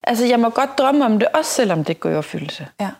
Altså, 0.04 0.24
jeg 0.24 0.40
må 0.40 0.50
godt 0.50 0.78
drømme 0.78 1.04
om 1.04 1.18
det, 1.18 1.28
også 1.28 1.50
selvom 1.50 1.84
det 1.84 2.00
går 2.00 2.10
i 2.10 2.14
opfyldelse. 2.14 2.68
Ja. 2.80 2.90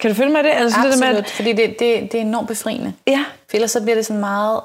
Kan 0.00 0.10
du 0.10 0.14
følge 0.14 0.32
med 0.32 0.42
det? 0.42 0.50
Altså, 0.50 0.78
Absolut, 0.78 0.92
det 0.92 1.02
der 1.02 1.12
med, 1.12 1.18
at... 1.18 1.30
fordi 1.30 1.52
det, 1.52 1.76
det, 1.78 2.12
det 2.12 2.14
er 2.14 2.20
enormt 2.20 2.48
befriende. 2.48 2.94
Ja. 3.06 3.24
For 3.50 3.56
ellers 3.56 3.70
så 3.70 3.82
bliver 3.82 3.94
det 3.94 4.06
sådan 4.06 4.20
meget 4.20 4.60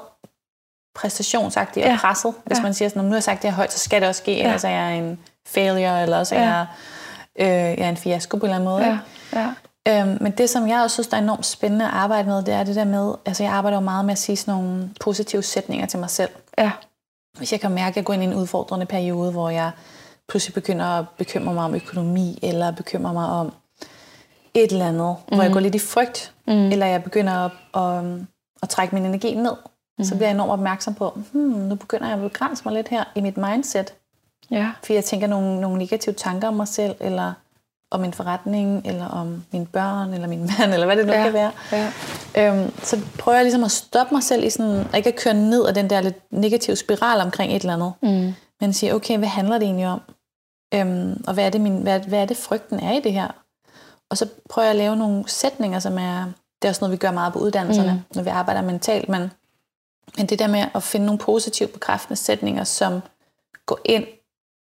præstationsagtigt 0.94 1.86
og 1.86 1.92
ja. 1.92 1.98
presset. 2.00 2.34
Hvis 2.44 2.58
ja. 2.58 2.62
man 2.62 2.74
siger 2.74 2.88
sådan, 2.88 3.02
nu 3.02 3.08
har 3.08 3.16
jeg 3.16 3.22
sagt 3.22 3.42
det 3.42 3.50
her 3.50 3.56
højt, 3.56 3.72
så 3.72 3.78
skal 3.78 4.00
det 4.00 4.08
også 4.08 4.18
ske, 4.18 4.36
ja. 4.36 4.44
ellers 4.44 4.64
er 4.64 4.68
jeg 4.68 4.98
en 4.98 5.18
failure, 5.46 6.02
eller 6.02 6.18
også 6.18 6.34
er 6.34 6.42
ja. 6.42 6.46
jeg, 6.46 6.66
øh, 7.38 7.78
jeg 7.78 7.84
er 7.84 7.88
en 7.88 7.96
fiasko 7.96 8.36
på 8.36 8.46
en 8.46 8.52
eller 8.52 8.56
anden 8.56 8.68
måde. 8.68 8.84
Ja. 8.84 8.98
Ja. 9.40 9.52
Øhm, 9.88 10.18
men 10.20 10.32
det, 10.32 10.50
som 10.50 10.68
jeg 10.68 10.82
også 10.82 10.94
synes, 10.94 11.06
der 11.06 11.16
er 11.16 11.20
enormt 11.20 11.46
spændende 11.46 11.84
at 11.84 11.90
arbejde 11.94 12.28
med, 12.28 12.42
det 12.42 12.54
er 12.54 12.64
det 12.64 12.76
der 12.76 12.84
med, 12.84 13.14
altså 13.26 13.42
jeg 13.42 13.52
arbejder 13.52 13.76
jo 13.76 13.84
meget 13.84 14.04
med 14.04 14.12
at 14.12 14.18
sige 14.18 14.36
sådan 14.36 14.62
nogle 14.62 14.90
positive 15.00 15.42
sætninger 15.42 15.86
til 15.86 15.98
mig 15.98 16.10
selv. 16.10 16.30
Ja. 16.58 16.70
Hvis 17.38 17.52
jeg 17.52 17.60
kan 17.60 17.70
mærke, 17.70 17.88
at 17.88 17.96
jeg 17.96 18.04
går 18.04 18.12
ind 18.12 18.22
i 18.22 18.26
en 18.26 18.34
udfordrende 18.34 18.86
periode, 18.86 19.32
hvor 19.32 19.50
jeg 19.50 19.70
pludselig 20.28 20.54
begynder 20.54 20.84
at 20.84 21.04
bekymre 21.18 21.54
mig 21.54 21.64
om 21.64 21.74
økonomi, 21.74 22.38
eller 22.42 22.70
bekymre 22.70 23.12
mig 23.12 23.26
om 23.26 23.52
et 24.54 24.72
eller 24.72 24.88
andet, 24.88 25.16
mm. 25.28 25.34
hvor 25.34 25.42
jeg 25.42 25.50
mhm. 25.50 25.52
går 25.52 25.60
lidt 25.60 25.74
i 25.74 25.78
frygt, 25.78 26.32
mm. 26.46 26.52
eller 26.52 26.86
jeg 26.86 27.02
begynder 27.02 27.32
at, 27.32 27.50
at, 27.74 28.04
at 28.62 28.68
trække 28.68 28.94
min 28.94 29.06
energi 29.06 29.34
ned, 29.34 29.56
mm. 29.98 30.04
så 30.04 30.14
bliver 30.14 30.28
jeg 30.28 30.34
enormt 30.34 30.52
opmærksom 30.52 30.94
på, 30.94 31.18
hmm, 31.32 31.42
nu 31.42 31.74
begynder 31.74 32.06
jeg 32.06 32.16
at 32.16 32.30
begrænse 32.30 32.62
mig 32.64 32.74
lidt 32.74 32.88
her 32.88 33.04
i 33.14 33.20
mit 33.20 33.36
mindset. 33.36 33.94
Ja. 34.50 34.70
Fordi 34.82 34.94
jeg 34.94 35.04
tænker 35.04 35.26
nogle, 35.26 35.60
nogle 35.60 35.78
negative 35.78 36.14
tanker 36.14 36.48
om 36.48 36.54
mig 36.54 36.68
selv, 36.68 36.94
eller 37.00 37.32
om 37.90 38.04
en 38.04 38.12
forretning, 38.12 38.82
eller 38.86 39.08
om 39.08 39.44
mine 39.52 39.66
børn, 39.66 40.14
eller 40.14 40.28
min 40.28 40.40
mand, 40.58 40.72
eller 40.72 40.86
hvad 40.86 40.96
det 40.96 41.06
nu 41.06 41.12
ja. 41.12 41.22
kan 41.22 41.32
være. 41.32 41.52
Ja. 41.72 41.90
Øhm, 42.36 42.72
så 42.82 43.00
prøver 43.18 43.36
jeg 43.36 43.44
ligesom 43.44 43.64
at 43.64 43.70
stoppe 43.70 44.14
mig 44.14 44.22
selv 44.22 44.44
i 44.44 44.50
sådan, 44.50 44.86
at 44.92 44.94
ikke 44.96 45.08
at 45.08 45.16
køre 45.16 45.34
ned 45.34 45.66
af 45.66 45.74
den 45.74 45.90
der 45.90 46.00
lidt 46.00 46.32
negative 46.32 46.76
spiral 46.76 47.20
omkring 47.20 47.56
et 47.56 47.62
eller 47.62 47.74
andet. 47.74 47.92
Mm. 48.02 48.34
Men 48.60 48.72
sige, 48.72 48.94
okay, 48.94 49.18
hvad 49.18 49.28
handler 49.28 49.58
det 49.58 49.66
egentlig 49.66 49.86
om? 49.86 50.00
Øhm, 50.74 51.24
og 51.26 51.34
hvad 51.34 51.46
er, 51.46 51.50
det 51.50 51.60
min, 51.60 51.82
hvad, 51.82 52.00
hvad 52.00 52.18
er 52.18 52.26
det 52.26 52.36
frygten 52.36 52.80
er 52.80 52.92
i 52.92 53.00
det 53.00 53.12
her? 53.12 53.28
Og 54.10 54.18
så 54.18 54.28
prøver 54.50 54.66
jeg 54.66 54.70
at 54.70 54.78
lave 54.78 54.96
nogle 54.96 55.24
sætninger, 55.28 55.78
som 55.78 55.98
er, 55.98 56.24
det 56.62 56.68
er 56.68 56.68
også 56.68 56.80
noget, 56.80 56.92
vi 56.92 56.96
gør 56.96 57.10
meget 57.10 57.32
på 57.32 57.38
uddannelserne, 57.38 57.92
mm. 57.92 58.16
når 58.16 58.22
vi 58.22 58.28
arbejder 58.28 58.62
mentalt, 58.62 59.08
men, 59.08 59.30
men 60.16 60.26
det 60.26 60.38
der 60.38 60.46
med 60.46 60.64
at 60.74 60.82
finde 60.82 61.06
nogle 61.06 61.18
positive 61.18 61.68
bekræftende 61.68 62.16
sætninger, 62.16 62.64
som 62.64 63.00
går 63.66 63.78
ind 63.84 64.06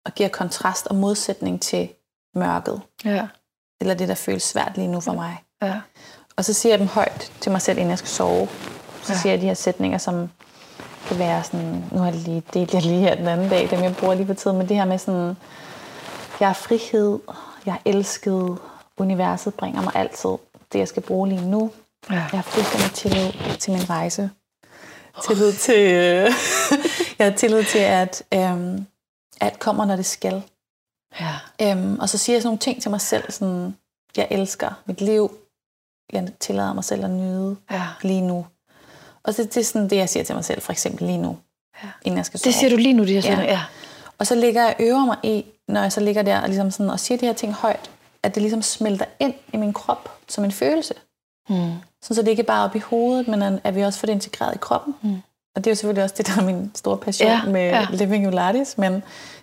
og 0.04 0.14
giver 0.14 0.28
kontrast 0.28 0.86
og 0.86 0.94
modsætning 0.94 1.62
til 1.62 1.88
mørket. 2.34 2.80
Ja. 3.04 3.28
Eller 3.80 3.94
det, 3.94 4.08
der 4.08 4.14
føles 4.14 4.42
svært 4.42 4.72
lige 4.76 4.88
nu 4.88 5.00
for 5.00 5.12
mig. 5.12 5.36
Ja. 5.62 5.80
Og 6.36 6.44
så 6.44 6.52
siger 6.52 6.72
jeg 6.72 6.78
dem 6.78 6.88
højt 6.88 7.32
til 7.40 7.52
mig 7.52 7.62
selv, 7.62 7.78
inden 7.78 7.90
jeg 7.90 7.98
skal 7.98 8.08
sove. 8.08 8.48
Så 9.02 9.12
ja. 9.12 9.18
siger 9.18 9.32
jeg 9.32 9.40
de 9.40 9.46
her 9.46 9.54
sætninger, 9.54 9.98
som 9.98 10.30
kan 11.08 11.18
være 11.18 11.44
sådan, 11.44 11.84
nu 11.92 11.98
har 11.98 12.06
jeg 12.06 12.14
lige 12.14 12.42
delt 12.54 12.74
jeg 12.74 12.82
lige 12.82 13.00
her 13.00 13.14
den 13.14 13.28
anden 13.28 13.48
dag, 13.48 13.70
dem 13.70 13.82
jeg 13.82 13.96
bruger 13.96 14.14
lige 14.14 14.26
på 14.26 14.34
tiden, 14.34 14.58
men 14.58 14.68
det 14.68 14.76
her 14.76 14.84
med 14.84 14.98
sådan, 14.98 15.36
jeg 16.40 16.48
er 16.48 16.52
frihed, 16.52 17.18
jeg 17.66 17.74
er 17.74 17.90
elsket, 17.90 18.58
universet 18.96 19.54
bringer 19.54 19.82
mig 19.82 19.92
altid 19.96 20.30
det, 20.72 20.78
jeg 20.78 20.88
skal 20.88 21.02
bruge 21.02 21.28
lige 21.28 21.50
nu. 21.50 21.70
Ja. 22.10 22.14
Jeg 22.14 22.26
har 22.30 22.42
fuldstændig 22.42 22.90
tillid 22.90 23.58
til 23.58 23.72
min 23.72 23.90
rejse. 23.90 24.30
Tillid 25.24 25.52
til, 25.52 25.80
øh, 25.80 26.30
jeg 27.18 27.26
har 27.26 27.36
tillid 27.36 27.64
til, 27.64 27.78
at 27.78 28.22
øh, 28.34 28.78
alt 29.40 29.58
kommer, 29.58 29.84
når 29.84 29.96
det 29.96 30.06
skal. 30.06 30.42
Ja. 31.20 31.34
Øhm, 31.62 31.98
og 31.98 32.08
så 32.08 32.18
siger 32.18 32.36
jeg 32.36 32.42
sådan 32.42 32.48
nogle 32.48 32.58
ting 32.58 32.82
til 32.82 32.90
mig 32.90 33.00
selv, 33.00 33.32
sådan, 33.32 33.76
jeg 34.16 34.28
elsker 34.30 34.82
mit 34.86 35.00
liv, 35.00 35.36
jeg 36.12 36.28
tillader 36.40 36.72
mig 36.72 36.84
selv 36.84 37.04
at 37.04 37.10
nyde 37.10 37.56
ja. 37.70 37.82
lige 38.02 38.20
nu. 38.20 38.46
Og 39.22 39.36
det, 39.36 39.54
det 39.54 39.60
er 39.60 39.64
sådan 39.64 39.90
det, 39.90 39.96
jeg 39.96 40.08
siger 40.08 40.24
til 40.24 40.34
mig 40.34 40.44
selv, 40.44 40.62
for 40.62 40.72
eksempel 40.72 41.06
lige 41.06 41.18
nu, 41.18 41.38
ja. 41.82 41.88
inden 42.04 42.16
jeg 42.16 42.26
skal 42.26 42.40
sove. 42.40 42.52
Det 42.52 42.58
siger 42.58 42.70
du 42.70 42.76
lige 42.76 42.94
nu, 42.94 43.04
det 43.04 43.24
her 43.24 43.40
ja. 43.40 43.44
ja. 43.44 43.60
Og 44.18 44.26
så 44.26 44.34
ligger 44.34 44.64
jeg 44.64 44.76
øver 44.80 45.04
mig 45.04 45.16
i, 45.22 45.44
når 45.68 45.82
jeg 45.82 45.92
så 45.92 46.00
ligger 46.00 46.22
der 46.22 46.40
og, 46.40 46.48
ligesom 46.48 46.70
sådan, 46.70 46.90
og 46.90 47.00
siger 47.00 47.18
de 47.18 47.26
her 47.26 47.32
ting 47.32 47.52
højt, 47.52 47.90
at 48.22 48.34
det 48.34 48.42
ligesom 48.42 48.62
smelter 48.62 49.04
ind 49.20 49.34
i 49.52 49.56
min 49.56 49.72
krop 49.72 50.18
som 50.28 50.44
en 50.44 50.52
følelse. 50.52 50.94
Mm. 51.48 51.72
Så 52.14 52.22
det 52.22 52.28
ikke 52.28 52.42
bare 52.42 52.64
op 52.64 52.76
i 52.76 52.78
hovedet, 52.78 53.28
men 53.28 53.60
at 53.64 53.74
vi 53.74 53.82
også 53.82 53.98
får 53.98 54.06
det 54.06 54.12
integreret 54.12 54.54
i 54.54 54.58
kroppen. 54.58 54.94
Mm. 55.02 55.22
Og 55.56 55.64
det 55.64 55.66
er 55.66 55.70
jo 55.70 55.74
selvfølgelig 55.74 56.04
også 56.04 56.14
det, 56.18 56.26
der 56.26 56.42
er 56.42 56.44
min 56.46 56.70
store 56.74 56.98
passion 56.98 57.30
ja, 57.30 57.44
med 57.44 57.60
ja. 57.60 57.86
Living 57.90 58.28
Ulatis, 58.28 58.78
men 58.78 58.92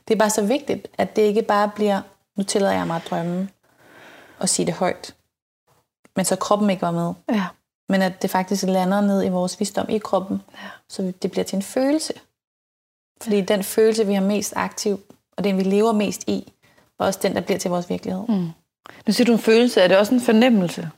det 0.07 0.13
er 0.13 0.15
bare 0.15 0.29
så 0.29 0.45
vigtigt, 0.45 0.87
at 0.97 1.15
det 1.15 1.21
ikke 1.21 1.41
bare 1.41 1.71
bliver, 1.75 2.01
nu 2.37 2.43
tillader 2.43 2.73
jeg 2.73 2.87
mig 2.87 2.95
at 2.95 3.07
drømme 3.09 3.49
og 4.39 4.49
sige 4.49 4.65
det 4.65 4.73
højt, 4.73 5.15
men 6.15 6.25
så 6.25 6.35
kroppen 6.35 6.69
ikke 6.69 6.81
var 6.81 6.91
med. 6.91 7.13
Ja. 7.29 7.45
Men 7.89 8.01
at 8.01 8.21
det 8.21 8.29
faktisk 8.29 8.63
lander 8.63 9.01
ned 9.01 9.25
i 9.25 9.29
vores 9.29 9.59
visdom 9.59 9.89
i 9.89 9.97
kroppen, 9.97 10.41
ja. 10.53 10.67
så 10.89 11.13
det 11.21 11.31
bliver 11.31 11.43
til 11.43 11.55
en 11.55 11.61
følelse. 11.61 12.13
Fordi 13.21 13.35
ja. 13.35 13.43
den 13.43 13.63
følelse, 13.63 14.07
vi 14.07 14.13
har 14.13 14.21
mest 14.21 14.53
aktiv, 14.55 14.99
og 15.37 15.43
den 15.43 15.57
vi 15.57 15.63
lever 15.63 15.91
mest 15.91 16.23
i, 16.27 16.53
er 16.99 17.03
også 17.05 17.19
den, 17.23 17.35
der 17.35 17.41
bliver 17.41 17.59
til 17.59 17.71
vores 17.71 17.89
virkelighed. 17.89 18.23
Mm. 18.27 18.49
Nu 19.07 19.13
siger 19.13 19.25
du 19.25 19.31
en 19.31 19.39
følelse, 19.39 19.81
er 19.81 19.87
det 19.87 19.97
også 19.97 20.13
en 20.13 20.21
fornemmelse? 20.21 20.89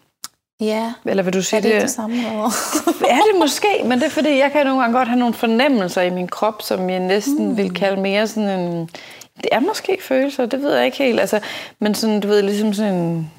Ja. 0.62 0.94
Eller 1.06 1.24
vil 1.24 1.34
du 1.34 1.42
sige 1.42 1.58
er 1.58 1.62
det, 1.62 1.74
det 1.74 1.82
det 1.82 1.90
samme 1.90 2.16
er 3.16 3.22
det 3.32 3.40
måske, 3.40 3.68
men 3.86 4.00
det 4.00 4.06
er 4.06 4.10
fordi, 4.10 4.38
jeg 4.38 4.52
kan 4.52 4.66
nogle 4.66 4.82
gange 4.82 4.98
godt 4.98 5.08
have 5.08 5.20
nogle 5.20 5.34
fornemmelser 5.34 6.02
i 6.02 6.10
min 6.10 6.28
krop, 6.28 6.62
som 6.62 6.90
jeg 6.90 7.00
næsten 7.00 7.50
mm. 7.50 7.58
vil 7.58 7.74
kalde 7.74 8.02
mere 8.02 8.28
sådan 8.28 8.60
en... 8.60 8.90
Det 9.38 9.50
er 9.52 9.60
måske 9.60 9.98
følelser, 10.02 10.46
det 10.46 10.62
ved 10.62 10.76
jeg 10.76 10.86
ikke 10.86 10.98
helt. 10.98 11.20
Altså, 11.20 11.40
men 11.80 11.96
sådan, 11.96 12.20
du 12.20 12.28
ved, 12.28 12.42
ligesom 12.42 12.74
sådan 12.74 12.94
en... 12.94 13.32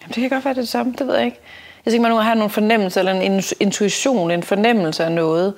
Jamen, 0.00 0.14
det 0.14 0.14
kan 0.14 0.30
godt 0.30 0.44
være 0.44 0.54
det, 0.54 0.60
det 0.60 0.68
samme, 0.68 0.94
det 0.98 1.06
ved 1.06 1.16
jeg 1.16 1.24
ikke. 1.24 1.40
Jeg 1.84 1.92
tænker, 1.92 2.02
man 2.02 2.10
nogle 2.10 2.24
har 2.24 2.34
nogle 2.34 2.50
fornemmelser, 2.50 3.00
eller 3.00 3.12
en 3.12 3.42
intuition, 3.60 4.30
en 4.30 4.42
fornemmelse 4.42 5.04
af 5.04 5.12
noget, 5.12 5.54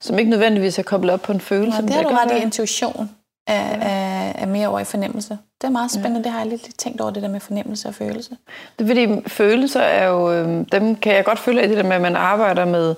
som 0.00 0.18
ikke 0.18 0.30
nødvendigvis 0.30 0.78
er 0.78 0.82
koblet 0.82 1.14
op 1.14 1.22
på 1.22 1.32
en 1.32 1.40
følelse. 1.40 1.82
Men 1.82 1.88
det 1.88 1.96
har 1.96 2.02
du 2.02 2.08
ret 2.08 2.38
i. 2.38 2.42
Intuition 2.42 3.10
er, 3.46 3.78
er, 3.80 4.32
er 4.34 4.46
mere 4.46 4.68
over 4.68 4.80
i 4.80 4.84
fornemmelse. 4.84 5.38
Det 5.60 5.66
er 5.66 5.70
meget 5.70 5.90
spændende. 5.90 6.24
Det 6.24 6.32
har 6.32 6.38
jeg 6.38 6.48
lidt, 6.48 6.62
lidt 6.62 6.78
tænkt 6.78 7.00
over, 7.00 7.10
det 7.10 7.22
der 7.22 7.28
med 7.28 7.40
fornemmelse 7.40 7.88
og 7.88 7.94
følelse. 7.94 8.30
Det 8.78 8.84
er 8.84 8.88
fordi 8.88 9.28
følelser 9.28 9.80
er 9.80 10.06
jo, 10.06 10.32
øh, 10.32 10.64
dem 10.72 10.96
kan 10.96 11.14
jeg 11.14 11.24
godt 11.24 11.38
føle 11.38 11.64
i 11.64 11.68
det 11.68 11.76
der 11.76 11.82
med, 11.82 11.96
at 11.96 12.02
man 12.02 12.16
arbejder 12.16 12.64
med, 12.64 12.94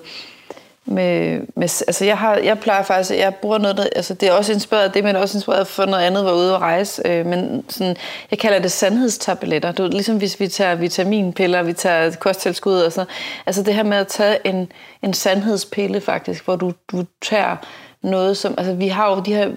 med, 0.85 1.41
med 1.55 1.83
altså 1.87 2.05
jeg, 2.05 2.17
har, 2.17 2.35
jeg 2.35 2.59
plejer 2.59 2.83
faktisk, 2.83 3.19
jeg 3.19 3.35
bruger 3.35 3.57
noget, 3.57 3.77
der, 3.77 3.85
altså 3.95 4.13
det 4.13 4.29
er 4.29 4.33
også 4.33 4.53
inspireret 4.53 4.83
af 4.83 4.91
det, 4.91 5.03
men 5.03 5.15
også 5.15 5.37
inspireret 5.37 5.67
for 5.67 5.85
noget 5.85 6.03
andet, 6.03 6.25
var 6.25 6.33
ude 6.33 6.53
at 6.53 6.61
rejse, 6.61 7.01
øh, 7.05 7.25
men 7.25 7.63
sådan, 7.69 7.95
jeg 8.31 8.39
kalder 8.39 8.59
det 8.59 8.71
sandhedstabletter. 8.71 9.71
Du, 9.71 9.83
ved, 9.83 9.91
ligesom 9.91 10.17
hvis 10.17 10.39
vi 10.39 10.47
tager 10.47 10.75
vitaminpiller, 10.75 11.63
vi 11.63 11.73
tager 11.73 12.11
kosttilskud 12.11 12.73
og 12.73 12.91
sådan 12.91 13.07
noget. 13.07 13.45
Altså 13.45 13.63
det 13.63 13.73
her 13.73 13.83
med 13.83 13.97
at 13.97 14.07
tage 14.07 14.47
en, 14.47 14.71
en 15.01 15.13
sandhedspille 15.13 16.01
faktisk, 16.01 16.45
hvor 16.45 16.55
du, 16.55 16.73
du 16.91 17.05
tager 17.21 17.55
noget 18.01 18.37
som, 18.37 18.53
altså 18.57 18.73
vi 18.73 18.87
har 18.87 19.09
jo 19.09 19.21
de 19.21 19.33
her 19.33 19.49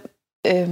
øh, 0.47 0.69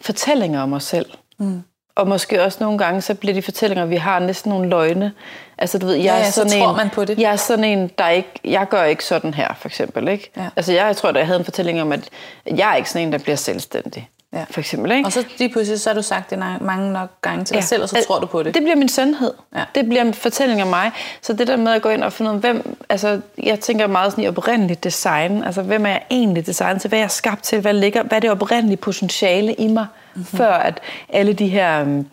fortællinger 0.00 0.62
om 0.62 0.72
os 0.72 0.84
selv. 0.84 1.06
Mm. 1.38 1.62
Og 1.96 2.08
måske 2.08 2.42
også 2.42 2.58
nogle 2.60 2.78
gange, 2.78 3.00
så 3.00 3.14
bliver 3.14 3.34
de 3.34 3.42
fortællinger, 3.42 3.84
vi 3.86 3.96
har, 3.96 4.18
næsten 4.18 4.50
nogle 4.50 4.68
løgne. 4.68 5.12
Altså, 5.58 5.78
du 5.78 5.86
ved, 5.86 5.94
jeg 5.94 6.04
Ja, 6.04 6.12
er 6.12 6.18
ja, 6.18 6.24
så 6.24 6.32
sådan 6.32 6.60
tror 6.60 6.70
en, 6.70 6.76
man 6.76 6.90
på 6.90 7.04
det. 7.04 7.18
Jeg 7.18 7.32
er 7.32 7.36
sådan 7.36 7.64
en, 7.64 7.90
der 7.98 8.08
ikke, 8.08 8.30
jeg 8.44 8.68
gør 8.68 8.84
ikke 8.84 9.04
sådan 9.04 9.34
her, 9.34 9.54
for 9.54 9.68
eksempel. 9.68 10.08
Ikke? 10.08 10.30
Ja. 10.36 10.48
Altså, 10.56 10.72
jeg, 10.72 10.86
jeg 10.86 10.96
tror, 10.96 11.08
at 11.08 11.16
jeg 11.16 11.26
havde 11.26 11.38
en 11.38 11.44
fortælling 11.44 11.82
om, 11.82 11.92
at 11.92 12.08
jeg 12.46 12.72
er 12.72 12.76
ikke 12.76 12.90
sådan 12.90 13.06
en, 13.06 13.12
der 13.12 13.18
bliver 13.18 13.36
selvstændig. 13.36 14.08
Ja. 14.34 14.44
For 14.50 14.60
eksempel, 14.60 14.92
ikke? 14.92 15.06
Og 15.06 15.12
så 15.12 15.24
lige 15.38 15.52
pludselig, 15.52 15.80
så 15.80 15.90
har 15.90 15.94
du 15.94 16.02
sagt 16.02 16.30
det 16.30 16.38
mange 16.60 16.92
nok 16.92 17.08
gange 17.22 17.44
til 17.44 17.56
dig 17.56 17.64
selv, 17.64 17.82
og 17.82 17.88
så 17.88 17.96
Al- 17.96 18.04
tror 18.04 18.18
du 18.18 18.26
på 18.26 18.42
det. 18.42 18.54
Det 18.54 18.62
bliver 18.62 18.76
min 18.76 18.88
sandhed. 18.88 19.32
Ja. 19.56 19.64
Det 19.74 19.88
bliver 19.88 20.02
en 20.02 20.14
fortælling 20.14 20.62
om 20.62 20.68
mig. 20.68 20.90
Så 21.22 21.32
det 21.32 21.46
der 21.46 21.56
med 21.56 21.72
at 21.72 21.82
gå 21.82 21.88
ind 21.88 22.04
og 22.04 22.12
finde 22.12 22.30
ud 22.30 22.36
af, 22.36 22.40
hvem... 22.40 22.76
Altså, 22.88 23.20
jeg 23.42 23.60
tænker 23.60 23.86
meget 23.86 24.12
sådan 24.12 24.24
i 24.24 24.28
oprindeligt 24.28 24.84
design. 24.84 25.44
Altså, 25.44 25.62
hvem 25.62 25.86
er 25.86 25.90
jeg 25.90 26.02
egentlig 26.10 26.46
designet 26.46 26.80
til? 26.80 26.88
Hvad 26.88 26.98
er 26.98 27.02
jeg 27.02 27.10
skabt 27.10 27.42
til? 27.42 27.60
Hvad, 27.60 27.74
ligger, 27.74 28.02
hvad 28.02 28.18
er 28.18 28.20
det 28.20 28.30
oprindelige 28.30 28.76
potentiale 28.76 29.54
i 29.54 29.66
mig? 29.66 29.86
Mm-hmm. 30.14 30.38
Før 30.38 30.52
at 30.52 30.80
alle 31.08 31.32
de 31.32 31.48
her 31.48 31.82
um, 31.82 32.06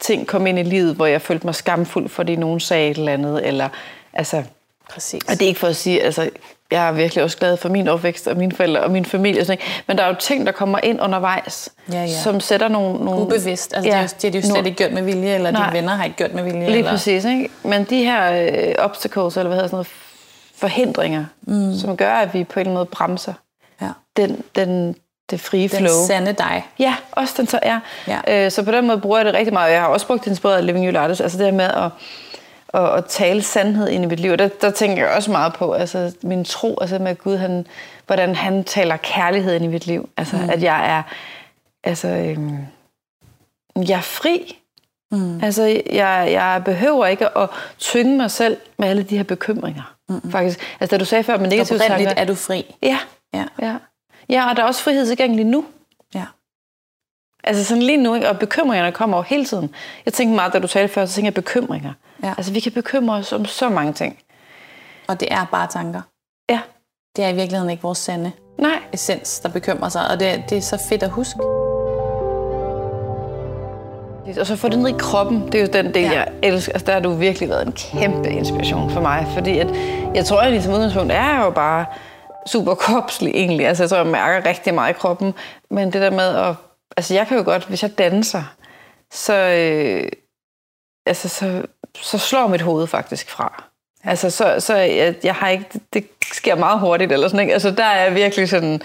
ting 0.00 0.26
kom 0.26 0.46
ind 0.46 0.58
i 0.58 0.62
livet, 0.62 0.94
hvor 0.94 1.06
jeg 1.06 1.22
følte 1.22 1.46
mig 1.46 1.54
skamfuld, 1.54 2.08
fordi 2.08 2.36
nogen 2.36 2.60
sagde 2.60 2.90
et 2.90 2.96
eller 2.96 3.12
andet. 3.12 3.46
Eller, 3.46 3.68
altså, 4.12 4.42
Præcis. 4.90 5.22
og 5.24 5.32
det 5.32 5.42
er 5.42 5.46
ikke 5.46 5.60
for 5.60 5.68
at 5.68 5.76
sige, 5.76 6.02
altså, 6.02 6.30
jeg 6.74 6.88
er 6.88 6.92
virkelig 6.92 7.24
også 7.24 7.36
glad 7.38 7.56
for 7.56 7.68
min 7.68 7.88
opvækst 7.88 8.26
og 8.26 8.36
mine 8.36 8.52
forældre 8.52 8.80
og 8.80 8.90
min 8.90 9.04
familie. 9.04 9.40
Og 9.40 9.46
sådan, 9.46 9.58
noget. 9.64 9.82
men 9.86 9.98
der 9.98 10.04
er 10.04 10.08
jo 10.08 10.14
ting, 10.14 10.46
der 10.46 10.52
kommer 10.52 10.78
ind 10.82 11.00
undervejs, 11.02 11.68
Ja, 11.92 12.00
ja. 12.02 12.06
som 12.08 12.40
sætter 12.40 12.68
nogle... 12.68 13.04
nogle 13.04 13.20
Ubevidst. 13.20 13.74
Altså, 13.76 13.90
ja. 13.90 14.02
det, 14.02 14.24
er 14.24 14.28
er 14.28 14.32
de 14.32 14.38
jo 14.38 14.42
slet 14.42 14.54
nogle- 14.54 14.68
ikke 14.68 14.76
gjort 14.78 14.92
med 14.92 15.02
vilje, 15.02 15.34
eller 15.34 15.50
Nej. 15.50 15.62
dine 15.70 15.78
venner 15.78 15.94
har 15.94 16.04
ikke 16.04 16.16
gjort 16.16 16.34
med 16.34 16.42
vilje. 16.42 16.66
Lige 16.66 16.78
eller... 16.78 16.90
præcis, 16.90 17.24
ikke? 17.24 17.48
Men 17.62 17.84
de 17.84 18.04
her 18.04 18.32
øh, 18.32 18.74
obstacles, 18.78 19.36
eller 19.36 19.48
hvad 19.48 19.56
hedder 19.56 19.68
sådan 19.68 19.74
noget, 19.76 19.88
forhindringer, 20.56 21.24
mm. 21.42 21.74
som 21.78 21.96
gør, 21.96 22.12
at 22.14 22.34
vi 22.34 22.44
på 22.44 22.52
en 22.54 22.60
eller 22.60 22.70
anden 22.70 22.74
måde 22.74 22.86
bremser 22.86 23.32
Ja. 23.82 23.88
den, 24.16 24.42
den, 24.56 24.94
det 25.30 25.40
frie 25.40 25.68
Den 25.68 25.78
flow. 25.78 26.06
sande 26.06 26.32
dig. 26.32 26.64
Ja, 26.78 26.94
også 27.12 27.34
den 27.36 27.46
så 27.46 27.58
er. 27.62 27.80
Ja. 28.08 28.44
Øh, 28.44 28.50
så 28.50 28.62
på 28.62 28.70
den 28.70 28.86
måde 28.86 28.98
bruger 28.98 29.18
jeg 29.18 29.26
det 29.26 29.34
rigtig 29.34 29.52
meget. 29.52 29.72
Jeg 29.72 29.80
har 29.80 29.88
også 29.88 30.06
brugt 30.06 30.24
det 30.24 30.30
inspireret 30.30 30.56
af 30.56 30.66
Living 30.66 30.86
Your 30.94 31.00
Artist, 31.00 31.20
altså 31.20 31.38
det 31.38 31.46
her 31.46 31.52
med 31.52 31.64
at, 31.64 31.90
at, 32.74 32.98
at 32.98 33.04
tale 33.04 33.42
sandhed 33.42 33.88
ind 33.88 34.04
i 34.04 34.06
mit 34.06 34.20
liv. 34.20 34.32
Og 34.32 34.38
Der, 34.38 34.48
der 34.48 34.70
tænker 34.70 35.04
jeg 35.06 35.14
også 35.16 35.30
meget 35.30 35.52
på 35.54 35.72
altså 35.72 36.12
min 36.22 36.44
tro, 36.44 36.78
altså 36.80 36.98
med 36.98 37.16
Gud, 37.16 37.36
han, 37.36 37.66
hvordan 38.06 38.34
han 38.34 38.64
taler 38.64 38.96
kærlighed 38.96 39.54
ind 39.54 39.64
i 39.64 39.68
mit 39.68 39.86
liv. 39.86 40.08
Altså 40.16 40.36
mm. 40.36 40.50
at 40.50 40.62
jeg 40.62 40.96
er, 40.96 41.02
altså, 41.84 42.08
øhm, 42.08 42.58
jeg 43.76 43.96
er 43.96 44.00
fri. 44.00 44.58
Mm. 45.12 45.44
Altså, 45.44 45.62
jeg, 45.92 46.28
jeg 46.32 46.62
behøver 46.64 47.06
ikke 47.06 47.38
at 47.38 47.48
tynge 47.78 48.16
mig 48.16 48.30
selv 48.30 48.56
med 48.78 48.88
alle 48.88 49.02
de 49.02 49.16
her 49.16 49.24
bekymringer. 49.24 49.94
Mm. 50.08 50.30
Faktisk. 50.30 50.76
Altså, 50.80 50.96
da 50.96 51.00
du 51.00 51.04
sagde 51.04 51.24
før 51.24 51.36
negative 51.36 51.76
Oprindeligt 51.76 52.08
tanker. 52.08 52.22
er 52.22 52.26
du 52.26 52.34
fri. 52.34 52.74
Ja, 52.82 52.98
Ja. 53.34 53.44
ja. 53.62 53.76
Ja, 54.28 54.50
og 54.50 54.56
der 54.56 54.62
er 54.62 54.66
også 54.66 54.82
frihed 54.82 55.06
tilgængelig 55.06 55.46
nu. 55.46 55.64
Altså 57.46 57.64
sådan 57.64 57.82
lige 57.82 57.96
nu, 57.96 58.14
ikke? 58.14 58.28
og 58.28 58.38
bekymringerne 58.38 58.92
kommer 58.92 59.16
jo 59.16 59.22
hele 59.22 59.44
tiden. 59.44 59.74
Jeg 60.04 60.12
tænkte 60.12 60.34
meget, 60.36 60.52
da 60.52 60.58
du 60.58 60.66
talte 60.66 60.94
før, 60.94 61.06
så 61.06 61.14
tænkte 61.14 61.26
jeg 61.26 61.34
bekymringer. 61.34 61.92
Ja. 62.22 62.34
Altså 62.36 62.52
vi 62.52 62.60
kan 62.60 62.72
bekymre 62.72 63.16
os 63.16 63.32
om 63.32 63.44
så 63.44 63.68
mange 63.68 63.92
ting. 63.92 64.18
Og 65.08 65.20
det 65.20 65.28
er 65.30 65.44
bare 65.50 65.66
tanker. 65.66 66.00
Ja, 66.50 66.60
Det 67.16 67.24
er 67.24 67.28
i 67.28 67.34
virkeligheden 67.34 67.70
ikke 67.70 67.82
vores 67.82 67.98
sande 67.98 68.32
nej. 68.58 68.78
essens, 68.92 69.40
der 69.40 69.48
bekymrer 69.48 69.88
sig. 69.88 70.10
Og 70.10 70.20
det, 70.20 70.44
det 70.50 70.58
er 70.58 70.62
så 70.62 70.86
fedt 70.88 71.02
at 71.02 71.10
huske. 71.10 71.40
Og 74.40 74.46
så 74.46 74.56
få 74.56 74.68
det 74.68 74.78
ned 74.78 74.88
i 74.88 74.94
kroppen, 74.98 75.46
det 75.46 75.54
er 75.54 75.60
jo 75.60 75.68
den 75.72 75.94
del, 75.94 76.02
ja. 76.02 76.12
jeg 76.12 76.28
elsker. 76.42 76.72
Altså 76.72 76.86
der 76.86 76.92
har 76.92 77.00
du 77.00 77.12
virkelig 77.12 77.48
været 77.48 77.66
en 77.66 77.72
kæmpe 77.72 78.30
inspiration 78.30 78.90
for 78.90 79.00
mig. 79.00 79.26
Fordi 79.34 79.58
at, 79.58 79.68
jeg 80.14 80.24
tror 80.24 80.40
egentlig 80.40 80.62
som 80.62 80.72
udgangspunkt, 80.72 81.12
er 81.12 81.34
jeg 81.34 81.42
jo 81.44 81.50
bare 81.50 81.86
super 82.46 82.74
kropslig 82.74 83.30
egentlig. 83.34 83.66
Altså 83.66 83.82
jeg 83.82 83.90
tror, 83.90 83.98
jeg 83.98 84.06
mærker 84.06 84.48
rigtig 84.48 84.74
meget 84.74 84.90
i 84.90 84.92
kroppen. 84.98 85.34
Men 85.70 85.92
det 85.92 86.00
der 86.02 86.10
med 86.10 86.28
at... 86.36 86.54
Altså 86.96 87.14
jeg 87.14 87.26
kan 87.26 87.36
jo 87.36 87.44
godt, 87.44 87.64
hvis 87.64 87.82
jeg 87.82 87.98
danser, 87.98 88.54
så... 89.12 89.34
Øh, 89.34 90.08
altså 91.06 91.28
så, 91.28 91.62
så 92.02 92.18
slår 92.18 92.46
mit 92.46 92.60
hoved 92.60 92.86
faktisk 92.86 93.30
fra. 93.30 93.64
Altså 94.04 94.30
så, 94.30 94.60
så 94.60 94.76
jeg, 94.76 95.14
jeg 95.24 95.34
har 95.34 95.48
ikke... 95.48 95.80
Det 95.92 96.06
sker 96.32 96.54
meget 96.54 96.80
hurtigt 96.80 97.12
eller 97.12 97.28
sådan, 97.28 97.40
ikke? 97.40 97.52
Altså 97.52 97.70
der 97.70 97.84
er 97.84 98.04
jeg 98.04 98.14
virkelig 98.14 98.48
sådan... 98.48 98.82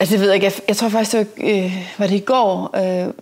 Altså, 0.00 0.12
det 0.12 0.20
ved 0.20 0.28
jeg 0.28 0.34
ikke. 0.34 0.44
Jeg, 0.44 0.52
jeg 0.68 0.76
tror 0.76 0.88
faktisk, 0.88 1.12
det 1.12 1.28
var, 1.38 1.48
øh, 1.48 1.72
var 1.98 2.06
det 2.06 2.14
i 2.14 2.24
går. 2.24 2.76
Øh, 2.76 3.12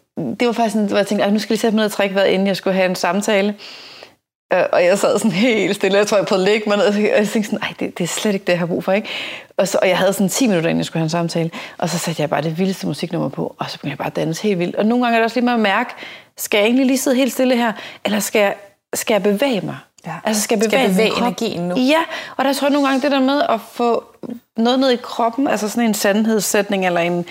det 0.41 0.47
var 0.47 0.53
faktisk 0.53 0.73
sådan, 0.73 0.89
hvor 0.89 0.97
jeg 0.97 1.07
tænkte, 1.07 1.31
nu 1.31 1.39
skal 1.39 1.49
jeg 1.49 1.51
lige 1.51 1.61
sætte 1.61 1.75
mig 1.75 1.81
ned 1.81 1.85
og 1.85 1.93
trække 1.93 2.15
vejret, 2.15 2.29
inden 2.29 2.47
jeg 2.47 2.57
skulle 2.57 2.75
have 2.75 2.89
en 2.89 2.95
samtale. 2.95 3.55
Øh, 4.53 4.65
og 4.73 4.85
jeg 4.85 4.99
sad 4.99 5.19
sådan 5.19 5.33
helt 5.33 5.77
stille. 5.77 5.99
Jeg 5.99 6.07
tror, 6.07 6.17
jeg 6.17 6.27
prøvede 6.27 6.45
at 6.45 6.51
lægge 6.51 6.69
mig 6.69 6.77
ned, 6.77 6.87
og 6.87 7.03
jeg 7.03 7.29
tænkte 7.29 7.51
sådan, 7.51 7.59
nej, 7.59 7.75
det, 7.81 7.99
det 7.99 8.05
er 8.05 8.09
slet 8.09 8.35
ikke 8.35 8.45
det, 8.45 8.53
jeg 8.53 8.59
har 8.59 8.67
brug 8.67 8.85
for, 8.85 8.93
ikke? 8.93 9.09
Og, 9.57 9.69
så, 9.69 9.79
og 9.83 9.89
jeg 9.89 9.99
havde 9.99 10.13
sådan 10.13 10.29
10 10.29 10.47
minutter, 10.47 10.71
inden 10.71 10.79
jeg 10.79 10.87
skulle 10.87 11.01
have 11.01 11.05
en 11.07 11.11
samtale. 11.11 11.51
Og 11.79 11.89
så 11.89 11.99
satte 11.99 12.23
jeg 12.23 12.31
bare 12.31 12.43
det 12.43 12.59
vildeste 12.59 12.87
musiknummer 12.87 13.29
på, 13.29 13.55
og 13.59 13.71
så 13.71 13.79
begyndte 13.79 13.91
jeg 13.93 13.99
bare 13.99 14.07
at 14.07 14.17
danse 14.17 14.43
helt 14.43 14.59
vildt. 14.59 14.77
Og 14.77 14.87
nogle 14.87 15.05
gange 15.05 15.17
er 15.17 15.21
det 15.21 15.25
også 15.25 15.37
lige 15.37 15.45
med 15.45 15.53
at 15.53 15.61
mærke, 15.61 15.91
skal 16.37 16.59
jeg 16.59 16.65
egentlig 16.67 16.87
lige 16.87 16.99
sidde 16.99 17.17
helt 17.17 17.33
stille 17.33 17.57
her, 17.57 17.73
eller 18.05 18.21
skal 18.21 18.41
jeg, 18.41 18.55
skal 18.95 19.15
jeg 19.15 19.23
bevæge 19.23 19.61
mig? 19.61 19.77
Ja. 20.07 20.13
Altså 20.25 20.43
skal 20.43 20.57
jeg 20.57 20.65
Skal 20.65 20.79
bevæge, 20.79 20.89
bevæge 20.89 21.09
min 21.09 21.15
krop? 21.19 21.29
energien 21.29 21.69
nu. 21.69 21.77
Ja, 21.77 21.99
og 22.37 22.45
der 22.45 22.53
tror 22.53 22.67
jeg 22.67 22.73
nogle 22.73 22.89
gange, 22.89 23.03
det 23.03 23.11
der 23.13 23.21
med 23.21 23.43
at 23.49 23.61
få 23.73 24.05
noget 24.57 24.81
ned 24.81 24.91
i 24.91 24.97
kroppen, 24.97 25.49
altså 25.49 25.69
sådan 25.69 25.85
en 25.89 25.95
sandhedssætning, 25.95 26.87
eller 26.87 27.01
en, 27.01 27.25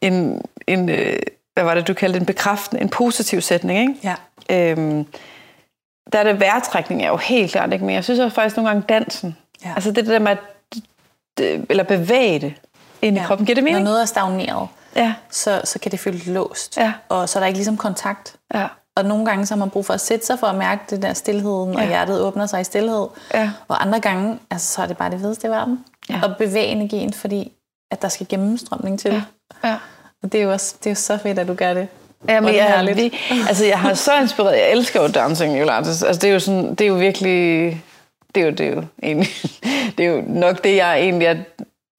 en, 0.00 0.42
en 0.66 0.88
øh, 0.88 1.16
hvad 1.54 1.64
var 1.64 1.74
det, 1.74 1.88
du 1.88 1.94
kaldte 1.94 2.18
en 2.18 2.26
bekræftende, 2.26 2.82
en 2.82 2.88
positiv 2.88 3.40
sætning, 3.40 3.80
ikke? 3.80 4.14
Ja. 4.50 4.70
Øhm, 4.70 5.06
der 6.12 6.18
er 6.18 6.22
det 6.24 6.40
vejrtrækning 6.40 7.02
er 7.02 7.08
jo 7.08 7.16
helt 7.16 7.52
klart 7.52 7.72
ikke, 7.72 7.84
men 7.84 7.94
jeg 7.94 8.04
synes 8.04 8.20
også 8.20 8.34
faktisk 8.34 8.56
nogle 8.56 8.68
gange 8.70 8.84
dansen. 8.88 9.36
Ja. 9.64 9.72
Altså 9.74 9.90
det 9.90 10.06
der 10.06 10.18
med 10.18 10.30
at 10.30 10.38
det- 11.38 11.66
eller 11.70 11.84
bevæge 11.84 12.38
det 12.40 12.54
ind 13.02 13.16
i 13.18 13.20
kroppen. 13.20 13.46
Giver 13.46 13.54
det 13.54 13.64
Når 13.64 13.70
mening? 13.70 13.84
noget 13.84 14.00
er 14.00 14.04
stagneret, 14.04 14.68
Ja, 14.96 15.14
så, 15.30 15.60
så 15.64 15.78
kan 15.78 15.90
det 15.92 16.00
føles 16.00 16.26
låst. 16.26 16.76
Ja. 16.76 16.92
Og 17.08 17.28
så 17.28 17.38
er 17.38 17.40
der 17.40 17.46
ikke 17.46 17.58
ligesom 17.58 17.76
kontakt. 17.76 18.36
ja, 18.54 18.66
Og 18.96 19.04
nogle 19.04 19.26
gange 19.26 19.46
så 19.46 19.54
har 19.54 19.58
man 19.58 19.70
brug 19.70 19.86
for 19.86 19.94
at 19.94 20.00
sætte 20.00 20.26
sig 20.26 20.38
for 20.38 20.46
at 20.46 20.54
mærke 20.54 20.82
det 20.90 21.02
der 21.02 21.12
stillheden, 21.12 21.70
ja. 21.72 21.76
og 21.76 21.82
Ja. 21.82 21.88
hjertet 21.88 22.20
åbner 22.20 22.46
sig 22.46 22.60
i 22.60 22.64
stillhed. 22.64 23.06
Ja. 23.34 23.50
Og 23.68 23.82
andre 23.82 24.00
gange, 24.00 24.38
altså, 24.50 24.72
så 24.74 24.82
er 24.82 24.86
det 24.86 24.96
bare 24.96 25.10
det 25.10 25.20
fedeste 25.20 25.46
i 25.46 25.50
verden. 25.50 25.84
Ja. 26.10 26.20
At 26.24 26.36
bevæge 26.38 26.66
energien, 26.66 27.12
fordi 27.12 27.52
at 27.90 28.02
der 28.02 28.08
skal 28.08 28.26
gennemstrømning 28.28 29.00
til. 29.00 29.22
ja. 29.64 29.76
Og 30.22 30.32
det 30.32 30.40
er 30.40 30.44
jo 30.44 30.52
også 30.52 30.74
det 30.78 30.86
er 30.86 30.90
jo 30.90 30.94
så 30.94 31.16
fedt, 31.18 31.38
at 31.38 31.48
du 31.48 31.54
gør 31.54 31.74
det. 31.74 31.88
Ja, 32.28 32.40
Hvor 32.40 32.48
men 32.48 32.54
det 32.54 32.60
jeg, 32.60 32.96
vi, 32.96 33.18
altså, 33.48 33.64
jeg 33.64 33.78
har 33.78 33.94
så 33.94 34.20
inspireret. 34.20 34.56
Jeg 34.56 34.72
elsker 34.72 35.02
jo 35.02 35.08
dancing, 35.08 35.60
jo, 35.60 35.68
altså, 35.70 36.12
det 36.12 36.24
er 36.24 36.32
jo 36.32 36.40
sådan, 36.40 36.74
det 36.74 36.80
er 36.80 36.88
jo 36.88 36.94
virkelig, 36.94 37.82
det 38.34 38.40
er 38.40 38.44
jo, 38.44 38.50
det 38.50 38.66
er 38.66 38.74
jo 38.74 38.82
egentlig, 39.02 39.28
det 39.98 40.06
er 40.06 40.10
jo 40.10 40.22
nok 40.26 40.64
det, 40.64 40.76
jeg 40.76 41.00
egentlig 41.00 41.26
er 41.26 41.34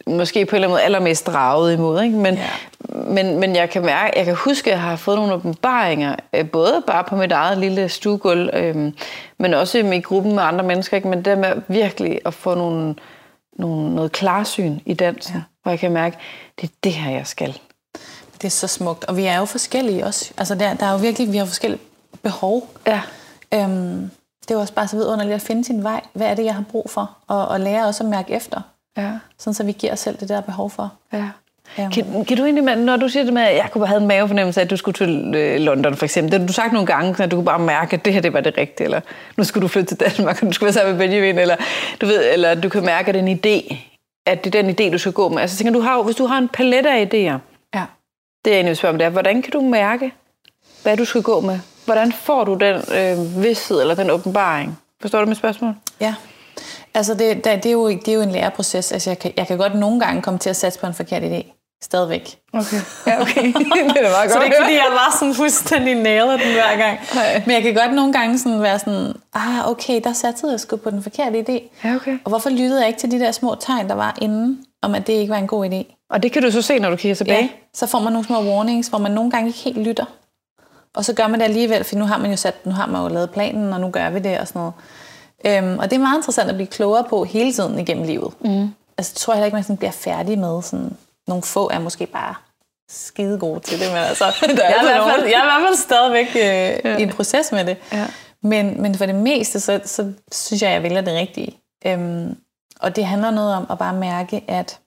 måske 0.07 0.45
på 0.45 0.55
en 0.55 0.55
eller 0.55 0.67
anden 0.67 0.73
måde 0.73 0.81
allermest 0.81 1.27
draget 1.27 1.73
imod, 1.73 2.01
ikke? 2.01 2.17
Men, 2.17 2.35
Ja. 2.35 2.49
men, 2.89 3.39
men 3.39 3.55
jeg 3.55 3.69
kan 3.69 3.85
mærke, 3.85 4.17
jeg 4.17 4.25
kan 4.25 4.35
huske, 4.35 4.69
at 4.69 4.71
jeg 4.71 4.81
har 4.81 4.95
fået 4.95 5.17
nogle 5.17 5.33
åbenbaringer, 5.33 6.15
øh, 6.33 6.49
både 6.49 6.83
bare 6.87 7.03
på 7.03 7.15
mit 7.15 7.31
eget 7.31 7.57
lille 7.57 7.89
stuegulv, 7.89 8.49
øhm, 8.53 8.93
men 9.39 9.53
også 9.53 9.77
i 9.77 9.99
gruppen 9.99 10.35
med 10.35 10.43
andre 10.43 10.65
mennesker, 10.65 10.97
ikke? 10.97 11.09
Men 11.09 11.17
det 11.17 11.25
der 11.25 11.35
med 11.35 11.61
virkelig 11.67 12.19
at 12.25 12.33
få 12.33 12.55
nogle, 12.55 12.95
nogle, 13.59 13.95
noget 13.95 14.11
klarsyn 14.11 14.79
i 14.85 14.93
dansen, 14.93 15.35
ja. 15.35 15.41
hvor 15.63 15.71
jeg 15.71 15.79
kan 15.79 15.91
mærke, 15.91 16.17
det 16.61 16.69
er 16.69 16.73
det 16.83 16.93
her, 16.93 17.11
jeg 17.11 17.27
skal. 17.27 17.59
Det 18.41 18.45
er 18.45 18.49
så 18.49 18.67
smukt. 18.67 19.05
Og 19.05 19.17
vi 19.17 19.25
er 19.25 19.37
jo 19.37 19.45
forskellige 19.45 20.05
også. 20.05 20.31
Altså 20.37 20.55
der, 20.55 20.73
der 20.73 20.85
er 20.85 20.91
jo 20.91 20.97
virkelig, 20.97 21.31
vi 21.31 21.37
har 21.37 21.45
forskellige 21.45 21.81
behov. 22.23 22.69
Ja, 22.87 23.01
Øhm, 23.53 24.09
det 24.41 24.51
er 24.51 24.55
jo 24.55 24.59
også 24.61 24.73
bare 24.73 24.87
så 24.87 24.95
vidunderligt 24.95 25.35
at 25.35 25.41
finde 25.41 25.63
sin 25.63 25.83
vej. 25.83 26.01
Hvad 26.13 26.27
er 26.27 26.33
det, 26.35 26.45
jeg 26.45 26.55
har 26.55 26.63
brug 26.71 26.89
for? 26.89 27.17
Og, 27.27 27.47
og 27.47 27.59
lære 27.59 27.85
også 27.85 28.03
at 28.03 28.09
mærke 28.09 28.33
efter. 28.33 28.61
ja. 28.97 29.11
Sådan 29.39 29.53
så 29.53 29.63
vi 29.63 29.71
giver 29.71 29.93
os 29.93 29.99
selv 29.99 30.17
det 30.19 30.29
der 30.29 30.41
behov 30.41 30.69
for. 30.69 30.93
Ja. 31.13 31.23
Øhm. 31.79 31.91
Kan, 31.91 32.25
kan 32.25 32.37
du 32.37 32.43
egentlig, 32.45 32.75
når 32.75 32.97
du 32.97 33.09
siger 33.09 33.23
det 33.23 33.33
med, 33.33 33.41
at 33.41 33.55
jeg 33.55 33.69
kunne 33.71 33.87
have 33.87 34.01
en 34.01 34.07
mavefornemmelse 34.07 34.59
af, 34.61 34.65
at 34.65 34.69
du 34.69 34.77
skulle 34.77 34.93
til 34.95 35.35
øh, 35.35 35.59
London 35.59 35.95
for 35.95 36.05
eksempel, 36.05 36.31
det 36.31 36.39
har 36.39 36.47
du 36.47 36.53
sagt 36.53 36.73
nogle 36.73 36.87
gange, 36.87 37.23
at 37.23 37.31
du 37.31 37.35
kunne 37.35 37.45
bare 37.45 37.59
mærke, 37.59 37.93
at 37.93 38.05
det 38.05 38.13
her 38.13 38.21
det 38.21 38.33
var 38.33 38.41
det 38.41 38.57
rigtige, 38.57 38.85
eller 38.85 39.01
nu 39.37 39.43
skulle 39.43 39.61
du 39.61 39.67
flytte 39.67 39.95
til 39.95 39.99
Danmark, 39.99 40.37
og 40.43 40.47
du 40.47 40.53
skulle 40.53 40.67
være 40.67 40.73
sammen 40.73 40.97
med 40.97 41.07
Benjamin, 41.07 41.37
eller 41.39 41.55
du, 42.01 42.05
ved, 42.05 42.33
eller 42.33 42.55
du 42.55 42.69
kan 42.69 42.85
mærke, 42.85 43.09
at 43.09 43.15
det 43.15 43.21
er 43.23 43.27
en 43.27 43.39
idé, 43.45 43.75
at 44.25 44.43
det 44.43 44.55
er 44.55 44.61
den 44.61 44.69
idé, 44.71 44.91
du 44.91 44.97
skal 44.97 45.11
gå 45.11 45.29
med. 45.29 45.41
Altså, 45.41 45.57
tænker, 45.57 45.73
du 45.73 45.79
har, 45.81 46.03
hvis 46.03 46.15
du 46.15 46.25
har 46.25 46.37
en 46.37 46.47
palette 46.47 46.89
af 46.89 47.05
idéer, 47.13 47.39
Ja. 47.75 47.83
Det 48.47 48.51
jeg 48.51 48.57
egentlig 48.57 48.69
vil 48.69 48.77
spørge 48.77 48.91
om, 48.91 48.97
det 48.97 49.05
er, 49.05 49.09
hvordan 49.09 49.41
kan 49.41 49.51
du 49.51 49.61
mærke, 49.61 50.13
hvad 50.83 50.97
du 50.97 51.05
skal 51.05 51.21
gå 51.21 51.39
med? 51.39 51.59
Hvordan 51.85 52.11
får 52.11 52.43
du 52.43 52.53
den 52.53 52.75
øh, 52.75 53.43
vidsthed 53.43 53.81
eller 53.81 53.95
den 53.95 54.09
åbenbaring? 54.09 54.79
Forstår 55.01 55.19
du 55.19 55.25
mit 55.25 55.37
spørgsmål? 55.37 55.73
Ja. 55.99 56.15
Altså, 56.93 57.13
det, 57.13 57.43
det, 57.43 57.65
er 57.65 57.71
jo, 57.71 57.89
det 57.89 58.07
er 58.07 58.13
jo 58.13 58.21
en 58.21 58.31
læreproces. 58.31 58.91
Altså, 58.91 59.09
jeg 59.09 59.19
kan, 59.19 59.31
jeg 59.37 59.47
kan 59.47 59.57
godt 59.57 59.75
nogle 59.75 59.99
gange 59.99 60.21
komme 60.21 60.37
til 60.39 60.49
at 60.49 60.55
satse 60.55 60.79
på 60.79 60.87
en 60.87 60.93
forkert 60.93 61.23
idé. 61.23 61.53
Stadigvæk. 61.83 62.37
Okay. 62.53 62.77
Ja, 63.07 63.21
okay. 63.21 63.43
det 63.53 64.05
er 64.05 64.09
meget 64.09 64.31
Så 64.31 64.37
det 64.37 64.41
er 64.41 64.43
ikke, 64.43 64.57
fordi 64.61 64.73
jeg 64.73 64.91
var 64.91 65.15
sådan 65.19 65.33
fuldstændig 65.33 65.95
nailet 65.95 66.39
den 66.39 66.53
hver 66.53 66.77
gang. 66.77 66.99
Nej. 67.15 67.43
Men 67.45 67.55
jeg 67.55 67.63
kan 67.63 67.73
godt 67.73 67.93
nogle 67.93 68.13
gange 68.13 68.39
sådan 68.39 68.61
være 68.61 68.79
sådan, 68.79 69.13
ah, 69.33 69.69
okay, 69.69 70.01
der 70.03 70.13
satte 70.13 70.47
jeg 70.47 70.59
sgu 70.59 70.75
på 70.75 70.89
den 70.89 71.03
forkerte 71.03 71.39
idé. 71.39 71.87
Ja, 71.87 71.95
okay. 71.95 72.17
Og 72.23 72.29
hvorfor 72.29 72.49
lyttede 72.49 72.79
jeg 72.79 72.87
ikke 72.87 72.99
til 72.99 73.11
de 73.11 73.19
der 73.19 73.31
små 73.31 73.55
tegn, 73.55 73.89
der 73.89 73.95
var 73.95 74.17
inden, 74.21 74.63
om 74.81 74.95
at 74.95 75.07
det 75.07 75.13
ikke 75.13 75.31
var 75.31 75.37
en 75.37 75.47
god 75.47 75.69
idé? 75.69 75.96
Og 76.09 76.23
det 76.23 76.31
kan 76.31 76.41
du 76.41 76.51
så 76.51 76.61
se, 76.61 76.79
når 76.79 76.89
du 76.89 76.95
kigger 76.95 77.15
tilbage? 77.15 77.41
Ja, 77.41 77.49
så 77.73 77.87
får 77.87 77.99
man 77.99 78.13
nogle 78.13 78.27
små 78.27 78.41
warnings, 78.41 78.87
hvor 78.87 78.97
man 78.97 79.11
nogle 79.11 79.31
gange 79.31 79.47
ikke 79.47 79.59
helt 79.59 79.77
lytter. 79.77 80.05
Og 80.95 81.05
så 81.05 81.13
gør 81.13 81.27
man 81.27 81.39
det 81.39 81.45
alligevel, 81.45 81.83
for 81.83 81.95
nu 81.95 82.05
har 82.05 82.17
man 82.17 82.31
jo 82.31 82.37
sat, 82.37 82.65
nu 82.65 82.71
har 82.71 82.85
man 82.85 83.01
jo 83.01 83.07
lavet 83.07 83.31
planen, 83.31 83.73
og 83.73 83.81
nu 83.81 83.89
gør 83.89 84.09
vi 84.09 84.19
det 84.19 84.39
og 84.39 84.47
sådan 84.47 84.59
noget. 84.59 84.73
Øhm, 85.45 85.79
og 85.79 85.89
det 85.89 85.95
er 85.95 85.99
meget 85.99 86.17
interessant 86.17 86.49
at 86.49 86.55
blive 86.55 86.67
klogere 86.67 87.03
på 87.03 87.23
hele 87.23 87.53
tiden 87.53 87.79
igennem 87.79 88.05
livet. 88.05 88.33
Mm. 88.41 88.73
Altså, 88.97 89.11
jeg 89.13 89.19
tror 89.19 89.33
heller 89.33 89.45
ikke, 89.45 89.55
man 89.55 89.63
sådan 89.63 89.77
bliver 89.77 89.91
færdig 89.91 90.39
med 90.39 90.61
sådan, 90.61 90.97
nogle 91.27 91.43
få 91.43 91.69
er 91.69 91.79
måske 91.79 92.05
bare 92.05 92.35
skide 92.89 93.39
gode 93.39 93.59
til 93.59 93.79
det, 93.79 93.87
men 93.87 93.97
altså, 93.97 94.25
jeg, 94.41 94.75
er 94.77 94.81
i 94.81 94.85
hvert 94.85 95.11
fald, 95.11 95.25
jeg 95.25 95.39
er 95.39 95.43
i 95.43 95.61
hvert 95.61 95.67
fald 95.67 95.77
stadigvæk 95.77 96.27
øh, 96.35 96.91
ja. 96.91 96.97
i 96.97 97.01
en 97.01 97.09
proces 97.09 97.51
med 97.51 97.65
det. 97.65 97.77
Ja. 97.93 98.07
Men, 98.43 98.81
men 98.81 98.95
for 98.95 99.05
det 99.05 99.15
meste, 99.15 99.59
så, 99.59 99.79
så 99.85 100.13
synes 100.31 100.61
jeg, 100.61 100.71
jeg 100.71 100.83
vælger 100.83 101.01
det 101.01 101.13
rigtige. 101.13 101.57
Øhm, 101.85 102.37
og 102.79 102.95
det 102.95 103.05
handler 103.05 103.31
noget 103.31 103.55
om 103.55 103.67
at 103.69 103.77
bare 103.77 103.93
mærke, 103.93 104.43
at, 104.47 104.79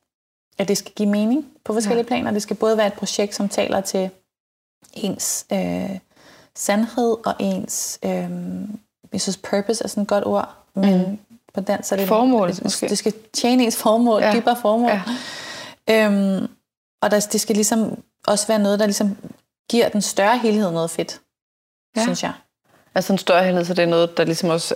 at 0.60 0.68
det 0.68 0.78
skal 0.78 0.92
give 0.96 1.08
mening 1.08 1.46
på 1.64 1.72
forskellige 1.72 2.02
ja. 2.04 2.08
planer. 2.08 2.30
Det 2.30 2.42
skal 2.42 2.56
både 2.56 2.76
være 2.76 2.86
et 2.86 2.92
projekt, 2.92 3.34
som 3.34 3.48
taler 3.48 3.80
til 3.80 4.10
ens 4.94 5.46
øh, 5.52 5.98
sandhed 6.54 7.16
og 7.26 7.34
ens, 7.38 7.98
øh, 8.04 8.30
jeg 9.12 9.20
synes 9.20 9.36
purpose 9.36 9.84
er 9.84 9.88
sådan 9.88 10.02
et 10.02 10.08
godt 10.08 10.26
ord, 10.26 10.54
men 10.74 11.06
mm. 11.10 11.18
på 11.54 11.60
den 11.60 11.82
så 11.82 11.94
er 11.94 11.98
det 11.98 12.08
Formål, 12.08 12.48
det, 12.48 12.62
måske. 12.62 12.88
det 12.88 12.98
skal 12.98 13.14
tjene 13.32 13.64
ens 13.64 13.76
formål, 13.76 14.22
Ja. 14.22 14.32
dybere 14.34 14.56
formål. 14.62 14.90
Ja. 15.88 16.06
Øhm, 16.06 16.48
og 17.02 17.10
der, 17.10 17.28
det 17.32 17.40
skal 17.40 17.54
ligesom 17.54 18.02
også 18.26 18.46
være 18.46 18.58
noget, 18.58 18.78
der 18.78 18.86
ligesom 18.86 19.16
giver 19.70 19.88
den 19.88 20.02
større 20.02 20.38
helhed 20.38 20.70
noget 20.70 20.90
fedt, 20.90 21.20
ja. 21.96 22.02
synes 22.02 22.22
jeg. 22.22 22.32
Altså 22.94 23.12
en 23.12 23.18
større 23.18 23.44
helhed, 23.44 23.64
så 23.64 23.74
det 23.74 23.82
er 23.82 23.86
noget, 23.86 24.16
der 24.16 24.24
ligesom 24.24 24.48
også 24.48 24.74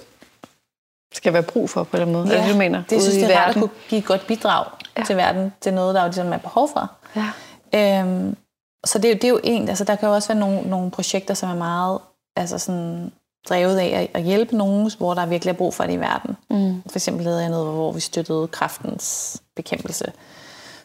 skal 1.16 1.32
være 1.32 1.42
brug 1.42 1.70
for 1.70 1.82
på 1.84 1.96
en 1.96 2.02
eller 2.02 2.18
anden 2.18 2.28
måde. 2.28 2.38
er 2.38 2.44
det, 2.44 2.52
du 2.52 2.58
mener? 2.58 2.82
det 2.90 3.02
synes 3.02 3.16
jeg 3.16 3.30
er 3.30 3.38
rart 3.40 3.48
at 3.48 3.54
kunne 3.54 3.70
give 3.88 3.98
et 3.98 4.04
godt 4.04 4.26
bidrag 4.26 4.66
Ja. 4.96 5.00
ja. 5.00 5.04
til 5.06 5.16
verden. 5.16 5.52
til 5.60 5.74
noget, 5.74 5.94
der 5.94 6.00
jo 6.00 6.06
ligesom 6.06 6.32
er 6.32 6.36
behov 6.38 6.68
for. 6.72 6.90
Ja. 7.16 8.00
Øhm, 8.00 8.36
så 8.84 8.98
det, 8.98 9.04
er 9.04 9.08
jo- 9.12 9.14
det 9.14 9.24
er 9.24 9.28
jo 9.28 9.40
en, 9.44 9.68
altså 9.68 9.84
der 9.84 9.94
kan 9.96 10.08
jo 10.08 10.14
også 10.14 10.28
være 10.28 10.38
nogle, 10.40 10.60
nogle 10.70 10.90
projekter, 10.90 11.34
som 11.34 11.50
er 11.50 11.54
meget 11.54 11.98
altså 12.36 12.58
sådan, 12.58 13.12
drevet 13.48 13.78
af 13.78 13.86
at, 14.14 14.20
at 14.20 14.22
hjælpe 14.26 14.56
nogen, 14.56 14.90
hvor 14.98 15.14
der 15.14 15.26
virkelig 15.26 15.52
er 15.52 15.56
brug 15.56 15.74
for 15.74 15.84
det 15.84 15.92
i 15.92 15.96
verden. 16.00 16.36
Mm. 16.50 16.82
For 16.90 16.98
eksempel 16.98 17.24
lavede 17.24 17.40
jeg 17.40 17.50
noget, 17.50 17.72
hvor 17.74 17.92
vi 17.92 18.00
støttede 18.00 18.48
kraftens 18.48 19.36
bekæmpelse, 19.56 20.12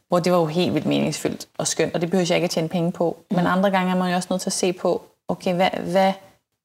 hvor 0.08 0.20
det 0.20 0.32
var 0.32 0.38
jo 0.40 0.46
helt 0.46 0.74
vildt 0.74 0.88
meningsfyldt 0.88 1.48
og 1.58 1.68
skønt, 1.68 1.96
og 1.96 2.02
det 2.02 2.10
behøver 2.10 2.26
jeg 2.30 2.38
ikke 2.38 2.46
at 2.46 2.52
tjene 2.52 2.70
penge 2.70 2.92
på. 2.92 3.18
Mm. 3.32 3.36
Men 3.38 3.48
andre 3.48 3.72
gange 3.72 3.92
er 3.92 3.96
man 3.98 4.10
jo 4.10 4.16
også 4.16 4.28
nødt 4.32 4.42
til 4.42 4.50
at 4.50 4.54
se 4.54 4.74
på, 4.74 5.02
okay, 5.28 5.54
hvad, 5.54 5.70
hvad 5.70 6.14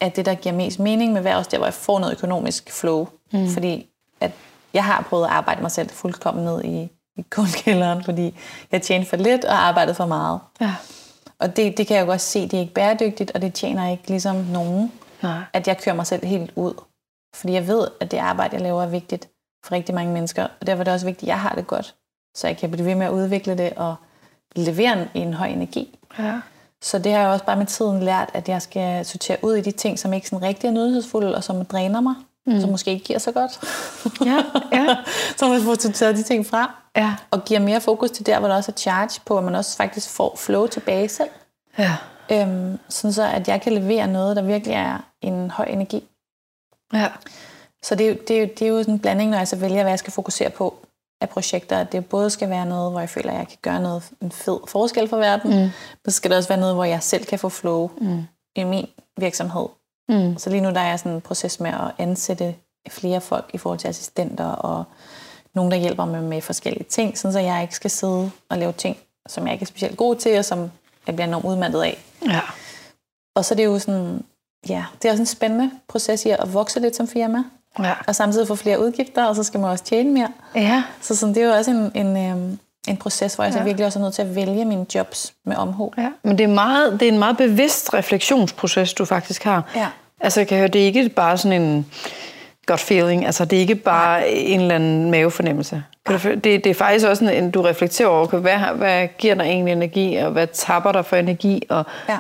er 0.01 0.09
det, 0.09 0.27
der 0.27 0.35
giver 0.35 0.55
mest 0.55 0.79
mening, 0.79 1.12
men 1.12 1.23
hvad 1.23 1.33
er 1.33 1.37
også 1.37 1.51
der, 1.51 1.57
hvor 1.59 1.67
jeg 1.67 1.75
får 1.75 1.99
noget 1.99 2.12
økonomisk 2.12 2.73
flow. 2.73 3.09
Mm. 3.35 3.49
Fordi 3.49 3.91
at 4.20 4.30
jeg 4.74 4.85
har 4.85 5.07
prøvet 5.09 5.24
at 5.24 5.30
arbejde 5.30 5.62
mig 5.62 5.70
selv 5.70 5.91
fuldkommen 5.91 6.45
ned 6.45 6.64
i, 6.64 6.89
i 7.16 7.24
kuldkælderen, 7.30 8.05
fordi 8.05 8.39
jeg 8.72 8.82
tjente 8.82 9.09
for 9.09 9.16
lidt 9.16 9.45
og 9.45 9.55
arbejdede 9.55 9.95
for 9.95 10.07
meget. 10.07 10.41
Ja. 10.61 10.74
Og 11.39 11.57
det, 11.57 11.78
det 11.78 11.87
kan 11.87 11.97
jeg 11.97 12.03
jo 12.03 12.07
godt 12.07 12.20
se, 12.20 12.43
det 12.43 12.55
er 12.55 12.61
ikke 12.61 12.74
bæredygtigt, 12.74 13.30
og 13.35 13.43
det 13.43 13.55
tjener 13.55 13.91
ikke 13.91 14.09
ligesom 14.09 14.37
nogen, 14.37 14.93
Nej. 15.22 15.41
at 15.53 15.68
jeg 15.68 15.78
kører 15.78 15.97
mig 15.97 16.07
selv 16.07 16.26
helt 16.26 16.53
ud. 16.57 16.74
Fordi 17.35 17.53
jeg 17.53 17.66
ved, 17.68 17.89
at 18.01 18.11
det 18.11 18.18
arbejde, 18.18 18.55
jeg 18.55 18.62
laver, 18.62 18.82
er 18.82 18.87
vigtigt 18.87 19.28
for 19.64 19.72
rigtig 19.72 19.95
mange 19.95 20.12
mennesker. 20.12 20.47
Og 20.61 20.66
derfor 20.66 20.80
er 20.80 20.85
det 20.85 20.93
også 20.93 21.07
vigtigt, 21.07 21.22
at 21.22 21.28
jeg 21.28 21.41
har 21.41 21.55
det 21.55 21.66
godt, 21.66 21.95
så 22.37 22.47
jeg 22.47 22.57
kan 22.57 22.70
blive 22.70 22.87
ved 22.87 22.95
med 22.95 23.07
at 23.07 23.12
udvikle 23.12 23.59
det 23.59 23.72
og 23.76 23.95
levere 24.57 25.03
en, 25.03 25.09
en 25.22 25.35
høj 25.35 25.47
energi. 25.47 25.99
Ja. 26.18 26.41
Så 26.82 26.99
det 26.99 27.12
har 27.12 27.20
jeg 27.20 27.28
også 27.28 27.45
bare 27.45 27.57
med 27.57 27.66
tiden 27.66 28.03
lært, 28.03 28.30
at 28.35 28.49
jeg 28.49 28.62
skal 28.62 29.05
sortere 29.05 29.37
ud 29.43 29.55
i 29.55 29.61
de 29.61 29.70
ting, 29.70 29.99
som 29.99 30.12
ikke 30.12 30.28
sådan 30.28 30.47
rigtig 30.47 30.68
er 30.68 30.72
nyhedsfulde, 30.72 31.37
og 31.37 31.45
som 31.45 31.64
dræner 31.64 32.01
mig, 32.01 32.14
mm. 32.47 32.61
som 32.61 32.70
måske 32.70 32.90
ikke 32.90 33.05
giver 33.05 33.18
så 33.18 33.32
godt. 33.32 33.61
Ja, 34.26 34.45
ja. 34.72 34.97
så 35.36 35.49
man 35.49 35.61
får 35.62 35.74
sorteret 35.80 36.16
de 36.16 36.22
ting 36.22 36.47
fra, 36.47 36.74
Ja. 36.97 37.14
og 37.30 37.45
giver 37.45 37.61
mere 37.61 37.80
fokus 37.80 38.11
til 38.11 38.26
der, 38.26 38.38
hvor 38.38 38.49
der 38.49 38.55
også 38.55 38.72
er 38.72 38.76
charge 38.76 39.20
på, 39.26 39.38
at 39.38 39.45
man 39.45 39.55
også 39.55 39.76
faktisk 39.76 40.09
får 40.11 40.36
flow 40.36 40.66
tilbage 40.66 41.09
selv. 41.09 41.30
Ja. 41.78 41.97
Øhm, 42.32 42.78
sådan 42.88 43.12
så, 43.12 43.22
at 43.22 43.49
jeg 43.49 43.61
kan 43.62 43.72
levere 43.72 44.07
noget, 44.07 44.36
der 44.36 44.42
virkelig 44.42 44.74
er 44.74 44.99
en 45.20 45.51
høj 45.51 45.66
energi. 45.66 46.05
Ja. 46.92 47.09
Så 47.84 47.95
det 47.95 48.07
er, 48.07 48.11
jo, 48.11 48.16
det, 48.28 48.36
er 48.36 48.40
jo, 48.40 48.49
det 48.59 48.62
er 48.62 48.68
jo 48.68 48.78
sådan 48.78 48.95
en 48.95 49.01
blanding, 49.01 49.30
når 49.30 49.38
jeg 49.38 49.49
så 49.49 49.57
vælger, 49.57 49.82
hvad 49.82 49.92
jeg 49.92 49.99
skal 49.99 50.12
fokusere 50.12 50.51
på 50.51 50.74
af 51.20 51.28
projekter. 51.28 51.78
At 51.78 51.92
det 51.92 52.07
både 52.07 52.30
skal 52.30 52.51
være 52.51 52.66
noget, 52.66 52.90
hvor 52.90 53.01
jeg 53.01 53.09
føler, 53.09 53.32
at 53.32 53.38
jeg 53.38 53.49
kan 53.49 53.59
gøre 53.62 53.80
noget, 53.80 54.11
en 54.22 54.32
fed 54.32 54.59
forskel 54.68 55.09
for 55.09 55.16
verden. 55.16 55.51
Mm. 55.51 55.57
Men 56.05 56.09
så 56.09 56.16
skal 56.16 56.30
det 56.30 56.38
også 56.38 56.49
være 56.49 56.61
noget, 56.61 56.74
hvor 56.74 56.84
jeg 56.84 57.03
selv 57.03 57.24
kan 57.24 57.38
få 57.38 57.49
flow 57.49 57.90
mm. 58.01 58.22
i 58.57 58.64
min 58.64 58.86
virksomhed. 59.16 59.66
Mm. 60.09 60.39
Så 60.39 60.51
lige 60.51 60.61
nu 60.61 60.71
der 60.71 60.81
er 60.81 60.97
sådan 60.97 61.13
en 61.13 61.21
proces 61.21 61.61
med 61.61 61.71
at 61.71 61.91
ansætte 61.99 62.55
flere 62.89 63.21
folk 63.21 63.51
i 63.53 63.59
forhold 63.59 63.79
til 63.79 63.89
assistenter 63.89 64.45
og 64.45 64.85
nogen, 65.55 65.71
der 65.71 65.77
hjælper 65.77 66.05
mig 66.05 66.23
med 66.23 66.41
forskellige 66.41 66.85
ting, 66.85 67.19
sådan 67.19 67.33
så 67.33 67.39
jeg 67.39 67.63
ikke 67.63 67.75
skal 67.75 67.91
sidde 67.91 68.31
og 68.49 68.59
lave 68.59 68.73
ting, 68.73 68.97
som 69.27 69.45
jeg 69.47 69.53
ikke 69.53 69.63
er 69.63 69.67
specielt 69.67 69.97
god 69.97 70.17
til, 70.17 70.39
og 70.39 70.45
som 70.45 70.71
jeg 71.07 71.15
bliver 71.15 71.27
enormt 71.29 71.45
udmattet 71.45 71.83
af. 71.83 72.05
Ja. 72.29 72.41
Og 73.37 73.45
så 73.45 73.55
er 73.55 73.57
det 73.57 73.65
jo 73.65 73.79
sådan, 73.79 74.25
ja, 74.69 74.85
det 75.03 75.09
er 75.09 75.13
også 75.13 75.23
en 75.23 75.27
spændende 75.27 75.71
proces 75.89 76.25
i 76.25 76.29
at 76.31 76.55
vokse 76.55 76.81
lidt 76.81 76.97
som 76.97 77.09
firma, 77.09 77.45
Ja. 77.79 77.95
og 78.07 78.15
samtidig 78.17 78.49
få 78.49 78.55
flere 78.55 78.81
udgifter, 78.81 79.25
og 79.25 79.37
så 79.37 79.43
skal 79.43 79.61
man 79.61 79.71
også 79.71 79.85
tjene 79.85 80.11
mere. 80.11 80.33
Ja. 80.55 80.85
Så 81.01 81.17
sådan, 81.17 81.35
det 81.35 81.43
er 81.43 81.47
jo 81.47 81.55
også 81.55 81.71
en, 81.71 82.07
en, 82.07 82.17
øhm, 82.17 82.59
en 82.89 82.97
proces, 82.97 83.35
hvor 83.35 83.45
jeg 83.45 83.53
så 83.53 83.59
Ja. 83.59 83.64
virkelig 83.64 83.87
også 83.87 83.99
er 83.99 84.03
nødt 84.03 84.14
til 84.14 84.22
at 84.22 84.35
vælge 84.35 84.64
mine 84.64 84.87
jobs 84.95 85.32
med 85.47 85.57
omhu. 85.57 85.93
ja. 85.99 86.09
Men 86.22 86.39
det 86.39 86.45
er, 86.45 86.49
meget, 86.49 86.93
det 87.01 87.09
er 87.09 87.12
en 87.12 87.18
meget 87.18 87.37
bevidst 87.37 87.95
refleksionsproces, 87.95 88.93
du 88.95 89.05
faktisk 89.05 89.45
har. 89.45 89.62
Ja. 89.76 89.87
Altså, 90.20 90.41
jeg 90.41 90.49
kan 90.49 90.59
høre, 90.59 90.68
det 90.68 90.80
er 90.82 90.87
ikke 90.87 91.09
bare 91.09 91.39
sådan 91.39 91.62
en 91.62 91.87
gut 92.66 92.80
feeling. 92.80 93.26
Altså, 93.26 93.45
det 93.45 93.57
er 93.57 93.61
ikke 93.61 93.74
bare 93.74 94.20
Nej. 94.20 94.28
en 94.30 94.61
eller 94.61 94.74
anden 94.74 95.11
mavefornemmelse. 95.11 95.82
Kan 96.07 96.18
du, 96.20 96.28
det, 96.35 96.45
det 96.45 96.66
er 96.66 96.74
faktisk 96.74 97.07
også 97.07 97.24
en, 97.24 97.51
du 97.51 97.62
reflekterer 97.62 98.09
over, 98.09 98.26
hvad, 98.26 98.57
hvad 98.59 99.09
giver 99.18 99.35
dig 99.35 99.43
egentlig 99.45 99.72
energi, 99.72 100.16
og 100.16 100.30
hvad 100.30 100.47
tapper 100.53 100.93
dig 100.93 101.05
for 101.07 101.16
energi, 101.16 101.62
og 101.68 101.85
Ja. 102.09 102.18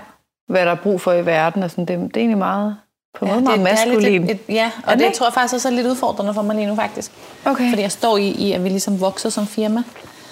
hvad 0.48 0.64
der 0.66 0.70
er 0.70 0.74
brug 0.82 1.00
for 1.00 1.12
i 1.12 1.26
verden. 1.26 1.62
Og 1.62 1.70
sådan. 1.70 1.84
Det, 1.84 1.98
det 1.98 2.16
er 2.16 2.20
egentlig 2.20 2.38
meget, 2.38 2.76
på 3.18 3.24
en 3.24 3.30
måde 3.30 3.42
meget 3.42 3.58
lidt 3.58 3.70
maskulin. 3.70 4.30
et, 4.30 4.38
ja, 4.48 4.70
og 4.86 4.92
det? 4.92 5.06
det 5.06 5.14
tror 5.14 5.26
jeg 5.26 5.34
faktisk 5.34 5.54
også 5.54 5.68
er 5.68 5.72
lidt 5.72 5.86
udfordrende 5.86 6.34
for 6.34 6.42
mig 6.42 6.56
lige 6.56 6.66
nu 6.66 6.74
faktisk. 6.76 7.10
Okay. 7.44 7.68
Fordi 7.70 7.82
jeg 7.82 7.92
står 7.92 8.16
i, 8.16 8.28
i 8.28 8.52
at 8.52 8.64
vi 8.64 8.68
ligesom 8.68 9.00
vokser 9.00 9.28
som 9.30 9.46
firma. 9.46 9.82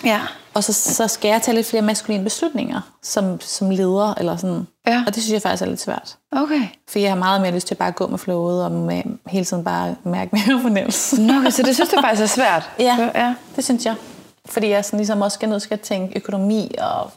Ja. 0.05 0.21
Og 0.55 0.65
så, 0.65 0.73
så 0.73 1.09
skal 1.09 1.29
jeg 1.29 1.43
tage 1.43 1.55
lidt 1.55 1.67
flere 1.67 1.83
maskuline 1.83 2.25
beslutninger 2.25 2.81
som, 3.03 3.41
som 3.41 3.71
leder. 3.71 4.15
Eller 4.15 4.37
sådan. 4.37 4.67
Ja. 4.87 5.05
Og 5.07 5.15
det 5.15 5.23
synes 5.23 5.33
jeg 5.33 5.43
faktisk 5.43 5.63
er 5.63 5.67
lidt 5.67 5.81
svært. 5.81 6.17
Okay. 6.33 6.63
For 6.89 6.99
jeg 6.99 7.11
har 7.11 7.17
meget 7.19 7.41
mere 7.41 7.51
lyst 7.53 7.67
til 7.67 7.75
bare 7.75 7.89
at 7.89 7.95
gå 7.97 8.07
med 8.07 8.19
flowet 8.19 8.65
og 8.65 8.73
med, 8.73 9.03
hele 9.27 9.45
tiden 9.45 9.65
bare 9.65 9.97
mærke 10.05 10.31
mere 10.47 10.61
fornemmelse. 10.63 11.23
Nå, 11.23 11.39
okay, 11.39 11.51
så 11.51 11.63
det 11.63 11.75
synes 11.75 11.91
du 11.91 12.01
faktisk 12.01 12.23
er 12.23 12.27
svært? 12.27 12.71
Ja. 12.79 13.11
ja. 13.15 13.35
Det 13.57 13.65
synes 13.65 13.87
jeg. 13.87 13.95
Fordi 14.47 14.69
jeg 14.69 14.85
sådan 14.85 14.97
ligesom 14.97 15.21
også 15.23 15.35
skal 15.35 15.49
nødt 15.49 15.63
til 15.63 15.75
at 15.75 15.81
tænke 15.81 16.17
økonomi, 16.17 16.75
og 16.79 17.11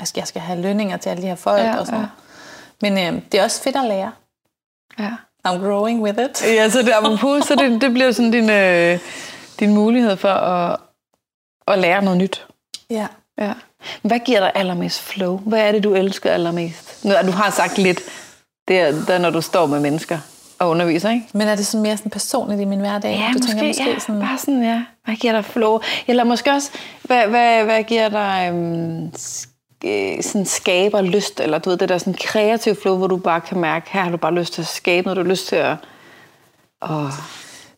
jeg 0.00 0.08
skal, 0.08 0.20
jeg 0.20 0.28
skal 0.28 0.42
have 0.42 0.60
lønninger 0.60 0.96
til 0.96 1.10
alle 1.10 1.22
de 1.22 1.26
her 1.28 1.34
folk. 1.34 1.62
Ja, 1.62 1.76
og 1.78 1.86
sådan. 1.86 2.00
ja. 2.00 2.06
Men 2.82 3.14
øh, 3.14 3.22
det 3.32 3.40
er 3.40 3.44
også 3.44 3.62
fedt 3.62 3.76
at 3.76 3.84
lære. 3.84 4.12
ja. 4.98 5.10
I'm 5.48 5.58
growing 5.66 6.02
with 6.02 6.18
it. 6.18 6.42
Ja, 6.44 6.68
så 6.70 6.78
det, 6.82 6.92
apropos, 7.02 7.44
så 7.44 7.54
det, 7.54 7.80
det 7.80 7.92
bliver 7.92 8.12
sådan 8.12 8.30
din, 8.30 8.50
øh, 8.50 8.98
din 9.60 9.74
mulighed 9.74 10.16
for 10.16 10.28
at, 10.28 10.76
at 11.68 11.78
lære 11.78 12.02
noget 12.02 12.18
nyt. 12.18 12.46
Ja. 12.90 13.06
Ja. 13.38 13.52
Hvad 14.02 14.18
giver 14.18 14.40
dig 14.40 14.52
allermest 14.54 15.02
flow? 15.02 15.36
Hvad 15.38 15.60
er 15.60 15.72
det, 15.72 15.84
du 15.84 15.94
elsker 15.94 16.30
allermest? 16.30 17.04
Nu, 17.04 17.10
du 17.26 17.30
har 17.30 17.50
sagt 17.50 17.78
lidt, 17.78 18.00
det 18.68 18.80
er, 18.80 18.92
det 18.92 19.10
er, 19.10 19.18
når 19.18 19.30
du 19.30 19.40
står 19.40 19.66
med 19.66 19.80
mennesker 19.80 20.18
og 20.58 20.68
underviser, 20.68 21.10
ikke? 21.10 21.26
Men 21.34 21.48
er 21.48 21.56
det 21.56 21.66
sådan 21.66 21.82
mere 21.82 21.96
sådan 21.96 22.10
personligt 22.10 22.60
i 22.60 22.64
min 22.64 22.80
hverdag? 22.80 23.10
Ja, 23.10 23.26
du 23.32 23.32
måske, 23.32 23.46
tænker 23.48 23.66
måske 23.66 23.90
ja. 23.90 23.98
sådan, 23.98 24.20
Bare 24.20 24.38
sådan, 24.38 24.62
ja. 24.62 24.82
Hvad 25.04 25.14
giver 25.14 25.32
dig 25.32 25.44
flow? 25.44 25.80
Eller 26.06 26.24
måske 26.24 26.50
også, 26.50 26.70
hvad, 27.02 27.26
hvad, 27.26 27.64
hvad 27.64 27.82
giver 27.82 28.08
dig 28.08 28.48
øhm, 28.52 29.10
sk- 29.18 29.88
øh, 29.88 30.22
sådan 30.22 30.46
skaber 30.46 31.00
lyst? 31.00 31.40
Eller 31.40 31.58
du 31.58 31.70
ved, 31.70 31.76
det 31.76 31.88
der 31.88 31.98
sådan 31.98 32.14
kreativ 32.14 32.74
flow, 32.82 32.96
hvor 32.96 33.06
du 33.06 33.16
bare 33.16 33.40
kan 33.40 33.58
mærke, 33.58 33.90
her 33.90 34.00
har 34.02 34.10
du 34.10 34.16
bare 34.16 34.34
lyst 34.34 34.52
til 34.52 34.62
at 34.62 34.68
skabe 34.68 35.04
noget, 35.04 35.16
du 35.16 35.22
har 35.22 35.30
lyst 35.30 35.48
til 35.48 35.56
at... 35.56 35.76
Åh, 36.90 37.10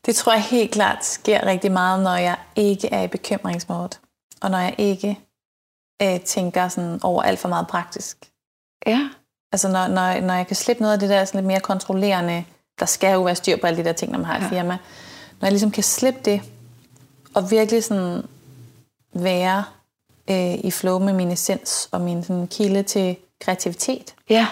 Det 0.07 0.16
tror 0.16 0.32
jeg 0.32 0.42
helt 0.42 0.70
klart 0.72 1.05
sker 1.05 1.46
rigtig 1.46 1.72
meget, 1.72 2.03
når 2.03 2.14
jeg 2.16 2.36
ikke 2.57 2.88
er 2.92 3.03
i 3.03 3.07
bekymringsmåde. 3.09 3.88
Og 4.40 4.51
når 4.51 4.59
jeg 4.59 4.74
ikke 4.78 5.18
øh, 6.03 6.20
tænker 6.20 6.68
sådan 6.68 7.01
over 7.03 7.22
alt 7.22 7.38
for 7.38 7.49
meget 7.49 7.66
praktisk. 7.68 8.30
ja. 8.86 9.09
Altså 9.53 9.68
når, 9.68 9.86
når, 9.86 10.20
når 10.20 10.34
jeg 10.34 10.46
kan 10.46 10.57
slippe 10.57 10.82
noget 10.82 10.92
af 10.94 11.01
det 11.01 11.09
der 11.09 11.24
sådan 11.24 11.38
lidt 11.40 11.46
mere 11.46 11.61
kontrollerende, 11.61 12.44
der 12.80 12.86
skal 12.86 13.12
jo 13.12 13.22
være 13.22 13.34
styr 13.34 13.57
på 13.57 13.66
alle 13.66 13.78
de 13.78 13.84
der 13.84 13.92
ting, 13.92 14.12
når 14.12 14.18
man 14.18 14.26
har 14.26 14.36
et 14.36 14.42
Ja. 14.42 14.49
firma. 14.49 14.78
Når 15.40 15.46
jeg 15.46 15.53
ligesom 15.53 15.70
kan 15.70 15.82
slippe 15.82 16.20
det, 16.24 16.42
og 17.34 17.51
virkelig 17.51 17.84
sådan 17.84 18.22
være 19.12 19.64
øh, 20.30 20.55
i 20.55 20.70
flow 20.70 20.99
med 20.99 21.12
min 21.12 21.30
essens 21.30 21.88
og 21.92 22.01
min 22.01 22.22
sådan 22.22 22.46
kilde 22.49 22.82
til 22.82 23.16
kreativitet, 23.40 24.14
Ja. 24.30 24.46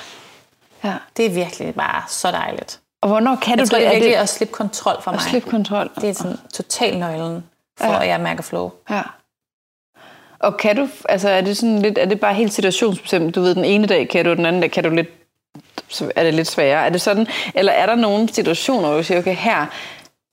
ja. 0.84 0.96
det 1.16 1.26
er 1.26 1.30
virkelig 1.30 1.74
bare 1.74 2.02
så 2.08 2.30
dejligt. 2.30 2.80
Og 3.06 3.10
hvornår 3.12 3.36
kan 3.42 3.58
Jeg 3.58 3.66
du 3.66 3.70
tror, 3.70 3.78
det 3.78 3.86
er 3.86 3.90
Er 3.90 3.94
virkelig 3.94 4.16
at 4.16 4.28
slippe 4.28 4.54
kontrol 4.54 5.02
fra 5.02 5.10
at 5.10 5.14
mig. 5.14 5.22
slippe 5.30 5.50
kontrol? 5.50 5.90
Det 6.00 6.08
er 6.10 6.14
sådan 6.14 6.36
total 6.54 6.98
nøglen 6.98 7.44
for, 7.78 7.86
Ja. 7.86 8.02
at 8.02 8.08
jeg 8.08 8.20
mærker 8.20 8.42
flow. 8.42 8.70
Ja. 8.90 9.02
Og 10.38 10.56
kan 10.56 10.76
du, 10.76 10.88
altså 11.08 11.28
er 11.28 11.40
det 11.40 11.56
sådan 11.56 11.82
lidt, 11.82 11.98
er 11.98 12.04
det 12.04 12.20
bare 12.20 12.34
helt 12.34 12.52
situationsbestemt? 12.52 13.34
Du 13.34 13.40
ved, 13.40 13.54
den 13.54 13.64
ene 13.64 13.86
dag 13.86 14.08
kan 14.08 14.24
du, 14.24 14.34
den 14.34 14.46
anden 14.46 14.62
dag 14.62 14.70
kan 14.70 14.84
du 14.84 14.90
lidt, 14.90 15.08
så 15.88 16.12
er 16.16 16.22
det 16.24 16.34
lidt 16.34 16.48
sværere. 16.48 16.86
Er 16.86 16.90
det 16.90 17.00
sådan, 17.00 17.26
eller 17.54 17.72
er 17.72 17.86
der 17.86 17.94
nogle 17.94 18.28
situationer, 18.32 18.88
hvor 18.88 18.96
du 18.96 19.02
siger, 19.02 19.18
okay, 19.18 19.34
her 19.34 19.66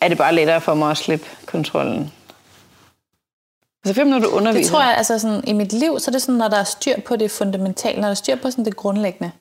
er 0.02 0.08
det 0.08 0.18
bare 0.18 0.36
lettere 0.36 0.62
for 0.62 0.74
mig 0.74 0.92
at 0.92 0.98
slippe 0.98 1.26
kontrollen? 1.46 2.12
Altså 3.86 4.02
fem, 4.02 4.08
når 4.08 4.20
du 4.20 4.28
underviser. 4.28 4.62
Det 4.64 4.72
tror 4.72 4.82
jeg, 4.82 4.98
altså 4.98 5.20
sådan, 5.20 5.44
i 5.48 5.54
mit 5.54 5.74
liv, 5.74 6.00
så 6.00 6.12
er 6.12 6.14
det 6.14 6.22
sådan, 6.22 6.36
når 6.36 6.48
der 6.48 6.58
er 6.58 6.64
styr 6.64 7.00
på 7.06 7.16
det 7.16 7.32
fundamentale, 7.32 7.96
når 7.96 8.08
der 8.08 8.10
er 8.12 8.16
styr 8.16 8.36
på 8.36 8.52
sådan 8.52 8.66
det 8.66 8.76
grundlæggende. 8.76 9.32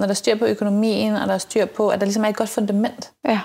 Når 0.00 0.06
der 0.06 0.10
er 0.12 0.14
styr 0.14 0.34
på 0.38 0.44
økonomien, 0.44 1.14
og 1.16 1.28
der 1.28 1.34
er 1.34 1.38
styr 1.38 1.64
på, 1.66 1.88
at 1.88 2.00
der 2.00 2.06
ligesom 2.06 2.24
er 2.24 2.28
et 2.28 2.36
godt 2.36 2.48
fundament, 2.48 3.10
Ja. 3.28 3.40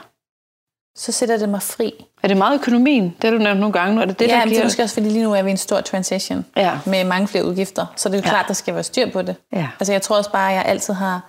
så 0.97 1.11
sætter 1.11 1.37
det 1.37 1.49
mig 1.49 1.61
fri. 1.61 2.05
Er 2.23 2.27
det 2.27 2.37
meget 2.37 2.59
økonomien? 2.59 3.03
Det 3.21 3.29
har 3.29 3.37
du 3.37 3.43
nævnt 3.43 3.59
nogle 3.59 3.73
gange 3.73 3.95
nu. 3.95 4.01
Er 4.01 4.05
det 4.05 4.19
det, 4.19 4.27
ja, 4.27 4.31
der 4.31 4.37
men 4.37 4.43
det 4.43 4.51
giver... 4.51 4.61
er 4.61 4.65
måske 4.65 4.83
også, 4.83 4.93
fordi 4.93 5.09
lige 5.09 5.23
nu 5.23 5.33
er 5.33 5.41
vi 5.41 5.49
i 5.49 5.51
en 5.51 5.57
stor 5.57 5.81
transition 5.81 6.45
Ja. 6.57 6.79
med 6.85 7.03
mange 7.03 7.27
flere 7.27 7.45
udgifter. 7.45 7.85
Så 7.95 8.09
det 8.09 8.15
er 8.15 8.19
jo 8.19 8.23
Ja. 8.25 8.29
klart, 8.29 8.45
der 8.47 8.53
skal 8.53 8.73
være 8.73 8.83
styr 8.83 9.11
på 9.11 9.21
det. 9.21 9.35
Ja. 9.53 9.67
Altså 9.79 9.91
jeg 9.91 10.01
tror 10.01 10.17
også 10.17 10.31
bare, 10.31 10.49
at 10.51 10.55
jeg 10.55 10.65
altid 10.65 10.93
har, 10.93 11.21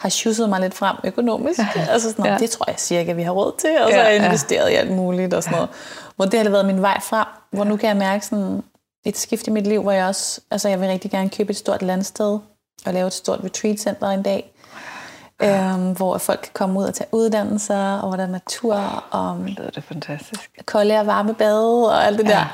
har 0.00 0.08
sjusset 0.08 0.48
mig 0.48 0.60
lidt 0.60 0.74
frem 0.74 0.96
økonomisk. 1.04 1.58
Ja. 1.58 1.86
Altså 1.90 2.10
sådan, 2.10 2.24
Ja. 2.24 2.32
ja. 2.32 2.38
det 2.38 2.50
tror 2.50 2.64
jeg 2.70 2.80
cirka, 2.80 3.12
vi 3.12 3.22
har 3.22 3.32
råd 3.32 3.52
til. 3.58 3.70
Og 3.80 3.90
så 3.90 3.96
Ja, 3.96 4.02
har 4.02 4.10
jeg 4.10 4.20
ja. 4.20 4.26
investeret 4.26 4.70
i 4.70 4.74
alt 4.74 4.90
muligt 4.92 5.34
og 5.34 5.42
sådan 5.42 5.56
noget. 5.56 5.70
Hvor 6.16 6.24
det 6.24 6.40
har 6.42 6.48
været 6.50 6.66
min 6.66 6.82
vej 6.82 7.00
frem. 7.00 7.26
Hvor 7.52 7.64
nu 7.64 7.76
kan 7.76 7.88
jeg 7.88 7.96
mærke 7.96 8.26
sådan 8.26 8.62
et 9.06 9.18
skift 9.18 9.46
i 9.46 9.50
mit 9.50 9.66
liv, 9.66 9.82
hvor 9.82 9.92
jeg 9.92 10.06
også, 10.06 10.40
altså 10.50 10.68
jeg 10.68 10.80
vil 10.80 10.88
rigtig 10.88 11.10
gerne 11.10 11.28
købe 11.30 11.50
et 11.50 11.56
stort 11.56 11.82
landsted 11.82 12.38
og 12.86 12.92
lave 12.94 13.06
et 13.06 13.12
stort 13.12 13.40
retreat-center 13.44 14.06
en 14.10 14.22
dag. 14.22 14.50
Øhm, 15.42 15.92
hvor 15.92 16.18
folk 16.18 16.40
kan 16.42 16.50
komme 16.54 16.80
ud 16.80 16.84
og 16.84 16.94
tage 16.94 17.08
uddannelser, 17.12 17.98
og 17.98 18.08
hvor 18.08 18.16
der 18.16 18.22
er 18.24 18.28
natur, 18.30 18.74
og 19.10 19.36
Det 19.46 19.50
lyder 19.58 19.70
det 19.70 19.84
fantastisk. 19.84 20.50
kolde 20.66 20.98
og 21.00 21.06
varme 21.06 21.34
bade 21.34 21.88
og 21.90 22.06
alt 22.06 22.18
det 22.18 22.24
Ja. 22.24 22.30
ja. 22.30 22.36
der. 22.36 22.44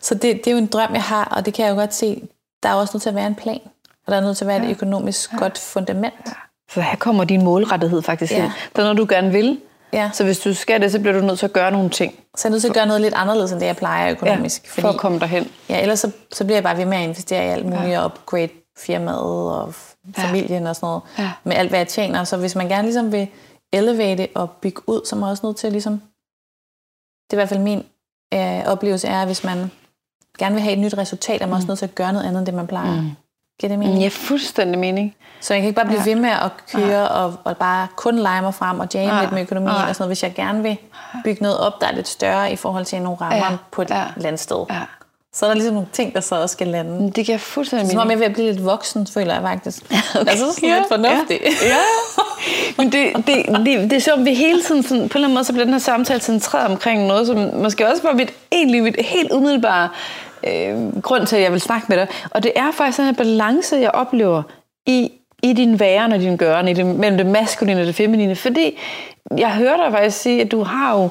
Så 0.00 0.14
det, 0.14 0.22
det 0.22 0.46
er 0.46 0.50
jo 0.52 0.58
en 0.58 0.66
drøm, 0.66 0.94
jeg 0.94 1.02
har, 1.02 1.24
og 1.24 1.46
det 1.46 1.54
kan 1.54 1.64
jeg 1.64 1.70
jo 1.72 1.76
godt 1.76 1.94
se. 1.94 2.22
Der 2.62 2.68
er 2.68 2.74
også 2.74 2.90
nødt 2.94 3.02
til 3.02 3.08
at 3.08 3.14
være 3.14 3.26
en 3.26 3.34
plan, 3.34 3.60
og 4.06 4.12
der 4.12 4.16
er 4.16 4.20
nødt 4.20 4.36
til 4.36 4.44
at 4.44 4.48
være 4.48 4.64
et 4.64 4.70
økonomisk 4.70 5.32
ja. 5.32 5.38
godt 5.38 5.58
fundament. 5.58 6.28
Så 6.74 6.80
her 6.80 6.96
kommer 6.96 7.24
din 7.24 7.44
målrettighed 7.44 8.02
faktisk 8.02 8.32
Ja. 8.32 8.44
ind. 8.44 8.52
Der 8.76 8.82
er 8.82 8.86
noget, 8.86 8.98
du 8.98 9.06
gerne 9.14 9.30
vil. 9.30 9.58
Ja. 9.92 10.10
Så 10.12 10.24
hvis 10.24 10.38
du 10.38 10.54
skal 10.54 10.80
det, 10.80 10.92
så 10.92 10.98
bliver 11.00 11.20
du 11.20 11.26
nødt 11.26 11.38
til 11.38 11.46
at 11.46 11.52
gøre 11.52 11.70
nogle 11.70 11.90
ting. 11.90 12.14
Så 12.36 12.48
jeg 12.48 12.50
er 12.50 12.50
nødt 12.50 12.60
til 12.62 12.68
at 12.68 12.74
gøre 12.74 12.86
noget 12.86 13.00
lidt 13.00 13.14
anderledes, 13.14 13.52
end 13.52 13.60
det 13.60 13.66
jeg 13.66 13.76
plejer 13.76 14.10
økonomisk. 14.10 14.68
for 14.80 14.88
at 14.88 14.96
komme 14.96 15.18
derhen. 15.18 15.48
ja, 15.68 15.80
ellers 15.82 15.98
så, 16.00 16.10
så 16.32 16.44
bliver 16.44 16.56
jeg 16.56 16.62
bare 16.64 16.76
ved 16.76 16.84
med 16.84 16.96
at 16.98 17.02
investere 17.04 17.44
i 17.44 17.48
alt 17.48 17.64
muligt, 17.64 17.88
ja. 17.90 18.00
og 18.00 18.06
upgrade 18.06 18.48
firmaet 18.78 19.20
og 19.52 19.74
familien 20.16 20.66
og 20.66 20.76
sådan 20.76 20.86
noget, 20.86 21.02
Ja. 21.18 21.32
med 21.44 21.56
alt, 21.56 21.68
hvad 21.68 21.78
jeg 21.78 21.88
tjener. 21.88 22.24
Så 22.24 22.36
hvis 22.36 22.54
man 22.54 22.68
gerne 22.68 22.82
ligesom 22.82 23.12
vil 23.12 23.28
elevate 23.72 24.28
og 24.34 24.50
bygge 24.50 24.82
ud, 24.88 25.00
så 25.06 25.16
er 25.16 25.20
man 25.20 25.28
også 25.30 25.46
nødt 25.46 25.56
til 25.56 25.72
ligesom... 25.72 25.92
Det 27.30 27.30
er 27.30 27.34
i 27.34 27.36
hvert 27.36 27.48
fald 27.48 27.60
min 27.60 27.84
øh, 28.34 28.64
oplevelse 28.66 29.08
er, 29.08 29.20
at 29.20 29.26
hvis 29.28 29.44
man 29.44 29.70
gerne 30.38 30.54
vil 30.54 30.62
have 30.62 30.72
et 30.72 30.78
nyt 30.78 30.98
resultat, 30.98 31.42
er 31.42 31.46
man 31.46 31.54
også 31.54 31.68
nødt 31.68 31.78
til 31.78 31.86
at 31.86 31.94
gøre 31.94 32.12
noget 32.12 32.26
andet, 32.26 32.38
end 32.38 32.46
det 32.46 32.54
man 32.54 32.66
plejer. 32.66 33.00
Mm. 33.00 33.10
Giver 33.60 33.68
det 33.68 33.78
mening? 33.78 33.98
Ja, 34.02 34.08
fuldstændig 34.08 34.78
mening. 34.78 35.14
Så 35.40 35.54
jeg 35.54 35.60
kan 35.60 35.68
ikke 35.68 35.76
bare 35.76 35.86
blive 35.86 36.00
Ja. 36.00 36.08
ja. 36.10 36.14
ved 36.14 36.20
med 36.22 36.30
at 36.30 36.50
køre 36.72 37.08
og, 37.08 37.34
og 37.44 37.56
bare 37.56 37.88
kun 37.96 38.18
lege 38.18 38.42
mig 38.42 38.54
frem 38.54 38.80
og 38.80 38.88
jamme 38.94 39.08
Nej. 39.08 39.20
lidt 39.20 39.32
med 39.32 39.42
økonomien 39.42 39.74
Nej. 39.74 39.88
og 39.88 39.94
sådan 39.94 40.02
noget. 40.02 40.08
Hvis 40.08 40.22
jeg 40.22 40.34
gerne 40.34 40.62
vil 40.62 40.76
bygge 41.24 41.42
noget 41.42 41.58
op, 41.58 41.72
der 41.80 41.86
er 41.86 41.92
lidt 41.92 42.08
større 42.08 42.52
i 42.52 42.56
forhold 42.56 42.84
til 42.84 43.02
nogle 43.02 43.18
rammer 43.20 43.36
Ja. 43.36 43.50
ja. 43.52 43.56
på 43.70 43.82
et 43.82 43.90
Ja. 43.90 43.98
ja. 43.98 44.06
landsted, 44.16 44.64
Ja. 44.70 44.80
Så 45.34 45.46
er 45.46 45.50
der 45.50 45.54
ligesom 45.54 45.74
nogle 45.74 45.88
ting, 45.92 46.14
der 46.14 46.20
så 46.20 46.34
også 46.34 46.52
skal 46.52 46.66
lande. 46.66 47.10
Det 47.10 47.26
giver 47.26 47.38
fuldstændig 47.38 47.90
Som 47.90 47.98
om 47.98 48.08
jeg 48.08 48.14
er 48.14 48.18
ved 48.18 48.26
at 48.26 48.32
blive 48.32 48.52
lidt 48.52 48.64
voksen, 48.64 49.06
føler 49.06 49.34
jeg 49.34 49.42
faktisk. 49.42 49.82
Okay. 50.20 50.30
Altså 50.30 50.52
sådan 50.52 50.68
Ja, 50.68 50.76
lidt 50.76 50.88
fornuftig. 50.88 51.40
Ja. 51.42 51.66
ja. 51.66 51.82
Men 52.78 52.92
det, 52.92 53.26
det, 53.26 53.66
det, 53.66 53.90
det 53.90 53.92
er 53.92 54.00
som, 54.00 54.24
vi 54.24 54.34
hele 54.34 54.62
tiden, 54.62 54.82
sådan, 54.82 55.08
på 55.08 55.18
en 55.18 55.18
eller 55.18 55.26
anden 55.26 55.34
måde, 55.34 55.44
så 55.44 55.52
bliver 55.52 55.64
den 55.64 55.74
her 55.74 55.78
samtale 55.78 56.20
centreret 56.20 56.70
omkring 56.70 57.06
noget, 57.06 57.26
som 57.26 57.50
måske 57.54 57.88
også 57.88 58.02
var 58.02 58.12
mit, 58.12 58.32
egentlig 58.52 58.82
mit 58.82 58.96
helt 58.98 59.32
umiddelbare 59.32 59.88
øh, 60.46 61.00
grund 61.02 61.26
til, 61.26 61.36
at 61.36 61.42
jeg 61.42 61.52
vil 61.52 61.60
snakke 61.60 61.86
med 61.88 61.96
dig. 61.96 62.06
Og 62.30 62.42
det 62.42 62.52
er 62.56 62.72
faktisk 62.72 62.98
den 62.98 63.06
her 63.06 63.12
balance, 63.12 63.76
jeg 63.76 63.90
oplever 63.90 64.42
i, 64.86 65.10
i 65.42 65.52
din 65.52 65.80
væren 65.80 66.12
og 66.12 66.18
din 66.18 66.36
gøren, 66.36 66.68
i 66.68 66.72
det, 66.72 66.86
mellem 66.86 67.16
det 67.16 67.26
maskuline 67.26 67.80
og 67.80 67.86
det 67.86 67.94
feminine. 67.94 68.36
Fordi 68.36 68.78
jeg 69.38 69.50
hører 69.50 69.76
dig 69.76 69.92
faktisk 69.92 70.18
sige, 70.18 70.40
at 70.40 70.50
du 70.50 70.62
har 70.62 70.94
jo 70.98 71.08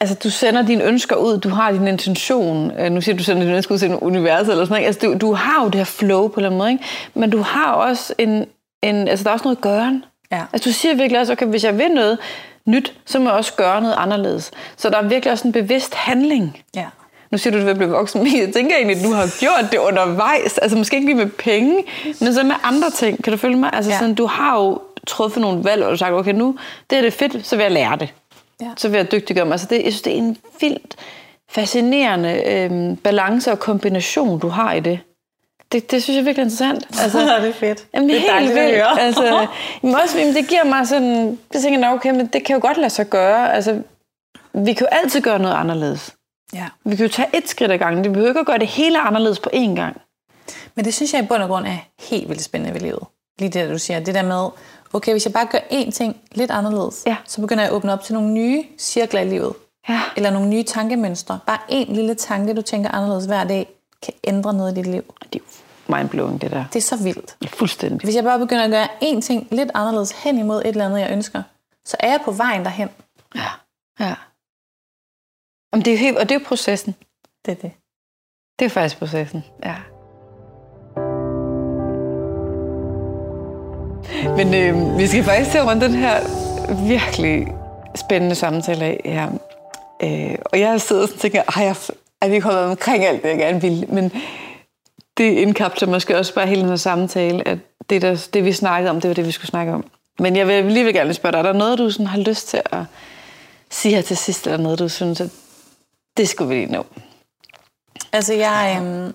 Altså, 0.00 0.16
du 0.24 0.30
sender 0.30 0.62
dine 0.62 0.84
ønsker 0.84 1.16
ud, 1.16 1.38
du 1.38 1.48
har 1.48 1.72
din 1.72 1.86
intention. 1.88 2.70
Øh, 2.78 2.90
Nu 2.92 3.00
siger 3.00 3.14
du, 3.14 3.18
du 3.18 3.24
sender 3.24 3.42
dine 3.42 3.56
ønsker 3.56 3.74
ud 3.74 3.78
til 3.78 3.96
universet 4.00 4.50
eller 4.52 4.64
sådan 4.64 4.74
noget. 4.74 4.86
Altså, 4.86 5.06
du, 5.06 5.16
du 5.28 5.32
har 5.34 5.62
jo 5.62 5.66
det 5.66 5.74
her 5.74 5.84
flow 5.84 6.28
på 6.28 6.34
en 6.34 6.38
eller 6.38 6.48
anden 6.48 6.58
måde, 6.58 6.70
ikke? 6.72 6.84
Men 7.14 7.30
du 7.30 7.38
har 7.42 7.72
også 7.72 8.14
en, 8.18 8.44
en... 8.82 9.08
Altså, 9.08 9.24
der 9.24 9.30
er 9.30 9.34
også 9.34 9.44
noget 9.44 9.60
gøren. 9.60 10.04
Ja. 10.32 10.42
Altså, 10.52 10.70
du 10.70 10.74
siger 10.74 10.94
virkelig 10.94 11.20
også, 11.20 11.32
okay, 11.32 11.46
hvis 11.46 11.64
jeg 11.64 11.78
vil 11.78 11.88
noget 11.88 12.18
nyt, 12.66 12.92
så 13.06 13.18
må 13.18 13.24
jeg 13.28 13.34
også 13.38 13.54
gøre 13.54 13.80
noget 13.82 13.94
anderledes. 13.98 14.50
Så 14.76 14.90
der 14.90 14.98
er 14.98 15.02
virkelig 15.02 15.32
også 15.32 15.48
en 15.48 15.52
bevidst 15.52 15.94
handling. 15.94 16.60
Ja. 16.76 16.84
Nu 17.30 17.38
siger 17.38 17.52
du, 17.52 17.58
at 17.58 17.62
du 17.62 17.66
vil 17.66 17.74
blive 17.74 17.90
voksen, 17.90 18.22
men 18.22 18.38
jeg 18.38 18.52
tænker 18.54 18.76
egentlig, 18.76 18.96
at 18.96 19.04
du 19.04 19.12
har 19.12 19.28
gjort 19.40 19.72
det 19.72 19.78
undervejs. 19.78 20.58
Altså, 20.58 20.78
måske 20.78 20.96
ikke 20.96 21.06
lige 21.08 21.16
med 21.16 21.26
penge, 21.26 21.84
men 22.20 22.34
så 22.34 22.42
med 22.42 22.54
andre 22.64 22.90
ting. 22.90 23.24
Kan 23.24 23.32
du 23.32 23.36
følge 23.36 23.56
mig? 23.56 23.70
Altså, 23.72 23.90
Ja. 23.90 23.98
sådan, 23.98 24.14
du 24.14 24.26
har 24.26 24.58
jo 24.58 24.80
truffet 25.06 25.40
nogle 25.40 25.64
valg, 25.64 25.82
og 25.82 25.86
du 25.86 25.92
har 25.92 25.96
sagt, 25.96 26.12
okay, 26.12 26.32
nu 26.32 26.56
det 26.90 26.98
er 26.98 27.02
det 27.02 27.12
fedt, 27.12 27.46
så 27.46 27.56
vil 27.56 27.62
jeg 27.62 27.72
lære 27.72 27.96
det 27.96 28.14
Ja. 28.60 28.70
så 28.76 28.88
vil 28.88 28.98
jeg 28.98 29.12
dygtiggøre 29.12 29.44
mig. 29.44 29.52
Altså 29.52 29.66
det, 29.70 29.76
jeg 29.84 29.92
synes, 29.92 30.02
det 30.02 30.12
er 30.12 30.16
en 30.16 30.36
vildt 30.60 30.96
fascinerende 31.50 32.42
øhm, 32.46 32.96
balance 32.96 33.52
og 33.52 33.58
kombination, 33.58 34.38
du 34.38 34.48
har 34.48 34.72
i 34.72 34.80
det. 34.80 35.00
Det, 35.72 35.90
det 35.90 36.02
synes 36.02 36.14
jeg 36.16 36.20
er 36.20 36.24
virkelig 36.24 36.42
interessant. 36.44 36.86
Altså, 37.02 37.18
det 37.20 37.48
er 37.48 37.52
fedt. 37.52 37.86
Jamen, 37.94 38.08
det 38.08 38.16
er, 38.16 38.20
Det 38.20 38.30
er 38.30 38.38
helt 38.38 38.54
vildt. 38.54 38.84
Altså, 38.98 39.24
jamen, 39.82 39.96
også, 40.02 40.18
jamen, 40.18 40.34
det 40.34 40.48
giver 40.48 40.64
mig 40.64 40.86
sådan... 40.88 41.38
Jeg 41.54 41.62
tænker, 41.62 41.80
"Nå, 41.80 41.86
okay, 41.86 42.10
men 42.10 42.26
det 42.26 42.44
kan 42.44 42.54
jo 42.56 42.60
godt 42.62 42.76
lade 42.76 42.90
sig 42.90 43.10
gøre. 43.10 43.54
Altså, 43.54 43.82
vi 44.52 44.72
kan 44.72 44.86
jo 44.86 44.96
altid 44.96 45.20
gøre 45.20 45.38
noget 45.38 45.54
anderledes. 45.54 46.14
Ja. 46.54 46.66
Vi 46.84 46.96
kan 46.96 47.06
jo 47.06 47.12
tage 47.12 47.28
et 47.36 47.48
skridt 47.48 47.72
ad 47.72 47.78
gangen. 47.78 48.04
Det 48.04 48.12
behøver 48.12 48.30
ikke 48.30 48.40
at 48.40 48.46
gøre 48.46 48.58
det 48.58 48.66
hele 48.68 48.98
anderledes 49.00 49.40
på 49.40 49.50
én 49.54 49.74
gang. 49.74 50.00
Men 50.74 50.84
det 50.84 50.94
synes 50.94 51.12
jeg 51.14 51.22
i 51.22 51.26
bund 51.26 51.42
og 51.42 51.48
grund 51.48 51.66
er 51.66 51.76
helt 52.10 52.28
vildt 52.28 52.42
spændende 52.42 52.74
ved 52.74 52.80
livet. 52.80 53.02
Lige 53.38 53.48
det, 53.50 53.70
du 53.70 53.78
siger. 53.78 54.00
Det 54.00 54.14
der 54.14 54.22
med, 54.22 54.48
okay, 54.92 55.12
hvis 55.12 55.24
jeg 55.26 55.32
bare 55.32 55.46
gør 55.46 55.58
én 55.58 55.90
ting 55.90 56.16
lidt 56.32 56.50
anderledes, 56.50 57.02
Ja. 57.06 57.16
så 57.26 57.40
begynder 57.40 57.62
jeg 57.62 57.70
at 57.70 57.76
åbne 57.76 57.92
op 57.92 58.02
til 58.02 58.14
nogle 58.14 58.32
nye 58.32 58.64
cirkler 58.78 59.20
i 59.20 59.28
livet. 59.28 59.54
Ja. 59.88 60.00
Eller 60.16 60.30
nogle 60.30 60.48
nye 60.48 60.62
tankemønstre. 60.62 61.40
Bare 61.46 61.58
én 61.70 61.92
lille 61.94 62.14
tanke, 62.14 62.54
du 62.54 62.62
tænker 62.62 62.90
anderledes 62.90 63.24
hver 63.24 63.44
dag, 63.44 63.68
kan 64.02 64.14
ændre 64.24 64.54
noget 64.54 64.72
i 64.72 64.74
dit 64.74 64.86
liv. 64.86 65.14
Det 65.32 65.40
er 65.40 65.44
jo 65.90 65.96
mindblowing, 65.96 66.40
det 66.40 66.50
der. 66.50 66.64
Det 66.72 66.76
er 66.76 66.82
så 66.82 66.96
vildt. 66.96 67.36
Fuldstændig. 67.54 68.00
Hvis 68.04 68.14
jeg 68.14 68.24
bare 68.24 68.38
begynder 68.38 68.64
at 68.64 68.70
gøre 68.70 68.88
én 69.02 69.20
ting 69.20 69.48
lidt 69.50 69.70
anderledes 69.74 70.10
hen 70.12 70.38
imod 70.38 70.60
et 70.60 70.66
eller 70.66 70.86
andet, 70.86 71.00
jeg 71.00 71.10
ønsker, 71.12 71.42
så 71.84 71.96
er 72.00 72.10
jeg 72.10 72.20
på 72.24 72.32
vejen 72.32 72.64
derhen. 72.64 72.88
Ja. 73.34 73.48
ja. 74.00 74.14
Jamen, 75.72 75.84
det 75.84 75.88
er 75.88 75.92
jo 75.92 75.98
helt, 75.98 76.18
og 76.18 76.28
det 76.28 76.34
er 76.34 76.44
processen. 76.44 76.94
Det 77.46 77.52
er 77.52 77.56
det. 77.56 77.72
Det 78.58 78.64
er 78.64 78.68
faktisk 78.68 78.98
processen, 78.98 79.44
ja. 79.64 79.76
Men 84.36 84.54
øh, 84.54 84.98
vi 84.98 85.06
skal 85.06 85.24
faktisk 85.24 85.50
til 85.50 85.58
at 85.58 85.66
runde 85.66 85.86
den 85.86 85.94
her 85.94 86.20
virkelig 86.88 87.46
spændende 87.96 88.34
samtale 88.34 88.84
af 88.84 89.00
her. 89.04 89.30
Øh, 90.02 90.38
og 90.44 90.60
jeg 90.60 90.80
sidder 90.80 91.02
og 91.02 91.08
tænker, 91.18 91.42
har 91.48 91.62
jeg, 91.62 91.76
er 92.22 92.28
vi 92.28 92.40
kommet 92.40 92.62
omkring 92.62 93.04
alt 93.04 93.22
det, 93.22 93.28
jeg 93.28 93.38
gerne 93.38 93.60
vil? 93.60 93.86
Men 93.88 94.12
det 95.18 95.24
indkapsler 95.32 95.88
måske 95.88 96.18
også 96.18 96.34
bare 96.34 96.46
hele 96.46 96.60
den 96.60 96.68
her 96.68 96.76
samtale, 96.76 97.48
at 97.48 97.58
det, 97.90 98.02
der, 98.02 98.28
det 98.34 98.44
vi 98.44 98.52
snakkede 98.52 98.90
om, 98.90 99.00
det 99.00 99.08
var 99.08 99.14
det, 99.14 99.26
vi 99.26 99.30
skulle 99.30 99.48
snakke 99.48 99.72
om. 99.72 99.84
Men 100.18 100.36
jeg 100.36 100.46
vil 100.46 100.64
lige 100.64 100.84
vil 100.84 100.94
gerne 100.94 101.14
spørge 101.14 101.32
dig, 101.32 101.38
er 101.38 101.42
der 101.42 101.52
noget, 101.52 101.78
du 101.78 101.90
sådan 101.90 102.06
har 102.06 102.18
lyst 102.18 102.48
til 102.48 102.62
at 102.72 102.84
sige 103.70 103.94
her 103.94 104.02
til 104.02 104.16
sidst, 104.16 104.46
eller 104.46 104.58
noget, 104.58 104.78
du 104.78 104.88
synes, 104.88 105.20
at 105.20 105.30
det 106.16 106.28
skulle 106.28 106.48
vi 106.48 106.54
lige 106.54 106.72
nå? 106.72 106.86
Altså, 108.12 108.34
jeg, 108.34 108.78
øhm, 108.80 109.14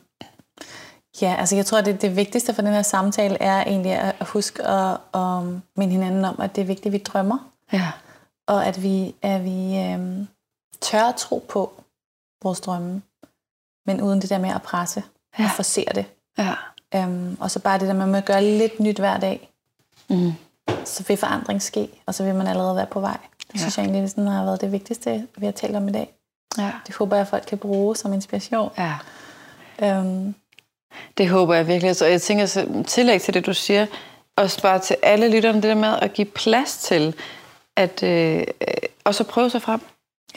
ja, 1.24 1.36
altså, 1.40 1.56
jeg 1.56 1.66
tror, 1.66 1.82
det, 1.82 2.02
det 2.02 2.16
vigtigste 2.16 2.54
for 2.54 2.62
den 2.62 2.74
her 2.74 2.82
samtale 2.82 3.38
er 3.42 3.64
egentlig 3.64 3.92
at, 3.92 4.16
at 4.20 4.28
huske 4.28 4.64
at, 4.64 4.98
at 5.14 5.44
minde 5.78 5.92
hinanden 5.92 6.26
om, 6.26 6.36
at 6.42 6.56
det 6.56 6.62
er 6.62 6.66
vigtigt, 6.66 6.86
at 6.86 6.92
vi 6.94 6.98
drømmer, 6.98 7.38
Ja. 7.74 7.92
og 8.48 8.66
at 8.66 8.84
vi, 8.84 9.16
at 9.22 9.44
vi 9.44 9.78
øhm, 9.80 10.28
tør 10.82 11.04
at 11.04 11.16
tro 11.16 11.46
på 11.50 11.74
vores 12.44 12.60
drømme, 12.62 13.02
men 13.86 14.02
uden 14.02 14.22
det 14.22 14.30
der 14.30 14.38
med 14.38 14.50
at 14.50 14.62
presse 14.62 15.04
ja. 15.40 15.44
Ja. 15.44 15.50
og 15.50 15.56
forsere 15.56 15.90
det. 15.96 16.06
Ja. 16.38 16.54
Øhm, 16.96 17.38
og 17.40 17.52
så 17.52 17.60
bare 17.60 17.80
det 17.80 17.88
der 17.88 17.94
med 18.06 18.18
at 18.18 18.26
gøre 18.26 18.44
lidt 18.44 18.80
nyt 18.80 18.98
hver 19.00 19.18
dag, 19.18 19.50
Mm. 20.10 20.32
så 20.86 21.04
vil 21.08 21.18
forandring 21.18 21.62
ske, 21.62 21.90
og 22.06 22.16
så 22.16 22.24
vil 22.24 22.36
man 22.36 22.48
allerede 22.48 22.76
være 22.76 22.86
på 22.86 23.00
vej. 23.00 23.18
Det 23.48 23.54
Ja. 23.54 23.60
synes 23.60 23.78
jeg 23.78 23.84
egentlig, 23.84 24.02
det 24.02 24.10
sådan 24.10 24.28
har 24.28 24.44
været 24.46 24.62
det 24.62 24.72
vigtigste, 24.72 25.28
vi 25.38 25.46
har 25.46 25.54
talt 25.54 25.76
om 25.76 25.88
i 25.88 25.92
dag. 25.92 26.14
Ja. 26.58 26.72
Det 26.88 26.96
håber 26.96 27.16
jeg, 27.16 27.22
at 27.22 27.28
folk 27.28 27.44
kan 27.48 27.58
bruge 27.58 27.96
som 27.96 28.14
inspiration. 28.14 28.72
ja. 28.78 28.94
Øhm, 29.82 30.36
Det 31.18 31.30
håber 31.30 31.56
jeg 31.56 31.68
virkelig. 31.68 31.96
Og 32.02 32.12
jeg 32.12 32.22
tænker 32.22 32.46
så 32.46 32.84
tillæg 32.88 33.22
til 33.22 33.34
det, 33.34 33.46
du 33.46 33.54
siger, 33.54 33.86
også 34.38 34.62
bare 34.62 34.80
til 34.80 34.96
alle 35.04 35.30
lytterne, 35.30 35.62
det 35.62 35.70
der 35.70 35.76
med 35.76 35.96
at 36.02 36.14
give 36.14 36.26
plads 36.26 36.78
til, 36.78 37.16
at 37.78 38.04
øh, 38.04 38.38
øh, 38.38 38.44
også 39.04 39.24
prøve 39.24 39.50
sig 39.50 39.62
frem. 39.62 39.82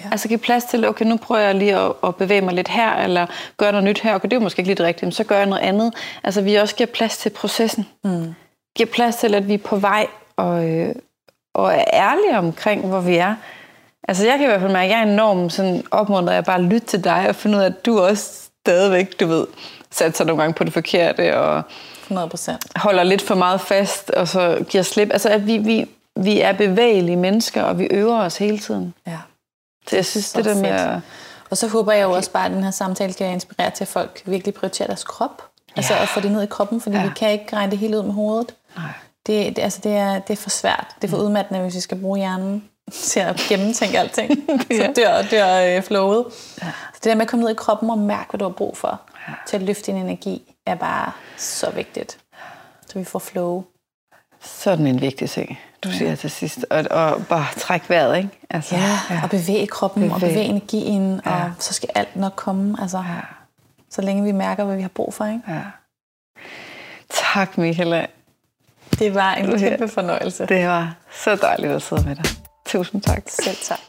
Ja. 0.00 0.08
Altså 0.12 0.28
give 0.28 0.38
plads 0.38 0.64
til, 0.64 0.88
okay, 0.88 1.04
nu 1.04 1.16
prøver 1.16 1.40
jeg 1.40 1.54
lige 1.54 1.76
at, 1.76 1.92
at 2.04 2.16
bevæge 2.16 2.40
mig 2.40 2.54
lidt 2.54 2.68
her, 2.68 2.96
eller 2.96 3.26
gøre 3.56 3.72
noget 3.72 3.84
nyt 3.84 4.00
her. 4.00 4.14
Okay, 4.14 4.24
det 4.28 4.32
er 4.32 4.36
jo 4.36 4.42
måske 4.42 4.60
ikke 4.60 4.68
lige 4.68 4.76
det 4.76 4.86
rigtige, 4.86 5.06
men 5.06 5.12
så 5.12 5.24
gør 5.24 5.36
jeg 5.36 5.46
noget 5.46 5.62
andet. 5.62 5.94
Altså 6.24 6.40
vi 6.40 6.54
også 6.54 6.74
giver 6.74 6.86
plads 6.86 7.16
til 7.16 7.30
processen. 7.30 7.86
mm. 8.04 8.34
Giver 8.76 8.86
plads 8.92 9.16
til, 9.16 9.34
at 9.34 9.48
vi 9.48 9.54
er 9.54 9.58
på 9.58 9.76
vej, 9.76 10.06
og, 10.36 10.68
øh, 10.68 10.94
og 11.54 11.72
er 11.74 11.84
ærlige 11.92 12.38
omkring, 12.38 12.86
hvor 12.86 13.00
vi 13.00 13.16
er. 13.16 13.34
Altså 14.08 14.26
jeg 14.26 14.38
kan 14.38 14.44
i 14.44 14.46
hvert 14.46 14.60
fald 14.60 14.72
mærke, 14.72 14.84
at 14.84 14.90
jeg 14.90 15.08
er 15.08 15.12
enormt 15.12 15.52
sådan 15.52 15.84
opmuntret 15.90 16.34
af 16.34 16.44
bare 16.44 16.58
at 16.58 16.64
lytte 16.64 16.86
til 16.86 17.04
dig 17.04 17.28
og 17.28 17.34
finde 17.34 17.58
ud 17.58 17.62
af, 17.62 17.66
at 17.66 17.86
du 17.86 18.00
også 18.00 18.48
stadigvæk, 18.66 19.20
du 19.20 19.26
ved, 19.26 19.46
sætter 19.96 20.16
sig 20.16 20.26
nogle 20.26 20.42
gange 20.42 20.54
på 20.54 20.64
det 20.64 20.72
forkerte 20.72 21.38
og 21.38 21.62
100%. 22.10 22.52
holder 22.76 23.02
lidt 23.02 23.22
for 23.22 23.34
meget 23.34 23.60
fast 23.60 24.10
og 24.10 24.28
så 24.28 24.64
giver 24.68 24.82
slip. 24.82 25.08
Altså 25.12 25.28
at 25.28 25.46
vi, 25.46 25.58
vi, 25.58 25.86
vi 26.16 26.40
er 26.40 26.52
bevægelige 26.52 27.16
mennesker, 27.16 27.62
og 27.62 27.78
vi 27.78 27.84
øver 27.84 28.18
os 28.20 28.36
hele 28.36 28.58
tiden. 28.58 28.94
Ja. 29.06 29.18
Så 29.88 29.96
jeg 29.96 30.06
synes, 30.06 30.24
Så 30.24 30.38
det 30.38 30.44
der 30.44 30.54
med 30.62 30.70
at... 30.70 31.00
Og 31.50 31.56
så 31.56 31.68
håber 31.68 31.92
jeg 31.92 32.02
jo 32.02 32.10
også 32.12 32.30
bare, 32.30 32.46
at 32.46 32.50
den 32.52 32.64
her 32.64 32.70
samtale 32.70 33.12
kan 33.12 33.26
inspirere 33.32 33.70
til, 33.70 33.84
at 33.84 33.88
folk 33.88 34.22
virkelig 34.24 34.54
prioriterer 34.54 34.86
deres 34.86 35.04
krop. 35.04 35.42
Altså 35.76 35.94
Ja. 35.94 36.02
at 36.02 36.08
få 36.08 36.20
det 36.20 36.30
ned 36.32 36.42
i 36.42 36.46
kroppen, 36.46 36.80
fordi 36.80 36.96
Ja. 36.96 37.02
vi 37.02 37.10
kan 37.16 37.30
ikke 37.30 37.56
regne 37.56 37.70
det 37.70 37.78
hele 37.78 37.98
ud 37.98 38.02
med 38.02 38.12
hovedet. 38.14 38.54
Nej. 38.76 38.84
Det, 39.26 39.56
det, 39.56 39.62
altså 39.62 39.80
det, 39.84 39.92
er, 39.96 40.18
det 40.18 40.30
er 40.32 40.36
for 40.36 40.50
svært. 40.50 40.86
Det 41.02 41.08
er 41.08 41.10
for 41.10 41.16
udmattende, 41.18 41.60
hvis 41.60 41.74
vi 41.74 41.80
skal 41.80 42.00
bruge 42.00 42.18
hjernen 42.18 42.64
til 42.92 43.20
at 43.20 43.36
gennemtænke 43.48 43.98
alting. 43.98 44.30
så 44.80 44.92
dør, 44.96 45.22
dør 45.22 45.76
øh, 45.76 45.82
flowet. 45.82 46.24
Ja. 46.62 46.66
Så 46.66 46.94
det 46.94 47.04
der 47.04 47.14
med 47.14 47.22
at 47.22 47.28
komme 47.28 47.42
ned 47.44 47.50
i 47.52 47.54
kroppen 47.54 47.90
og 47.90 47.98
mærke, 47.98 48.30
hvad 48.30 48.38
du 48.38 48.44
har 48.44 48.52
brug 48.52 48.76
for, 48.76 49.00
ja. 49.28 49.32
til 49.46 49.56
at 49.56 49.62
løfte 49.62 49.92
din 49.92 49.96
energi, 50.00 50.54
er 50.66 50.74
bare 50.74 51.12
så 51.36 51.70
vigtigt. 51.70 52.18
Så 52.86 52.98
vi 52.98 53.04
får 53.04 53.18
flow. 53.18 53.64
Sådan 54.42 54.86
en 54.86 55.00
vigtig 55.00 55.30
ting, 55.30 55.58
du 55.84 55.90
siger 55.92 56.14
til 56.14 56.30
sidst. 56.30 56.66
Og, 56.70 56.84
og 56.90 57.26
bare 57.26 57.46
træk 57.58 57.90
vejret, 57.90 58.16
ikke? 58.16 58.28
Altså, 58.50 58.76
Ja, 58.76 58.98
ja. 59.10 59.20
og 59.22 59.30
bevæge 59.30 59.66
kroppen 59.66 60.02
bevæge. 60.02 60.14
og 60.14 60.20
Bevæge. 60.20 60.44
energien, 60.44 61.20
ja. 61.26 61.36
Ja. 61.36 61.44
og 61.44 61.50
så 61.58 61.74
skal 61.74 61.88
alt 61.94 62.16
nok 62.16 62.32
komme. 62.36 62.76
Altså, 62.82 62.98
Ja. 62.98 63.20
Så 63.90 64.02
længe 64.02 64.24
vi 64.24 64.32
mærker, 64.32 64.64
hvad 64.64 64.76
vi 64.76 64.82
har 64.82 64.88
brug 64.88 65.14
for. 65.14 65.24
Ikke? 65.24 65.40
ja. 65.48 65.60
Tak, 67.10 67.58
Michaela. 67.58 68.06
Det 68.98 69.14
var 69.14 69.34
en 69.34 69.50
Ja. 69.50 69.68
kæmpe 69.68 69.88
fornøjelse. 69.88 70.46
Det 70.46 70.66
var 70.68 70.94
så 71.24 71.36
dejligt 71.36 71.72
at 71.72 71.82
sidde 71.82 72.04
med 72.08 72.16
dig. 72.16 72.24
Tusind 72.66 73.02
tak. 73.02 73.22
Selv 73.28 73.56
tak. 73.62 73.80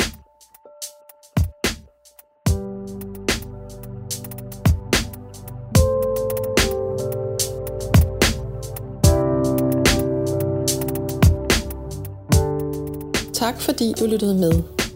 Tak 13.33 13.61
fordi 13.61 13.93
du 13.99 14.05
lyttede 14.05 14.35
med. 14.35 14.51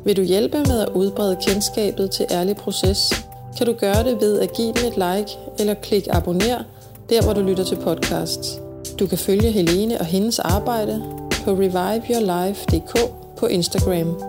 Vil 0.06 0.18
du 0.18 0.22
hjælpe 0.22 0.58
med 0.58 0.80
at 0.80 0.90
udbrede 0.90 1.38
kendskabet 1.48 2.12
til 2.12 2.26
Ærlig 2.32 2.56
Proces, 2.56 3.26
kan 3.58 3.68
du 3.68 3.74
gøre 3.74 4.04
det 4.04 4.22
ved 4.22 4.40
at 4.40 4.54
give 4.54 4.74
den 4.74 4.86
et 4.86 4.94
like 4.94 5.38
eller 5.60 5.74
klik 5.74 6.08
abonner, 6.12 6.64
der 7.10 7.24
hvor 7.24 7.34
du 7.34 7.42
lytter 7.42 7.64
til 7.64 7.76
podcasts. 7.76 8.60
Du 9.00 9.08
kan 9.08 9.18
følge 9.18 9.52
Helene 9.52 10.00
og 10.00 10.06
hendes 10.06 10.40
arbejde 10.40 11.04
på 11.46 11.52
reviveyourlife.dk 11.52 13.21
på 13.42 13.48
Instagram, 13.48 14.22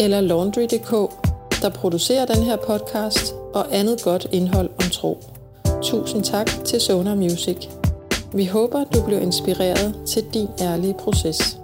eller 0.00 0.20
laundry.dk, 0.20 0.90
der 1.62 1.68
producerer 1.68 2.26
den 2.26 2.42
her 2.42 2.56
podcast 2.56 3.34
og 3.54 3.76
andet 3.76 4.02
godt 4.02 4.26
indhold 4.32 4.70
om 4.70 4.90
tro. 4.90 5.18
Tusind 5.82 6.24
tak 6.24 6.50
til 6.64 6.80
Sonar 6.80 7.14
Music. 7.14 7.56
Vi 8.32 8.44
håber, 8.44 8.84
du 8.84 9.02
blev 9.02 9.22
inspireret 9.22 9.94
til 10.06 10.24
din 10.34 10.48
ærlige 10.60 10.94
proces. 10.94 11.58